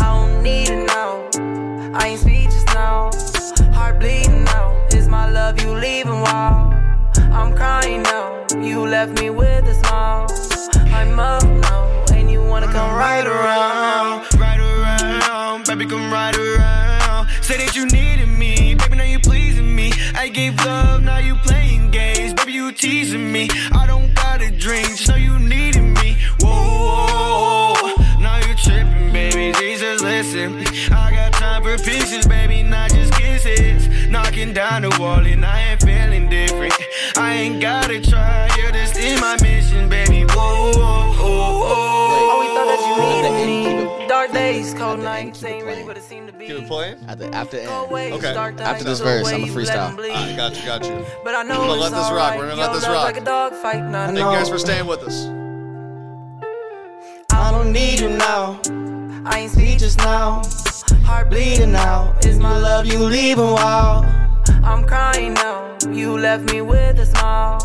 I 0.00 0.06
don't 0.14 0.42
need 0.42 0.70
it 0.70 0.86
now. 0.86 1.28
I 1.92 2.08
ain't 2.08 2.20
speechless 2.20 2.64
now. 2.72 3.10
Heart 3.74 4.00
bleeding 4.00 4.44
now. 4.44 4.86
Is 4.94 5.08
my 5.08 5.30
love 5.30 5.60
you 5.60 5.74
leaving? 5.74 6.22
Wow. 6.22 6.70
I'm 7.32 7.54
crying 7.54 8.02
now. 8.04 8.46
You 8.62 8.80
left 8.80 9.20
me 9.20 9.28
with 9.28 9.66
a 9.66 9.74
smile. 9.74 10.26
I'm 10.90 11.20
up 11.20 11.44
now, 11.44 12.04
you 12.30 12.42
wanna 12.42 12.66
come 12.66 12.94
right 12.94 13.26
around. 13.26 14.26
right 14.38 14.60
around, 14.60 15.66
baby, 15.66 15.86
come 15.86 16.12
right 16.12 16.36
around. 16.36 17.28
Say 17.42 17.56
that 17.58 17.74
you 17.76 17.86
needed 17.86 18.28
me, 18.28 18.74
baby, 18.74 18.96
now 18.96 19.04
you 19.04 19.18
pleasing 19.18 19.74
me. 19.74 19.92
I 20.14 20.28
gave 20.28 20.56
love, 20.64 21.02
now 21.02 21.18
you 21.18 21.34
playing 21.36 21.90
games, 21.90 22.34
baby, 22.34 22.52
you 22.52 22.72
teasing 22.72 23.30
me. 23.32 23.48
I 23.72 23.86
don't 23.86 24.14
got 24.14 24.42
a 24.42 24.50
drink, 24.50 24.88
just 24.88 25.08
know 25.08 25.16
you 25.16 25.38
needed 25.38 25.82
me. 25.82 26.16
Whoa, 26.40 27.74
now 28.20 28.38
you 28.46 28.54
tripping, 28.54 29.12
baby. 29.12 29.52
Jesus, 29.58 30.02
listen, 30.02 30.64
I 30.92 31.10
got 31.10 31.32
time 31.32 31.62
for 31.62 31.76
pieces, 31.78 32.26
baby, 32.26 32.62
not 32.62 32.90
just 32.90 33.12
kisses. 33.14 33.88
Knocking 34.08 34.52
down 34.52 34.82
the 34.82 34.96
wall, 34.98 35.24
and 35.24 35.44
I 35.44 35.70
ain't 35.70 35.80
feeling 35.82 36.28
different. 36.28 36.74
I 37.16 37.34
ain't 37.34 37.60
gotta 37.60 38.00
try, 38.00 38.48
you're 38.58 38.72
just 38.72 38.96
in 38.96 39.20
my 39.20 39.36
mission, 39.42 39.88
baby. 39.88 40.24
Whoa, 40.24 40.72
whoa, 40.74 41.09
Dark 44.20 44.32
days, 44.32 44.74
cold 44.74 45.00
nights, 45.00 45.42
ain't 45.44 45.64
really 45.64 45.82
what 45.82 45.96
it 45.96 46.02
seemed 46.02 46.26
to 46.26 46.32
be. 46.34 46.46
Keep 46.46 46.56
it 46.58 46.68
playing. 46.68 46.98
At 47.08 47.18
the, 47.18 47.34
after 47.34 47.56
end. 47.56 47.90
ways, 47.90 48.12
Okay. 48.12 48.34
dark 48.34 48.60
After 48.60 48.84
this 48.84 49.00
verse, 49.00 49.26
I'm 49.32 49.44
a 49.44 49.46
freestyle. 49.46 49.46
you 49.46 49.54
let 49.54 49.66
freestyle. 49.66 49.88
'em 49.88 49.96
bleed. 49.96 50.10
I 50.12 50.36
got 50.36 50.60
you, 50.60 50.66
got 50.66 50.84
you. 50.84 51.06
But 51.24 51.34
I 51.36 51.42
know 51.42 51.60
We're 51.60 51.66
gonna 51.68 51.80
let 51.80 51.90
this 51.92 52.00
rock. 52.00 52.10
alright. 52.10 52.38
We're 52.38 52.48
gonna 52.50 52.60
let 52.60 52.72
this 52.74 52.86
rock. 52.86 53.04
like 53.04 53.16
a 53.16 53.24
dog 53.24 53.54
fight, 53.54 53.76
and 53.76 53.94
Thank 53.94 54.18
you 54.18 54.24
guys 54.24 54.50
for 54.50 54.58
staying 54.58 54.86
with 54.86 55.02
us. 55.04 55.24
I 57.32 57.50
don't 57.50 57.72
need 57.72 57.98
you 57.98 58.10
now. 58.10 58.60
I 59.24 59.38
ain't 59.40 59.52
speechless 59.52 59.96
now. 59.96 60.42
Heart 61.06 61.30
bleeding 61.30 61.72
now. 61.72 62.14
Is 62.22 62.38
my 62.38 62.58
love 62.58 62.84
you 62.84 62.98
leaving? 62.98 63.52
Wow. 63.52 64.04
I'm 64.62 64.84
crying 64.84 65.32
now. 65.32 65.78
You 65.88 66.18
left 66.18 66.44
me 66.52 66.60
with 66.60 66.98
a 66.98 67.06
smile. 67.06 67.58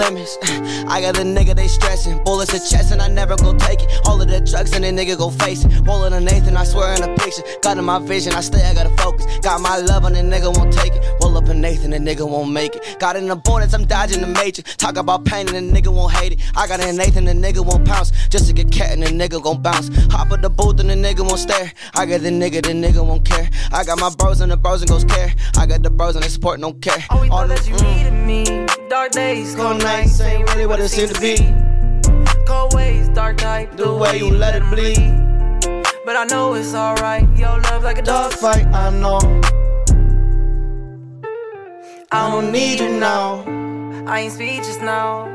Limits. 0.00 0.38
I 0.88 1.00
got 1.00 1.18
a 1.18 1.22
nigga, 1.22 1.54
they 1.54 1.68
stressing. 1.68 2.24
Bullets 2.24 2.52
to 2.52 2.58
chest 2.58 2.92
and 2.92 3.02
I 3.02 3.08
never 3.08 3.36
go 3.36 3.54
take 3.54 3.82
it. 3.82 3.88
All 4.06 4.20
of 4.20 4.28
the 4.28 4.40
drugs 4.40 4.72
and 4.74 4.84
the 4.84 4.88
nigga 4.88 5.16
go 5.16 5.30
face 5.30 5.64
it. 5.64 5.70
Rolling 5.86 6.12
a 6.12 6.20
Nathan, 6.20 6.56
I 6.56 6.64
swear 6.64 6.94
in 6.94 7.02
the 7.02 7.14
picture. 7.22 7.42
Got 7.62 7.78
in 7.78 7.84
my 7.84 7.98
vision, 7.98 8.32
I 8.32 8.40
stay, 8.40 8.64
I 8.64 8.74
gotta 8.74 8.94
focus. 8.96 9.26
Got 9.40 9.60
my 9.60 9.76
love 9.78 10.04
and 10.04 10.16
the 10.16 10.22
nigga 10.22 10.56
won't 10.56 10.72
take 10.72 10.94
it. 10.94 11.04
Roll 11.22 11.36
up 11.36 11.48
a 11.48 11.54
Nathan, 11.54 11.90
the 11.90 11.98
nigga 11.98 12.28
won't 12.28 12.50
make 12.50 12.74
it. 12.76 12.96
Got 12.98 13.16
in 13.16 13.28
the 13.28 13.36
borders, 13.36 13.74
I'm 13.74 13.84
dodging 13.84 14.20
the 14.22 14.26
major. 14.26 14.62
Talk 14.62 14.96
about 14.96 15.24
pain 15.24 15.48
and 15.54 15.56
the 15.56 15.80
nigga 15.80 15.92
won't 15.92 16.12
hate 16.12 16.32
it. 16.32 16.40
I 16.56 16.66
got 16.66 16.80
in 16.80 16.96
Nathan, 16.96 17.24
the 17.26 17.32
nigga 17.32 17.64
won't 17.64 17.86
pounce. 17.86 18.10
Just 18.28 18.46
to 18.46 18.52
get 18.52 18.70
cat 18.72 18.92
and 18.92 19.02
the 19.02 19.10
nigga 19.10 19.42
gon' 19.42 19.60
bounce. 19.62 19.88
Hop 20.12 20.32
at 20.32 20.42
the 20.42 20.50
booth 20.50 20.80
and 20.80 20.90
the 20.90 20.94
nigga 20.94 21.20
won't 21.20 21.40
stare. 21.40 21.72
I 21.94 22.06
got 22.06 22.20
the 22.22 22.30
nigga, 22.30 22.62
the 22.62 22.72
nigga 22.72 23.06
won't 23.06 23.24
care. 23.24 23.48
I 23.72 23.84
got 23.84 23.98
my 23.98 24.10
bros 24.10 24.40
and 24.40 24.50
the 24.50 24.56
bros 24.56 24.82
and 24.82 24.90
goes 24.90 25.04
care. 25.04 25.34
I 25.58 25.66
got 25.66 25.82
the 25.82 25.90
bros 25.90 26.14
and 26.16 26.24
they 26.24 26.28
support, 26.28 26.60
don't 26.60 26.80
care. 26.80 27.04
All 27.10 27.24
thought 27.26 27.48
them- 27.48 27.56
that 27.56 27.68
you 27.68 27.74
mm. 27.74 27.96
needed 27.96 28.12
me. 28.26 28.66
Dark 28.88 29.12
days, 29.12 29.54
nights 29.54 29.89
nights, 29.90 30.20
ain't 30.20 30.48
really 30.50 30.66
what 30.66 30.80
it 30.80 30.88
seemed 30.88 31.14
to 31.14 31.20
be. 31.20 31.36
Cold 32.46 32.74
ways, 32.74 33.08
dark 33.08 33.36
type, 33.38 33.76
The 33.76 33.92
way 33.92 34.18
you 34.18 34.30
let 34.30 34.54
it 34.54 34.66
bleed. 34.72 35.10
But 36.06 36.16
I 36.16 36.24
know 36.24 36.54
it's 36.54 36.74
alright. 36.74 37.26
Yo, 37.36 37.48
love 37.68 37.82
like 37.82 37.98
a 37.98 38.02
dog 38.02 38.32
fight, 38.32 38.66
I 38.66 38.90
know. 38.90 39.20
I 42.12 42.30
don't 42.30 42.50
need 42.50 42.80
you 42.80 42.88
now. 42.88 43.44
I 44.06 44.20
ain't 44.20 44.32
speechless 44.32 44.80
now. 44.80 45.28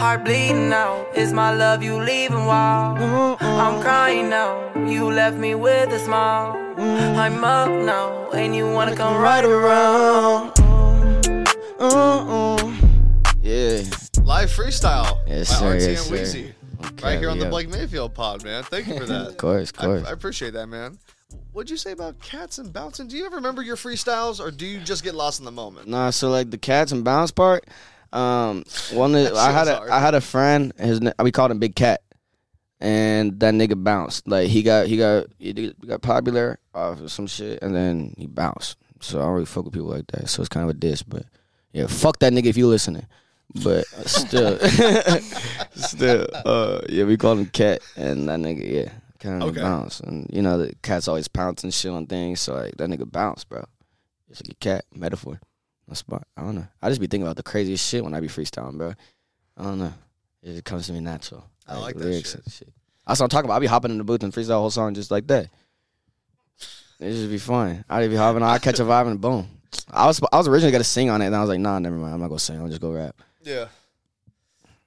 Heart 0.00 0.24
bleeding 0.24 0.68
now. 0.68 1.06
Is 1.14 1.32
my 1.32 1.50
love 1.52 1.82
you 1.82 1.96
leaving? 1.98 2.44
Wow. 2.46 2.96
Mm-hmm. 2.98 3.44
I'm 3.64 3.82
crying 3.82 4.28
now. 4.30 4.52
You 4.86 5.10
left 5.10 5.36
me 5.36 5.54
with 5.54 5.88
a 5.92 5.98
smile. 5.98 6.54
Mm-hmm. 6.76 7.18
I'm 7.18 7.44
up 7.44 7.68
now, 7.68 8.30
and 8.30 8.54
you 8.54 8.70
wanna 8.70 8.94
come 8.94 9.20
right 9.20 9.44
around. 9.44 10.54
Mm-mm. 11.78 12.91
Yeah. 13.42 13.82
Live 14.22 14.50
freestyle 14.50 15.18
Yes, 15.26 15.50
by 15.50 15.56
sir, 15.58 15.74
RT 15.74 15.80
yes, 15.80 16.10
and. 16.10 16.18
Wheezy. 16.18 16.54
Okay, 16.84 17.04
right 17.04 17.18
here 17.18 17.28
on 17.28 17.40
the. 17.40 17.46
Blake 17.46 17.68
Mayfield 17.68 18.14
pod, 18.14 18.44
man. 18.44 18.62
Thank 18.62 18.86
you 18.86 18.98
for 18.98 19.06
that. 19.06 19.26
Of 19.28 19.36
course, 19.36 19.70
of 19.70 19.78
I, 19.80 19.84
course. 19.84 20.04
I 20.06 20.12
appreciate 20.12 20.52
that, 20.52 20.68
man. 20.68 20.98
What'd 21.52 21.68
you 21.68 21.76
say 21.76 21.92
about 21.92 22.20
cats 22.20 22.58
and 22.58 22.72
bouncing? 22.72 23.08
Do 23.08 23.16
you 23.16 23.26
ever 23.26 23.36
remember 23.36 23.62
your 23.62 23.76
freestyles, 23.76 24.38
or 24.38 24.50
do 24.50 24.64
you 24.64 24.78
just 24.78 25.02
get 25.02 25.14
lost 25.14 25.40
in 25.40 25.44
the 25.44 25.50
moment? 25.50 25.88
Nah, 25.88 26.10
so 26.10 26.30
like 26.30 26.50
the 26.50 26.58
cats 26.58 26.92
and 26.92 27.04
bounce 27.04 27.30
part. 27.32 27.66
Um, 28.12 28.64
one 28.92 29.14
I 29.16 29.50
had 29.50 29.68
a 29.68 29.76
hard. 29.76 29.90
I 29.90 30.00
had 30.00 30.14
a 30.14 30.20
friend. 30.20 30.72
His 30.78 31.00
we 31.20 31.32
called 31.32 31.50
him 31.50 31.58
Big 31.58 31.74
Cat, 31.74 32.02
and 32.80 33.40
that 33.40 33.54
nigga 33.54 33.82
bounced. 33.82 34.28
Like 34.28 34.48
he 34.48 34.62
got 34.62 34.86
he 34.86 34.96
got 34.96 35.26
he 35.38 35.52
he 35.52 35.74
got 35.86 36.00
popular 36.00 36.58
off 36.74 37.00
of 37.00 37.10
some 37.10 37.26
shit, 37.26 37.60
and 37.62 37.74
then 37.74 38.14
he 38.16 38.26
bounced. 38.26 38.76
So 39.00 39.18
I 39.18 39.22
don't 39.22 39.32
really 39.32 39.46
fuck 39.46 39.64
with 39.64 39.74
people 39.74 39.88
like 39.88 40.06
that. 40.08 40.28
So 40.28 40.42
it's 40.42 40.48
kind 40.48 40.64
of 40.64 40.70
a 40.70 40.78
diss, 40.78 41.02
but 41.02 41.24
yeah, 41.72 41.86
fuck 41.88 42.20
that 42.20 42.32
nigga 42.32 42.46
if 42.46 42.56
you 42.56 42.68
listening. 42.68 43.06
But 43.54 43.84
still, 44.08 44.58
still, 45.74 46.26
uh, 46.32 46.80
yeah, 46.88 47.04
we 47.04 47.16
called 47.16 47.38
him 47.38 47.46
Cat, 47.46 47.80
and 47.96 48.28
that 48.28 48.38
nigga, 48.40 48.64
yeah, 48.86 48.92
kind 49.18 49.42
of 49.42 49.48
Okay. 49.50 49.60
bounce. 49.60 50.00
And 50.00 50.26
you 50.32 50.40
know, 50.42 50.58
the 50.58 50.74
cats 50.82 51.06
always 51.08 51.28
pouncing 51.28 51.70
shit 51.70 51.90
on 51.92 52.06
things, 52.06 52.40
so 52.40 52.54
like 52.54 52.76
that 52.78 52.88
nigga 52.88 53.10
bounce, 53.10 53.44
bro. 53.44 53.64
It's 54.30 54.42
like 54.42 54.52
a 54.52 54.54
cat 54.54 54.84
metaphor. 54.94 55.38
That's 55.86 56.00
smart. 56.00 56.22
I 56.36 56.42
don't 56.42 56.54
know. 56.54 56.66
I 56.80 56.88
just 56.88 57.00
be 57.00 57.06
thinking 57.06 57.26
about 57.26 57.36
the 57.36 57.42
craziest 57.42 57.86
shit 57.86 58.02
when 58.02 58.14
I 58.14 58.20
be 58.20 58.28
freestyling, 58.28 58.78
bro. 58.78 58.94
I 59.58 59.62
don't 59.64 59.78
know. 59.78 59.92
It 60.42 60.52
just 60.52 60.64
comes 60.64 60.86
to 60.86 60.92
me 60.94 61.00
natural. 61.00 61.44
I 61.68 61.76
like 61.78 61.96
that 61.96 62.04
lyrics 62.06 62.32
shit. 62.32 62.42
shit. 62.50 62.68
That's 63.06 63.20
what 63.20 63.24
I'm 63.26 63.28
talking 63.30 63.46
about. 63.46 63.56
I 63.56 63.60
be 63.60 63.66
hopping 63.66 63.90
in 63.90 63.98
the 63.98 64.04
booth 64.04 64.22
and 64.22 64.32
freestyle 64.32 64.46
the 64.46 64.58
whole 64.60 64.70
song 64.70 64.94
just 64.94 65.10
like 65.10 65.26
that. 65.26 65.48
It 67.00 67.10
just 67.12 67.28
be 67.30 67.38
fun. 67.38 67.84
I'd 67.90 68.08
be 68.08 68.16
hopping, 68.16 68.42
I 68.42 68.58
catch 68.58 68.78
a 68.80 68.84
vibe 68.84 69.08
and 69.08 69.20
boom. 69.20 69.48
I 69.90 70.06
was 70.06 70.20
I 70.32 70.36
was 70.38 70.48
originally 70.48 70.72
gonna 70.72 70.84
sing 70.84 71.10
on 71.10 71.20
it, 71.22 71.26
and 71.26 71.34
I 71.36 71.40
was 71.40 71.48
like, 71.48 71.58
nah, 71.60 71.78
never 71.78 71.96
mind. 71.96 72.14
I'm 72.14 72.20
not 72.20 72.28
gonna 72.28 72.38
sing. 72.38 72.58
I'll 72.60 72.68
just 72.68 72.80
go 72.80 72.92
rap. 72.92 73.16
Yeah. 73.44 73.66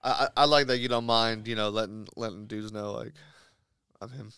I, 0.03 0.10
I 0.10 0.28
I 0.38 0.45
like 0.45 0.68
that 0.68 0.78
you 0.78 0.88
don't 0.88 1.06
mind, 1.06 1.47
you 1.47 1.56
know, 1.56 1.70
letting 1.70 2.08
letting 2.16 2.45
dudes 2.45 2.72
know 2.72 2.93
like 2.93 3.14
I'm 4.01 4.10
him. 4.10 4.32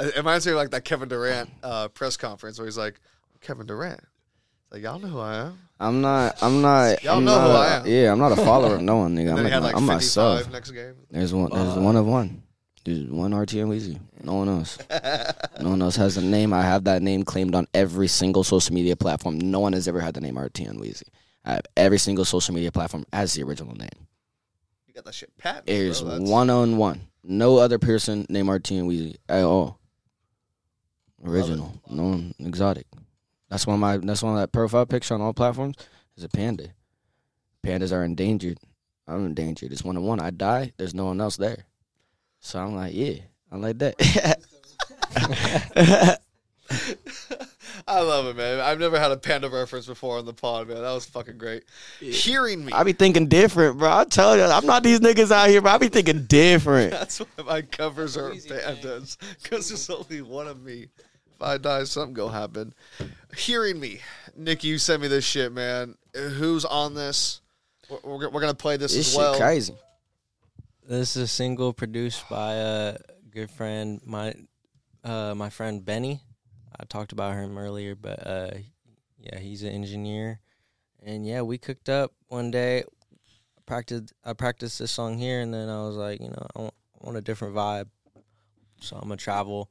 It 0.00 0.16
reminds 0.16 0.46
me 0.46 0.52
of 0.52 0.58
like 0.58 0.70
that 0.70 0.84
Kevin 0.84 1.08
Durant 1.08 1.50
uh, 1.62 1.88
press 1.88 2.16
conference 2.16 2.58
where 2.58 2.66
he's 2.66 2.78
like, 2.78 3.00
Kevin 3.40 3.66
Durant. 3.66 4.00
It's 4.00 4.72
like, 4.72 4.82
y'all 4.82 4.98
know 4.98 5.08
who 5.08 5.20
I 5.20 5.34
am. 5.46 5.58
I'm 5.78 6.00
not. 6.00 6.42
I'm 6.42 6.62
not. 6.62 7.02
Y'all 7.02 7.18
I'm 7.18 7.24
know 7.24 7.38
who 7.40 7.48
I 7.48 7.76
am. 7.76 7.86
Yeah, 7.86 8.12
I'm 8.12 8.18
not 8.18 8.32
a 8.32 8.36
follower 8.36 8.76
of 8.76 8.80
no 8.82 8.96
one, 8.96 9.14
nigga. 9.14 9.30
I'm, 9.36 9.42
like, 9.44 9.52
had 9.52 9.62
like 9.62 9.76
I'm 9.76 9.84
myself. 9.84 10.50
next 10.50 10.70
game. 10.70 10.94
There's 11.10 11.32
one. 11.34 11.50
There's 11.52 11.76
Uh, 11.76 11.80
one 11.80 11.96
of 11.96 12.06
one. 12.06 12.42
There's 12.84 13.04
one 13.06 13.32
RTN 13.32 13.68
Wheezy. 13.68 13.98
No 14.22 14.34
one 14.34 14.48
else. 14.48 14.78
no 15.60 15.70
one 15.70 15.82
else 15.82 15.96
has 15.96 16.16
a 16.16 16.22
name. 16.22 16.52
I 16.52 16.62
have 16.62 16.84
that 16.84 17.02
name 17.02 17.22
claimed 17.22 17.54
on 17.54 17.66
every 17.72 18.08
single 18.08 18.44
social 18.44 18.74
media 18.74 18.94
platform. 18.94 19.38
No 19.38 19.60
one 19.60 19.72
has 19.72 19.88
ever 19.88 20.00
had 20.00 20.14
the 20.14 20.20
name 20.20 20.34
RTN 20.34 20.78
Wheezy. 20.80 21.06
I 21.44 21.52
have 21.52 21.66
every 21.76 21.98
single 21.98 22.24
social 22.24 22.54
media 22.54 22.72
platform 22.72 23.04
as 23.12 23.34
the 23.34 23.42
original 23.42 23.74
name. 23.74 23.88
You 24.86 24.94
got 24.94 25.04
that 25.04 25.14
shit 25.14 25.36
patent. 25.36 25.66
There's 25.66 26.00
bro. 26.00 26.10
That's- 26.10 26.28
one 26.30 26.50
on 26.50 26.76
one. 26.76 27.00
No 27.22 27.56
other 27.58 27.78
person 27.78 28.26
named 28.28 28.48
RTN 28.48 28.86
Wheezy 28.86 29.16
at 29.28 29.44
all. 29.44 29.78
Original. 31.24 31.74
No 31.88 32.22
exotic. 32.38 32.86
That's 33.48 33.66
why 33.66 33.76
my 33.76 33.96
that's 33.96 34.22
why 34.22 34.36
that 34.40 34.52
profile 34.52 34.84
picture 34.84 35.14
on 35.14 35.20
all 35.22 35.32
platforms 35.32 35.76
is 36.16 36.24
a 36.24 36.28
panda. 36.28 36.68
Pandas 37.62 37.92
are 37.92 38.04
endangered. 38.04 38.58
I'm 39.06 39.24
endangered. 39.26 39.72
It's 39.72 39.84
one 39.84 39.96
on 39.96 40.04
one. 40.04 40.20
I 40.20 40.30
die, 40.30 40.72
there's 40.76 40.94
no 40.94 41.06
one 41.06 41.20
else 41.20 41.36
there. 41.36 41.64
So 42.40 42.58
I'm 42.58 42.74
like, 42.74 42.94
yeah, 42.94 43.14
I 43.50 43.56
like 43.56 43.78
that. 43.78 44.40
I 47.86 48.00
love 48.00 48.26
it, 48.26 48.36
man. 48.36 48.60
I've 48.60 48.78
never 48.78 48.98
had 48.98 49.12
a 49.12 49.16
panda 49.16 49.48
reference 49.50 49.86
before 49.86 50.18
on 50.18 50.24
the 50.24 50.32
pod, 50.32 50.68
man. 50.68 50.80
That 50.82 50.92
was 50.92 51.04
fucking 51.04 51.36
great. 51.36 51.64
Hearing 52.00 52.64
me. 52.64 52.72
I 52.72 52.82
be 52.82 52.92
thinking 52.94 53.28
different, 53.28 53.78
bro. 53.78 53.90
I 53.98 54.04
tell 54.04 54.36
you, 54.36 54.44
I'm 54.44 54.64
not 54.64 54.82
these 54.82 55.00
niggas 55.00 55.30
out 55.30 55.50
here, 55.50 55.60
but 55.60 55.74
I 55.74 55.78
be 55.78 55.88
thinking 55.88 56.24
different. 56.24 56.90
That's 56.92 57.18
why 57.18 57.44
my 57.44 57.62
covers 57.62 58.16
are 58.16 58.30
pandas. 58.30 59.18
Because 59.42 59.68
there's 59.68 59.90
only 59.90 60.22
one 60.22 60.48
of 60.48 60.62
me. 60.62 60.88
If 61.34 61.42
I 61.42 61.58
die, 61.58 61.84
something 61.84 62.14
gonna 62.14 62.32
happen. 62.32 62.72
Hearing 63.36 63.78
me. 63.80 64.00
Nick, 64.36 64.64
you 64.64 64.78
sent 64.78 65.02
me 65.02 65.08
this 65.08 65.24
shit, 65.24 65.52
man. 65.52 65.96
Who's 66.14 66.64
on 66.64 66.94
this? 66.94 67.40
We're, 67.90 67.98
we're, 68.04 68.30
we're 68.30 68.40
gonna 68.40 68.54
play 68.54 68.76
this, 68.76 68.94
This 68.94 69.08
as 69.08 69.12
shit 69.12 69.18
well. 69.18 69.36
crazy. 69.36 69.74
This 70.88 71.16
is 71.16 71.22
a 71.22 71.26
single 71.26 71.72
produced 71.72 72.28
by 72.30 72.54
a 72.54 72.96
good 73.30 73.50
friend, 73.50 74.00
my 74.06 74.34
uh, 75.02 75.34
my 75.34 75.50
friend 75.50 75.84
Benny. 75.84 76.20
I 76.78 76.84
talked 76.84 77.12
about 77.12 77.34
him 77.34 77.56
earlier, 77.56 77.94
but 77.94 78.26
uh, 78.26 78.50
yeah, 79.18 79.38
he's 79.38 79.62
an 79.62 79.70
engineer, 79.70 80.40
and 81.02 81.26
yeah, 81.26 81.42
we 81.42 81.58
cooked 81.58 81.88
up 81.88 82.12
one 82.28 82.50
day. 82.50 82.84
Practiced, 83.66 84.12
I 84.24 84.34
practiced 84.34 84.78
this 84.78 84.90
song 84.90 85.16
here, 85.16 85.40
and 85.40 85.54
then 85.54 85.68
I 85.70 85.82
was 85.86 85.96
like, 85.96 86.20
you 86.20 86.28
know, 86.28 86.46
I 86.54 86.60
want, 86.60 86.74
I 87.00 87.06
want 87.06 87.16
a 87.16 87.22
different 87.22 87.54
vibe, 87.54 87.86
so 88.80 88.96
I'm 88.96 89.08
gonna 89.08 89.16
travel, 89.16 89.70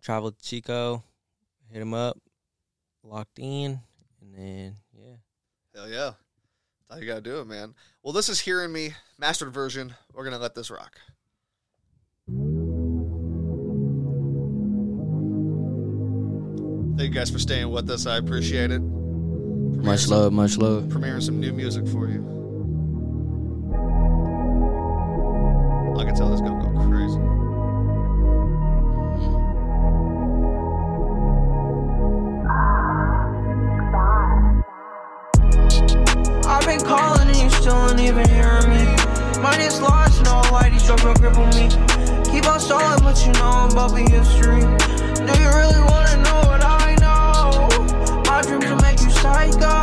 travel 0.00 0.32
to 0.32 0.42
Chico, 0.42 1.02
hit 1.70 1.82
him 1.82 1.92
up, 1.92 2.18
locked 3.02 3.38
in, 3.38 3.80
and 4.22 4.34
then 4.34 4.74
yeah. 4.96 5.16
Hell 5.74 5.90
yeah. 5.90 6.12
That's 6.88 6.94
how 6.94 6.96
you 6.98 7.06
gotta 7.06 7.20
do 7.20 7.40
it, 7.40 7.46
man. 7.46 7.74
Well, 8.02 8.12
this 8.12 8.28
is 8.28 8.40
Hearing 8.40 8.72
Me, 8.72 8.94
mastered 9.18 9.52
version. 9.52 9.94
We're 10.12 10.24
gonna 10.24 10.38
let 10.38 10.54
this 10.54 10.70
rock. 10.70 10.98
Thank 16.96 17.12
you 17.12 17.20
guys 17.20 17.28
for 17.28 17.40
staying 17.40 17.70
with 17.70 17.90
us. 17.90 18.06
I 18.06 18.18
appreciate 18.18 18.70
it. 18.70 18.78
Much 18.78 20.06
love, 20.06 20.32
much 20.32 20.56
love. 20.56 20.84
Premiering 20.84 21.22
some 21.22 21.40
new 21.40 21.52
music 21.52 21.88
for 21.88 22.08
you. 22.08 22.22
I 25.98 26.04
can 26.04 26.14
tell 26.14 26.30
this 26.30 26.40
gonna 26.40 26.62
go 26.62 26.70
crazy. 26.88 27.18
I've 36.46 36.64
been 36.64 36.80
calling 36.86 37.26
and 37.26 37.36
you 37.36 37.50
still 37.50 37.90
ain't 37.90 37.98
even 38.00 38.28
hearing 38.28 38.70
me. 38.70 38.84
Mine 39.42 39.60
is 39.60 39.80
lost, 39.80 40.22
no 40.22 40.42
light, 40.52 40.72
you 40.72 40.78
struck 40.78 41.02
a 41.02 41.12
grip 41.14 41.36
on 41.36 41.50
me. 41.56 41.68
Keep 42.30 42.46
on 42.46 42.60
stalling, 42.60 43.02
but 43.02 43.20
you 43.26 43.32
know 43.32 43.50
I'm 43.50 43.74
bumping 43.74 44.08
history. 44.08 44.60
Do 44.60 45.32
you 45.42 45.48
really 45.48 45.80
wanna 45.80 46.22
know 46.22 46.53
dreams 48.46 48.66
will 48.66 48.76
make 48.76 49.00
you 49.00 49.10
psycho. 49.10 49.74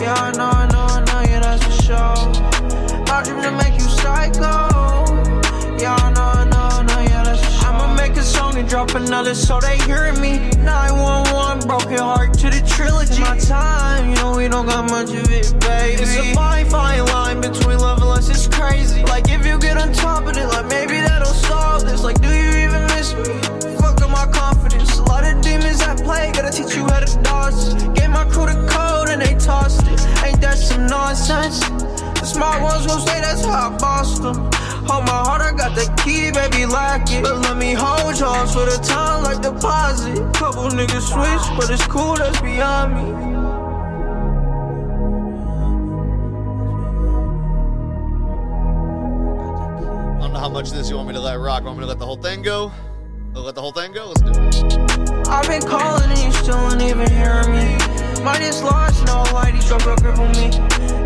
Yeah, 0.00 0.14
I 0.14 0.32
know, 0.36 0.50
I 0.50 0.68
know, 0.72 0.86
I 0.88 1.04
know, 1.04 1.30
yeah, 1.30 1.40
that's 1.40 1.64
for 1.64 1.82
sure. 1.82 3.04
My 3.06 3.22
dreams 3.22 3.44
will 3.44 3.52
make 3.52 3.74
you 3.74 3.88
psycho. 3.88 4.52
Yeah, 5.78 5.94
I 5.94 6.12
know, 6.12 6.22
I 6.22 6.44
know, 6.50 6.68
I 6.78 6.82
know, 6.82 7.00
yeah, 7.00 7.24
that's 7.24 7.44
for 7.44 7.50
sure. 7.50 7.68
I'ma 7.68 7.94
make 7.94 8.16
a 8.16 8.22
song 8.22 8.56
and 8.56 8.68
drop 8.68 8.94
another 8.94 9.34
so 9.34 9.60
they 9.60 9.78
hearing 9.78 10.20
me. 10.20 10.38
911, 10.58 11.66
broken 11.66 11.98
heart 11.98 12.34
to 12.38 12.50
the 12.50 12.62
trilogy. 12.66 13.20
My 13.20 13.38
time, 13.38 14.10
you 14.10 14.16
know 14.16 14.36
we 14.36 14.48
don't 14.48 14.66
got 14.66 14.88
much 14.90 15.10
of 15.10 15.30
it, 15.30 15.52
baby. 15.60 16.02
It's 16.02 16.16
a 16.16 16.34
fine, 16.34 16.66
fine 16.66 17.04
line 17.06 17.40
between 17.40 17.78
love 17.78 17.98
and 17.98 18.08
lust, 18.08 18.30
it's 18.30 18.46
crazy. 18.48 19.02
Like 19.04 19.28
if 19.28 19.46
you 19.46 19.58
get 19.58 19.76
on 19.76 19.92
top 19.92 20.26
of 20.26 20.36
it, 20.36 20.46
like 20.46 20.66
maybe 20.66 21.00
that'll 21.00 21.26
solve 21.26 21.84
this. 21.84 22.02
Like, 22.02 22.20
do 22.20 22.28
you 22.28 22.50
even 22.64 22.82
miss 22.94 23.14
me? 23.14 23.24
Fuck 23.78 24.00
up 24.02 24.10
my 24.10 24.26
confidence. 24.26 24.53
Demons 25.54 25.80
at 25.82 26.02
play, 26.02 26.32
gotta 26.32 26.50
teach 26.50 26.74
you 26.74 26.82
how 26.82 26.98
to 26.98 27.22
dodge. 27.22 27.94
Gave 27.94 28.10
my 28.10 28.24
crew 28.24 28.46
the 28.46 28.58
code 28.68 29.08
and 29.08 29.22
they 29.22 29.34
tossed 29.34 29.86
it. 29.86 30.00
Ain't 30.26 30.40
that 30.40 30.58
some 30.58 30.88
nonsense? 30.88 31.60
The 32.18 32.24
smart 32.24 32.60
ones 32.60 32.88
gon' 32.88 33.00
say 33.06 33.20
that's 33.20 33.44
how 33.44 33.70
I 33.70 33.78
bossed 33.78 34.22
them. 34.22 34.34
Hold 34.90 35.04
my 35.06 35.12
heart, 35.12 35.42
I 35.42 35.52
got 35.52 35.76
the 35.76 35.86
key, 36.02 36.32
baby, 36.32 36.66
lock 36.66 37.02
it. 37.08 37.22
But 37.22 37.38
let 37.42 37.56
me 37.56 37.72
hold 37.72 38.18
yours 38.18 38.52
for 38.52 38.64
the 38.66 38.80
time 38.82 39.22
like 39.22 39.42
deposit. 39.42 40.16
Couple 40.34 40.64
niggas 40.70 41.06
switch, 41.06 41.56
but 41.56 41.70
it's 41.70 41.86
cool, 41.86 42.16
that's 42.16 42.40
beyond 42.40 42.94
me. 42.94 43.02
I 50.18 50.20
don't 50.20 50.32
know 50.32 50.40
how 50.40 50.48
much 50.48 50.70
of 50.70 50.74
this 50.74 50.90
you 50.90 50.96
want 50.96 51.06
me 51.06 51.14
to 51.14 51.20
let 51.20 51.38
rock. 51.38 51.62
Want 51.62 51.76
me 51.78 51.82
to 51.82 51.86
let 51.86 52.00
the 52.00 52.06
whole 52.06 52.16
thing 52.16 52.42
go? 52.42 52.72
Let 53.34 53.54
the 53.56 53.60
whole 53.60 53.72
thing 53.72 53.92
go? 53.92 54.06
Let's 54.06 54.22
do 54.22 54.30
it. 54.30 55.28
I've 55.28 55.46
been 55.48 55.62
calling 55.62 56.08
and 56.08 56.18
you 56.18 56.32
still 56.32 56.56
ain't 56.70 56.82
even 56.82 57.10
hearing 57.10 57.50
me. 57.52 57.76
Is 58.40 58.62
lost, 58.62 59.04
no 59.06 59.22
light, 59.34 59.54
you 59.54 59.60
struck 59.60 59.86
a 59.86 59.96
grip 59.96 60.18
on 60.18 60.32
me. 60.32 60.50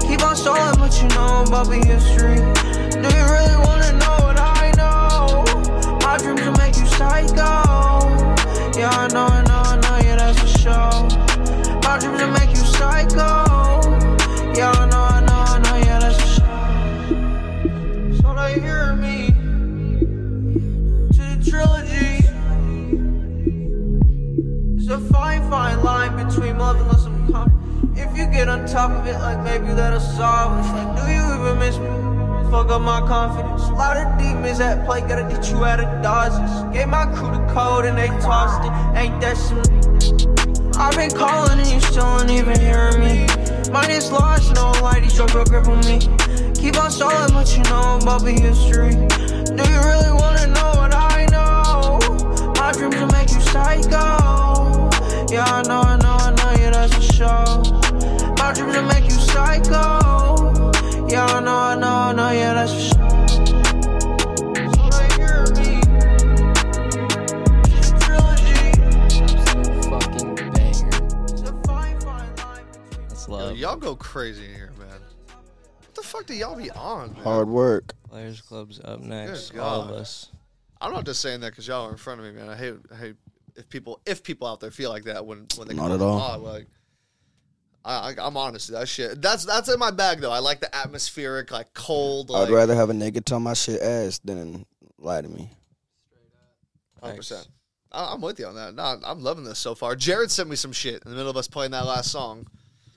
Keep 0.06 0.22
on 0.22 0.36
stalling, 0.36 0.78
but 0.78 0.94
you 1.02 1.08
know 1.08 1.42
I'm 1.42 1.50
bumping 1.50 1.84
history. 1.84 2.36
Do 2.36 3.08
you 3.08 3.24
really 3.26 3.58
wanna 3.66 3.92
know 3.98 4.16
what 4.22 4.38
I 4.38 4.72
know? 4.76 5.44
My 6.02 6.16
dreams 6.16 6.42
will 6.42 6.52
make 6.52 6.76
you 6.76 6.86
psycho. 6.86 7.42
Yeah, 8.78 8.90
I 8.90 9.08
know, 9.12 9.26
I 9.26 9.42
know, 9.44 9.62
I 9.64 9.76
know, 9.82 9.98
yeah, 10.06 10.16
that's 10.16 10.38
for 10.40 10.58
sure. 10.58 11.80
My 11.82 11.98
dreams 11.98 12.20
will 12.22 12.30
make 12.32 12.50
you 12.50 12.64
psycho. 12.64 13.34
Yeah, 14.54 14.70
I 14.70 14.86
know, 14.86 14.97
fine, 25.00 25.48
fine 25.50 25.82
line 25.82 26.26
between 26.26 26.58
love 26.58 26.76
and 26.80 27.32
com- 27.32 27.92
If 27.96 28.16
you 28.16 28.26
get 28.26 28.48
on 28.48 28.66
top 28.66 28.90
of 28.90 29.06
it, 29.06 29.18
like 29.18 29.42
maybe 29.42 29.72
that'll 29.74 30.00
solve 30.00 30.58
it. 30.58 30.68
Like, 30.72 30.96
do 30.96 31.12
you 31.12 31.24
even 31.34 31.58
miss 31.58 31.78
me? 31.78 32.08
Fuck 32.50 32.70
up 32.70 32.80
my 32.80 33.00
confidence. 33.00 33.64
A 33.64 33.72
lot 33.72 33.96
of 33.96 34.18
demons 34.18 34.60
at 34.60 34.86
play, 34.86 35.00
gotta 35.02 35.28
teach 35.28 35.50
you 35.50 35.64
out 35.64 35.80
of 35.80 36.02
dodge 36.02 36.32
this. 36.32 36.76
Gave 36.76 36.88
my 36.88 37.04
crew 37.14 37.30
the 37.30 37.44
code 37.52 37.84
and 37.84 37.98
they 37.98 38.08
tossed 38.20 38.64
it. 38.64 38.72
Ain't 38.98 39.20
that 39.20 39.36
some? 39.36 39.62
I've 40.80 40.96
been 40.96 41.10
calling 41.10 41.58
and 41.58 41.68
you 41.68 41.80
still 41.80 42.20
ain't 42.20 42.30
even 42.30 42.58
hearing 42.58 43.00
me. 43.00 43.26
Mine 43.70 43.90
is 43.90 44.10
lost, 44.10 44.54
no 44.54 44.70
light, 44.82 45.04
you 45.04 45.10
struck 45.10 45.34
a 45.34 45.44
grip 45.44 45.68
on 45.68 45.80
me. 45.80 45.98
Keep 46.54 46.78
on 46.78 46.90
stalling, 46.90 47.34
but 47.34 47.54
you 47.56 47.62
know 47.64 47.98
about 48.00 48.22
the 48.22 48.32
history. 48.32 48.92
Do 48.92 49.62
you 49.70 49.80
really 49.84 50.12
wanna 50.12 50.46
know 50.46 50.72
what 50.80 50.94
I 50.94 51.26
know? 51.30 51.98
My 52.54 52.72
dreams 52.72 52.96
will 52.96 53.08
make 53.08 53.30
you 53.30 53.40
psycho. 53.40 54.47
Yeah, 55.30 55.44
I 55.44 55.62
know, 55.68 55.80
I 55.80 55.96
know, 55.98 56.16
I 56.18 56.30
know, 56.30 56.52
yeah, 56.58 56.70
that's 56.70 56.94
for 56.94 57.02
sure. 57.02 57.28
My 58.38 58.52
dreams 58.54 58.74
will 58.76 58.82
make 58.84 59.04
you 59.04 59.10
psycho. 59.10 60.72
Yeah, 61.06 61.26
I 61.26 61.40
know, 61.40 61.54
I 61.54 61.74
know, 61.74 61.86
I 61.86 62.12
know, 62.14 62.30
yeah, 62.30 62.54
that's 62.54 62.72
for 62.72 62.80
sure. 62.80 63.28
So 64.72 64.88
they 64.88 65.08
hear 65.16 65.44
me. 65.58 65.82
Trilogy. 68.00 68.72
Fucking 69.90 70.34
banger. 70.52 70.98
It's 71.24 71.42
a 71.42 71.52
fine, 71.66 72.00
fine 72.00 72.34
line. 72.36 72.66
That's 73.10 73.28
Yo, 73.28 73.34
love. 73.34 73.56
y'all 73.58 73.76
go 73.76 73.94
crazy 73.96 74.46
in 74.46 74.54
here, 74.54 74.72
man. 74.78 74.88
What 74.88 75.94
the 75.94 76.02
fuck 76.02 76.24
do 76.24 76.32
y'all 76.34 76.56
be 76.56 76.70
on, 76.70 77.12
man? 77.12 77.22
Hard 77.22 77.48
work. 77.48 77.94
Players 78.08 78.40
Club's 78.40 78.80
up 78.82 79.00
next. 79.00 79.54
All 79.58 79.82
of 79.82 79.88
God. 79.88 79.98
us. 79.98 80.30
I'm 80.80 80.92
not 80.92 81.04
just 81.04 81.20
saying 81.20 81.40
that 81.40 81.50
because 81.50 81.68
y'all 81.68 81.86
are 81.88 81.90
in 81.90 81.98
front 81.98 82.20
of 82.20 82.26
me, 82.26 82.32
man. 82.32 82.48
I 82.48 82.56
hate, 82.56 82.74
I 82.90 82.96
hate 82.96 83.16
if 83.58 83.68
people, 83.68 84.00
if 84.06 84.22
people 84.22 84.48
out 84.48 84.60
there 84.60 84.70
feel 84.70 84.88
like 84.90 85.04
that 85.04 85.26
when 85.26 85.46
when 85.56 85.68
they 85.68 85.74
Not 85.74 85.82
come 85.84 85.92
at 85.92 85.94
on 85.94 85.98
the 85.98 86.06
all. 86.06 86.20
pod, 86.20 86.40
like. 86.40 86.66
I, 87.84 88.10
I, 88.10 88.14
I'm 88.26 88.36
honest. 88.36 88.70
That 88.72 88.88
shit. 88.88 89.22
That's 89.22 89.44
that's 89.46 89.68
in 89.72 89.78
my 89.78 89.90
bag 89.90 90.20
though. 90.20 90.32
I 90.32 90.40
like 90.40 90.60
the 90.60 90.74
atmospheric, 90.76 91.50
like 91.50 91.72
cold. 91.74 92.30
I'd 92.34 92.50
rather 92.50 92.74
have 92.74 92.90
a 92.90 92.92
nigga 92.92 93.24
tell 93.24 93.40
my 93.40 93.54
shit 93.54 93.80
ass 93.80 94.18
than 94.24 94.66
lie 94.98 95.22
to 95.22 95.28
me. 95.28 95.48
Hundred 97.02 97.16
percent. 97.16 97.48
I'm 97.90 98.20
with 98.20 98.38
you 98.38 98.46
on 98.46 98.54
that. 98.56 98.74
No, 98.74 98.82
I'm 99.04 99.22
loving 99.22 99.44
this 99.44 99.58
so 99.58 99.74
far. 99.74 99.96
Jared 99.96 100.30
sent 100.30 100.50
me 100.50 100.56
some 100.56 100.72
shit 100.72 101.02
in 101.04 101.10
the 101.10 101.16
middle 101.16 101.30
of 101.30 101.36
us 101.38 101.48
playing 101.48 101.70
that 101.70 101.86
last 101.86 102.10
song. 102.10 102.46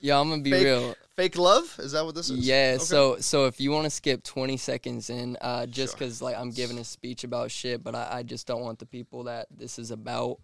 Yeah, 0.00 0.18
I'm 0.20 0.28
gonna 0.28 0.42
be 0.42 0.50
Fake- 0.50 0.64
real. 0.64 0.94
Fake 1.16 1.38
love? 1.38 1.74
Is 1.78 1.92
that 1.92 2.04
what 2.04 2.14
this 2.14 2.28
is? 2.28 2.46
Yeah, 2.46 2.72
Okay. 2.76 2.84
so 2.84 3.16
so 3.20 3.46
if 3.46 3.60
you 3.60 3.70
want 3.70 3.84
to 3.84 3.90
skip 3.90 4.22
20 4.24 4.56
seconds 4.56 5.08
in, 5.10 5.38
uh, 5.40 5.64
just 5.66 5.96
because 5.96 6.20
like 6.20 6.36
I'm 6.36 6.50
giving 6.50 6.76
a 6.78 6.84
speech 6.84 7.22
about 7.24 7.50
shit, 7.50 7.82
but 7.84 7.94
I, 7.94 8.08
I 8.18 8.22
just 8.24 8.46
don't 8.46 8.62
want 8.62 8.78
the 8.80 8.86
people 8.86 9.24
that 9.24 9.46
this 9.50 9.78
is 9.78 9.90
about 9.92 10.38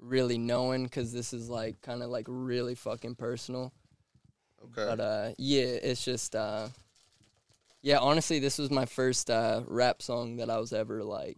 really 0.00 0.38
knowing, 0.38 0.84
because 0.84 1.12
this 1.12 1.32
is 1.32 1.48
like 1.48 1.80
kind 1.82 2.02
of 2.02 2.10
like 2.10 2.26
really 2.28 2.74
fucking 2.74 3.14
personal. 3.14 3.72
Okay. 4.64 4.86
But 4.96 5.00
uh, 5.00 5.28
yeah, 5.38 5.64
it's 5.64 6.04
just 6.04 6.34
uh, 6.34 6.68
yeah. 7.82 7.98
Honestly, 7.98 8.38
this 8.38 8.58
was 8.58 8.70
my 8.70 8.86
first 8.86 9.30
uh, 9.30 9.62
rap 9.66 10.02
song 10.02 10.36
that 10.36 10.50
I 10.50 10.58
was 10.58 10.72
ever 10.72 11.02
like, 11.04 11.36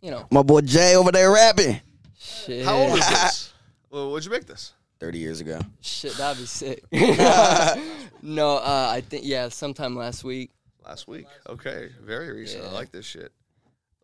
you 0.00 0.10
know, 0.10 0.26
My 0.30 0.42
boy 0.42 0.62
Jay 0.62 0.96
over 0.96 1.12
there 1.12 1.30
rapping. 1.32 1.80
shit. 2.18 2.64
How 2.64 2.76
old 2.76 2.98
is 2.98 3.08
this? 3.08 3.52
well, 3.90 4.10
what'd 4.10 4.24
you 4.24 4.30
make 4.30 4.46
this? 4.46 4.72
Thirty 5.00 5.18
years 5.18 5.40
ago. 5.40 5.60
Shit, 5.80 6.16
that'd 6.16 6.40
be 6.40 6.46
sick. 6.46 6.82
no, 8.22 8.56
uh, 8.56 8.88
I 8.90 9.02
think 9.02 9.24
yeah, 9.26 9.48
sometime 9.48 9.96
last 9.96 10.24
week. 10.24 10.50
Last 10.84 11.08
week. 11.08 11.26
Okay. 11.48 11.88
Very 12.02 12.32
recent. 12.32 12.64
I 12.64 12.70
like 12.72 12.92
this 12.92 13.04
shit. 13.06 13.32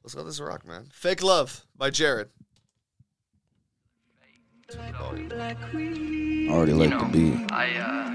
Let's 0.03 0.15
let 0.15 0.25
this 0.27 0.41
rock, 0.41 0.67
man. 0.67 0.87
Fake 0.93 1.23
Love 1.23 1.65
by 1.77 1.91
Jared. 1.91 2.29
I 4.79 4.93
already 6.49 6.73
like 6.73 6.91
the 6.97 7.09
beat. 7.11 7.51
I, 7.51 7.75
uh, 7.77 8.11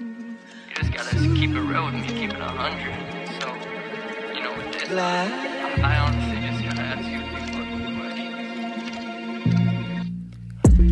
you 0.00 0.74
just 0.76 0.92
gotta 0.94 1.10
keep 1.14 1.50
it 1.50 1.60
real 1.60 1.84
with 1.84 1.94
me, 1.94 2.06
keep 2.08 2.32
it 2.32 2.40
a 2.40 2.44
hundred. 2.44 2.94
So, 3.38 3.52
you 4.34 4.42
know, 4.42 4.56
with 4.56 4.72
this, 4.72 4.90
I, 4.90 5.82
I 5.82 5.98
honestly 5.98 6.33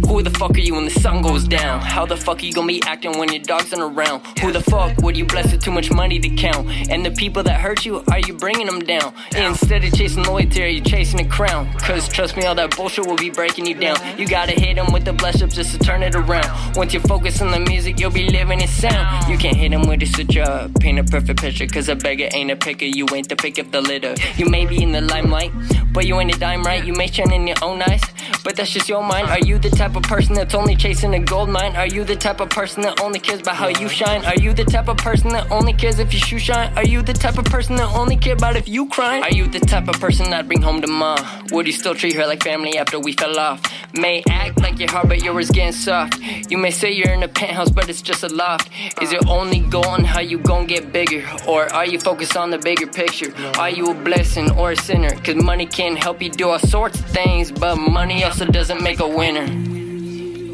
Who 0.06 0.22
the 0.22 0.30
fuck 0.30 0.50
are 0.50 0.60
you 0.60 0.74
when 0.74 0.84
the 0.84 0.90
sun 0.90 1.22
goes 1.22 1.44
down? 1.44 1.80
How 1.80 2.04
the 2.04 2.16
fuck 2.16 2.42
are 2.42 2.44
you 2.44 2.52
gonna 2.52 2.66
be 2.66 2.82
acting 2.82 3.18
when 3.18 3.32
your 3.32 3.42
dog's 3.42 3.72
not 3.72 3.80
around? 3.80 4.22
Who 4.40 4.52
the 4.52 4.60
fuck 4.60 4.96
would 4.98 5.16
you 5.16 5.24
bless 5.24 5.52
with 5.52 5.62
too 5.62 5.70
much 5.70 5.90
money 5.90 6.18
to 6.18 6.28
count? 6.30 6.68
And 6.90 7.04
the 7.04 7.10
people 7.10 7.42
that 7.44 7.60
hurt 7.60 7.84
you, 7.84 8.02
are 8.10 8.18
you 8.18 8.34
bringing 8.34 8.66
them 8.66 8.80
down? 8.80 9.14
Instead 9.36 9.84
of 9.84 9.92
chasing 9.94 10.24
loyalty, 10.24 10.62
are 10.64 10.68
you 10.68 10.80
chasing 10.80 11.20
a 11.20 11.28
crown? 11.28 11.72
Cause 11.78 12.08
trust 12.08 12.36
me, 12.36 12.44
all 12.44 12.54
that 12.54 12.76
bullshit 12.76 13.06
will 13.06 13.16
be 13.16 13.30
breaking 13.30 13.66
you 13.66 13.74
down. 13.74 13.96
You 14.18 14.26
gotta 14.26 14.52
hit 14.52 14.76
them 14.76 14.92
with 14.92 15.04
the 15.04 15.12
bless 15.12 15.40
up 15.42 15.50
just 15.50 15.72
to 15.72 15.78
turn 15.78 16.02
it 16.02 16.14
around. 16.14 16.76
Once 16.76 16.92
you 16.92 17.00
focus 17.00 17.40
on 17.40 17.50
the 17.50 17.60
music, 17.60 17.98
you'll 17.98 18.10
be 18.10 18.28
living 18.28 18.60
in 18.60 18.68
sound. 18.68 19.30
You 19.30 19.38
can't 19.38 19.56
hit 19.56 19.70
them 19.70 19.88
with 19.88 20.02
a 20.02 20.06
switch 20.06 20.36
up, 20.36 20.74
paint 20.80 20.98
a 20.98 21.04
perfect 21.04 21.40
picture. 21.40 21.66
Cause 21.66 21.88
a 21.88 21.96
beggar 21.96 22.28
ain't 22.34 22.50
a 22.50 22.56
picker, 22.56 22.84
you 22.84 23.06
ain't 23.14 23.28
the 23.28 23.36
pick 23.36 23.58
up 23.58 23.70
the 23.70 23.80
litter. 23.80 24.14
You 24.36 24.46
may 24.46 24.66
be 24.66 24.82
in 24.82 24.92
the 24.92 25.00
limelight, 25.00 25.52
but 25.92 26.06
you 26.06 26.18
ain't 26.20 26.34
a 26.34 26.38
dime 26.38 26.64
right. 26.64 26.84
You 26.84 26.92
may 26.92 27.06
shine 27.06 27.32
in 27.32 27.46
your 27.46 27.56
own 27.62 27.80
eyes, 27.82 28.02
but 28.44 28.56
that's 28.56 28.70
just 28.70 28.88
your 28.88 29.02
mind. 29.02 29.28
Are 29.28 29.40
you 29.40 29.58
the 29.58 29.70
type 29.70 29.91
of 29.96 30.02
person 30.02 30.34
that's 30.34 30.54
only 30.54 30.76
chasing 30.76 31.14
a 31.14 31.18
gold 31.18 31.48
mine? 31.48 31.76
Are 31.76 31.86
you 31.86 32.04
the 32.04 32.16
type 32.16 32.40
of 32.40 32.50
person 32.50 32.82
that 32.82 33.00
only 33.00 33.18
cares 33.18 33.40
about 33.40 33.56
how 33.56 33.68
you 33.68 33.88
shine? 33.88 34.24
Are 34.24 34.36
you 34.36 34.52
the 34.52 34.64
type 34.64 34.88
of 34.88 34.96
person 34.96 35.30
that 35.30 35.50
only 35.50 35.72
cares 35.72 35.98
if 35.98 36.12
your 36.12 36.20
shoe 36.20 36.38
shine? 36.38 36.72
Are 36.76 36.84
you 36.84 37.02
the 37.02 37.12
type 37.12 37.38
of 37.38 37.44
person 37.46 37.76
that 37.76 37.94
only 37.94 38.16
care 38.16 38.34
about 38.34 38.56
if 38.56 38.68
you 38.68 38.88
crying? 38.88 39.22
Are 39.22 39.30
you 39.32 39.46
the 39.46 39.60
type 39.60 39.88
of 39.88 40.00
person 40.00 40.30
that 40.30 40.46
bring 40.46 40.62
home 40.62 40.80
to 40.80 40.86
mom? 40.86 41.18
Would 41.52 41.66
you 41.66 41.72
still 41.72 41.94
treat 41.94 42.14
her 42.14 42.26
like 42.26 42.42
family 42.42 42.78
after 42.78 42.98
we 42.98 43.12
fell 43.12 43.38
off? 43.38 43.60
May 43.94 44.22
act 44.28 44.60
like 44.60 44.78
your 44.78 44.90
heart, 44.90 45.08
but 45.08 45.22
yours 45.22 45.50
getting 45.50 45.72
soft. 45.72 46.18
You 46.50 46.58
may 46.58 46.70
say 46.70 46.92
you're 46.92 47.12
in 47.12 47.22
a 47.22 47.28
penthouse, 47.28 47.70
but 47.70 47.88
it's 47.88 48.02
just 48.02 48.22
a 48.22 48.28
loft. 48.28 48.70
Is 49.02 49.12
your 49.12 49.26
only 49.28 49.60
goal 49.60 49.86
on 49.86 50.04
how 50.04 50.20
you 50.20 50.38
gon' 50.38 50.66
get 50.66 50.92
bigger? 50.92 51.22
Or 51.46 51.72
are 51.74 51.86
you 51.86 51.98
focused 51.98 52.36
on 52.36 52.50
the 52.50 52.58
bigger 52.58 52.86
picture? 52.86 53.34
Are 53.58 53.70
you 53.70 53.86
a 53.86 53.94
blessing 53.94 54.50
or 54.52 54.72
a 54.72 54.76
sinner? 54.76 55.10
Cause 55.22 55.36
money 55.36 55.66
can 55.66 55.96
help 55.96 56.22
you 56.22 56.30
do 56.30 56.48
all 56.48 56.58
sorts 56.58 57.00
of 57.00 57.06
things, 57.06 57.52
but 57.52 57.76
money 57.76 58.24
also 58.24 58.46
doesn't 58.46 58.82
make 58.82 59.00
a 59.00 59.08
winner. 59.08 59.81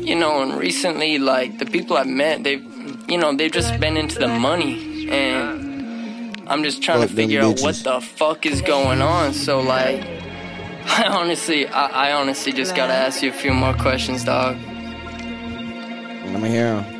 You 0.08 0.14
know, 0.14 0.40
and 0.40 0.58
recently, 0.58 1.18
like, 1.18 1.58
the 1.58 1.66
people 1.66 1.98
I've 1.98 2.06
met, 2.06 2.42
they've, 2.42 2.64
you 3.10 3.18
know, 3.18 3.36
they've 3.36 3.52
just 3.52 3.78
been 3.78 3.98
into 3.98 4.18
the 4.18 4.26
money. 4.28 5.06
And 5.10 6.40
I'm 6.48 6.62
just 6.64 6.82
trying 6.82 7.00
Fuck 7.00 7.10
to 7.10 7.14
figure 7.14 7.42
out 7.42 7.60
what 7.60 7.76
the 7.76 8.00
fuck 8.00 8.46
is 8.46 8.62
going 8.62 9.02
on. 9.02 9.34
So, 9.34 9.60
like, 9.60 10.02
I 10.86 11.04
honestly, 11.10 11.66
I, 11.68 12.08
I 12.08 12.12
honestly 12.12 12.52
just 12.52 12.74
gotta 12.74 12.94
ask 12.94 13.22
you 13.22 13.28
a 13.28 13.34
few 13.34 13.52
more 13.52 13.74
questions, 13.74 14.24
dog. 14.24 14.56
Let 16.32 16.40
me 16.40 16.48
hear 16.48 16.80
him. 16.80 16.97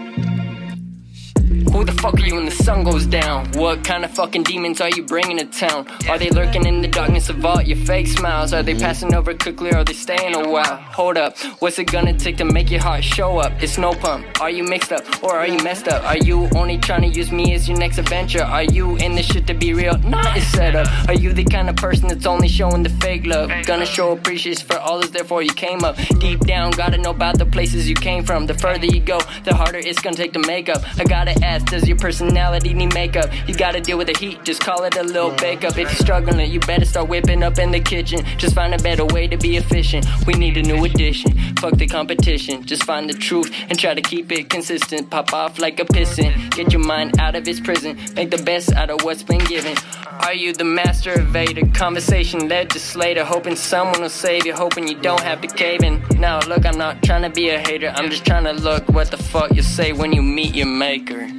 Who 1.67 1.85
the 1.85 1.93
fuck 1.93 2.15
are 2.15 2.21
you 2.21 2.35
when 2.37 2.45
the 2.45 2.51
sun 2.53 2.85
goes 2.85 3.05
down? 3.05 3.51
What 3.53 3.85
kind 3.85 4.05
of 4.05 4.13
fucking 4.13 4.45
demons 4.45 4.81
are 4.81 4.91
you 4.91 5.03
bringing 5.03 5.39
to 5.39 5.45
town? 5.45 5.89
Are 6.09 6.19
they 6.19 6.31
lurking 6.31 6.65
in 6.67 6.83
the 6.83 6.89
darkness 6.89 7.29
of 7.29 7.45
all 7.45 7.61
your 7.61 7.77
fake 7.79 8.07
smiles? 8.07 8.53
Are 8.53 8.63
they 8.63 8.75
passing 8.75 9.13
over 9.15 9.35
quickly 9.35 9.71
or 9.71 9.79
are 9.79 9.85
they 9.85 9.93
staying 9.93 10.35
a 10.35 10.49
while? 10.49 10.77
Hold 10.77 11.17
up, 11.17 11.37
what's 11.59 11.79
it 11.79 11.91
gonna 11.91 12.17
take 12.17 12.37
to 12.37 12.45
make 12.45 12.71
your 12.71 12.81
heart 12.81 13.03
show 13.03 13.39
up? 13.39 13.53
It's 13.61 13.77
no 13.77 13.93
pump. 13.93 14.41
Are 14.41 14.51
you 14.51 14.63
mixed 14.63 14.93
up 14.93 15.03
or 15.23 15.35
are 15.37 15.49
you 15.49 15.59
messed 15.65 15.89
up? 15.89 16.05
Are 16.05 16.17
you 16.19 16.49
only 16.55 16.79
trying 16.79 17.03
to 17.03 17.09
use 17.09 17.33
me 17.33 17.55
as 17.55 17.69
your 17.69 17.79
next 17.79 17.99
adventure? 17.99 18.43
Are 18.43 18.63
you 18.63 18.97
in 18.97 19.15
this 19.17 19.27
shit 19.27 19.47
to 19.49 19.55
be 19.55 19.75
real? 19.75 19.99
Not 19.99 20.37
it's 20.37 20.47
set 20.47 20.77
up. 20.77 20.87
Are 21.09 21.15
you 21.15 21.33
the 21.33 21.45
kind 21.45 21.69
of 21.69 21.77
person 21.77 22.09
that's 22.09 22.27
only 22.27 22.49
showing 22.49 22.83
the 22.85 22.91
fake 22.91 23.27
love? 23.27 23.51
Gonna 23.65 23.87
show 23.87 24.13
appreciation 24.13 24.65
for 24.67 24.79
all 24.79 25.01
that's 25.01 25.11
therefore 25.11 25.43
you 25.43 25.53
came 25.53 25.83
up. 25.83 25.97
Deep 26.21 26.41
down, 26.41 26.71
gotta 26.71 26.99
know 26.99 27.11
about 27.11 27.39
the 27.39 27.47
places 27.47 27.89
you 27.89 27.97
came 27.97 28.25
from. 28.25 28.47
The 28.47 28.55
further 28.55 28.87
you 28.87 29.01
go, 29.01 29.19
the 29.45 29.55
harder 29.55 29.79
it's 29.79 30.01
gonna 30.01 30.17
take 30.17 30.33
to 30.35 30.41
make 30.41 30.69
up. 30.69 30.83
I 30.99 31.05
gotta 31.05 31.35
does 31.65 31.89
your 31.89 31.97
personality 31.97 32.75
need 32.75 32.93
makeup? 32.95 33.31
You 33.49 33.55
gotta 33.55 33.81
deal 33.81 33.97
with 33.97 34.09
the 34.09 34.19
heat, 34.19 34.45
just 34.45 34.61
call 34.61 34.85
it 34.85 34.97
a 34.97 35.03
little 35.03 35.31
bake 35.31 35.65
up. 35.65 35.79
If 35.79 35.89
you're 35.89 35.91
struggling, 35.91 36.51
you 36.51 36.61
better 36.61 36.85
start 36.85 37.09
whipping 37.09 37.43
up 37.43 37.59
in 37.59 37.71
the 37.71 37.81
kitchen. 37.81 38.25
Just 38.37 38.55
find 38.55 38.75
a 38.75 38.79
better 38.79 39.05
way 39.05 39.27
to 39.29 39.37
be 39.37 39.57
efficient. 39.57 40.07
We 40.27 40.35
need 40.35 40.57
a 40.57 40.63
new 40.63 40.85
addition. 40.85 41.33
Fuck 41.57 41.75
the 41.75 41.87
competition. 41.87 42.65
Just 42.65 42.85
find 42.85 43.09
the 43.09 43.15
truth 43.15 43.51
and 43.69 43.79
try 43.79 43.95
to 43.95 44.03
keep 44.03 44.31
it 44.33 44.51
consistent. 44.51 45.11
Pop 45.11 45.33
off 45.33 45.59
like 45.59 45.81
a 45.81 45.85
piston. 45.85 46.51
Get 46.51 46.73
your 46.73 46.85
mind 46.85 47.19
out 47.19 47.35
of 47.35 47.47
its 47.49 47.61
prison. 47.61 47.99
Make 48.15 48.31
the 48.31 48.43
best 48.43 48.73
out 48.73 48.91
of 48.91 49.03
what's 49.03 49.23
been 49.23 49.45
given. 49.47 49.77
Are 50.21 50.35
you 50.35 50.53
the 50.53 50.65
master 50.65 51.15
evader? 51.15 51.73
Conversation 51.75 52.49
legislator. 52.49 53.25
Hoping 53.25 53.57
someone 53.57 54.01
will 54.01 54.11
save 54.11 54.45
you. 54.47 54.53
Hoping 54.53 54.89
you 54.89 54.97
don't 55.01 55.23
have 55.23 55.41
to 55.41 55.49
cave 55.49 55.83
in. 55.83 56.03
Now, 56.19 56.41
look, 56.41 56.67
I'm 56.67 56.79
not 56.79 57.03
trying 57.03 57.23
to 57.23 57.31
be 57.31 57.51
a 57.51 57.59
hater. 57.59 57.93
I'm 57.95 58.11
just 58.11 58.27
trying 58.27 58.45
to 58.45 58.53
look 58.53 58.89
what 58.89 59.11
the 59.11 59.17
fuck 59.17 59.55
you 59.55 59.63
say 59.63 59.93
when 59.93 60.13
you 60.13 60.23
meet 60.23 60.55
your 60.55 60.67
maker. 60.67 61.38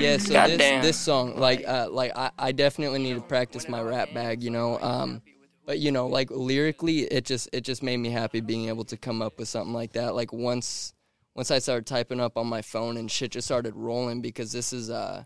Yeah, 0.00 0.16
so 0.16 0.18
this, 0.18 0.32
Goddamn. 0.32 0.82
this 0.82 0.98
song, 0.98 1.36
like, 1.36 1.66
uh, 1.66 1.88
like 1.90 2.12
I, 2.16 2.30
I 2.38 2.52
definitely 2.52 3.00
need 3.00 3.14
to 3.14 3.20
practice 3.20 3.68
my 3.68 3.82
rap 3.82 4.12
bag, 4.14 4.42
you 4.42 4.50
know. 4.50 4.78
Um, 4.80 5.22
but 5.66 5.78
you 5.78 5.92
know, 5.92 6.08
like 6.08 6.30
lyrically, 6.30 7.00
it 7.02 7.24
just 7.24 7.48
it 7.52 7.60
just 7.60 7.82
made 7.82 7.98
me 7.98 8.10
happy 8.10 8.40
being 8.40 8.68
able 8.68 8.84
to 8.86 8.96
come 8.96 9.22
up 9.22 9.38
with 9.38 9.48
something 9.48 9.72
like 9.72 9.92
that. 9.92 10.14
Like 10.14 10.32
once 10.32 10.94
once 11.34 11.50
I 11.50 11.58
started 11.58 11.86
typing 11.86 12.20
up 12.20 12.36
on 12.36 12.46
my 12.46 12.62
phone 12.62 12.96
and 12.96 13.10
shit 13.10 13.30
just 13.30 13.46
started 13.46 13.76
rolling 13.76 14.20
because 14.20 14.50
this 14.50 14.72
is 14.72 14.90
uh 14.90 15.24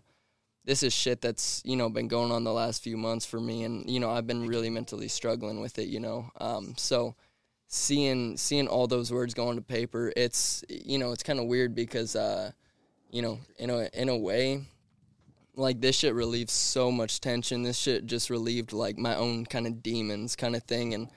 this 0.65 0.83
is 0.83 0.93
shit 0.93 1.21
that's 1.21 1.61
you 1.65 1.75
know 1.75 1.89
been 1.89 2.07
going 2.07 2.31
on 2.31 2.43
the 2.43 2.53
last 2.53 2.83
few 2.83 2.97
months 2.97 3.25
for 3.25 3.39
me, 3.39 3.63
and 3.63 3.89
you 3.89 3.99
know 3.99 4.11
I've 4.11 4.27
been 4.27 4.45
really 4.45 4.69
mentally 4.69 5.07
struggling 5.07 5.61
with 5.61 5.79
it, 5.79 5.87
you 5.87 5.99
know. 5.99 6.29
Um, 6.39 6.73
so 6.77 7.15
seeing 7.67 8.37
seeing 8.37 8.67
all 8.67 8.87
those 8.87 9.11
words 9.11 9.33
go 9.33 9.47
onto 9.47 9.61
paper, 9.61 10.11
it's 10.15 10.63
you 10.69 10.97
know 10.97 11.11
it's 11.11 11.23
kind 11.23 11.39
of 11.39 11.45
weird 11.45 11.73
because 11.73 12.15
uh, 12.15 12.51
you 13.15 13.21
know 13.21 13.39
in 13.57 13.69
a 13.69 13.89
in 13.93 14.09
a 14.09 14.17
way 14.17 14.61
like 15.55 15.79
this 15.79 15.95
shit 15.95 16.13
relieves 16.13 16.51
so 16.51 16.91
much 16.91 17.21
tension. 17.21 17.63
This 17.63 17.77
shit 17.77 18.05
just 18.05 18.29
relieved 18.29 18.73
like 18.73 18.97
my 18.97 19.15
own 19.15 19.45
kind 19.45 19.65
of 19.65 19.81
demons 19.81 20.35
kind 20.35 20.53
of 20.53 20.63
thing 20.63 20.93
and 20.93 21.07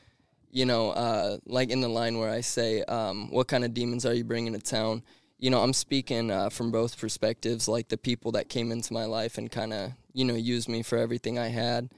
you 0.51 0.65
know, 0.65 0.91
uh, 0.93 1.39
like 1.45 1.71
in 1.71 1.81
the 1.81 1.89
line 1.89 2.19
where 2.19 2.31
I 2.31 2.41
say, 2.41 2.83
um, 2.85 3.31
"What 3.31 3.49
kind 3.49 3.65
of 3.65 3.75
demons 3.75 4.07
are 4.07 4.15
you 4.15 4.25
bringing 4.25 4.55
to 4.55 4.61
town?" 4.61 5.03
You 5.39 5.51
know, 5.51 5.61
I'm 5.61 5.75
speaking 5.75 6.31
uh, 6.31 6.49
from 6.49 6.71
both 6.71 6.99
perspectives, 6.99 7.69
like 7.69 7.89
the 7.89 7.99
people 7.99 8.33
that 8.33 8.49
came 8.49 8.73
into 8.73 8.95
my 8.95 9.05
life 9.05 9.37
and 9.37 9.51
kind 9.51 9.75
of, 9.75 9.93
you 10.15 10.25
know, 10.25 10.35
used 10.35 10.69
me 10.69 10.83
for 10.83 10.97
everything 10.97 11.39
I 11.39 11.49
had. 11.49 11.91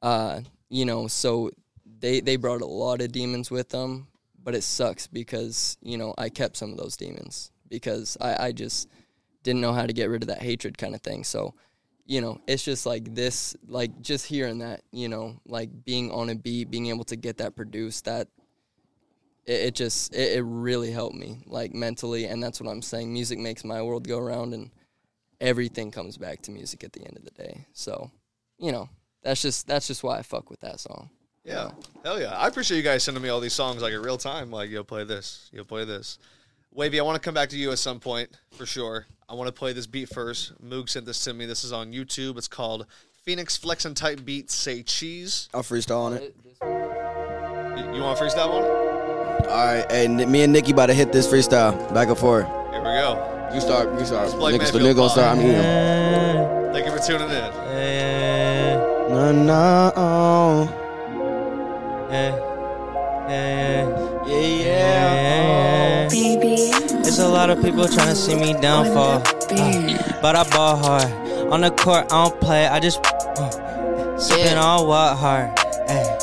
Uh, 0.00 0.40
you 0.70 0.86
know, 0.86 1.08
so 1.08 1.50
they 1.98 2.20
they 2.20 2.36
brought 2.36 2.62
a 2.62 2.66
lot 2.66 3.02
of 3.02 3.12
demons 3.12 3.50
with 3.50 3.68
them, 3.68 4.06
but 4.42 4.54
it 4.54 4.62
sucks 4.62 5.06
because 5.06 5.76
you 5.82 5.98
know 5.98 6.14
I 6.16 6.30
kept 6.30 6.56
some 6.56 6.70
of 6.70 6.78
those 6.78 6.96
demons 6.96 7.50
because 7.68 8.16
I, 8.18 8.46
I 8.46 8.52
just 8.52 8.88
didn't 9.42 9.60
know 9.60 9.72
how 9.72 9.86
to 9.86 9.92
get 9.92 10.10
rid 10.10 10.22
of 10.22 10.28
that 10.28 10.42
hatred 10.42 10.78
kind 10.78 10.94
of 10.94 11.00
thing. 11.00 11.24
So 11.24 11.54
you 12.10 12.20
know, 12.20 12.40
it's 12.48 12.64
just 12.64 12.86
like 12.86 13.14
this, 13.14 13.56
like 13.68 14.02
just 14.02 14.26
hearing 14.26 14.58
that, 14.58 14.82
you 14.90 15.08
know, 15.08 15.38
like 15.46 15.70
being 15.84 16.10
on 16.10 16.28
a 16.28 16.34
beat, 16.34 16.68
being 16.68 16.86
able 16.86 17.04
to 17.04 17.14
get 17.14 17.36
that 17.36 17.54
produced, 17.54 18.06
that 18.06 18.26
it, 19.46 19.52
it 19.52 19.74
just, 19.76 20.12
it, 20.12 20.38
it 20.38 20.42
really 20.42 20.90
helped 20.90 21.14
me, 21.14 21.38
like 21.46 21.72
mentally. 21.72 22.24
And 22.24 22.42
that's 22.42 22.60
what 22.60 22.68
I'm 22.68 22.82
saying. 22.82 23.12
Music 23.12 23.38
makes 23.38 23.62
my 23.62 23.80
world 23.80 24.08
go 24.08 24.18
around, 24.18 24.54
and 24.54 24.72
everything 25.40 25.92
comes 25.92 26.18
back 26.18 26.42
to 26.42 26.50
music 26.50 26.82
at 26.82 26.92
the 26.92 27.00
end 27.06 27.16
of 27.16 27.24
the 27.24 27.30
day. 27.30 27.68
So, 27.74 28.10
you 28.58 28.72
know, 28.72 28.88
that's 29.22 29.40
just, 29.40 29.68
that's 29.68 29.86
just 29.86 30.02
why 30.02 30.18
I 30.18 30.22
fuck 30.22 30.50
with 30.50 30.58
that 30.62 30.80
song. 30.80 31.10
Yeah. 31.44 31.70
Hell 32.04 32.20
yeah. 32.20 32.36
I 32.36 32.48
appreciate 32.48 32.78
you 32.78 32.82
guys 32.82 33.04
sending 33.04 33.22
me 33.22 33.28
all 33.28 33.38
these 33.38 33.52
songs 33.52 33.82
like 33.82 33.92
in 33.92 34.02
real 34.02 34.18
time. 34.18 34.50
Like, 34.50 34.68
you'll 34.68 34.82
play 34.82 35.04
this, 35.04 35.48
you'll 35.52 35.64
play 35.64 35.84
this. 35.84 36.18
Wavy, 36.72 37.00
I 37.00 37.02
want 37.02 37.16
to 37.16 37.20
come 37.20 37.34
back 37.34 37.48
to 37.50 37.56
you 37.56 37.72
at 37.72 37.78
some 37.78 37.98
point 37.98 38.30
for 38.52 38.64
sure. 38.64 39.06
I 39.28 39.34
want 39.34 39.48
to 39.48 39.52
play 39.52 39.72
this 39.72 39.86
beat 39.88 40.08
first. 40.08 40.52
Moog 40.64 40.88
sent 40.88 41.04
this 41.04 41.24
to 41.24 41.34
me. 41.34 41.44
This 41.46 41.64
is 41.64 41.72
on 41.72 41.92
YouTube. 41.92 42.38
It's 42.38 42.46
called 42.46 42.86
Phoenix 43.24 43.56
Flex 43.56 43.84
and 43.84 43.96
Type 43.96 44.24
Beat 44.24 44.50
Say 44.50 44.82
Cheese. 44.84 45.48
I'll 45.52 45.62
freestyle 45.62 46.02
on 46.02 46.12
it. 46.14 46.36
You 46.62 48.02
want 48.02 48.18
to 48.18 48.24
freestyle 48.24 48.50
one? 48.52 48.64
All 49.50 49.56
right, 49.66 49.84
hey, 49.90 50.06
me 50.06 50.42
and 50.42 50.52
Nicky 50.52 50.70
about 50.70 50.86
to 50.86 50.94
hit 50.94 51.12
this 51.12 51.26
freestyle 51.26 51.92
back 51.92 52.08
and 52.08 52.16
forth. 52.16 52.46
Here 52.46 52.78
we 52.78 52.84
go. 52.84 53.50
You 53.52 53.60
start. 53.60 53.98
You 53.98 54.04
start. 54.06 54.30
Blake 54.32 54.54
Niggas, 54.54 54.72
Mayfield 54.72 54.82
nigga 54.82 54.96
gonna 54.96 55.10
start. 55.10 55.38
I'm 55.38 55.42
eating. 55.42 56.72
Thank 56.72 56.86
you 56.86 56.92
for 56.92 57.04
tuning 57.04 57.30
in. 57.30 57.50
No, 59.10 59.32
no. 59.32 59.52
Uh-uh. 59.52 60.64
Yeah, 62.12 62.36
Yeah, 63.28 64.38
yeah. 64.38 66.08
There's 66.08 66.14
uh-uh. 66.14 66.49
A 67.20 67.28
lot 67.28 67.50
of 67.50 67.62
people 67.62 67.86
trying 67.86 68.08
to 68.08 68.14
see 68.14 68.34
me 68.34 68.52
downfall. 68.54 69.22
Uh, 69.50 70.20
but 70.22 70.36
I 70.36 70.48
ball 70.50 70.76
hard. 70.76 71.10
On 71.52 71.60
the 71.60 71.70
court, 71.70 72.06
I 72.12 72.24
don't 72.24 72.40
play. 72.40 72.66
I 72.66 72.80
just 72.80 73.04
uh, 73.04 74.18
sipping 74.18 74.56
on 74.56 74.86
what 74.86 75.16
hard. 75.16 75.58
Hey. 75.88 76.16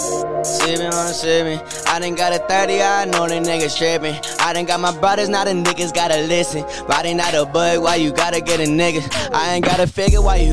Sippin' 0.47 0.93
on 0.93 1.11
sippin'. 1.11 1.87
I 1.87 1.99
done 1.99 2.15
got 2.15 2.31
a 2.31 2.39
30, 2.39 2.81
I 2.81 3.05
know 3.05 3.27
the 3.27 3.35
niggas 3.35 3.77
trippin'. 3.77 4.15
I 4.39 4.53
done 4.53 4.65
got 4.65 4.79
my 4.79 4.97
brothers, 4.97 5.27
now 5.27 5.43
the 5.43 5.51
niggas 5.51 5.93
gotta 5.93 6.21
listen. 6.21 6.63
Riding 6.87 7.19
out 7.19 7.33
a 7.33 7.45
bug, 7.45 7.83
why 7.83 7.95
you 7.95 8.13
gotta 8.13 8.39
get 8.39 8.61
a 8.61 8.63
nigga? 8.63 9.03
I 9.33 9.55
ain't 9.55 9.65
gotta 9.65 9.87
figure 9.87 10.21
why 10.21 10.37
you, 10.37 10.51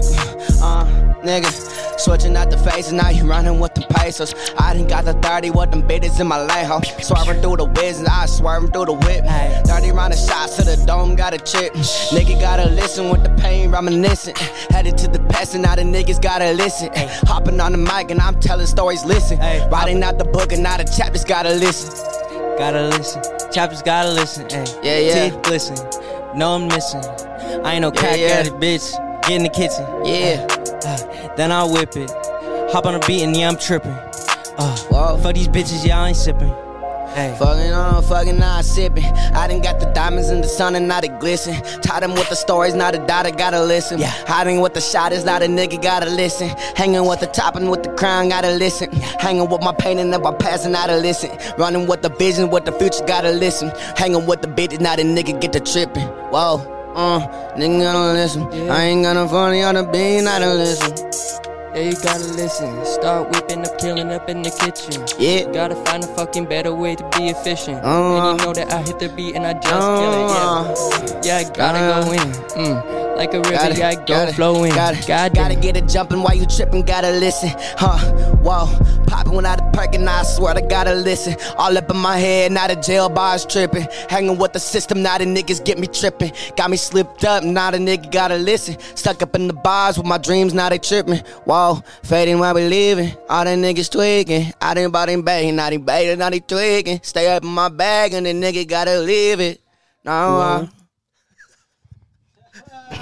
uh, 0.61 0.85
nigga. 1.23 1.74
Switching 1.99 2.37
out 2.37 2.51
the 2.51 2.59
faces, 2.59 2.93
now 2.93 3.09
you 3.09 3.29
running 3.29 3.61
with 3.61 3.75
the 3.75 3.83
pesos. 3.83 4.35
I 4.59 4.75
done 4.75 4.87
got 4.87 5.05
the 5.05 5.15
30 5.15 5.51
with 5.51 5.71
them 5.71 5.83
bitches 5.83 6.21
in 6.21 6.27
my 6.27 6.45
lane, 6.45 6.67
ho. 6.67 6.81
Swerving 7.01 7.41
through 7.43 7.57
the 7.57 7.67
whiz 7.67 7.99
and 7.99 8.09
I 8.09 8.27
swerving 8.27 8.73
through 8.73 8.87
the 8.87 8.93
whip. 8.93 9.25
30 9.67 9.93
round 9.93 10.13
of 10.13 10.19
shots 10.19 10.57
to 10.57 10.65
the 10.65 10.83
dome, 10.87 11.17
got 11.17 11.35
a 11.35 11.39
chip. 11.39 11.73
Nigga 12.13 12.41
gotta 12.41 12.69
listen 12.69 13.09
with 13.09 13.23
the 13.23 13.31
pain 13.43 13.71
reminiscent. 13.71 14.39
Headed 14.71 14.99
to 14.99 15.09
the 15.09 15.21
past 15.31 15.55
and 15.55 15.63
now 15.63 15.77
the 15.77 15.83
niggas 15.83 16.21
gotta 16.21 16.53
listen. 16.53 16.91
Hopping 17.27 17.61
on 17.61 17.73
the 17.73 17.79
mic 17.79 18.11
and 18.11 18.21
I'm 18.21 18.39
telling 18.41 18.67
stories, 18.67 19.05
listen. 19.05 19.39
Writing 19.71 20.03
out 20.03 20.19
the 20.19 20.25
book 20.25 20.53
and 20.53 20.63
now 20.63 20.77
the 20.77 20.85
chapters 20.85 21.25
gotta 21.25 21.51
listen. 21.51 21.93
Gotta 22.59 22.89
listen. 22.89 23.23
Choppers 23.53 23.83
gotta 23.83 24.11
listen. 24.11 24.47
Ay. 24.51 24.65
Yeah, 24.83 24.99
yeah. 24.99 25.31
Teeth 25.31 25.51
listen. 25.51 25.77
No, 26.37 26.55
I'm 26.55 26.69
missing. 26.69 27.03
I 27.65 27.75
ain't 27.75 27.83
no 27.83 27.93
yeah. 27.95 28.39
addict, 28.39 28.57
bitch. 28.57 28.93
Get 29.23 29.33
in 29.33 29.43
the 29.43 29.49
kitchen. 29.49 29.85
Yeah. 30.05 30.47
Uh, 30.85 31.14
then 31.37 31.53
I'll 31.53 31.73
whip 31.73 31.97
it. 31.97 32.11
Hop 32.73 32.87
on 32.87 32.95
the 32.95 33.05
beat 33.07 33.23
and 33.23 33.37
yeah, 33.37 33.49
I'm 33.49 33.57
tripping. 33.57 33.93
Uh, 34.57 34.77
Whoa. 34.89 35.19
fuck 35.19 35.35
these 35.35 35.49
bitches, 35.49 35.87
y'all 35.87 36.07
ain't 36.07 36.17
sipping. 36.17 36.53
Hey. 37.15 37.37
Fucking 37.39 37.73
on, 37.73 38.03
fucking 38.03 38.39
not 38.41 38.65
sipping. 38.65 39.05
I 39.05 39.47
done 39.47 39.61
got 39.61 39.79
the 39.79 39.87
diamonds 39.87 40.31
in 40.31 40.41
the 40.41 40.49
sun 40.49 40.75
and 40.75 40.89
now 40.89 41.01
they 41.01 41.07
glisten. 41.07 41.55
Tied 41.81 42.03
them 42.03 42.15
with 42.15 42.29
the 42.29 42.35
stories, 42.35 42.75
now 42.75 42.91
the 42.91 42.99
daughter 42.99 43.31
gotta 43.31 43.63
listen. 43.63 44.01
Yeah. 44.01 44.11
Hiding 44.27 44.61
with 44.61 44.75
the 44.75 44.81
shot 44.81 45.13
is 45.13 45.25
now 45.25 45.39
the 45.39 45.47
nigga 45.47 45.81
gotta 45.81 46.11
listen. 46.11 46.49
Hanging 46.75 47.07
with 47.07 47.21
the 47.21 47.29
top 47.29 47.55
and 47.55 47.71
with 47.71 47.85
the 47.85 47.91
crown, 47.91 48.31
gotta 48.31 48.51
listen. 48.51 48.91
Hanging 49.21 49.49
with 49.49 49.63
my 49.63 49.73
pain 49.73 50.01
and 50.01 50.13
then 50.13 50.23
my 50.23 50.33
passing, 50.33 50.73
gotta 50.73 50.97
listen. 50.97 51.31
Running 51.57 51.87
with 51.87 52.03
the 52.03 52.09
vision, 52.09 52.51
with 52.51 52.65
the 52.65 52.73
future, 52.73 53.05
gotta 53.07 53.31
listen. 53.31 53.71
Hanging 53.97 54.27
with 54.27 54.43
the 54.43 54.49
bitches, 54.49 54.81
now 54.81 54.97
the 54.97 55.05
nigga 55.05 55.41
get 55.41 55.53
the 55.53 55.61
tripping. 55.61 56.09
Whoa, 56.33 56.59
uh, 56.95 57.21
nigga 57.57 57.83
gotta 57.83 58.13
listen. 58.13 58.43
I 58.71 58.85
ain't 58.85 59.03
gonna 59.05 59.29
funny 59.29 59.63
on 59.63 59.75
the 59.75 59.83
bean, 59.85 60.27
I 60.27 60.39
don't 60.39 60.57
listen. 60.59 60.93
Yeah, 61.75 61.81
you 61.91 61.97
gotta 62.03 62.25
listen. 62.39 62.85
Start 62.87 63.31
whipping 63.35 63.67
up, 63.67 63.79
killing 63.79 64.11
up 64.13 64.29
in 64.29 64.43
the 64.43 64.51
kitchen. 64.51 65.03
Yeah. 65.19 65.51
Gotta 65.53 65.75
find 65.87 66.05
a 66.05 66.07
fucking 66.07 66.47
better 66.47 66.73
way 66.73 66.95
to 66.95 67.03
be 67.19 67.29
efficient. 67.31 67.83
Uh. 67.85 68.31
and 68.31 68.41
you 68.41 68.47
know 68.47 68.53
that 68.55 68.73
I 68.73 68.83
hit 68.83 69.01
the 69.01 69.09
beat 69.09 69.35
and 69.35 69.45
I 69.45 69.55
just 69.55 69.75
Uh. 69.75 69.99
kill 69.99 71.19
it. 71.19 71.25
Yeah, 71.27 71.41
yeah, 71.41 71.49
I 71.49 71.53
gotta 71.53 71.79
Uh. 71.79 72.05
go 72.05 72.13
in. 72.13 72.33
Mm. 72.63 73.04
Like 73.17 73.33
a 73.33 73.39
river, 73.39 73.53
Gotta, 73.53 73.79
yeah, 73.79 73.89
I 73.89 73.95
go 73.95 74.05
gotta, 74.07 74.35
flow 74.35 74.65
in. 74.65 74.75
Gotta, 74.75 75.31
gotta 75.33 75.55
get 75.55 75.77
it 75.77 75.89
jumping 75.89 76.23
while 76.23 76.35
you 76.35 76.47
tripping, 76.47 76.83
gotta 76.83 77.13
listen. 77.13 77.51
Huh, 77.79 77.99
whoa. 78.43 78.67
Popping 79.07 79.37
without 79.37 79.61
a 79.61 79.71
perk 79.71 79.95
and 79.95 80.09
I 80.09 80.25
swear 80.25 80.57
I 80.57 80.61
gotta 80.61 80.95
listen. 80.95 81.37
All 81.57 81.77
up 81.79 81.89
in 81.89 81.97
my 81.97 82.19
head, 82.19 82.51
now 82.51 82.67
the 82.67 82.75
jail 82.75 83.09
bars 83.09 83.47
tripping. 83.47 83.87
Hanging 84.09 84.37
with 84.37 84.53
the 84.53 84.59
system, 84.59 85.03
now 85.03 85.19
the 85.19 85.25
niggas 85.25 85.65
get 85.65 85.79
me 85.79 85.87
tripping. 85.87 86.33
Got 86.57 86.71
me 86.71 86.77
slipped 86.77 87.25
up, 87.25 87.45
now 87.45 87.71
the 87.71 87.79
nigga 87.79 88.11
gotta 88.11 88.37
listen. 88.37 88.77
Stuck 88.97 89.23
up 89.23 89.37
in 89.37 89.47
the 89.47 89.55
bars 89.55 89.97
with 89.97 90.07
my 90.07 90.19
dreams, 90.19 90.53
now 90.53 90.69
they 90.69 90.79
tripping. 90.79 91.19
Whoa, 91.45 91.83
fading 92.03 92.41
while 92.41 92.55
we 92.55 92.67
leaving. 92.67 93.13
All 93.29 93.45
the 93.45 93.51
niggas 93.51 93.91
tweaking. 93.91 94.53
I 94.61 94.75
done 94.75 94.91
bought 94.91 95.09
him 95.09 95.23
back, 95.23 95.45
now 95.55 95.71
they 95.71 95.77
baiting, 95.77 96.19
now 96.19 96.31
they 96.31 96.41
tweaking. 96.41 97.01
Stay 97.03 97.29
up 97.29 97.45
in 97.45 97.51
my 97.51 97.69
bag 97.69 98.13
and 98.13 98.27
the 98.27 98.33
nigga 98.33 98.67
gotta 98.67 98.99
leave 98.99 99.39
it. 99.39 99.61
No, 100.05 100.13
uh, 100.13 100.67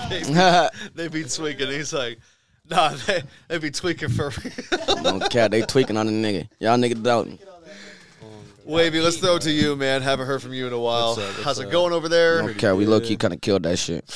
they, 0.09 0.23
be, 0.23 0.69
they 0.95 1.09
be 1.09 1.25
tweaking. 1.29 1.69
He's 1.69 1.93
like, 1.93 2.19
nah, 2.69 2.91
they, 3.07 3.23
they 3.49 3.59
be 3.59 3.71
tweaking 3.71 4.09
for 4.11 4.31
me. 4.45 4.51
Don't 5.03 5.29
care, 5.31 5.49
they 5.49 5.63
tweaking 5.63 5.97
on 5.97 6.07
the 6.07 6.13
nigga. 6.13 6.49
Y'all 6.61 6.77
nigga 6.79 7.03
doubt 7.03 7.29
me. 7.29 7.39
Wavy, 8.65 9.01
let's 9.01 9.17
throw 9.17 9.37
it 9.37 9.43
to 9.43 9.51
you, 9.51 9.75
man. 9.75 10.03
Haven't 10.03 10.27
heard 10.27 10.41
from 10.41 10.53
you 10.55 10.69
in 10.69 10.73
a 10.73 10.79
while. 10.79 11.09
What's 11.17 11.19
up, 11.19 11.29
what's 11.31 11.43
How's 11.45 11.59
it 11.59 11.67
up? 11.67 11.73
going 11.73 11.93
over 11.93 12.09
there? 12.09 12.43
Don't 12.43 12.57
care, 12.57 12.77
we 12.77 12.87
low 12.87 13.01
key 13.01 13.17
kind 13.17 13.35
of 13.35 13.41
killed 13.41 13.65
that 13.65 13.77
shit. 13.79 14.09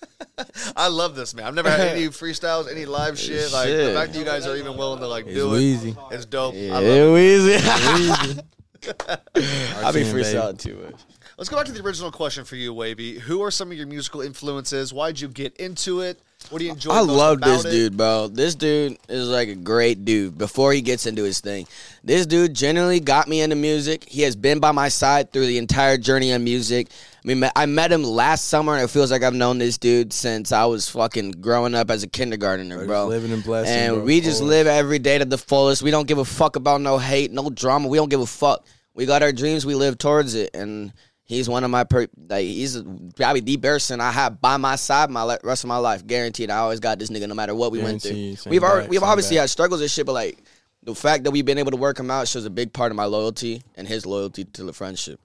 I 0.76 0.88
love 0.88 1.14
this, 1.14 1.32
man. 1.34 1.46
I've 1.46 1.54
never 1.54 1.70
had 1.70 1.80
any 1.80 2.06
freestyles, 2.08 2.68
any 2.70 2.86
live 2.86 3.16
shit. 3.18 3.52
Like 3.52 3.68
the 3.68 3.92
fact 3.94 4.12
that 4.12 4.18
you 4.18 4.24
guys 4.24 4.46
are 4.46 4.56
even 4.56 4.76
willing 4.76 4.98
to 5.00 5.06
like 5.06 5.26
It's 5.26 5.34
do 5.34 5.50
Wheezy. 5.50 5.90
it, 5.90 5.96
it's 6.10 6.24
dope. 6.26 6.54
I 6.54 6.58
love 6.68 6.82
Yeah, 6.82 6.90
it. 7.04 7.12
Wheezy. 7.12 8.40
I 8.86 9.92
be 9.92 10.04
team, 10.04 10.14
freestyling 10.14 10.58
too 10.58 10.76
much. 10.76 11.00
Let's 11.36 11.48
go 11.48 11.56
back 11.56 11.66
to 11.66 11.72
the 11.72 11.82
original 11.82 12.10
question 12.10 12.44
for 12.44 12.56
you, 12.56 12.72
Wavy. 12.74 13.18
Who 13.18 13.42
are 13.42 13.50
some 13.50 13.70
of 13.70 13.76
your 13.76 13.86
musical 13.86 14.20
influences? 14.20 14.92
Why'd 14.92 15.20
you 15.20 15.28
get 15.28 15.56
into 15.56 16.00
it? 16.00 16.20
What 16.50 16.60
do 16.60 16.64
you 16.64 16.70
enjoy? 16.70 16.92
I 16.92 17.00
most 17.00 17.08
love 17.10 17.36
about 17.38 17.46
this 17.46 17.64
it? 17.66 17.70
dude, 17.70 17.96
bro. 17.96 18.28
This 18.28 18.54
dude 18.54 18.96
is 19.08 19.28
like 19.28 19.48
a 19.48 19.54
great 19.54 20.04
dude. 20.06 20.38
Before 20.38 20.72
he 20.72 20.80
gets 20.80 21.04
into 21.04 21.22
his 21.24 21.40
thing, 21.40 21.66
this 22.02 22.24
dude 22.26 22.54
genuinely 22.54 23.00
got 23.00 23.28
me 23.28 23.42
into 23.42 23.56
music. 23.56 24.04
He 24.04 24.22
has 24.22 24.34
been 24.34 24.58
by 24.58 24.72
my 24.72 24.88
side 24.88 25.30
through 25.30 25.46
the 25.46 25.58
entire 25.58 25.98
journey 25.98 26.32
of 26.32 26.40
music. 26.40 26.88
I 27.22 27.28
mean, 27.34 27.44
I 27.54 27.66
met 27.66 27.92
him 27.92 28.02
last 28.02 28.46
summer, 28.46 28.72
and 28.74 28.82
it 28.82 28.88
feels 28.88 29.10
like 29.10 29.22
I've 29.22 29.34
known 29.34 29.58
this 29.58 29.76
dude 29.76 30.12
since 30.12 30.50
I 30.50 30.64
was 30.64 30.88
fucking 30.88 31.32
growing 31.32 31.74
up 31.74 31.90
as 31.90 32.02
a 32.02 32.06
kindergartner, 32.08 32.78
Bro, 32.78 32.86
bro. 32.86 33.06
living 33.08 33.32
and 33.32 33.44
blessing, 33.44 33.74
and 33.74 33.94
bro, 33.96 34.04
we 34.04 34.20
just 34.22 34.38
full. 34.38 34.48
live 34.48 34.66
every 34.66 34.98
day 35.00 35.18
to 35.18 35.26
the 35.26 35.36
fullest. 35.38 35.82
We 35.82 35.90
don't 35.90 36.08
give 36.08 36.18
a 36.18 36.24
fuck 36.24 36.56
about 36.56 36.80
no 36.80 36.96
hate, 36.96 37.30
no 37.30 37.50
drama. 37.50 37.88
We 37.88 37.98
don't 37.98 38.08
give 38.08 38.20
a 38.20 38.26
fuck. 38.26 38.64
We 38.94 39.04
got 39.04 39.22
our 39.22 39.32
dreams. 39.32 39.66
We 39.66 39.74
live 39.74 39.98
towards 39.98 40.34
it, 40.34 40.50
and 40.54 40.92
he's 41.28 41.48
one 41.48 41.62
of 41.62 41.70
my 41.70 41.84
per- 41.84 42.08
like 42.28 42.44
he's 42.44 42.82
probably 43.14 43.40
the 43.40 43.56
person 43.58 44.00
I 44.00 44.10
have 44.10 44.40
by 44.40 44.56
my 44.56 44.74
side 44.74 45.10
my 45.10 45.22
le- 45.22 45.38
rest 45.44 45.62
of 45.62 45.68
my 45.68 45.76
life, 45.76 46.04
guaranteed. 46.04 46.50
I 46.50 46.56
always 46.58 46.80
got 46.80 46.98
this 46.98 47.10
nigga 47.10 47.28
no 47.28 47.34
matter 47.34 47.54
what 47.54 47.70
we 47.70 47.80
went 47.80 48.02
through. 48.02 48.36
We've 48.46 48.64
already, 48.64 48.82
back, 48.86 48.90
we've 48.90 49.02
obviously 49.02 49.36
back. 49.36 49.42
had 49.42 49.50
struggles 49.50 49.80
and 49.80 49.90
shit, 49.90 50.06
but 50.06 50.14
like 50.14 50.42
the 50.82 50.94
fact 50.94 51.24
that 51.24 51.30
we've 51.30 51.44
been 51.44 51.58
able 51.58 51.70
to 51.70 51.76
work 51.76 52.00
him 52.00 52.10
out 52.10 52.26
shows 52.26 52.44
a 52.44 52.50
big 52.50 52.72
part 52.72 52.90
of 52.90 52.96
my 52.96 53.04
loyalty 53.04 53.62
and 53.76 53.86
his 53.86 54.06
loyalty 54.06 54.44
to 54.44 54.64
the 54.64 54.72
friendship. 54.72 55.20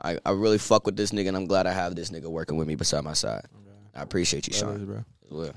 I, 0.00 0.18
I 0.26 0.32
really 0.32 0.58
fuck 0.58 0.84
with 0.84 0.96
this 0.96 1.12
nigga, 1.12 1.28
and 1.28 1.36
I'm 1.36 1.46
glad 1.46 1.68
I 1.68 1.72
have 1.72 1.94
this 1.94 2.10
nigga 2.10 2.26
working 2.26 2.56
with 2.56 2.66
me 2.66 2.74
beside 2.74 3.04
my 3.04 3.12
side. 3.12 3.44
I 3.94 4.02
appreciate 4.02 4.48
you, 4.48 4.58
Brothers, 4.58 4.80
Sean. 4.80 5.04
bro. 5.30 5.50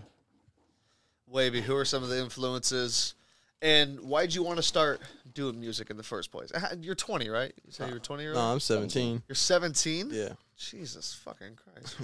Wavy, 1.28 1.62
who 1.62 1.76
are 1.76 1.86
some 1.86 2.04
of 2.04 2.10
the 2.10 2.20
influences? 2.22 3.15
And 3.62 4.00
why'd 4.02 4.34
you 4.34 4.44
want 4.44 4.58
to 4.58 4.64
start 4.64 5.02
doing 5.34 5.60
music 5.60 5.90
in 5.90 5.98
the 5.98 6.04
first 6.04 6.32
place? 6.32 6.52
Uh, 6.54 6.76
You're 6.80 6.96
20, 6.96 7.30
right? 7.30 7.54
You 7.66 7.72
say 7.72 7.90
you're 7.90 8.00
20 8.00 8.24
year 8.24 8.34
No. 8.34 8.42
I'm 8.42 8.60
17. 8.60 9.24
You're 9.28 9.36
17? 9.36 10.10
Yeah. 10.12 10.30
Jesus 10.58 11.14
fucking 11.24 11.56
Christ. 11.56 11.96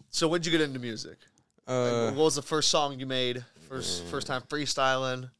so 0.10 0.28
when'd 0.28 0.46
you 0.46 0.52
get 0.52 0.60
into 0.60 0.78
music? 0.78 1.18
Like, 1.66 1.76
Uh, 1.92 2.12
what 2.12 2.24
was 2.24 2.34
the 2.34 2.42
first 2.42 2.70
song 2.70 2.98
you 2.98 3.06
made? 3.06 3.44
First 3.68 4.04
first 4.04 4.26
time 4.26 4.42
freestyling? 4.42 5.30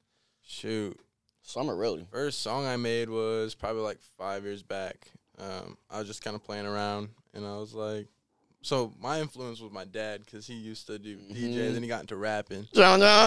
shoot. 0.43 0.99
Summer 1.43 1.77
really. 1.77 2.07
First 2.11 2.41
song 2.43 2.67
I 2.67 2.77
made 2.77 3.11
was 3.11 3.55
probably 3.55 3.83
like 3.83 3.99
five 4.17 4.45
years 4.45 4.63
back. 4.63 5.11
Um, 5.39 5.77
I 5.91 5.99
was 5.99 6.07
just 6.09 6.23
kind 6.25 6.35
of 6.37 6.43
playing 6.43 6.65
around, 6.67 7.09
and 7.35 7.45
I 7.45 7.57
was 7.59 7.75
like, 7.75 8.07
so 8.65 8.93
my 8.99 9.21
influence 9.21 9.61
was 9.61 9.71
my 9.71 9.85
dad 9.85 10.23
because 10.25 10.47
he 10.47 10.55
used 10.55 10.87
to 10.87 10.99
do 10.99 11.19
DJ, 11.19 11.73
then 11.73 11.83
he 11.83 11.89
got 11.89 12.01
into 12.01 12.17
rapping, 12.17 12.67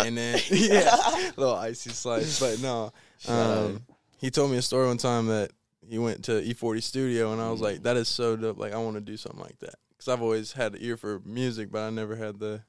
and 0.07 0.17
then 0.17 0.39
yeah, 0.49 0.95
little 1.37 1.55
icy 1.55 1.91
slice. 1.91 2.39
But 2.39 2.59
no, 2.59 2.91
um, 3.27 3.81
he 4.17 4.31
told 4.31 4.49
me 4.49 4.57
a 4.57 4.61
story 4.63 4.87
one 4.87 4.97
time 4.97 5.27
that 5.27 5.51
he 5.87 5.99
went 5.99 6.25
to 6.25 6.41
E40 6.41 6.81
Studio, 6.81 7.33
and 7.33 7.41
I 7.41 7.51
was 7.51 7.61
like, 7.61 7.83
that 7.83 7.97
is 7.97 8.07
so 8.07 8.35
dope. 8.35 8.57
Like 8.57 8.73
I 8.73 8.77
want 8.77 8.95
to 8.95 9.01
do 9.01 9.15
something 9.15 9.39
like 9.39 9.59
that 9.59 9.75
because 9.91 10.07
I've 10.11 10.23
always 10.23 10.53
had 10.53 10.73
an 10.73 10.79
ear 10.81 10.97
for 10.97 11.21
music, 11.23 11.71
but 11.71 11.83
I 11.83 11.91
never 11.91 12.15
had 12.15 12.39
the 12.39 12.61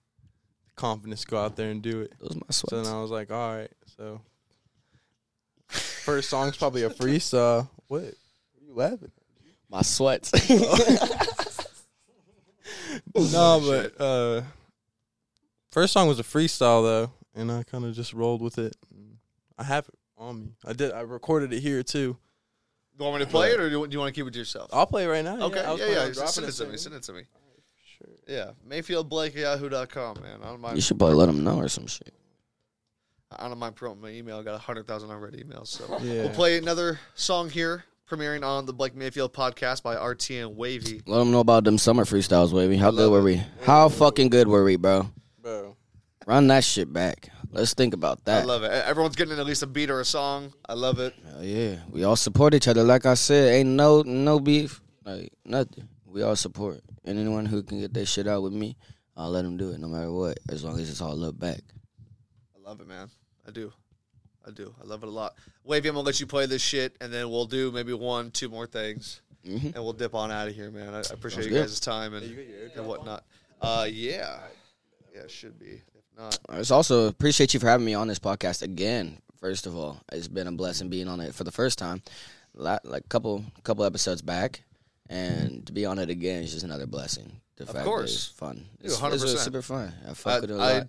confidence 0.77 1.23
to 1.23 1.27
go 1.27 1.39
out 1.39 1.57
there 1.57 1.71
and 1.71 1.81
do 1.81 2.03
it. 2.03 2.13
Those 2.21 2.35
my 2.35 2.43
So 2.51 2.67
then 2.71 2.87
I 2.87 3.01
was 3.01 3.11
like, 3.11 3.31
all 3.31 3.57
right. 3.57 3.71
So 3.97 4.21
first 5.69 6.29
song's 6.29 6.59
probably 6.59 6.83
a 6.83 6.91
freestyle. 6.91 7.71
What? 7.87 8.03
What 8.03 8.11
are 8.11 8.67
you 8.67 8.75
laughing? 8.75 9.13
My 9.71 9.83
sweats. 9.83 10.33
No, 13.15 13.61
but 13.65 14.01
uh, 14.01 14.43
first 15.71 15.93
song 15.93 16.09
was 16.09 16.19
a 16.19 16.25
freestyle 16.25 16.83
though, 16.83 17.13
and 17.35 17.51
I 17.53 17.63
kind 17.63 17.85
of 17.85 17.95
just 17.95 18.13
rolled 18.13 18.43
with 18.43 18.59
it. 18.59 18.77
I 19.59 19.65
have 19.65 19.89
it 19.89 19.95
on 20.17 20.41
me. 20.41 20.49
I 20.67 20.73
did. 20.73 20.93
I 20.93 21.01
recorded 21.01 21.53
it 21.53 21.61
here 21.61 21.83
too. 21.83 22.17
You 22.99 23.05
want 23.05 23.19
me 23.21 23.25
to 23.25 23.31
play 23.31 23.51
it, 23.53 23.61
or 23.61 23.69
do 23.71 23.79
you, 23.81 23.87
do 23.87 23.93
you 23.93 23.99
want 24.01 24.13
to 24.15 24.21
keep 24.21 24.27
it 24.27 24.33
to 24.33 24.39
yourself? 24.39 24.71
I'll 24.73 24.87
play 24.87 25.05
it 25.05 25.09
right 25.09 25.23
now. 25.25 25.41
Okay, 25.43 25.61
I 25.63 25.71
was 25.73 25.81
yeah, 25.81 25.87
yeah. 25.87 25.99
on 26.01 26.07
Just 26.09 26.19
dropping 26.19 26.33
Send 26.33 26.49
it 26.49 26.53
to 26.53 26.65
me. 26.65 26.77
soon. 26.77 26.79
Send 26.79 26.95
it 26.97 27.03
to 27.05 27.13
me. 27.13 27.23
Sure. 27.97 28.09
Yeah, 28.27 28.51
Mayfield 28.67 29.09
Blake 29.09 29.35
at 29.37 29.41
yahoo.com, 29.61 30.21
man. 30.23 30.41
I 30.43 30.47
don't 30.47 30.61
mind. 30.61 30.77
you 30.77 30.83
should 30.83 30.99
probably 30.99 31.17
let 31.17 31.29
him 31.29 31.45
know 31.45 31.59
or 31.59 31.69
some 31.69 31.87
shit. 31.87 32.13
I 33.37 33.47
don't 33.49 33.59
mind 33.59 33.77
promoting 33.77 34.03
my 34.03 34.09
email. 34.11 34.39
I 34.39 34.43
got 34.43 34.61
hundred 34.61 34.87
thousand 34.87 35.11
unread 35.11 35.35
emails. 35.35 35.67
So 35.69 35.85
Yeah. 36.03 36.23
we'll 36.23 36.31
play 36.31 36.59
another 36.59 36.99
song 37.15 37.51
here, 37.51 37.85
premiering 38.09 38.43
on 38.43 38.65
the 38.65 38.73
Blake 38.73 38.95
Mayfield 38.95 39.35
podcast 39.35 39.83
by 39.83 39.95
RTN 39.95 40.57
Wavyy. 40.57 41.03
Let 41.07 41.19
them 41.19 41.31
know 41.31 41.41
about 41.41 41.65
them 41.65 41.77
summer 41.77 42.05
freestyles, 42.05 42.53
Wavy. 42.53 42.79
How 42.79 42.91
good 42.91 43.11
were 43.11 43.23
we? 43.23 43.43
How 43.63 43.91
fucking 43.91 44.31
good 44.31 44.49
were 44.49 44.65
we, 44.65 44.77
bro? 44.77 45.11
Bro. 45.43 45.77
Run 46.27 46.47
that 46.47 46.65
shit 46.65 46.91
back. 46.91 47.29
Let's 47.51 47.75
think 47.75 47.93
about 47.93 48.25
that. 48.25 48.43
I 48.43 48.45
love 48.47 48.63
it. 48.63 48.71
Everyone's 48.71 49.15
getting 49.15 49.39
at 49.39 49.45
least 49.45 49.63
a 49.63 49.67
beat 49.67 49.91
or 49.91 50.01
a 50.01 50.07
song. 50.07 50.55
I 50.67 50.73
love 50.73 51.01
it. 51.01 51.15
Hell 51.31 51.45
yeah, 51.45 51.77
we 51.91 52.05
all 52.05 52.17
support 52.17 52.55
each 52.55 52.67
other. 52.67 52.83
Like 52.83 53.05
I 53.05 53.13
said, 53.13 53.53
ain't 53.55 53.71
no 53.71 54.03
no 54.03 54.41
beef, 54.41 54.81
like 55.05 55.31
nothing. 55.45 55.87
We 56.07 56.23
all 56.23 56.37
support. 56.37 56.81
And 57.05 57.19
anyone 57.19 57.45
who 57.45 57.63
can 57.63 57.79
get 57.79 57.93
their 57.93 58.07
shit 58.07 58.27
out 58.27 58.43
with 58.43 58.55
me, 58.55 58.77
I'll 59.17 59.31
let 59.31 59.43
them 59.43 59.59
do 59.59 59.71
it, 59.73 59.81
no 59.81 59.89
matter 59.89 60.11
what, 60.11 60.39
as 60.49 60.65
long 60.65 60.79
as 60.79 60.89
it's 60.89 61.03
all 61.03 61.15
love 61.15 61.39
back. 61.39 61.61
I 62.57 62.69
love 62.69 62.81
it, 62.81 62.89
man. 62.89 63.11
I 63.47 63.51
do. 63.51 63.73
I 64.49 64.51
do. 64.53 64.75
I 64.83 64.87
love 64.87 65.03
it 65.03 65.09
a 65.09 65.13
lot. 65.13 65.35
Wavy, 65.65 65.89
I'm 65.89 65.95
gonna 65.95 66.07
let 66.07 66.19
you 66.21 66.27
play 66.27 66.47
this 66.47 66.63
shit, 66.63 66.97
and 67.01 67.13
then 67.13 67.29
we'll 67.31 67.45
do 67.47 67.71
maybe 67.71 67.93
one, 67.93 68.31
two 68.31 68.49
more 68.49 68.67
things, 68.67 69.21
Mhm. 69.47 69.75
and 69.75 69.85
we'll 69.85 69.93
dip 69.93 70.15
on 70.15 70.31
out 70.33 70.49
of 70.49 70.55
here, 70.55 70.71
man. 70.71 70.95
I, 70.95 70.99
I 70.99 71.01
appreciate 71.13 71.43
Sounds 71.43 71.47
you 71.47 71.53
good. 71.53 71.61
guys' 71.63 71.81
time 71.81 72.15
and, 72.15 72.25
and 72.77 72.87
whatnot. 72.87 73.25
Uh, 73.61 73.87
yeah, 73.91 74.39
yeah, 75.15 75.21
it 75.21 75.31
should 75.31 75.59
be. 75.59 75.83
If 75.95 76.05
not, 76.17 76.39
I 76.49 76.57
just 76.59 76.73
also 76.73 77.09
appreciate 77.09 77.53
you 77.55 77.61
for 77.61 77.67
having 77.69 77.85
me 77.87 77.95
on 77.95 78.09
this 78.09 78.19
podcast 78.19 78.63
again. 78.63 79.19
First 79.41 79.67
of 79.67 79.77
all, 79.77 80.01
it's 80.13 80.29
been 80.29 80.47
a 80.47 80.53
blessing 80.53 80.89
being 80.89 81.09
on 81.09 81.21
it 81.21 81.35
for 81.35 81.45
the 81.45 81.53
first 81.53 81.79
time, 81.79 82.03
La- 82.55 82.79
like 82.85 83.09
couple 83.09 83.45
couple 83.65 83.85
episodes 83.85 84.23
back, 84.23 84.63
and 85.11 85.67
to 85.67 85.73
be 85.73 85.85
on 85.87 85.99
it 85.99 86.09
again 86.11 86.43
is 86.43 86.53
just 86.53 86.65
another 86.65 86.87
blessing. 86.87 87.41
The 87.57 87.65
Of 87.65 87.69
fact 87.71 87.79
that 87.79 87.85
course. 87.85 88.15
it's 88.15 88.25
fun. 88.27 88.57
Dude, 88.81 88.87
It's, 88.93 88.95
it's 88.95 89.03
100%. 89.03 89.39
super 89.39 89.63
fun. 89.63 89.93
I 90.09 90.15
fuck 90.15 90.33
I- 90.35 90.41
with 90.41 90.51
it 90.51 90.55
a 90.55 90.57
I- 90.59 90.79
lot. 90.79 90.89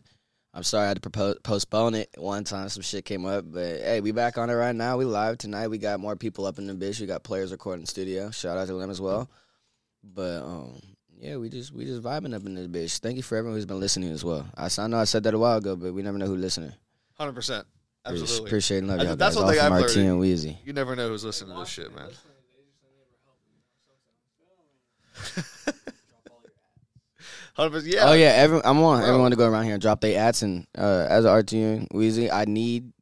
I'm 0.54 0.64
sorry 0.64 0.86
I 0.86 0.88
had 0.90 0.98
to 0.98 1.02
propose, 1.02 1.38
postpone 1.44 1.94
it 1.96 2.10
one 2.18 2.44
time. 2.44 2.70
Some 2.70 2.82
shit 2.82 3.06
came 3.06 3.26
up, 3.26 3.46
but 3.48 3.80
hey, 3.82 4.02
we 4.02 4.12
back 4.12 4.38
on 4.38 4.50
it 4.50 4.54
right 4.56 4.76
now. 4.76 4.98
We 4.98 5.06
live 5.06 5.38
tonight. 5.38 5.68
We 5.68 5.78
got 5.78 6.00
more 6.00 6.16
people 6.16 6.46
up 6.46 6.58
in 6.58 6.66
the 6.66 6.74
bitch. 6.74 7.00
We 7.00 7.06
got 7.06 7.24
players 7.24 7.52
recording 7.52 7.86
studio. 7.86 8.32
Shout 8.32 8.58
out 8.58 8.68
to 8.68 8.74
them 8.74 8.90
as 8.90 9.00
well. 9.00 9.30
But 10.04 10.42
um, 10.42 10.82
yeah, 11.20 11.38
we 11.38 11.50
just 11.50 11.72
we 11.72 11.86
just 11.86 12.02
vibing 12.02 12.34
up 12.34 12.46
in 12.48 12.56
this 12.56 12.68
bitch. 12.68 13.00
Thank 13.00 13.18
you 13.18 13.24
for 13.24 13.36
everyone 13.38 13.58
who's 13.58 13.66
been 13.68 13.80
listening 13.80 14.12
as 14.12 14.24
well. 14.26 14.48
I, 14.58 14.66
s- 14.66 14.80
I 14.80 14.88
know 14.88 14.98
I 14.98 15.04
said 15.04 15.24
that 15.24 15.34
a 15.36 15.38
while 15.40 15.58
ago, 15.60 15.76
but 15.76 15.94
we 15.94 16.02
never 16.02 16.18
know 16.18 16.26
who's 16.26 16.42
listening. 16.42 16.74
hundred 17.16 17.34
percent, 17.34 17.68
Appreciate- 18.04 18.24
absolutely. 18.24 18.50
Appreciate 18.50 18.78
and 18.80 18.88
love 18.88 19.00
I- 19.02 19.04
y'all 19.04 19.16
that's 19.18 19.36
guys. 19.36 19.44
one 19.44 19.56
All 19.56 19.62
thing 19.62 19.72
I've 19.74 19.84
RT 19.84 19.96
learned. 19.98 20.10
and 20.10 20.20
Wheezy. 20.20 20.58
You 20.66 20.74
never 20.74 20.96
know 20.96 21.10
who's 21.10 21.24
listening 21.26 21.54
to 21.54 21.60
this 21.60 21.70
shit, 21.70 21.94
man. 21.96 22.10
Hundred 27.60 27.72
percent. 27.72 27.94
Yeah. 27.94 28.10
Oh 28.10 28.14
yeah, 28.14 28.28
every, 28.28 28.64
I 28.64 28.72
want 28.72 29.02
Bro. 29.02 29.10
everyone 29.10 29.32
to 29.32 29.38
go 29.38 29.46
around 29.46 29.66
here 29.66 29.74
and 29.74 29.82
drop 29.82 30.00
their 30.00 30.18
ads. 30.18 30.44
And 30.44 30.66
uh, 30.78 31.08
as 31.10 31.26
an 31.26 31.32
RTN 31.32 31.88
Wheezy, 31.94 32.32
I 32.32 32.46
need 32.46 32.94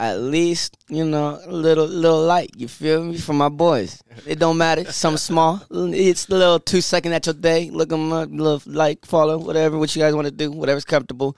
at 0.00 0.18
least 0.18 0.76
you 0.88 1.04
know 1.04 1.40
a 1.44 1.52
little 1.52 1.86
little 1.86 2.24
like 2.24 2.50
you 2.56 2.66
feel 2.66 3.04
me 3.04 3.16
For 3.18 3.34
my 3.34 3.48
boys. 3.48 4.02
It 4.26 4.40
don't 4.40 4.58
matter, 4.58 4.90
something 4.90 5.16
small. 5.30 5.62
It's 5.70 6.24
the 6.24 6.38
little 6.38 6.58
two 6.58 6.80
second 6.80 7.12
at 7.12 7.26
your 7.26 7.36
day. 7.36 7.70
Look 7.70 7.90
them 7.90 8.12
up, 8.12 8.28
little 8.32 8.60
like, 8.66 9.06
follow, 9.06 9.38
whatever. 9.38 9.78
What 9.78 9.94
you 9.94 10.02
guys 10.02 10.12
want 10.12 10.26
to 10.26 10.32
do, 10.32 10.50
whatever's 10.50 10.84
comfortable. 10.84 11.36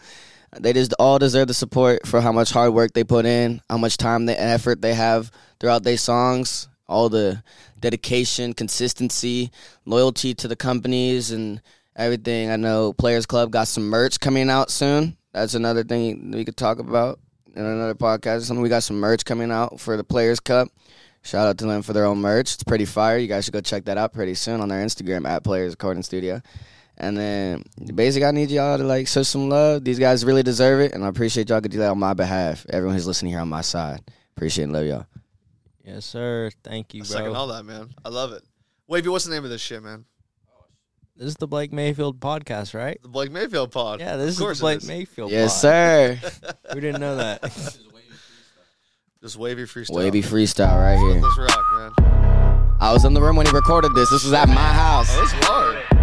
They 0.58 0.72
just 0.72 0.94
all 0.98 1.18
deserve 1.18 1.48
the 1.48 1.54
support 1.54 2.06
for 2.06 2.22
how 2.22 2.32
much 2.32 2.52
hard 2.52 2.72
work 2.72 2.94
they 2.94 3.04
put 3.04 3.26
in, 3.26 3.60
how 3.68 3.76
much 3.76 3.98
time 3.98 4.26
and 4.28 4.30
effort 4.30 4.80
they 4.80 4.94
have 4.94 5.30
throughout 5.60 5.82
their 5.82 5.98
songs, 5.98 6.68
all 6.88 7.10
the 7.10 7.42
dedication, 7.78 8.54
consistency, 8.54 9.50
loyalty 9.84 10.34
to 10.34 10.48
the 10.48 10.56
companies, 10.56 11.30
and 11.30 11.60
everything. 12.00 12.50
I 12.50 12.56
know 12.56 12.92
Players 12.92 13.26
Club 13.26 13.50
got 13.50 13.68
some 13.68 13.88
merch 13.88 14.18
coming 14.18 14.50
out 14.50 14.70
soon. 14.70 15.16
That's 15.32 15.54
another 15.54 15.84
thing 15.84 16.32
we 16.32 16.44
could 16.44 16.56
talk 16.56 16.78
about 16.78 17.20
in 17.54 17.64
another 17.64 17.94
podcast. 17.94 18.42
Something 18.42 18.62
we 18.62 18.68
got 18.68 18.82
some 18.82 18.98
merch 18.98 19.24
coming 19.24 19.52
out 19.52 19.78
for 19.78 19.96
the 19.96 20.04
Players 20.04 20.40
Club. 20.40 20.68
Shout 21.22 21.46
out 21.46 21.58
to 21.58 21.66
them 21.66 21.82
for 21.82 21.92
their 21.92 22.06
own 22.06 22.18
merch. 22.18 22.54
It's 22.54 22.64
pretty 22.64 22.86
fire. 22.86 23.18
You 23.18 23.28
guys 23.28 23.44
should 23.44 23.52
go 23.52 23.60
check 23.60 23.84
that 23.84 23.98
out 23.98 24.14
pretty 24.14 24.34
soon 24.34 24.60
on 24.60 24.68
their 24.68 24.84
Instagram 24.84 25.28
at 25.28 25.44
Players 25.44 25.72
Recording 25.72 26.02
Studio. 26.02 26.40
And 26.96 27.16
then 27.16 27.64
basically, 27.94 28.26
I 28.26 28.30
need 28.30 28.50
y'all 28.50 28.78
to 28.78 28.84
like 28.84 29.06
show 29.06 29.22
some 29.22 29.48
love. 29.48 29.84
These 29.84 29.98
guys 29.98 30.24
really 30.24 30.42
deserve 30.42 30.80
it, 30.80 30.92
and 30.92 31.04
I 31.04 31.08
appreciate 31.08 31.48
y'all 31.48 31.60
could 31.60 31.70
do 31.70 31.78
that 31.78 31.90
on 31.90 31.98
my 31.98 32.14
behalf. 32.14 32.66
Everyone 32.70 32.94
who's 32.94 33.06
listening 33.06 33.32
here 33.32 33.40
on 33.40 33.48
my 33.48 33.60
side, 33.60 34.00
appreciate 34.36 34.64
and 34.64 34.72
love 34.72 34.86
y'all. 34.86 35.06
Yes, 35.84 36.04
sir. 36.04 36.50
Thank 36.62 36.94
you, 36.94 37.02
I 37.02 37.04
second 37.04 37.36
all 37.36 37.48
that, 37.48 37.64
man. 37.64 37.90
I 38.04 38.08
love 38.10 38.32
it. 38.32 38.42
Wavy, 38.86 39.08
what's 39.08 39.24
the 39.24 39.30
name 39.30 39.44
of 39.44 39.50
this 39.50 39.60
shit, 39.60 39.82
man? 39.82 40.04
This 41.20 41.28
is 41.28 41.36
the 41.36 41.46
Blake 41.46 41.70
Mayfield 41.70 42.18
podcast, 42.18 42.72
right? 42.72 42.98
The 43.02 43.08
Blake 43.10 43.30
Mayfield 43.30 43.70
pod. 43.72 44.00
Yeah, 44.00 44.16
this 44.16 44.22
of 44.22 44.28
is 44.30 44.38
course 44.38 44.58
the 44.60 44.62
Blake 44.62 44.76
it 44.78 44.82
is. 44.84 44.88
Mayfield. 44.88 45.30
Yes, 45.30 45.52
pod. 45.52 45.60
sir. 45.60 46.18
We 46.74 46.80
didn't 46.80 47.02
know 47.02 47.16
that. 47.16 47.42
Just 49.22 49.36
wavy 49.36 49.64
freestyle. 49.64 49.96
Wavy 49.96 50.22
freestyle 50.22 50.80
right 50.80 50.96
here. 50.96 51.08
Let 51.08 51.12
here. 51.16 51.20
this 51.20 51.38
rock, 51.38 51.64
man. 51.98 52.76
I 52.80 52.90
was 52.90 53.04
in 53.04 53.12
the 53.12 53.20
room 53.20 53.36
when 53.36 53.44
he 53.44 53.52
recorded 53.52 53.94
this. 53.94 54.08
This 54.08 54.24
was 54.24 54.32
at 54.32 54.48
my 54.48 54.54
house. 54.54 55.08
Oh, 55.10 55.20
this 55.20 55.34
is 55.34 55.44
hard. 55.44 55.99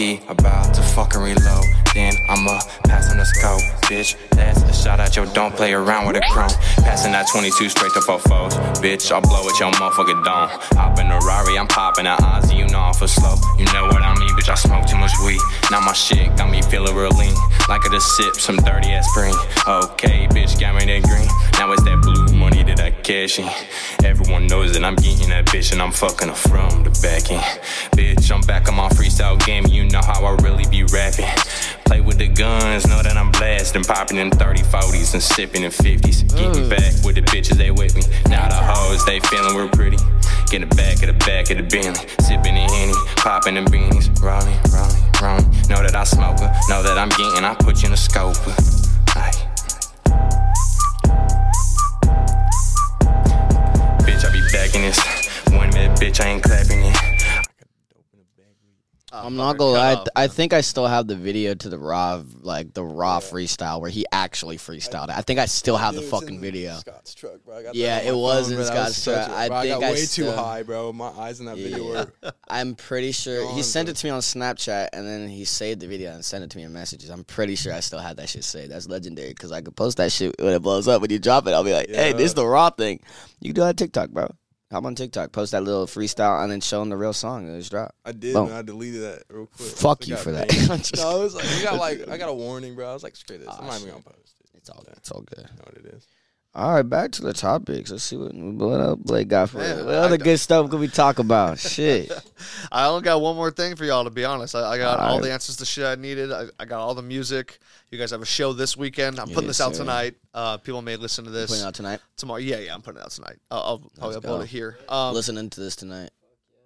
About 0.00 0.74
to 0.74 0.80
fucking 0.80 1.20
reload. 1.20 1.79
Then 1.94 2.14
I'ma 2.28 2.60
pass 2.84 3.10
on 3.10 3.18
the 3.18 3.24
scope. 3.24 3.60
Bitch, 3.90 4.14
that's 4.30 4.62
a 4.62 4.72
shot 4.72 5.00
at 5.00 5.16
yo'. 5.16 5.26
don't 5.32 5.54
play 5.54 5.72
around 5.72 6.06
with 6.06 6.16
a 6.16 6.22
chrome. 6.30 6.50
Passing 6.84 7.12
that 7.12 7.26
22 7.28 7.68
straight 7.68 7.92
to 7.94 8.00
four 8.00 8.20
foes. 8.20 8.54
Bitch, 8.78 9.10
I'll 9.10 9.20
blow 9.20 9.42
at 9.48 9.58
your 9.58 9.72
motherfucking 9.72 10.24
dome. 10.24 10.48
Hop 10.78 10.98
in 11.00 11.10
a 11.10 11.18
Rari, 11.18 11.58
I'm 11.58 11.66
popping 11.66 12.04
that 12.04 12.20
Ozzy, 12.20 12.58
you 12.58 12.68
know 12.68 12.78
I'm 12.78 12.94
for 12.94 13.08
slow. 13.08 13.34
You 13.58 13.64
know 13.72 13.86
what 13.86 14.02
I 14.02 14.14
mean, 14.18 14.28
bitch, 14.30 14.48
I 14.48 14.54
smoke 14.54 14.86
too 14.86 14.98
much 14.98 15.12
weed. 15.24 15.40
Now 15.70 15.80
my 15.80 15.92
shit 15.92 16.36
got 16.36 16.50
me 16.50 16.62
feeling 16.62 16.94
real 16.94 17.10
lean. 17.10 17.34
Like 17.68 17.84
I 17.84 17.88
just 17.90 18.16
sip 18.16 18.34
some 18.36 18.56
dirty 18.56 18.88
ass 18.90 19.10
spring. 19.10 19.34
Okay, 19.66 20.28
bitch, 20.30 20.60
got 20.60 20.74
me 20.76 20.86
that 20.86 21.02
green. 21.02 21.26
Now 21.58 21.72
it's 21.72 21.82
that 21.82 22.00
blue 22.02 22.38
money 22.38 22.62
that 22.62 22.80
I 22.80 22.90
cash 22.90 23.38
in. 23.38 23.48
Everyone 24.04 24.46
knows 24.46 24.72
that 24.74 24.84
I'm 24.84 24.96
getting 24.96 25.30
that 25.30 25.46
bitch 25.46 25.72
and 25.72 25.82
I'm 25.82 25.92
fucking 25.92 26.28
her 26.28 26.34
from 26.34 26.84
the 26.84 26.90
back 27.02 27.30
end. 27.30 27.42
Bitch, 27.92 28.30
I'm 28.30 28.40
back 28.42 28.68
on 28.68 28.76
my 28.76 28.88
freestyle 28.90 29.44
game. 29.44 29.66
You 29.66 29.84
know 29.84 30.00
how 30.02 30.24
I 30.24 30.36
really 30.42 30.66
be 30.70 30.84
rapping. 30.84 31.26
Play 31.90 32.00
with 32.00 32.18
the 32.18 32.28
guns, 32.28 32.86
know 32.86 33.02
that 33.02 33.16
I'm 33.16 33.32
blasting, 33.32 33.82
popping 33.82 34.18
in 34.18 34.30
30 34.30 34.62
40s 34.62 35.12
and 35.12 35.20
sipping 35.20 35.64
in 35.64 35.72
50s. 35.72 36.22
Getting 36.38 36.68
back 36.68 36.94
with 37.04 37.16
the 37.16 37.22
bitches, 37.22 37.56
they 37.56 37.72
with 37.72 37.96
me. 37.96 38.02
Now 38.30 38.48
the 38.48 38.54
hoes, 38.54 39.04
they 39.06 39.18
feeling 39.18 39.56
real 39.56 39.68
pretty. 39.70 39.96
Getting 40.52 40.68
back 40.68 41.02
of 41.02 41.08
the 41.08 41.16
back 41.26 41.50
of 41.50 41.56
the 41.56 41.64
Bentley. 41.64 42.06
Sipping 42.20 42.56
in 42.56 42.68
Henny, 42.70 42.92
popping 43.16 43.56
in 43.56 43.64
beanies. 43.64 44.06
Rolling, 44.22 44.54
rolling, 44.70 45.02
rolling. 45.20 45.50
Know 45.66 45.82
that 45.82 45.96
I 45.96 46.04
smoke 46.04 46.38
her. 46.38 46.54
Know 46.68 46.80
that 46.84 46.96
I'm 46.96 47.08
getting, 47.08 47.42
I 47.42 47.56
put 47.56 47.82
you 47.82 47.88
in 47.88 47.94
a 47.94 47.96
scope. 47.96 48.36
Aye. 49.18 49.34
Bitch, 54.06 54.24
I 54.24 54.30
be 54.30 54.42
back 54.52 54.76
in 54.76 54.82
this. 54.82 55.00
One 55.50 55.70
minute, 55.70 55.98
bitch, 55.98 56.24
I 56.24 56.28
ain't 56.28 56.44
clapping 56.44 56.84
it. 56.84 57.09
Oh, 59.12 59.26
I'm 59.26 59.34
not 59.36 59.58
gonna 59.58 59.72
lie. 59.72 60.04
I, 60.16 60.24
I 60.24 60.26
think 60.28 60.52
I 60.52 60.60
still 60.60 60.86
have 60.86 61.06
the 61.08 61.16
video 61.16 61.54
to 61.54 61.68
the 61.68 61.78
raw, 61.78 62.22
like 62.42 62.74
the 62.74 62.84
raw 62.84 63.18
freestyle 63.18 63.80
where 63.80 63.90
he 63.90 64.06
actually 64.12 64.56
freestyled 64.56 65.04
it. 65.08 65.16
I 65.16 65.22
think 65.22 65.40
I 65.40 65.46
still 65.46 65.76
have 65.76 65.94
the 65.96 66.02
fucking 66.02 66.40
video. 66.40 66.74
Scott's 66.76 67.14
truck, 67.14 67.44
bro. 67.44 67.56
I 67.58 67.62
got 67.64 67.74
Yeah, 67.74 67.98
it 67.98 68.14
was 68.14 68.44
phone, 68.46 68.52
in 68.52 68.58
bro. 68.58 68.64
That 68.66 68.84
was 68.86 68.96
Scott's 68.96 69.04
truck. 69.26 69.36
I 69.36 69.48
bro, 69.48 69.60
think 69.62 69.80
got 69.80 69.82
I 69.82 69.90
way 69.92 69.96
too 70.00 70.06
still- 70.06 70.36
high, 70.36 70.62
bro. 70.62 70.92
My 70.92 71.08
eyes 71.08 71.40
in 71.40 71.46
that 71.46 71.56
video 71.56 71.92
Yeah. 71.92 72.04
were. 72.22 72.32
I'm 72.48 72.74
pretty 72.76 73.10
sure 73.12 73.52
he 73.54 73.62
sent 73.62 73.86
bro. 73.86 73.90
it 73.92 73.96
to 73.96 74.06
me 74.06 74.10
on 74.10 74.20
Snapchat 74.20 74.90
and 74.92 75.06
then 75.06 75.28
he 75.28 75.44
saved 75.44 75.80
the 75.80 75.88
video 75.88 76.12
and 76.12 76.24
sent 76.24 76.44
it 76.44 76.50
to 76.50 76.58
me 76.58 76.64
in 76.64 76.72
messages. 76.72 77.10
I'm 77.10 77.24
pretty 77.24 77.56
sure 77.56 77.72
I 77.72 77.80
still 77.80 77.98
have 77.98 78.16
that 78.16 78.28
shit 78.28 78.44
saved. 78.44 78.70
That's 78.70 78.88
legendary 78.88 79.30
because 79.30 79.50
I 79.50 79.60
could 79.60 79.74
post 79.74 79.96
that 79.96 80.12
shit 80.12 80.36
when 80.38 80.52
it 80.52 80.62
blows 80.62 80.86
up. 80.88 81.02
When 81.02 81.10
you 81.10 81.18
drop 81.18 81.46
it, 81.46 81.50
I'll 81.50 81.64
be 81.64 81.72
like, 81.72 81.88
"Hey, 81.90 82.12
this 82.12 82.26
is 82.26 82.34
the 82.34 82.46
raw 82.46 82.70
thing." 82.70 83.00
You 83.40 83.48
can 83.48 83.54
do 83.56 83.60
that 83.62 83.68
on 83.68 83.74
TikTok, 83.76 84.10
bro. 84.10 84.30
Hop 84.70 84.84
on 84.84 84.94
TikTok, 84.94 85.32
post 85.32 85.50
that 85.52 85.64
little 85.64 85.86
freestyle, 85.86 86.42
and 86.42 86.52
then 86.52 86.60
show 86.60 86.78
them 86.80 86.90
the 86.90 86.96
real 86.96 87.12
song. 87.12 87.48
And 87.48 87.58
just 87.58 87.72
drop. 87.72 87.92
I 88.04 88.12
did, 88.12 88.34
Boom. 88.34 88.48
man. 88.50 88.56
I 88.58 88.62
deleted 88.62 89.02
that 89.02 89.22
real 89.28 89.46
quick. 89.46 89.68
Fuck 89.68 90.06
you 90.06 90.16
for 90.16 90.30
that. 90.32 90.52
I'm 90.70 90.80
no, 91.02 91.20
it 91.20 91.24
was 91.24 91.34
like 91.34 91.44
you 91.58 91.64
got 91.64 91.78
like 91.80 92.08
I 92.08 92.16
got 92.16 92.28
a 92.28 92.34
warning, 92.34 92.76
bro. 92.76 92.88
I 92.88 92.94
was 92.94 93.02
like, 93.02 93.16
screw 93.16 93.38
this. 93.38 93.48
I'm 93.48 93.64
Ah, 93.64 93.66
not 93.66 93.80
even 93.80 93.86
shit. 93.94 94.04
gonna 94.04 94.16
post 94.16 94.34
it. 94.40 94.50
It's 94.54 94.70
all 94.70 94.82
good. 94.86 94.94
It's 94.96 95.10
all 95.10 95.22
good. 95.22 95.38
You 95.50 95.56
know 95.56 95.64
what 95.64 95.76
it 95.76 95.86
is. 95.94 96.06
All 96.52 96.72
right, 96.74 96.82
back 96.82 97.12
to 97.12 97.22
the 97.22 97.32
topics. 97.32 97.92
Let's 97.92 98.02
see 98.02 98.16
what 98.16 98.34
what 98.34 98.80
else 98.80 98.98
Blake 99.04 99.28
got 99.28 99.50
for 99.50 99.58
Man. 99.58 99.84
What 99.86 99.94
other 99.94 100.18
good 100.18 100.38
stuff 100.38 100.68
could 100.68 100.80
we 100.80 100.88
talk 100.88 101.20
about? 101.20 101.60
Shit. 101.60 102.10
I 102.72 102.86
only 102.86 103.02
got 103.02 103.20
one 103.20 103.36
more 103.36 103.52
thing 103.52 103.76
for 103.76 103.84
y'all 103.84 104.02
to 104.02 104.10
be 104.10 104.24
honest. 104.24 104.56
I, 104.56 104.64
I 104.72 104.76
got 104.76 104.98
All 104.98 105.06
all 105.10 105.14
right. 105.18 105.22
the 105.22 105.32
answers 105.32 105.56
to 105.58 105.64
shit 105.64 105.84
I 105.86 105.94
needed. 105.94 106.32
I, 106.32 106.46
I 106.58 106.64
got 106.64 106.80
all 106.80 106.94
the 106.96 107.02
music. 107.02 107.60
You 107.92 107.98
guys 107.98 108.10
have 108.10 108.20
a 108.20 108.26
show 108.26 108.52
this 108.52 108.76
weekend. 108.76 109.20
I'm 109.20 109.28
putting 109.28 109.44
Yes, 109.44 109.58
this 109.58 109.60
out 109.60 109.76
sir. 109.76 109.82
tonight. 109.84 110.16
Uh, 110.34 110.56
people 110.56 110.82
may 110.82 110.96
listen 110.96 111.24
to 111.24 111.30
this 111.30 111.50
Putting 111.50 111.62
it 111.64 111.66
out 111.68 111.74
tonight. 111.74 112.00
tomorrow. 112.16 112.40
Yeah, 112.40 112.58
yeah, 112.58 112.74
I'm 112.74 112.82
putting 112.82 113.00
it 113.00 113.04
out 113.04 113.12
tonight. 113.12 113.36
I'll, 113.48 113.60
I'll 113.62 113.78
probably 113.78 114.14
Let's 114.16 114.26
upload 114.26 114.38
go. 114.38 114.40
it 114.40 114.48
here. 114.48 114.76
Um, 114.88 115.14
Listening 115.14 115.50
to 115.50 115.60
this 115.60 115.76
tonight. 115.76 116.10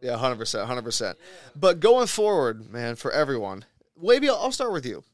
Yeah, 0.00 0.16
hundred 0.16 0.36
percent, 0.36 0.66
hundred 0.66 0.84
percent. 0.84 1.18
But 1.54 1.80
going 1.80 2.06
forward, 2.06 2.70
man, 2.72 2.96
for 2.96 3.12
everyone, 3.12 3.66
Wavy, 3.96 4.30
I'll 4.30 4.36
I'll 4.36 4.52
start 4.52 4.72
with 4.72 4.86
you. 4.86 5.04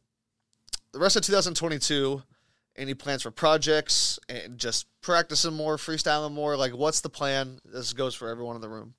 the 0.92 1.01
rest 1.01 1.16
of 1.16 1.22
2022, 1.22 2.22
any 2.76 2.94
plans 2.94 3.22
for 3.22 3.30
projects 3.30 4.18
and 4.28 4.59
just 4.59 4.86
practicing 5.01 5.55
more, 5.55 5.76
freestyling 5.76 6.32
more? 6.32 6.56
Like, 6.56 6.72
what's 6.72 7.01
the 7.01 7.10
plan? 7.10 7.60
This 7.64 7.92
goes 7.92 8.14
for 8.14 8.28
everyone 8.28 8.56
in 8.56 8.62
the 8.62 8.68
room. 8.68 8.94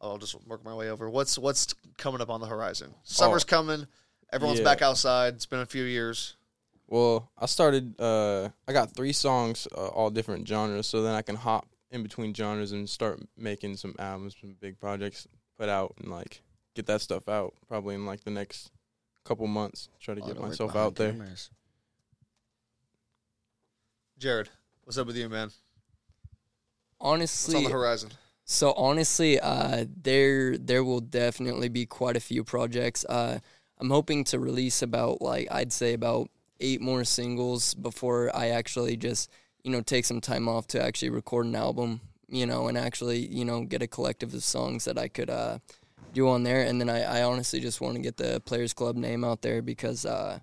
I'll 0.00 0.18
just 0.18 0.34
work 0.46 0.64
my 0.64 0.74
way 0.74 0.90
over. 0.90 1.08
What's 1.08 1.38
what's 1.38 1.74
coming 1.96 2.20
up 2.20 2.28
on 2.30 2.40
the 2.40 2.46
horizon? 2.46 2.94
Summer's 3.04 3.44
coming. 3.44 3.86
Everyone's 4.32 4.58
Yeah. 4.58 4.64
back 4.64 4.82
outside. 4.82 5.34
It's 5.34 5.46
been 5.46 5.60
a 5.60 5.66
few 5.66 5.84
years. 5.84 6.36
Well, 6.86 7.30
I 7.38 7.46
started. 7.46 7.98
Uh, 7.98 8.50
I 8.68 8.72
got 8.74 8.94
three 8.94 9.12
songs, 9.14 9.66
uh, 9.74 9.86
all 9.88 10.10
different 10.10 10.46
genres, 10.46 10.86
so 10.86 11.02
then 11.02 11.14
I 11.14 11.22
can 11.22 11.36
hop 11.36 11.66
in 11.90 12.02
between 12.02 12.34
genres 12.34 12.72
and 12.72 12.88
start 12.90 13.20
making 13.38 13.76
some 13.78 13.94
albums, 13.98 14.34
some 14.38 14.56
big 14.60 14.78
projects, 14.78 15.26
put 15.56 15.68
out 15.70 15.94
and 15.98 16.10
like 16.10 16.42
get 16.74 16.84
that 16.86 17.00
stuff 17.00 17.26
out. 17.28 17.54
Probably 17.68 17.94
in 17.94 18.04
like 18.04 18.24
the 18.24 18.30
next 18.30 18.70
couple 19.24 19.46
months. 19.46 19.88
Try 20.00 20.14
to 20.16 20.20
Lot 20.20 20.26
get 20.34 20.40
myself 20.42 20.72
behind 20.72 20.86
out 20.86 20.94
there. 20.96 21.12
cameras. 21.12 21.50
Jared, 24.24 24.48
what's 24.84 24.96
up 24.96 25.06
with 25.06 25.18
you, 25.18 25.28
man? 25.28 25.48
What's 25.48 25.58
Honestly, 26.98 27.56
on 27.56 27.64
the 27.64 27.68
horizon? 27.68 28.10
So 28.46 28.72
honestly, 28.72 29.38
uh, 29.38 29.84
there 30.02 30.56
there 30.56 30.82
will 30.82 31.02
definitely 31.02 31.68
be 31.68 31.84
quite 31.84 32.16
a 32.16 32.20
few 32.20 32.42
projects. 32.42 33.04
Uh, 33.04 33.40
I'm 33.76 33.90
hoping 33.90 34.24
to 34.24 34.38
release 34.38 34.80
about 34.80 35.20
like 35.20 35.48
I'd 35.50 35.74
say 35.74 35.92
about 35.92 36.30
eight 36.58 36.80
more 36.80 37.04
singles 37.04 37.74
before 37.74 38.34
I 38.34 38.48
actually 38.48 38.96
just 38.96 39.30
you 39.62 39.70
know 39.70 39.82
take 39.82 40.06
some 40.06 40.22
time 40.22 40.48
off 40.48 40.68
to 40.68 40.82
actually 40.82 41.10
record 41.10 41.44
an 41.44 41.54
album. 41.54 42.00
You 42.26 42.46
know, 42.46 42.68
and 42.68 42.78
actually 42.78 43.26
you 43.26 43.44
know 43.44 43.64
get 43.64 43.82
a 43.82 43.86
collective 43.86 44.32
of 44.32 44.42
songs 44.42 44.86
that 44.86 44.96
I 44.96 45.08
could 45.08 45.28
uh, 45.28 45.58
do 46.14 46.30
on 46.30 46.44
there. 46.44 46.62
And 46.62 46.80
then 46.80 46.88
I, 46.88 47.18
I 47.18 47.22
honestly 47.24 47.60
just 47.60 47.82
want 47.82 47.96
to 47.96 48.00
get 48.00 48.16
the 48.16 48.40
Players 48.46 48.72
Club 48.72 48.96
name 48.96 49.22
out 49.22 49.42
there 49.42 49.60
because. 49.60 50.06
Uh, 50.06 50.38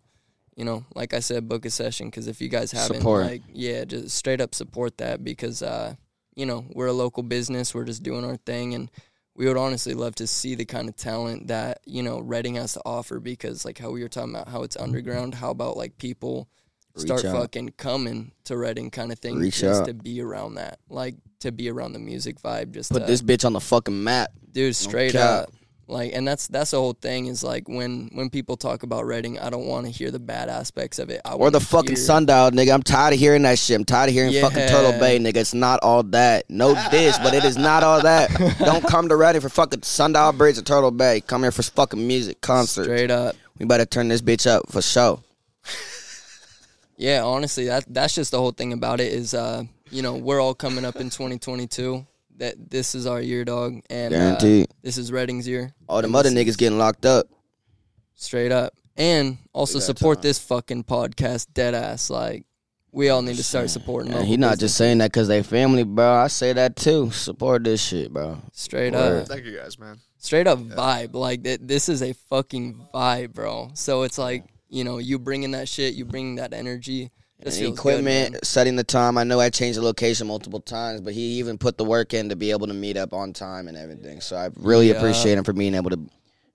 you 0.55 0.65
know, 0.65 0.85
like 0.95 1.13
I 1.13 1.19
said, 1.19 1.47
book 1.47 1.65
a 1.65 1.69
session 1.69 2.07
because 2.07 2.27
if 2.27 2.41
you 2.41 2.49
guys 2.49 2.71
haven't, 2.71 2.97
Support. 2.97 3.25
like, 3.25 3.41
yeah, 3.53 3.85
just 3.85 4.15
straight 4.15 4.41
up 4.41 4.53
support 4.53 4.97
that 4.97 5.23
because, 5.23 5.61
uh, 5.61 5.95
you 6.35 6.45
know, 6.45 6.65
we're 6.73 6.87
a 6.87 6.93
local 6.93 7.23
business. 7.23 7.73
We're 7.73 7.85
just 7.85 8.03
doing 8.03 8.25
our 8.25 8.37
thing, 8.37 8.73
and 8.73 8.91
we 9.35 9.47
would 9.47 9.57
honestly 9.57 9.93
love 9.93 10.15
to 10.15 10.27
see 10.27 10.55
the 10.55 10.65
kind 10.65 10.89
of 10.89 10.95
talent 10.95 11.47
that 11.47 11.79
you 11.85 12.03
know 12.03 12.19
Redding 12.19 12.55
has 12.55 12.73
to 12.73 12.81
offer. 12.85 13.19
Because 13.19 13.65
like 13.65 13.77
how 13.77 13.91
we 13.91 14.01
were 14.01 14.09
talking 14.09 14.35
about 14.35 14.49
how 14.49 14.63
it's 14.63 14.77
underground, 14.77 15.35
how 15.35 15.51
about 15.51 15.77
like 15.77 15.97
people 15.97 16.49
Reach 16.95 17.05
start 17.05 17.25
out. 17.25 17.35
fucking 17.35 17.69
coming 17.77 18.31
to 18.45 18.57
Redding, 18.57 18.91
kind 18.91 19.11
of 19.11 19.19
thing, 19.19 19.37
Reach 19.39 19.59
just 19.59 19.81
out. 19.81 19.87
to 19.87 19.93
be 19.93 20.21
around 20.21 20.55
that, 20.55 20.79
like 20.89 21.15
to 21.39 21.51
be 21.51 21.69
around 21.69 21.93
the 21.93 21.99
music 21.99 22.39
vibe. 22.41 22.71
Just 22.71 22.91
Put 22.91 22.99
to, 22.99 23.05
this 23.05 23.21
bitch 23.21 23.45
on 23.45 23.53
the 23.53 23.61
fucking 23.61 24.03
map. 24.03 24.31
dude 24.51 24.75
straight 24.75 25.13
cap. 25.13 25.43
up 25.47 25.53
like 25.87 26.11
and 26.13 26.27
that's 26.27 26.47
that's 26.47 26.71
the 26.71 26.77
whole 26.77 26.93
thing 26.93 27.25
is 27.27 27.43
like 27.43 27.67
when 27.67 28.09
when 28.13 28.29
people 28.29 28.55
talk 28.55 28.83
about 28.83 29.05
Redding, 29.05 29.37
i 29.39 29.49
don't 29.49 29.65
want 29.65 29.85
to 29.85 29.91
hear 29.91 30.09
the 30.11 30.19
bad 30.19 30.47
aspects 30.47 30.99
of 30.99 31.09
it 31.09 31.19
I 31.25 31.33
or 31.33 31.51
the 31.51 31.59
fucking 31.59 31.89
hear, 31.89 31.95
sundial, 31.97 32.51
nigga. 32.51 32.73
I'm 32.73 32.83
tired 32.83 33.13
of 33.13 33.19
hearing 33.19 33.41
that 33.43 33.59
shit. 33.59 33.75
I'm 33.77 33.85
tired 33.85 34.07
of 34.09 34.13
hearing 34.13 34.31
fucking 34.39 34.67
Turtle 34.67 34.97
Bay, 34.99 35.19
nigga. 35.19 35.37
It's 35.37 35.53
not 35.53 35.79
all 35.83 36.03
that. 36.03 36.49
No 36.49 36.73
diss, 36.91 37.17
but 37.19 37.33
it 37.33 37.43
is 37.43 37.57
not 37.57 37.83
all 37.83 38.01
that. 38.01 38.29
Don't 38.59 38.85
come 38.87 39.09
to 39.09 39.15
Redding 39.15 39.41
for 39.41 39.49
fucking 39.49 39.83
Sundial 39.83 40.31
Bridge 40.33 40.57
or 40.57 40.61
Turtle 40.61 40.91
Bay. 40.91 41.21
Come 41.21 41.41
here 41.41 41.51
for 41.51 41.63
fucking 41.63 42.05
music, 42.07 42.39
concert. 42.41 42.83
straight 42.85 43.11
up 43.11 43.35
We 43.59 43.65
better 43.65 43.85
turn 43.85 44.07
this 44.07 44.21
bitch 44.21 44.47
up 44.49 44.71
for 44.71 44.81
sure. 44.81 45.19
yeah 46.97 47.23
honestly 47.23 47.65
that 47.65 47.83
that's 47.87 48.13
just 48.15 48.31
the 48.31 48.37
whole 48.37 48.51
thing 48.51 48.73
about 48.73 48.99
it 48.99 49.11
is 49.11 49.33
uh 49.33 49.63
you 49.89 50.01
know 50.01 50.15
we're 50.15 50.39
all 50.39 50.53
coming 50.53 50.85
up 50.85 50.95
in 50.97 51.09
2022 51.09 52.05
that 52.37 52.69
this 52.69 52.95
is 52.95 53.05
our 53.05 53.21
year 53.21 53.45
dog 53.45 53.81
and 53.89 54.13
uh, 54.13 54.37
this 54.81 54.97
is 54.97 55.11
Redding's 55.11 55.47
year 55.47 55.73
All 55.87 56.01
them 56.01 56.09
and 56.11 56.15
other 56.15 56.29
niggas 56.29 56.57
getting 56.57 56.77
locked 56.77 57.05
up. 57.05 57.27
straight 58.15 58.51
up 58.51 58.73
and 58.97 59.37
also 59.53 59.79
support 59.79 60.17
time. 60.17 60.23
this 60.23 60.39
fucking 60.39 60.83
podcast 60.83 61.47
dead 61.53 61.73
ass 61.73 62.09
like 62.09 62.45
we 62.91 63.09
all 63.09 63.21
need 63.21 63.37
to 63.37 63.43
start 63.43 63.69
supporting 63.69 64.09
And 64.09 64.15
local 64.19 64.29
he 64.31 64.37
not 64.37 64.59
just 64.59 64.75
saying 64.75 64.97
that 64.97 65.11
because 65.11 65.29
they 65.29 65.43
family, 65.43 65.83
bro. 65.83 66.11
I 66.11 66.27
say 66.27 66.51
that 66.51 66.75
too. 66.75 67.09
Support 67.11 67.63
this 67.63 67.81
shit, 67.81 68.11
bro. 68.11 68.39
straight 68.51 68.91
Word. 68.93 69.21
up 69.21 69.27
Thank 69.29 69.45
you 69.45 69.55
guys, 69.57 69.79
man. 69.79 69.99
straight 70.17 70.45
up 70.45 70.59
vibe. 70.59 71.13
Like 71.13 71.41
th- 71.43 71.61
this 71.63 71.87
is 71.87 72.01
a 72.01 72.11
fucking 72.29 72.87
vibe, 72.93 73.33
bro. 73.33 73.71
So 73.75 74.03
it's 74.03 74.17
like 74.17 74.43
you 74.67 74.83
know 74.83 74.97
you 74.97 75.19
bringing 75.19 75.51
that 75.51 75.69
shit, 75.69 75.93
you 75.93 76.03
bringing 76.03 76.35
that 76.35 76.53
energy. 76.53 77.11
Just 77.43 77.59
And 77.59 77.73
equipment, 77.73 78.33
good, 78.33 78.45
setting 78.45 78.75
the 78.75 78.83
time. 78.83 79.17
I 79.17 79.23
know 79.23 79.39
I 79.39 79.49
changed 79.49 79.79
the 79.79 79.83
location 79.83 80.27
multiple 80.27 80.59
times, 80.59 81.01
but 81.01 81.13
he 81.13 81.39
even 81.39 81.57
put 81.57 81.77
the 81.77 81.83
work 81.83 82.13
in 82.13 82.29
to 82.29 82.35
be 82.35 82.51
able 82.51 82.67
to 82.67 82.73
meet 82.73 82.97
up 82.97 83.13
on 83.13 83.33
time 83.33 83.67
and 83.67 83.75
everything. 83.75 84.21
So 84.21 84.35
I 84.35 84.49
really 84.57 84.89
Yeah. 84.89 84.97
appreciate 84.97 85.37
him 85.37 85.43
for 85.43 85.53
being 85.53 85.73
able 85.73 85.89
to 85.89 85.99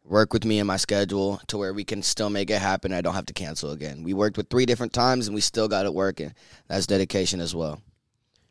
work 0.04 0.32
with 0.32 0.44
me 0.44 0.60
in 0.60 0.66
my 0.66 0.76
schedule 0.76 1.40
to 1.48 1.58
where 1.58 1.74
we 1.74 1.82
can 1.82 2.02
still 2.02 2.30
make 2.30 2.50
it 2.50 2.60
happen. 2.60 2.92
I 2.92 3.00
don't 3.00 3.14
have 3.14 3.26
to 3.26 3.32
cancel 3.32 3.72
again. 3.72 4.04
We 4.04 4.14
worked 4.14 4.36
with 4.36 4.48
three 4.48 4.64
different 4.64 4.92
times 4.92 5.26
and 5.26 5.34
we 5.34 5.40
still 5.40 5.66
got 5.66 5.86
it 5.86 5.92
working. 5.94 6.32
That's 6.68 6.86
dedication 6.86 7.40
as 7.40 7.52
well. 7.52 7.82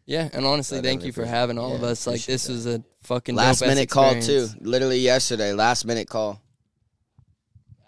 Yeah, 0.05 0.29
and 0.33 0.45
honestly, 0.45 0.79
I 0.79 0.81
thank 0.81 1.03
you 1.05 1.13
for 1.13 1.25
having 1.25 1.57
all 1.57 1.73
of 1.73 1.83
us. 1.83 2.05
Like 2.05 2.25
this 2.25 2.47
that. 2.47 2.53
was 2.53 2.65
a 2.67 2.83
fucking 3.03 3.33
Last 3.35 3.59
dope-ass 3.59 3.75
minute 3.75 3.89
call 3.89 4.19
too. 4.21 4.49
Literally 4.59 4.99
yesterday. 4.99 5.53
Last 5.53 5.85
minute 5.85 6.09
call. 6.09 6.41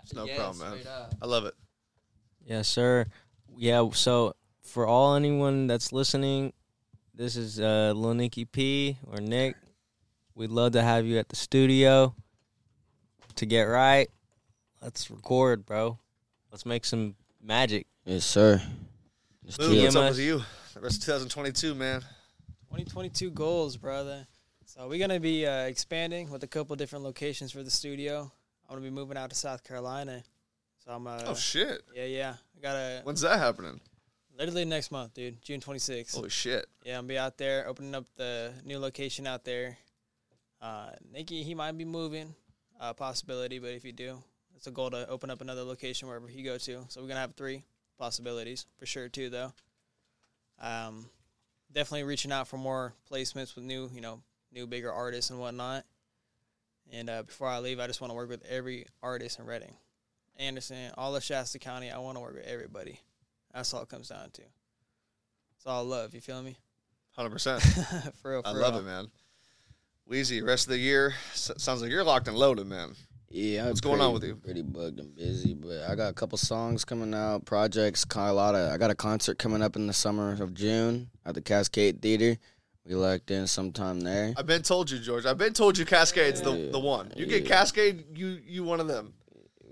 It's 0.03 0.13
no 0.13 0.25
Yeah, 0.25 0.37
problem, 0.37 0.71
man. 0.71 0.79
I 1.21 1.25
love 1.25 1.45
it. 1.45 1.53
Yes, 2.45 2.69
sir. 2.69 3.07
Yeah, 3.57 3.89
so 3.91 4.35
for 4.61 4.85
all 4.85 5.15
anyone 5.15 5.65
that's 5.65 5.91
listening, 5.91 6.53
this 7.15 7.35
is 7.35 7.59
uh 7.59 7.93
Lil 7.95 8.13
Nicky 8.13 8.45
P 8.45 8.97
or 9.07 9.17
Nick. 9.17 9.55
We'd 10.35 10.51
love 10.51 10.73
to 10.73 10.83
have 10.83 11.05
you 11.07 11.17
at 11.17 11.29
the 11.29 11.35
studio 11.35 12.13
to 13.35 13.45
get 13.47 13.63
right. 13.63 14.07
Let's 14.81 15.09
record, 15.09 15.65
bro. 15.65 15.97
Let's 16.51 16.67
make 16.67 16.85
some 16.85 17.15
magic. 17.41 17.87
Yes, 18.05 18.25
sir. 18.25 18.61
Just 19.43 19.59
Lou, 19.59 19.81
what's 19.81 19.95
up 19.95 20.03
TMS. 20.03 20.09
with 20.09 20.19
you? 20.19 20.41
The 20.75 20.81
rest 20.81 20.97
of 20.97 21.05
2022, 21.05 21.73
man. 21.73 22.01
2022 22.69 23.31
goals, 23.31 23.75
brother. 23.75 24.27
So 24.65 24.87
we're 24.87 24.99
gonna 24.99 25.19
be 25.19 25.47
uh, 25.47 25.63
expanding 25.63 26.29
with 26.29 26.43
a 26.43 26.47
couple 26.47 26.75
different 26.75 27.03
locations 27.03 27.51
for 27.51 27.63
the 27.63 27.71
studio. 27.71 28.31
I'm 28.69 28.75
gonna 28.75 28.81
be 28.87 28.91
moving 28.91 29.17
out 29.17 29.31
to 29.31 29.35
South 29.35 29.63
Carolina. 29.63 30.23
So 30.85 30.91
I'm 30.91 31.07
uh, 31.07 31.23
oh 31.25 31.33
shit. 31.33 31.81
yeah, 31.95 32.05
yeah. 32.05 32.33
I 32.57 32.61
got 32.61 32.73
to 32.73 33.01
When's 33.03 33.21
that 33.21 33.37
happening? 33.39 33.79
literally 34.37 34.65
next 34.65 34.91
month, 34.91 35.13
dude. 35.13 35.41
June 35.41 35.59
26th. 35.59 36.15
Holy 36.15 36.29
shit. 36.29 36.65
Yeah, 36.83 36.93
I'm 36.97 37.03
gonna 37.03 37.07
be 37.07 37.17
out 37.17 37.37
there 37.37 37.67
opening 37.67 37.95
up 37.95 38.05
the 38.15 38.53
new 38.63 38.79
location 38.79 39.25
out 39.27 39.43
there. 39.43 39.77
Uh, 40.61 40.89
Nicky, 41.11 41.43
he 41.43 41.55
might 41.55 41.77
be 41.77 41.85
moving, 41.85 42.33
uh, 42.79 42.93
possibility, 42.93 43.59
but 43.59 43.71
if 43.71 43.83
you 43.83 43.91
do, 43.91 44.23
it's 44.55 44.67
a 44.67 44.71
goal 44.71 44.89
to 44.91 45.07
open 45.07 45.29
up 45.29 45.41
another 45.41 45.63
location 45.63 46.07
wherever 46.07 46.27
he 46.27 46.43
go 46.43 46.57
to. 46.57 46.85
So 46.89 47.01
we're 47.01 47.07
gonna 47.07 47.19
have 47.19 47.35
three 47.35 47.63
possibilities 47.97 48.65
for 48.77 48.85
sure 48.85 49.09
too, 49.09 49.29
though. 49.29 49.53
Um, 50.59 51.09
definitely 51.71 52.03
reaching 52.03 52.31
out 52.31 52.47
for 52.47 52.57
more 52.57 52.93
placements 53.11 53.55
with 53.55 53.63
new, 53.63 53.89
you 53.93 54.01
know, 54.01 54.21
new 54.51 54.67
bigger 54.67 54.91
artists 54.91 55.29
and 55.29 55.39
whatnot. 55.39 55.85
And 56.91 57.09
uh, 57.09 57.23
before 57.23 57.47
I 57.47 57.59
leave, 57.59 57.79
I 57.79 57.87
just 57.87 58.01
want 58.01 58.11
to 58.11 58.15
work 58.15 58.29
with 58.29 58.45
every 58.45 58.85
artist 59.03 59.39
in 59.39 59.45
Redding, 59.45 59.75
Anderson, 60.37 60.91
all 60.97 61.15
of 61.15 61.23
Shasta 61.23 61.59
County. 61.59 61.89
I 61.91 61.97
want 61.97 62.15
to 62.17 62.21
work 62.21 62.35
with 62.35 62.45
everybody. 62.45 62.99
That's 63.53 63.73
all 63.73 63.81
it 63.83 63.89
comes 63.89 64.09
down 64.09 64.29
to. 64.31 64.41
It's 64.41 65.65
all 65.65 65.83
love. 65.83 66.13
You 66.13 66.21
feel 66.21 66.41
me? 66.41 66.57
100%. 67.17 68.13
for 68.21 68.31
real. 68.31 68.41
For 68.43 68.47
I 68.49 68.51
real. 68.53 68.61
love 68.61 68.75
it, 68.75 68.83
man. 68.85 69.07
Wheezy, 70.05 70.41
rest 70.41 70.67
of 70.67 70.71
the 70.71 70.77
year. 70.77 71.13
Sounds 71.33 71.81
like 71.81 71.89
you're 71.91 72.03
locked 72.03 72.27
and 72.27 72.37
loaded, 72.37 72.67
man. 72.67 72.93
Yeah, 73.29 73.63
I'm 73.63 73.67
What's 73.69 73.81
going 73.81 73.99
on 73.99 74.13
with 74.13 74.23
you? 74.23 74.35
Pretty 74.35 74.61
bugged 74.61 74.99
and 74.99 75.13
busy, 75.13 75.53
but 75.53 75.81
I 75.89 75.95
got 75.95 76.09
a 76.09 76.13
couple 76.13 76.37
songs 76.37 76.85
coming 76.85 77.13
out, 77.13 77.43
projects. 77.45 78.05
Got 78.05 78.29
a 78.29 78.31
lot 78.31 78.55
of. 78.55 78.71
I 78.71 78.77
got 78.77 78.89
a 78.89 78.95
concert 78.95 79.37
coming 79.37 79.61
up 79.61 79.75
in 79.75 79.85
the 79.85 79.91
summer 79.91 80.31
of 80.41 80.53
June 80.53 81.09
at 81.25 81.35
the 81.35 81.41
Cascade 81.41 82.01
Theater. 82.01 82.37
We 82.85 82.95
locked 82.95 83.29
in 83.29 83.45
sometime 83.47 83.99
there. 83.99 84.33
I've 84.37 84.45
been 84.47 84.61
told 84.61 84.89
you, 84.89 84.99
George. 84.99 85.25
I've 85.25 85.37
been 85.37 85.51
told 85.51 85.77
you 85.77 85.83
Cascade's 85.83 86.41
the, 86.41 86.53
Yeah. 86.53 86.71
the 86.71 86.79
one. 86.79 87.11
You 87.17 87.25
get 87.25 87.45
Cascade, 87.45 88.05
you 88.17 88.39
you 88.47 88.63
one 88.63 88.79
of 88.79 88.87
them. 88.87 89.13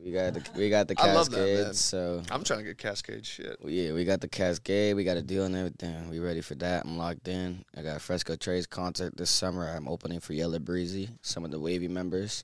We 0.06 0.12
got 0.12 0.36
the 0.36 0.44
we 0.56 0.70
got 0.70 0.88
the 0.88 0.94
that, 0.94 1.04
Cascade. 1.04 1.76
so 1.76 2.22
I'm 2.30 2.44
trying 2.44 2.60
to 2.60 2.66
get 2.66 2.78
Cascade 2.78 3.26
shit. 3.26 3.58
yeah, 3.66 3.92
we 3.92 4.06
got 4.06 4.22
the 4.22 4.28
Cascade. 4.28 4.96
We 4.96 5.04
got 5.04 5.18
a 5.18 5.22
deal 5.24 5.46
and 5.46 5.56
everything. 5.56 6.12
We 6.12 6.20
ready 6.20 6.42
for 6.42 6.54
that. 6.56 6.86
I'm 6.86 6.96
locked 6.96 7.28
in. 7.28 7.66
I 7.76 7.82
got 7.82 7.98
a 7.98 8.00
Fresco 8.00 8.36
Trades 8.36 8.68
concert 8.68 9.18
this 9.18 9.32
summer. 9.32 9.68
I'm 9.68 9.88
opening 9.88 10.20
for 10.20 10.34
Yella 10.34 10.60
Beezy, 10.60 11.10
some 11.24 11.44
of 11.44 11.50
the 11.50 11.60
Wavy 11.60 11.88
members. 11.88 12.44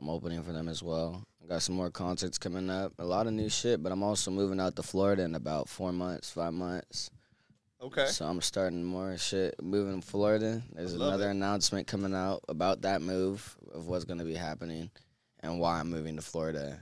I'm 0.00 0.08
opening 0.08 0.42
for 0.42 0.52
them 0.52 0.66
as 0.66 0.82
well. 0.82 1.22
I 1.44 1.46
got 1.46 1.60
some 1.60 1.74
more 1.74 1.90
concerts 1.90 2.38
coming 2.38 2.70
up. 2.70 2.94
A 2.98 3.04
lot 3.04 3.26
of 3.26 3.34
new 3.34 3.50
shit, 3.50 3.82
but 3.82 3.92
I'm 3.92 4.02
also 4.02 4.30
moving 4.30 4.58
out 4.58 4.74
to 4.76 4.82
Florida 4.82 5.24
in 5.24 5.34
about 5.34 5.68
four 5.68 5.92
months, 5.92 6.30
five 6.30 6.54
months. 6.54 7.10
Okay. 7.82 8.06
So 8.06 8.24
I'm 8.24 8.40
starting 8.40 8.82
more 8.82 9.18
shit 9.18 9.62
moving 9.62 10.00
to 10.00 10.06
Florida. 10.06 10.62
There's 10.72 10.94
another 10.94 11.28
it. 11.28 11.32
announcement 11.32 11.86
coming 11.86 12.14
out 12.14 12.44
about 12.48 12.80
that 12.82 13.02
move 13.02 13.58
of 13.74 13.88
what's 13.88 14.06
going 14.06 14.20
to 14.20 14.24
be 14.24 14.34
happening 14.34 14.90
and 15.40 15.58
why 15.60 15.78
I'm 15.80 15.90
moving 15.90 16.16
to 16.16 16.22
Florida 16.22 16.78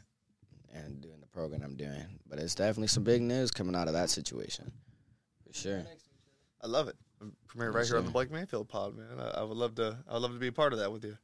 and 0.74 1.00
doing 1.00 1.20
the 1.20 1.26
program 1.26 1.62
I'm 1.62 1.76
doing. 1.76 2.04
But 2.28 2.38
it's 2.38 2.54
definitely 2.54 2.88
some 2.88 3.04
big 3.04 3.22
news 3.22 3.50
coming 3.50 3.74
out 3.74 3.88
of 3.88 3.94
that 3.94 4.10
situation. 4.10 4.72
For 5.46 5.52
sure. 5.52 5.82
I 6.62 6.66
love 6.66 6.88
it. 6.88 6.96
Premiere 7.46 7.70
right 7.70 7.86
here 7.86 7.96
on 7.96 8.04
the 8.04 8.10
Blake 8.10 8.30
Mayfield 8.30 8.68
pod, 8.68 8.96
man. 8.96 9.18
I, 9.18 9.40
I 9.40 9.42
would 9.42 9.56
love 9.56 9.74
to. 9.76 9.96
I 10.08 10.14
would 10.14 10.22
love 10.22 10.32
to 10.32 10.38
be 10.38 10.48
a 10.48 10.52
part 10.52 10.72
of 10.74 10.80
that 10.80 10.92
with 10.92 11.04
you. 11.04 11.16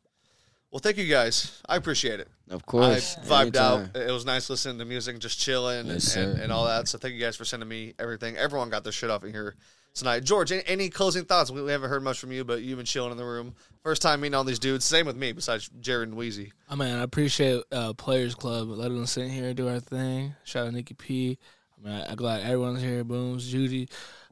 Well, 0.70 0.80
thank 0.80 0.96
you 0.96 1.04
guys. 1.06 1.60
I 1.68 1.76
appreciate 1.76 2.18
it. 2.18 2.28
Of 2.48 2.64
course. 2.64 3.18
I 3.18 3.20
vibed 3.26 3.40
anytime. 3.42 3.90
out. 3.94 3.96
It 4.02 4.10
was 4.10 4.24
nice 4.24 4.48
listening 4.48 4.78
to 4.78 4.86
music, 4.86 5.18
just 5.18 5.38
chilling 5.38 5.80
and, 5.80 5.88
Yes, 5.90 6.16
and, 6.16 6.34
sir. 6.38 6.42
and 6.42 6.50
all 6.50 6.64
that. 6.64 6.88
So 6.88 6.96
thank 6.96 7.12
you 7.12 7.20
guys 7.20 7.36
for 7.36 7.44
sending 7.44 7.68
me 7.68 7.92
everything. 7.98 8.38
Everyone 8.38 8.70
got 8.70 8.82
their 8.82 8.92
shit 8.92 9.10
off 9.10 9.22
in 9.22 9.32
here 9.32 9.54
tonight. 9.94 10.24
George, 10.24 10.52
any, 10.52 10.62
any 10.66 10.88
closing 10.88 11.24
thoughts? 11.24 11.50
We, 11.50 11.62
we 11.62 11.70
haven't 11.72 11.90
heard 11.90 12.02
much 12.02 12.18
from 12.18 12.32
you, 12.32 12.44
but 12.44 12.62
you've 12.62 12.78
been 12.78 12.86
chilling 12.86 13.10
in 13.12 13.16
the 13.16 13.24
room. 13.24 13.54
First 13.82 14.02
time 14.02 14.20
meeting 14.20 14.34
all 14.34 14.44
these 14.44 14.58
dudes. 14.58 14.84
Same 14.84 15.06
with 15.06 15.16
me, 15.16 15.32
besides 15.32 15.68
Jared 15.80 16.08
and 16.08 16.16
Wheezy. 16.16 16.52
I 16.68 16.74
mean, 16.74 16.94
I 16.94 17.02
appreciate 17.02 17.62
uh, 17.72 17.92
Players 17.94 18.34
Club 18.34 18.68
letting 18.68 19.02
us 19.02 19.12
sit 19.12 19.30
here 19.30 19.46
and 19.46 19.56
do 19.56 19.68
our 19.68 19.80
thing. 19.80 20.34
Shout 20.44 20.66
out 20.66 20.72
Nicky 20.72 20.94
P. 20.94 21.38
I 21.78 21.84
mean, 21.84 21.94
I, 21.94 22.10
I'm 22.10 22.16
glad 22.16 22.42
everyone's 22.42 22.80
here. 22.80 23.04
Booms, 23.04 23.50
Judy, 23.50 23.88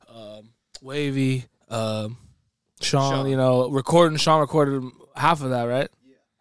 um, 0.09 0.51
Wavy, 0.82 1.47
um, 1.69 2.16
Sean, 2.81 3.12
Sean. 3.12 3.28
You 3.28 3.37
know, 3.37 3.69
recording. 3.70 4.19
Sean 4.19 4.41
recorded 4.41 4.82
half 5.16 5.43
of 5.43 5.51
that, 5.51 5.65
right? 5.65 5.89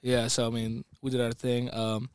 Yeah. 0.01 0.27
So 0.27 0.47
I 0.47 0.49
mean, 0.51 0.85
we 1.01 1.11
did 1.11 1.21
our 1.21 1.31
thing. 1.31 1.73
Um, 1.73 2.09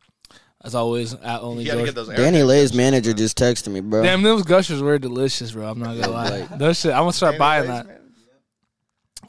as 0.64 0.74
always, 0.74 1.14
at 1.14 1.40
only 1.42 1.62
You 1.62 1.68
gotta 1.68 1.78
George. 1.80 1.88
get 1.90 1.94
those 1.94 2.08
air 2.10 2.16
Danny 2.16 2.38
gushers, 2.38 2.48
Lay's 2.48 2.74
man. 2.74 2.92
manager 2.92 3.12
just 3.12 3.38
texted 3.38 3.68
me, 3.68 3.80
bro. 3.80 4.02
Damn, 4.02 4.22
those 4.22 4.42
gushers 4.42 4.80
were 4.82 4.98
delicious, 4.98 5.52
bro. 5.52 5.68
I'm 5.70 5.78
not 5.78 5.94
gonna 6.00 6.08
lie. 6.10 6.28
Like- 6.40 6.58
Those 6.58 6.80
shit. 6.80 6.92
I'm 6.92 7.00
gonna 7.02 7.12
start 7.12 7.32
Danny 7.32 7.38
buying 7.38 7.68
Lay's, 7.68 7.78
that. 7.78 7.86
man. 7.86 8.00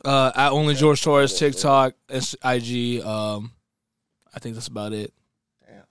Uh, 0.03 0.31
at 0.35 0.51
only 0.51 0.75
George 0.75 1.01
Torres, 1.03 1.37
TikTok, 1.37 1.93
S- 2.09 2.35
IG. 2.43 3.01
Um, 3.03 3.51
I 4.33 4.39
think 4.39 4.55
that's 4.55 4.67
about 4.67 4.93
it. 4.93 5.13
Damn. 5.67 5.83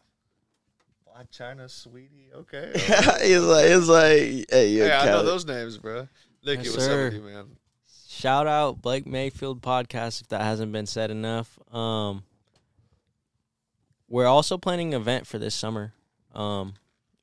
Black 1.05 1.31
China, 1.31 1.69
sweetie. 1.69 2.31
Okay. 2.35 2.71
he's 3.23 3.41
like, 3.43 3.67
he's 3.67 3.89
like, 3.89 4.47
hey, 4.51 4.69
you're 4.71 4.87
yeah, 4.87 5.03
I 5.03 5.07
know 5.07 5.25
those 5.25 5.45
names, 5.47 5.79
bro. 5.79 6.09
Nicky, 6.45 6.65
Yes, 6.65 6.73
what's 6.77 6.87
up 6.89 6.99
with 6.99 7.15
you, 7.15 7.23
man? 7.23 7.45
Shout 8.09 8.47
out 8.47 8.81
Blake 8.81 9.07
Mayfield 9.07 9.61
podcast 9.61 10.21
if 10.21 10.29
that 10.29 10.43
hasn't 10.43 10.71
been 10.73 10.87
said 10.87 11.11
enough. 11.11 11.59
Um, 11.75 12.23
we're 14.15 14.27
also 14.27 14.57
planning 14.57 14.95
an 14.95 15.01
event 15.01 15.27
for 15.27 15.39
this 15.41 15.57
summer. 15.57 15.93
Um, 16.33 16.75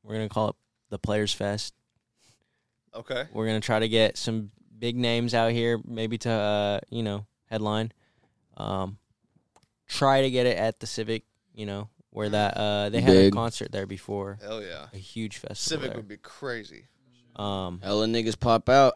we're 0.04 0.16
gonna 0.16 0.28
call 0.28 0.50
it 0.50 0.56
the 0.90 1.00
Players 1.00 1.32
Fest. 1.32 1.74
Okay. 2.94 3.28
We're 3.32 3.46
gonna 3.46 3.62
try 3.62 3.80
to 3.80 3.88
get 3.88 4.18
some 4.18 4.52
big 4.78 4.98
names 4.98 5.34
out 5.34 5.54
here, 5.54 5.80
maybe 5.86 6.18
to 6.20 6.30
uh, 6.30 6.80
you 6.90 7.02
know 7.02 7.26
headline. 7.46 7.94
Um, 8.58 8.98
try 9.88 10.24
to 10.24 10.30
get 10.30 10.46
it 10.46 10.58
at 10.58 10.82
the 10.82 10.86
Civic, 10.86 11.24
you 11.56 11.66
know, 11.66 11.88
where 12.10 12.28
that 12.28 12.58
uh 12.58 12.90
they 12.90 13.00
had 13.00 13.14
Big. 13.14 13.34
a 13.34 13.36
concert 13.36 13.72
there 13.72 13.88
before, 13.88 14.38
Hell 14.42 14.62
yeah. 14.62 14.88
a 14.94 14.98
huge 14.98 15.38
festival. 15.38 15.56
Civic 15.56 15.92
there. 15.92 15.98
would 15.98 16.10
be 16.10 16.18
crazy. 16.18 16.88
Um, 17.38 17.80
Hella 17.82 18.08
niggas 18.08 18.38
pop 18.38 18.68
out. 18.68 18.96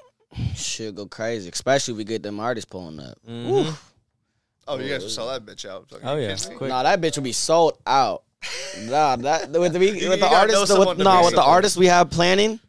Shit 0.53 0.95
go 0.95 1.05
crazy, 1.05 1.49
especially 1.49 1.93
if 1.93 1.97
we 1.99 2.03
get 2.03 2.23
them 2.23 2.41
artists 2.41 2.69
pulling 2.69 2.99
up. 2.99 3.17
mhm. 3.25 3.73
Oh, 4.67 4.79
you 4.79 4.89
guys 4.89 5.03
will 5.03 5.09
sell 5.09 5.27
that 5.27 5.45
bitch 5.45 5.69
out. 5.69 5.87
Fucking 5.89 6.07
Oh, 6.07 6.15
yeah. 6.15 6.33
kidding 6.35 6.49
me? 6.51 6.55
Quick. 6.57 6.69
Nah, 6.69 6.83
that 6.83 6.99
bitch 7.01 7.15
will 7.17 7.23
be 7.23 7.31
sold 7.33 7.77
out. 7.85 8.23
nah, 8.81 9.15
that 9.17 9.51
with 9.51 9.73
the, 9.73 9.79
You 9.85 10.09
with 10.09 10.19
the 10.19 10.25
gotta 10.27 10.51
know 10.51 10.59
artists, 10.59 10.67
someone 10.69 10.87
with, 10.89 10.97
to 10.99 11.03
nah, 11.03 11.19
be 11.21 11.25
with 11.25 11.35
the 11.35 11.41
sold. 11.41 11.49
artists 11.49 11.77
we 11.77 11.85
have 11.87 12.09
planning, 12.09 12.59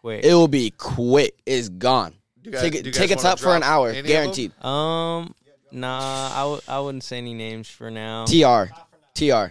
Quick. 0.00 0.24
it 0.24 0.34
will 0.34 0.48
be 0.48 0.70
quick. 0.70 1.36
It's 1.46 1.68
gone. 1.68 2.14
You 2.42 2.52
guys- 2.52 2.62
Ticket, 2.62 2.82
do 2.84 2.88
you 2.88 2.92
guys 2.92 3.00
tickets 3.02 3.22
wanna 3.24 3.32
up 3.34 3.38
for 3.40 3.54
an 3.54 3.60
drop 3.60 3.70
hour, 3.70 3.88
any 3.90 3.98
of 3.98 4.04
them? 4.04 4.12
guaranteed. 4.12 4.64
Um, 4.64 5.34
nah, 5.72 6.30
I 6.34 6.40
w- 6.40 6.60
I 6.68 6.80
wouldn't 6.80 7.04
say 7.04 7.18
any 7.18 7.34
names 7.34 7.68
for 7.68 7.90
now. 7.90 8.24
Tr, 8.26 8.72
tr, 9.14 9.46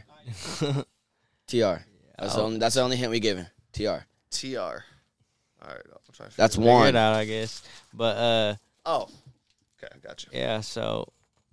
tr. 1.47 1.84
That's 2.18 2.34
the 2.35 2.41
only. 2.41 2.57
That's 2.59 2.76
the 2.76 2.81
only 2.81 2.97
hint 2.97 3.11
we 3.11 3.19
giving. 3.19 3.45
Tr. 3.73 3.84
TR. 4.31 4.57
All 4.57 4.69
right. 4.69 4.84
I'm 5.61 6.14
trying 6.14 6.30
to 6.30 6.38
That's 6.38 6.55
figure 6.55 6.69
Figure 6.69 6.80
one. 6.80 6.88
it 6.88 6.95
out, 6.95 7.14
I 7.14 7.26
guess. 7.26 7.61
But 7.93 8.18
uh, 8.18 8.51
out. 8.51 8.57
Oh. 8.85 9.09
Okay, 9.84 9.93
I 9.93 9.97
gotcha. 10.07 10.27
yeah. 10.31 10.61
So 10.61 11.07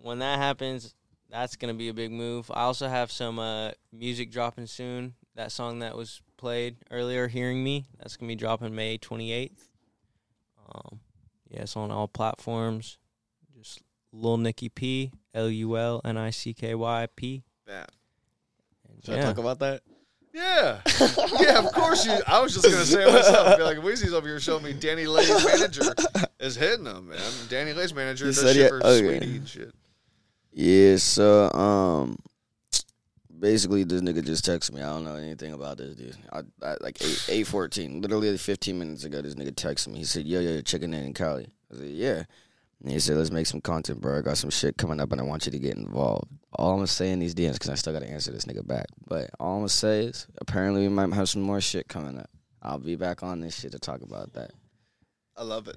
when 0.05 0.19
that 0.19 0.39
happens, 0.39 0.95
that's 1.31 1.57
gonna 1.57 1.75
be 1.75 1.89
a 1.89 1.95
big 1.95 2.13
move. 2.13 2.51
I 2.53 2.63
also 2.63 2.89
have 2.89 3.11
some 3.11 3.39
uh 3.39 3.71
music 3.93 4.31
dropping 4.31 4.67
soon. 4.67 5.15
That 5.35 5.51
song 5.51 5.79
that 5.81 5.97
was 5.97 6.21
played 6.37 6.77
earlier, 6.91 7.27
"Hearing 7.27 7.65
Me," 7.65 7.87
that's 7.99 8.17
gonna 8.17 8.29
be 8.29 8.37
dropping 8.37 8.75
May 8.75 8.99
twenty 8.99 9.33
eighth. 9.33 9.69
Um, 10.73 11.01
yeah, 11.49 11.63
it's 11.63 11.77
on 11.77 11.91
all 11.91 12.07
platforms. 12.07 12.99
Just 13.57 13.81
Lil 14.13 14.37
Nicky 14.37 14.69
P, 14.69 15.11
L 15.33 15.49
U 15.49 15.77
L 15.77 16.03
N 16.05 16.19
I 16.19 16.31
C 16.31 16.53
K 16.53 16.75
Y 16.75 17.09
P. 17.17 17.43
Yeah. 17.67 17.87
And 18.89 19.05
Should 19.05 19.15
I 19.15 19.17
yeah. 19.19 19.25
talk 19.25 19.39
about 19.39 19.59
that? 19.61 19.83
Yeah. 20.35 20.81
yeah, 21.41 21.59
of 21.61 21.73
course 21.73 22.05
you. 22.05 22.19
I 22.27 22.41
was 22.41 22.55
just 22.55 22.65
going 22.65 22.77
to 22.77 22.85
say 22.85 23.09
it 23.09 23.13
myself. 23.13 23.57
Be 23.57 23.63
like, 23.63 23.79
Wheezy's 23.79 24.13
over 24.13 24.27
here 24.27 24.41
showing 24.41 24.65
me 24.65 24.73
Danny 24.73 25.07
Lay's 25.07 25.29
manager 25.45 25.95
is 26.41 26.57
hitting 26.57 26.87
him, 26.87 27.11
man. 27.11 27.21
Danny 27.49 27.73
Lay's 27.73 27.95
manager 27.95 28.27
You 28.27 28.33
does 28.33 28.53
shit 28.53 28.57
yeah? 28.57 28.69
for 28.69 28.85
Okay. 28.85 29.19
Sweetie 29.19 29.37
and 29.37 29.49
shit. 29.49 29.73
Yeah, 30.55 30.97
so 30.97 31.51
um 31.53 32.17
basically 33.41 33.83
this 33.83 34.01
nigga 34.01 34.25
just 34.25 34.45
texted 34.45 34.73
me. 34.73 34.83
I 34.83 34.87
don't 34.87 35.05
know 35.05 35.17
anything 35.17 35.53
about 35.53 35.79
this 35.79 35.97
dude. 35.97 36.17
I, 36.33 36.43
I 36.63 36.77
like 36.81 37.03
eight 37.03 37.27
eight 37.29 37.47
fourteen. 37.47 38.01
Literally 38.01 38.39
fifteen 38.39 38.79
minutes 38.79 39.05
ago 39.05 39.21
this 39.21 39.35
nigga 39.35 39.51
texted 39.51 39.89
me. 39.89 39.99
He 39.99 40.05
said, 40.05 40.27
Yo, 40.27 40.41
yo, 40.41 40.61
checking 40.61 40.95
in 40.95 41.05
in 41.05 41.13
Cali. 41.13 41.49
I 41.73 41.77
said, 41.77 41.89
Yeah. 41.89 42.23
And 42.83 42.93
he 42.93 43.01
said, 43.01 43.17
Let's 43.17 43.33
make 43.33 43.47
some 43.47 43.61
content, 43.61 44.01
bro. 44.01 44.19
I 44.19 44.23
got 44.23 44.39
some 44.39 44.51
shit 44.51 44.77
coming 44.77 45.01
up 45.01 45.11
and 45.11 45.21
I 45.21 45.25
want 45.25 45.45
you 45.45 45.53
to 45.53 45.59
get 45.59 45.77
involved. 45.77 46.31
All 46.53 46.71
I'm 46.71 46.77
gonna 46.77 46.87
say 46.87 47.11
in 47.11 47.19
these 47.19 47.35
DMs, 47.35 47.55
because 47.55 47.71
I 47.71 47.75
still 47.75 47.93
gotta 47.93 48.09
answer 48.09 48.31
this 48.31 48.45
nigga 48.45 48.65
back. 48.65 48.87
But 49.09 49.31
all 49.41 49.55
I'm 49.55 49.61
gonna 49.61 49.71
say 49.71 50.05
is 50.05 50.29
apparently 50.39 50.83
we 50.83 50.89
might 50.89 51.13
have 51.13 51.29
some 51.29 51.43
more 51.43 51.61
shit 51.61 51.89
coming 51.89 52.17
up. 52.19 52.31
I'll 52.63 52.79
be 52.79 52.95
back 52.95 53.25
on 53.25 53.41
this 53.41 53.59
shit 53.59 53.73
to 53.73 53.81
talk 53.81 54.03
about 54.03 54.33
that. 54.35 54.53
I 55.37 55.43
love 55.43 55.67
it. 55.67 55.77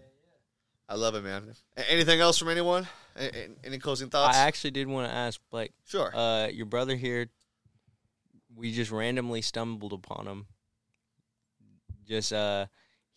I 0.88 0.96
love 0.96 1.16
it, 1.16 1.24
man. 1.24 1.54
Anything 1.90 2.22
else 2.22 2.38
from 2.38 2.48
anyone? 2.48 2.88
A- 3.18 3.36
a- 3.38 3.50
any 3.64 3.78
closing 3.80 4.10
thoughts? 4.10 4.38
I 4.38 4.42
actually 4.42 4.72
did 4.72 4.88
want 4.88 5.10
to 5.10 5.14
ask, 5.16 5.40
Blake. 5.50 5.72
sure. 5.86 6.16
Uh, 6.16 6.48
your 6.48 6.66
brother 6.66 6.96
here, 6.96 7.30
we 8.56 8.72
just 8.72 8.92
randomly 8.92 9.42
stumbled 9.42 9.94
upon 9.94 10.28
him. 10.28 10.46
Just 12.08 12.32
uh, 12.32 12.68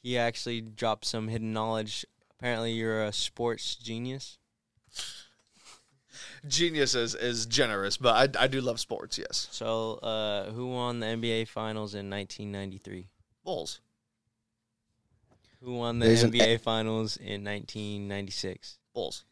he 0.02 0.18
actually 0.18 0.60
dropped 0.62 1.04
some 1.04 1.28
hidden 1.28 1.52
knowledge. 1.52 2.04
Apparently, 2.38 2.72
you're 2.72 3.04
a 3.04 3.12
sports 3.12 3.76
genius. 3.76 4.38
Genius 6.48 6.94
is, 6.94 7.14
is 7.14 7.44
generous, 7.46 7.96
but 7.98 8.36
I, 8.36 8.44
I 8.44 8.46
do 8.46 8.60
love 8.62 8.80
sports, 8.80 9.18
yes. 9.18 9.46
So, 9.50 9.94
uh, 9.96 10.50
who 10.52 10.68
won 10.68 11.00
the 11.00 11.06
NBA 11.06 11.48
Finals 11.48 11.94
in 11.94 12.08
1993? 12.10 13.08
Bulls. 13.44 13.80
Who 15.62 15.74
won 15.74 15.98
the 15.98 16.06
There's 16.06 16.22
an- 16.22 16.32
NBA 16.32 16.60
Finals 16.60 17.16
in 17.18 17.44
1996? 17.44 18.78
Bulls. 18.94 19.24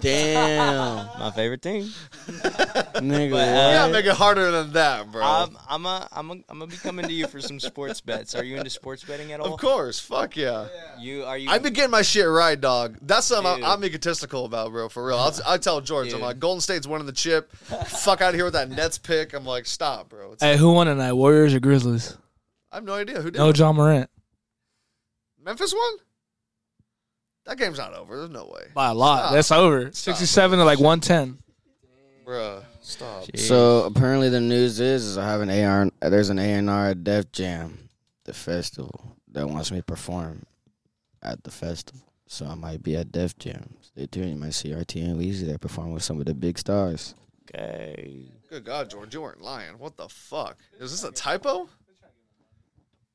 Damn. 0.00 1.06
My 1.18 1.30
favorite 1.30 1.62
team. 1.62 1.84
nigga. 2.26 3.30
But, 3.30 3.32
what? 3.32 3.40
uh, 3.40 3.70
Yeah, 3.70 3.88
make 3.90 4.04
it 4.04 4.12
harder 4.14 4.50
than 4.50 4.72
that, 4.74 5.10
bro. 5.10 5.22
I'm 5.22 5.56
I'm 5.68 5.86
a, 5.86 6.08
I'm 6.12 6.30
a, 6.30 6.32
I'm 6.48 6.58
gonna 6.58 6.66
be 6.66 6.76
coming 6.76 7.06
to 7.06 7.12
you 7.12 7.26
for 7.26 7.40
some 7.40 7.58
sports 7.58 8.00
bets. 8.00 8.34
Are 8.34 8.44
you 8.44 8.56
into 8.56 8.70
sports 8.70 9.02
betting 9.04 9.32
at 9.32 9.40
all? 9.40 9.54
of 9.54 9.60
course. 9.60 9.98
Fuck 9.98 10.36
yeah. 10.36 10.68
You 10.98 11.24
are 11.24 11.36
you? 11.36 11.50
I've 11.50 11.62
been 11.62 11.72
getting 11.72 11.90
my 11.90 12.02
shit 12.02 12.28
right, 12.28 12.60
dog. 12.60 12.98
That's 13.02 13.26
something 13.26 13.56
Dude. 13.56 13.64
I'm, 13.64 13.78
I'm 13.78 13.84
egotistical 13.84 14.44
about, 14.44 14.70
bro. 14.70 14.88
For 14.88 15.06
real. 15.06 15.16
I'll, 15.16 15.34
I 15.46 15.58
tell 15.58 15.80
George, 15.80 16.12
I'm 16.12 16.20
like, 16.20 16.38
Golden 16.38 16.60
State's 16.60 16.86
winning 16.86 17.06
the 17.06 17.12
chip. 17.12 17.50
Fuck 17.56 18.20
out 18.20 18.30
of 18.30 18.34
here 18.34 18.44
with 18.44 18.54
that 18.54 18.70
Nets 18.70 18.98
pick. 18.98 19.32
I'm 19.32 19.44
like, 19.46 19.66
stop, 19.66 20.10
bro. 20.10 20.32
It's, 20.32 20.42
Hey, 20.42 20.56
who 20.56 20.72
won 20.72 20.86
tonight? 20.86 21.14
Warriors 21.14 21.54
or 21.54 21.60
Grizzlies? 21.60 22.16
I 22.70 22.76
have 22.76 22.84
no 22.84 22.94
idea 22.94 23.20
who 23.20 23.30
did. 23.30 23.38
No. 23.38 23.52
Ja 23.52 23.72
Morant 23.72 24.08
Memphis 25.42 25.72
won. 25.74 25.92
That 27.46 27.58
game's 27.58 27.78
not 27.78 27.94
over. 27.94 28.16
There's 28.18 28.30
no 28.30 28.44
way, 28.44 28.66
by 28.74 28.88
a 28.90 28.94
lot. 28.94 29.20
Stop. 29.20 29.32
That's 29.32 29.50
over. 29.52 29.90
Sixty-seven 29.92 30.58
to 30.58 30.64
like 30.64 30.78
one 30.80 31.00
ten. 31.00 31.38
Bruh. 32.26 32.62
Stop. 32.82 33.24
Jeez. 33.24 33.40
So 33.40 33.84
apparently 33.84 34.28
the 34.28 34.40
news 34.40 34.80
is, 34.80 35.04
is 35.04 35.18
I 35.18 35.24
have 35.24 35.40
an 35.40 35.50
AR. 35.50 35.90
There's 36.00 36.30
an 36.30 36.38
A&R 36.38 36.88
at 36.90 37.04
Def 37.04 37.30
Jam, 37.32 37.88
the 38.24 38.32
festival 38.32 39.16
that 39.32 39.48
wants 39.48 39.70
me 39.70 39.78
to 39.78 39.84
perform 39.84 40.44
at 41.22 41.44
the 41.44 41.50
festival. 41.50 42.00
So 42.26 42.46
I 42.46 42.54
might 42.54 42.82
be 42.82 42.96
at 42.96 43.12
Def 43.12 43.36
Jam. 43.38 43.74
Stay 43.80 44.06
tuned. 44.06 44.30
You 44.30 44.36
might 44.36 44.54
see 44.54 44.70
RTN 44.70 45.16
Wheezy 45.16 45.46
there 45.46 45.58
perform 45.58 45.92
with 45.92 46.02
some 46.02 46.18
of 46.20 46.26
the 46.26 46.34
big 46.34 46.58
stars. 46.58 47.14
okay. 47.54 48.32
Good 48.48 48.64
God, 48.64 48.90
George, 48.90 49.14
you 49.14 49.20
weren't 49.22 49.42
lying. 49.42 49.78
What 49.78 49.96
the 49.96 50.08
fuck? 50.08 50.58
Is 50.80 50.90
this 50.90 51.04
a 51.04 51.12
typo? 51.12 51.68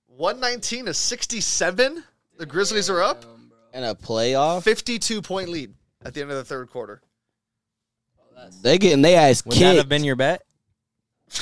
119 0.07 0.85
to 0.85 0.93
67? 0.93 2.03
The 2.37 2.45
Grizzlies 2.45 2.89
are 2.89 3.01
up? 3.01 3.25
And 3.75 3.83
a 3.83 3.93
playoff, 3.93 4.63
52 4.63 5.21
point 5.21 5.49
lead 5.49 5.73
at 6.05 6.13
the 6.13 6.21
end 6.21 6.31
of 6.31 6.37
the 6.37 6.45
third 6.45 6.69
quarter. 6.69 7.01
they 8.61 8.77
getting 8.77 9.01
they 9.01 9.15
ass 9.15 9.45
Would 9.45 9.57
that 9.57 9.63
have 9.65 9.75
kicked. 9.75 9.89
been 9.89 10.03
your 10.05 10.15
bet? 10.15 10.43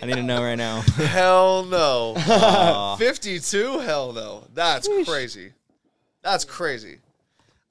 I 0.00 0.06
need 0.06 0.14
to 0.16 0.22
know 0.22 0.42
right 0.42 0.56
now. 0.56 0.80
Hell 0.96 1.64
no. 1.64 2.14
Aw. 2.16 2.96
52? 2.96 3.78
Hell 3.78 4.12
no. 4.12 4.44
That's 4.52 4.88
crazy. 5.06 5.52
That's 6.22 6.44
crazy. 6.44 6.98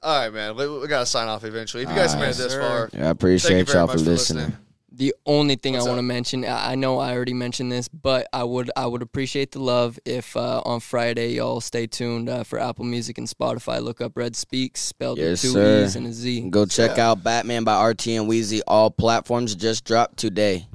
All 0.02 0.20
right, 0.22 0.34
man. 0.34 0.56
We, 0.56 0.80
we 0.80 0.88
got 0.88 1.00
to 1.02 1.06
sign 1.06 1.28
off 1.28 1.44
eventually. 1.44 1.84
If 1.84 1.90
you 1.90 1.96
guys 1.96 2.14
All 2.14 2.22
made 2.22 2.30
it 2.30 2.38
this 2.38 2.54
sir. 2.54 2.62
far, 2.62 2.90
Yeah, 2.94 3.00
I 3.00 3.04
thank 3.04 3.04
you 3.04 3.10
appreciate 3.10 3.68
very 3.68 3.78
y'all 3.80 3.88
much 3.88 3.98
for 3.98 4.04
for 4.06 4.10
listening. 4.12 4.58
Listening. 4.98 5.12
The 5.12 5.16
only 5.26 5.56
thing 5.56 5.74
What's 5.74 5.86
I 5.86 5.90
want 5.90 6.00
to 6.00 6.04
mention, 6.04 6.44
I 6.46 6.72
I 6.72 6.76
know 6.76 7.00
I 7.00 7.14
already 7.14 7.34
mentioned 7.34 7.72
this, 7.72 7.88
but 7.88 8.28
I 8.34 8.44
would 8.44 8.72
I 8.76 8.86
would 8.86 9.02
appreciate 9.02 9.52
the 9.52 9.60
love 9.60 10.00
if 10.06 10.36
uh, 10.36 10.62
on 10.66 10.80
Friday 10.80 11.34
y'all 11.34 11.62
stay 11.62 11.88
tuned 11.88 12.30
uh, 12.30 12.44
for 12.44 12.60
Apple 12.60 12.86
Music 12.86 13.18
and 13.18 13.28
Spotify. 13.28 13.82
Look 13.82 14.02
up 14.02 14.14
Redspeakz, 14.16 14.78
spelled 14.78 15.18
Yes, 15.20 15.30
with 15.30 15.42
two 15.42 15.48
sir. 15.60 15.84
e's 15.86 15.96
and 15.96 16.08
a 16.08 16.12
z. 16.14 16.50
Go 16.50 16.66
check 16.66 16.98
out 16.98 17.24
Batman 17.24 17.64
by 17.64 17.76
RTN 17.94 18.28
Wheezy. 18.28 18.62
All 18.68 18.90
platforms 18.90 19.56
just 19.56 19.86
dropped 19.86 20.18
today. 20.18 20.68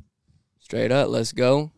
Straight 0.61 0.93
up, 0.93 1.09
let's 1.09 1.33
go. 1.33 1.71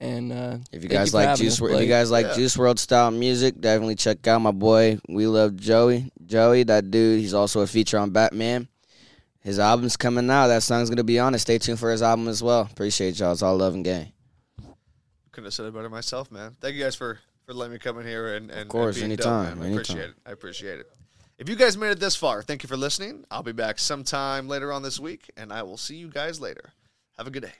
And 0.00 0.32
uh, 0.32 0.56
If 0.72 0.82
you 0.82 0.88
guys 0.88 1.12
for 1.12 1.18
like 1.18 1.38
Juice, 1.38 1.62
us, 1.62 1.70
if 1.70 1.80
you 1.80 1.86
guys 1.86 2.10
like 2.10 2.26
Yeah. 2.26 2.34
Juice 2.34 2.56
WRLD 2.56 2.78
style 2.80 3.12
music, 3.12 3.60
definitely 3.60 3.94
check 3.94 4.26
out 4.26 4.40
my 4.40 4.50
boy. 4.50 4.98
We 5.08 5.28
love 5.28 5.54
Joey. 5.54 6.10
Joey, 6.26 6.64
that 6.64 6.90
dude, 6.90 7.20
he's 7.20 7.34
also 7.34 7.60
a 7.60 7.68
feature 7.68 7.98
on 7.98 8.10
Batman. 8.10 8.66
His 9.42 9.58
album's 9.58 9.96
coming 9.96 10.30
out. 10.30 10.48
That 10.48 10.62
song's 10.62 10.88
gonna 10.88 11.04
be 11.04 11.18
on 11.18 11.34
it. 11.34 11.40
Stay 11.40 11.58
tuned 11.58 11.78
for 11.78 11.90
his 11.90 12.02
album 12.02 12.28
as 12.28 12.42
well. 12.42 12.68
Appreciate 12.70 13.18
y'all. 13.18 13.32
It's 13.32 13.42
all 13.42 13.56
love 13.56 13.74
and 13.74 13.84
gang. 13.84 14.12
Couldn't 15.32 15.46
have 15.46 15.54
said 15.54 15.66
it 15.66 15.74
better 15.74 15.88
myself, 15.90 16.30
man. 16.30 16.56
Thank 16.60 16.76
you 16.76 16.82
guys 16.82 16.94
for 16.94 17.18
for 17.46 17.54
letting 17.54 17.72
me 17.72 17.78
come 17.78 17.98
in 17.98 18.06
here 18.06 18.34
and 18.34 18.50
and 18.50 18.62
of 18.62 18.68
course, 18.68 18.96
being 18.96 19.06
anytime, 19.06 19.56
Dope, 19.56 19.58
man. 19.58 19.64
I 19.64 19.66
anytime. 19.66 19.72
appreciate 19.74 20.10
it. 20.10 20.14
I 20.26 20.30
appreciate 20.32 20.80
it. 20.80 20.90
If 21.38 21.48
you 21.48 21.56
guys 21.56 21.76
made 21.76 21.90
it 21.90 21.98
this 21.98 22.14
far, 22.14 22.42
thank 22.42 22.62
you 22.62 22.68
for 22.68 22.76
listening. 22.76 23.24
I'll 23.30 23.42
be 23.42 23.52
back 23.52 23.78
sometime 23.80 24.46
later 24.46 24.70
on 24.70 24.82
this 24.82 25.00
week, 25.00 25.28
and 25.36 25.52
I 25.52 25.64
will 25.64 25.76
see 25.76 25.96
you 25.96 26.08
guys 26.08 26.40
later. 26.40 26.72
Have 27.16 27.26
a 27.26 27.30
good 27.30 27.42
day. 27.42 27.54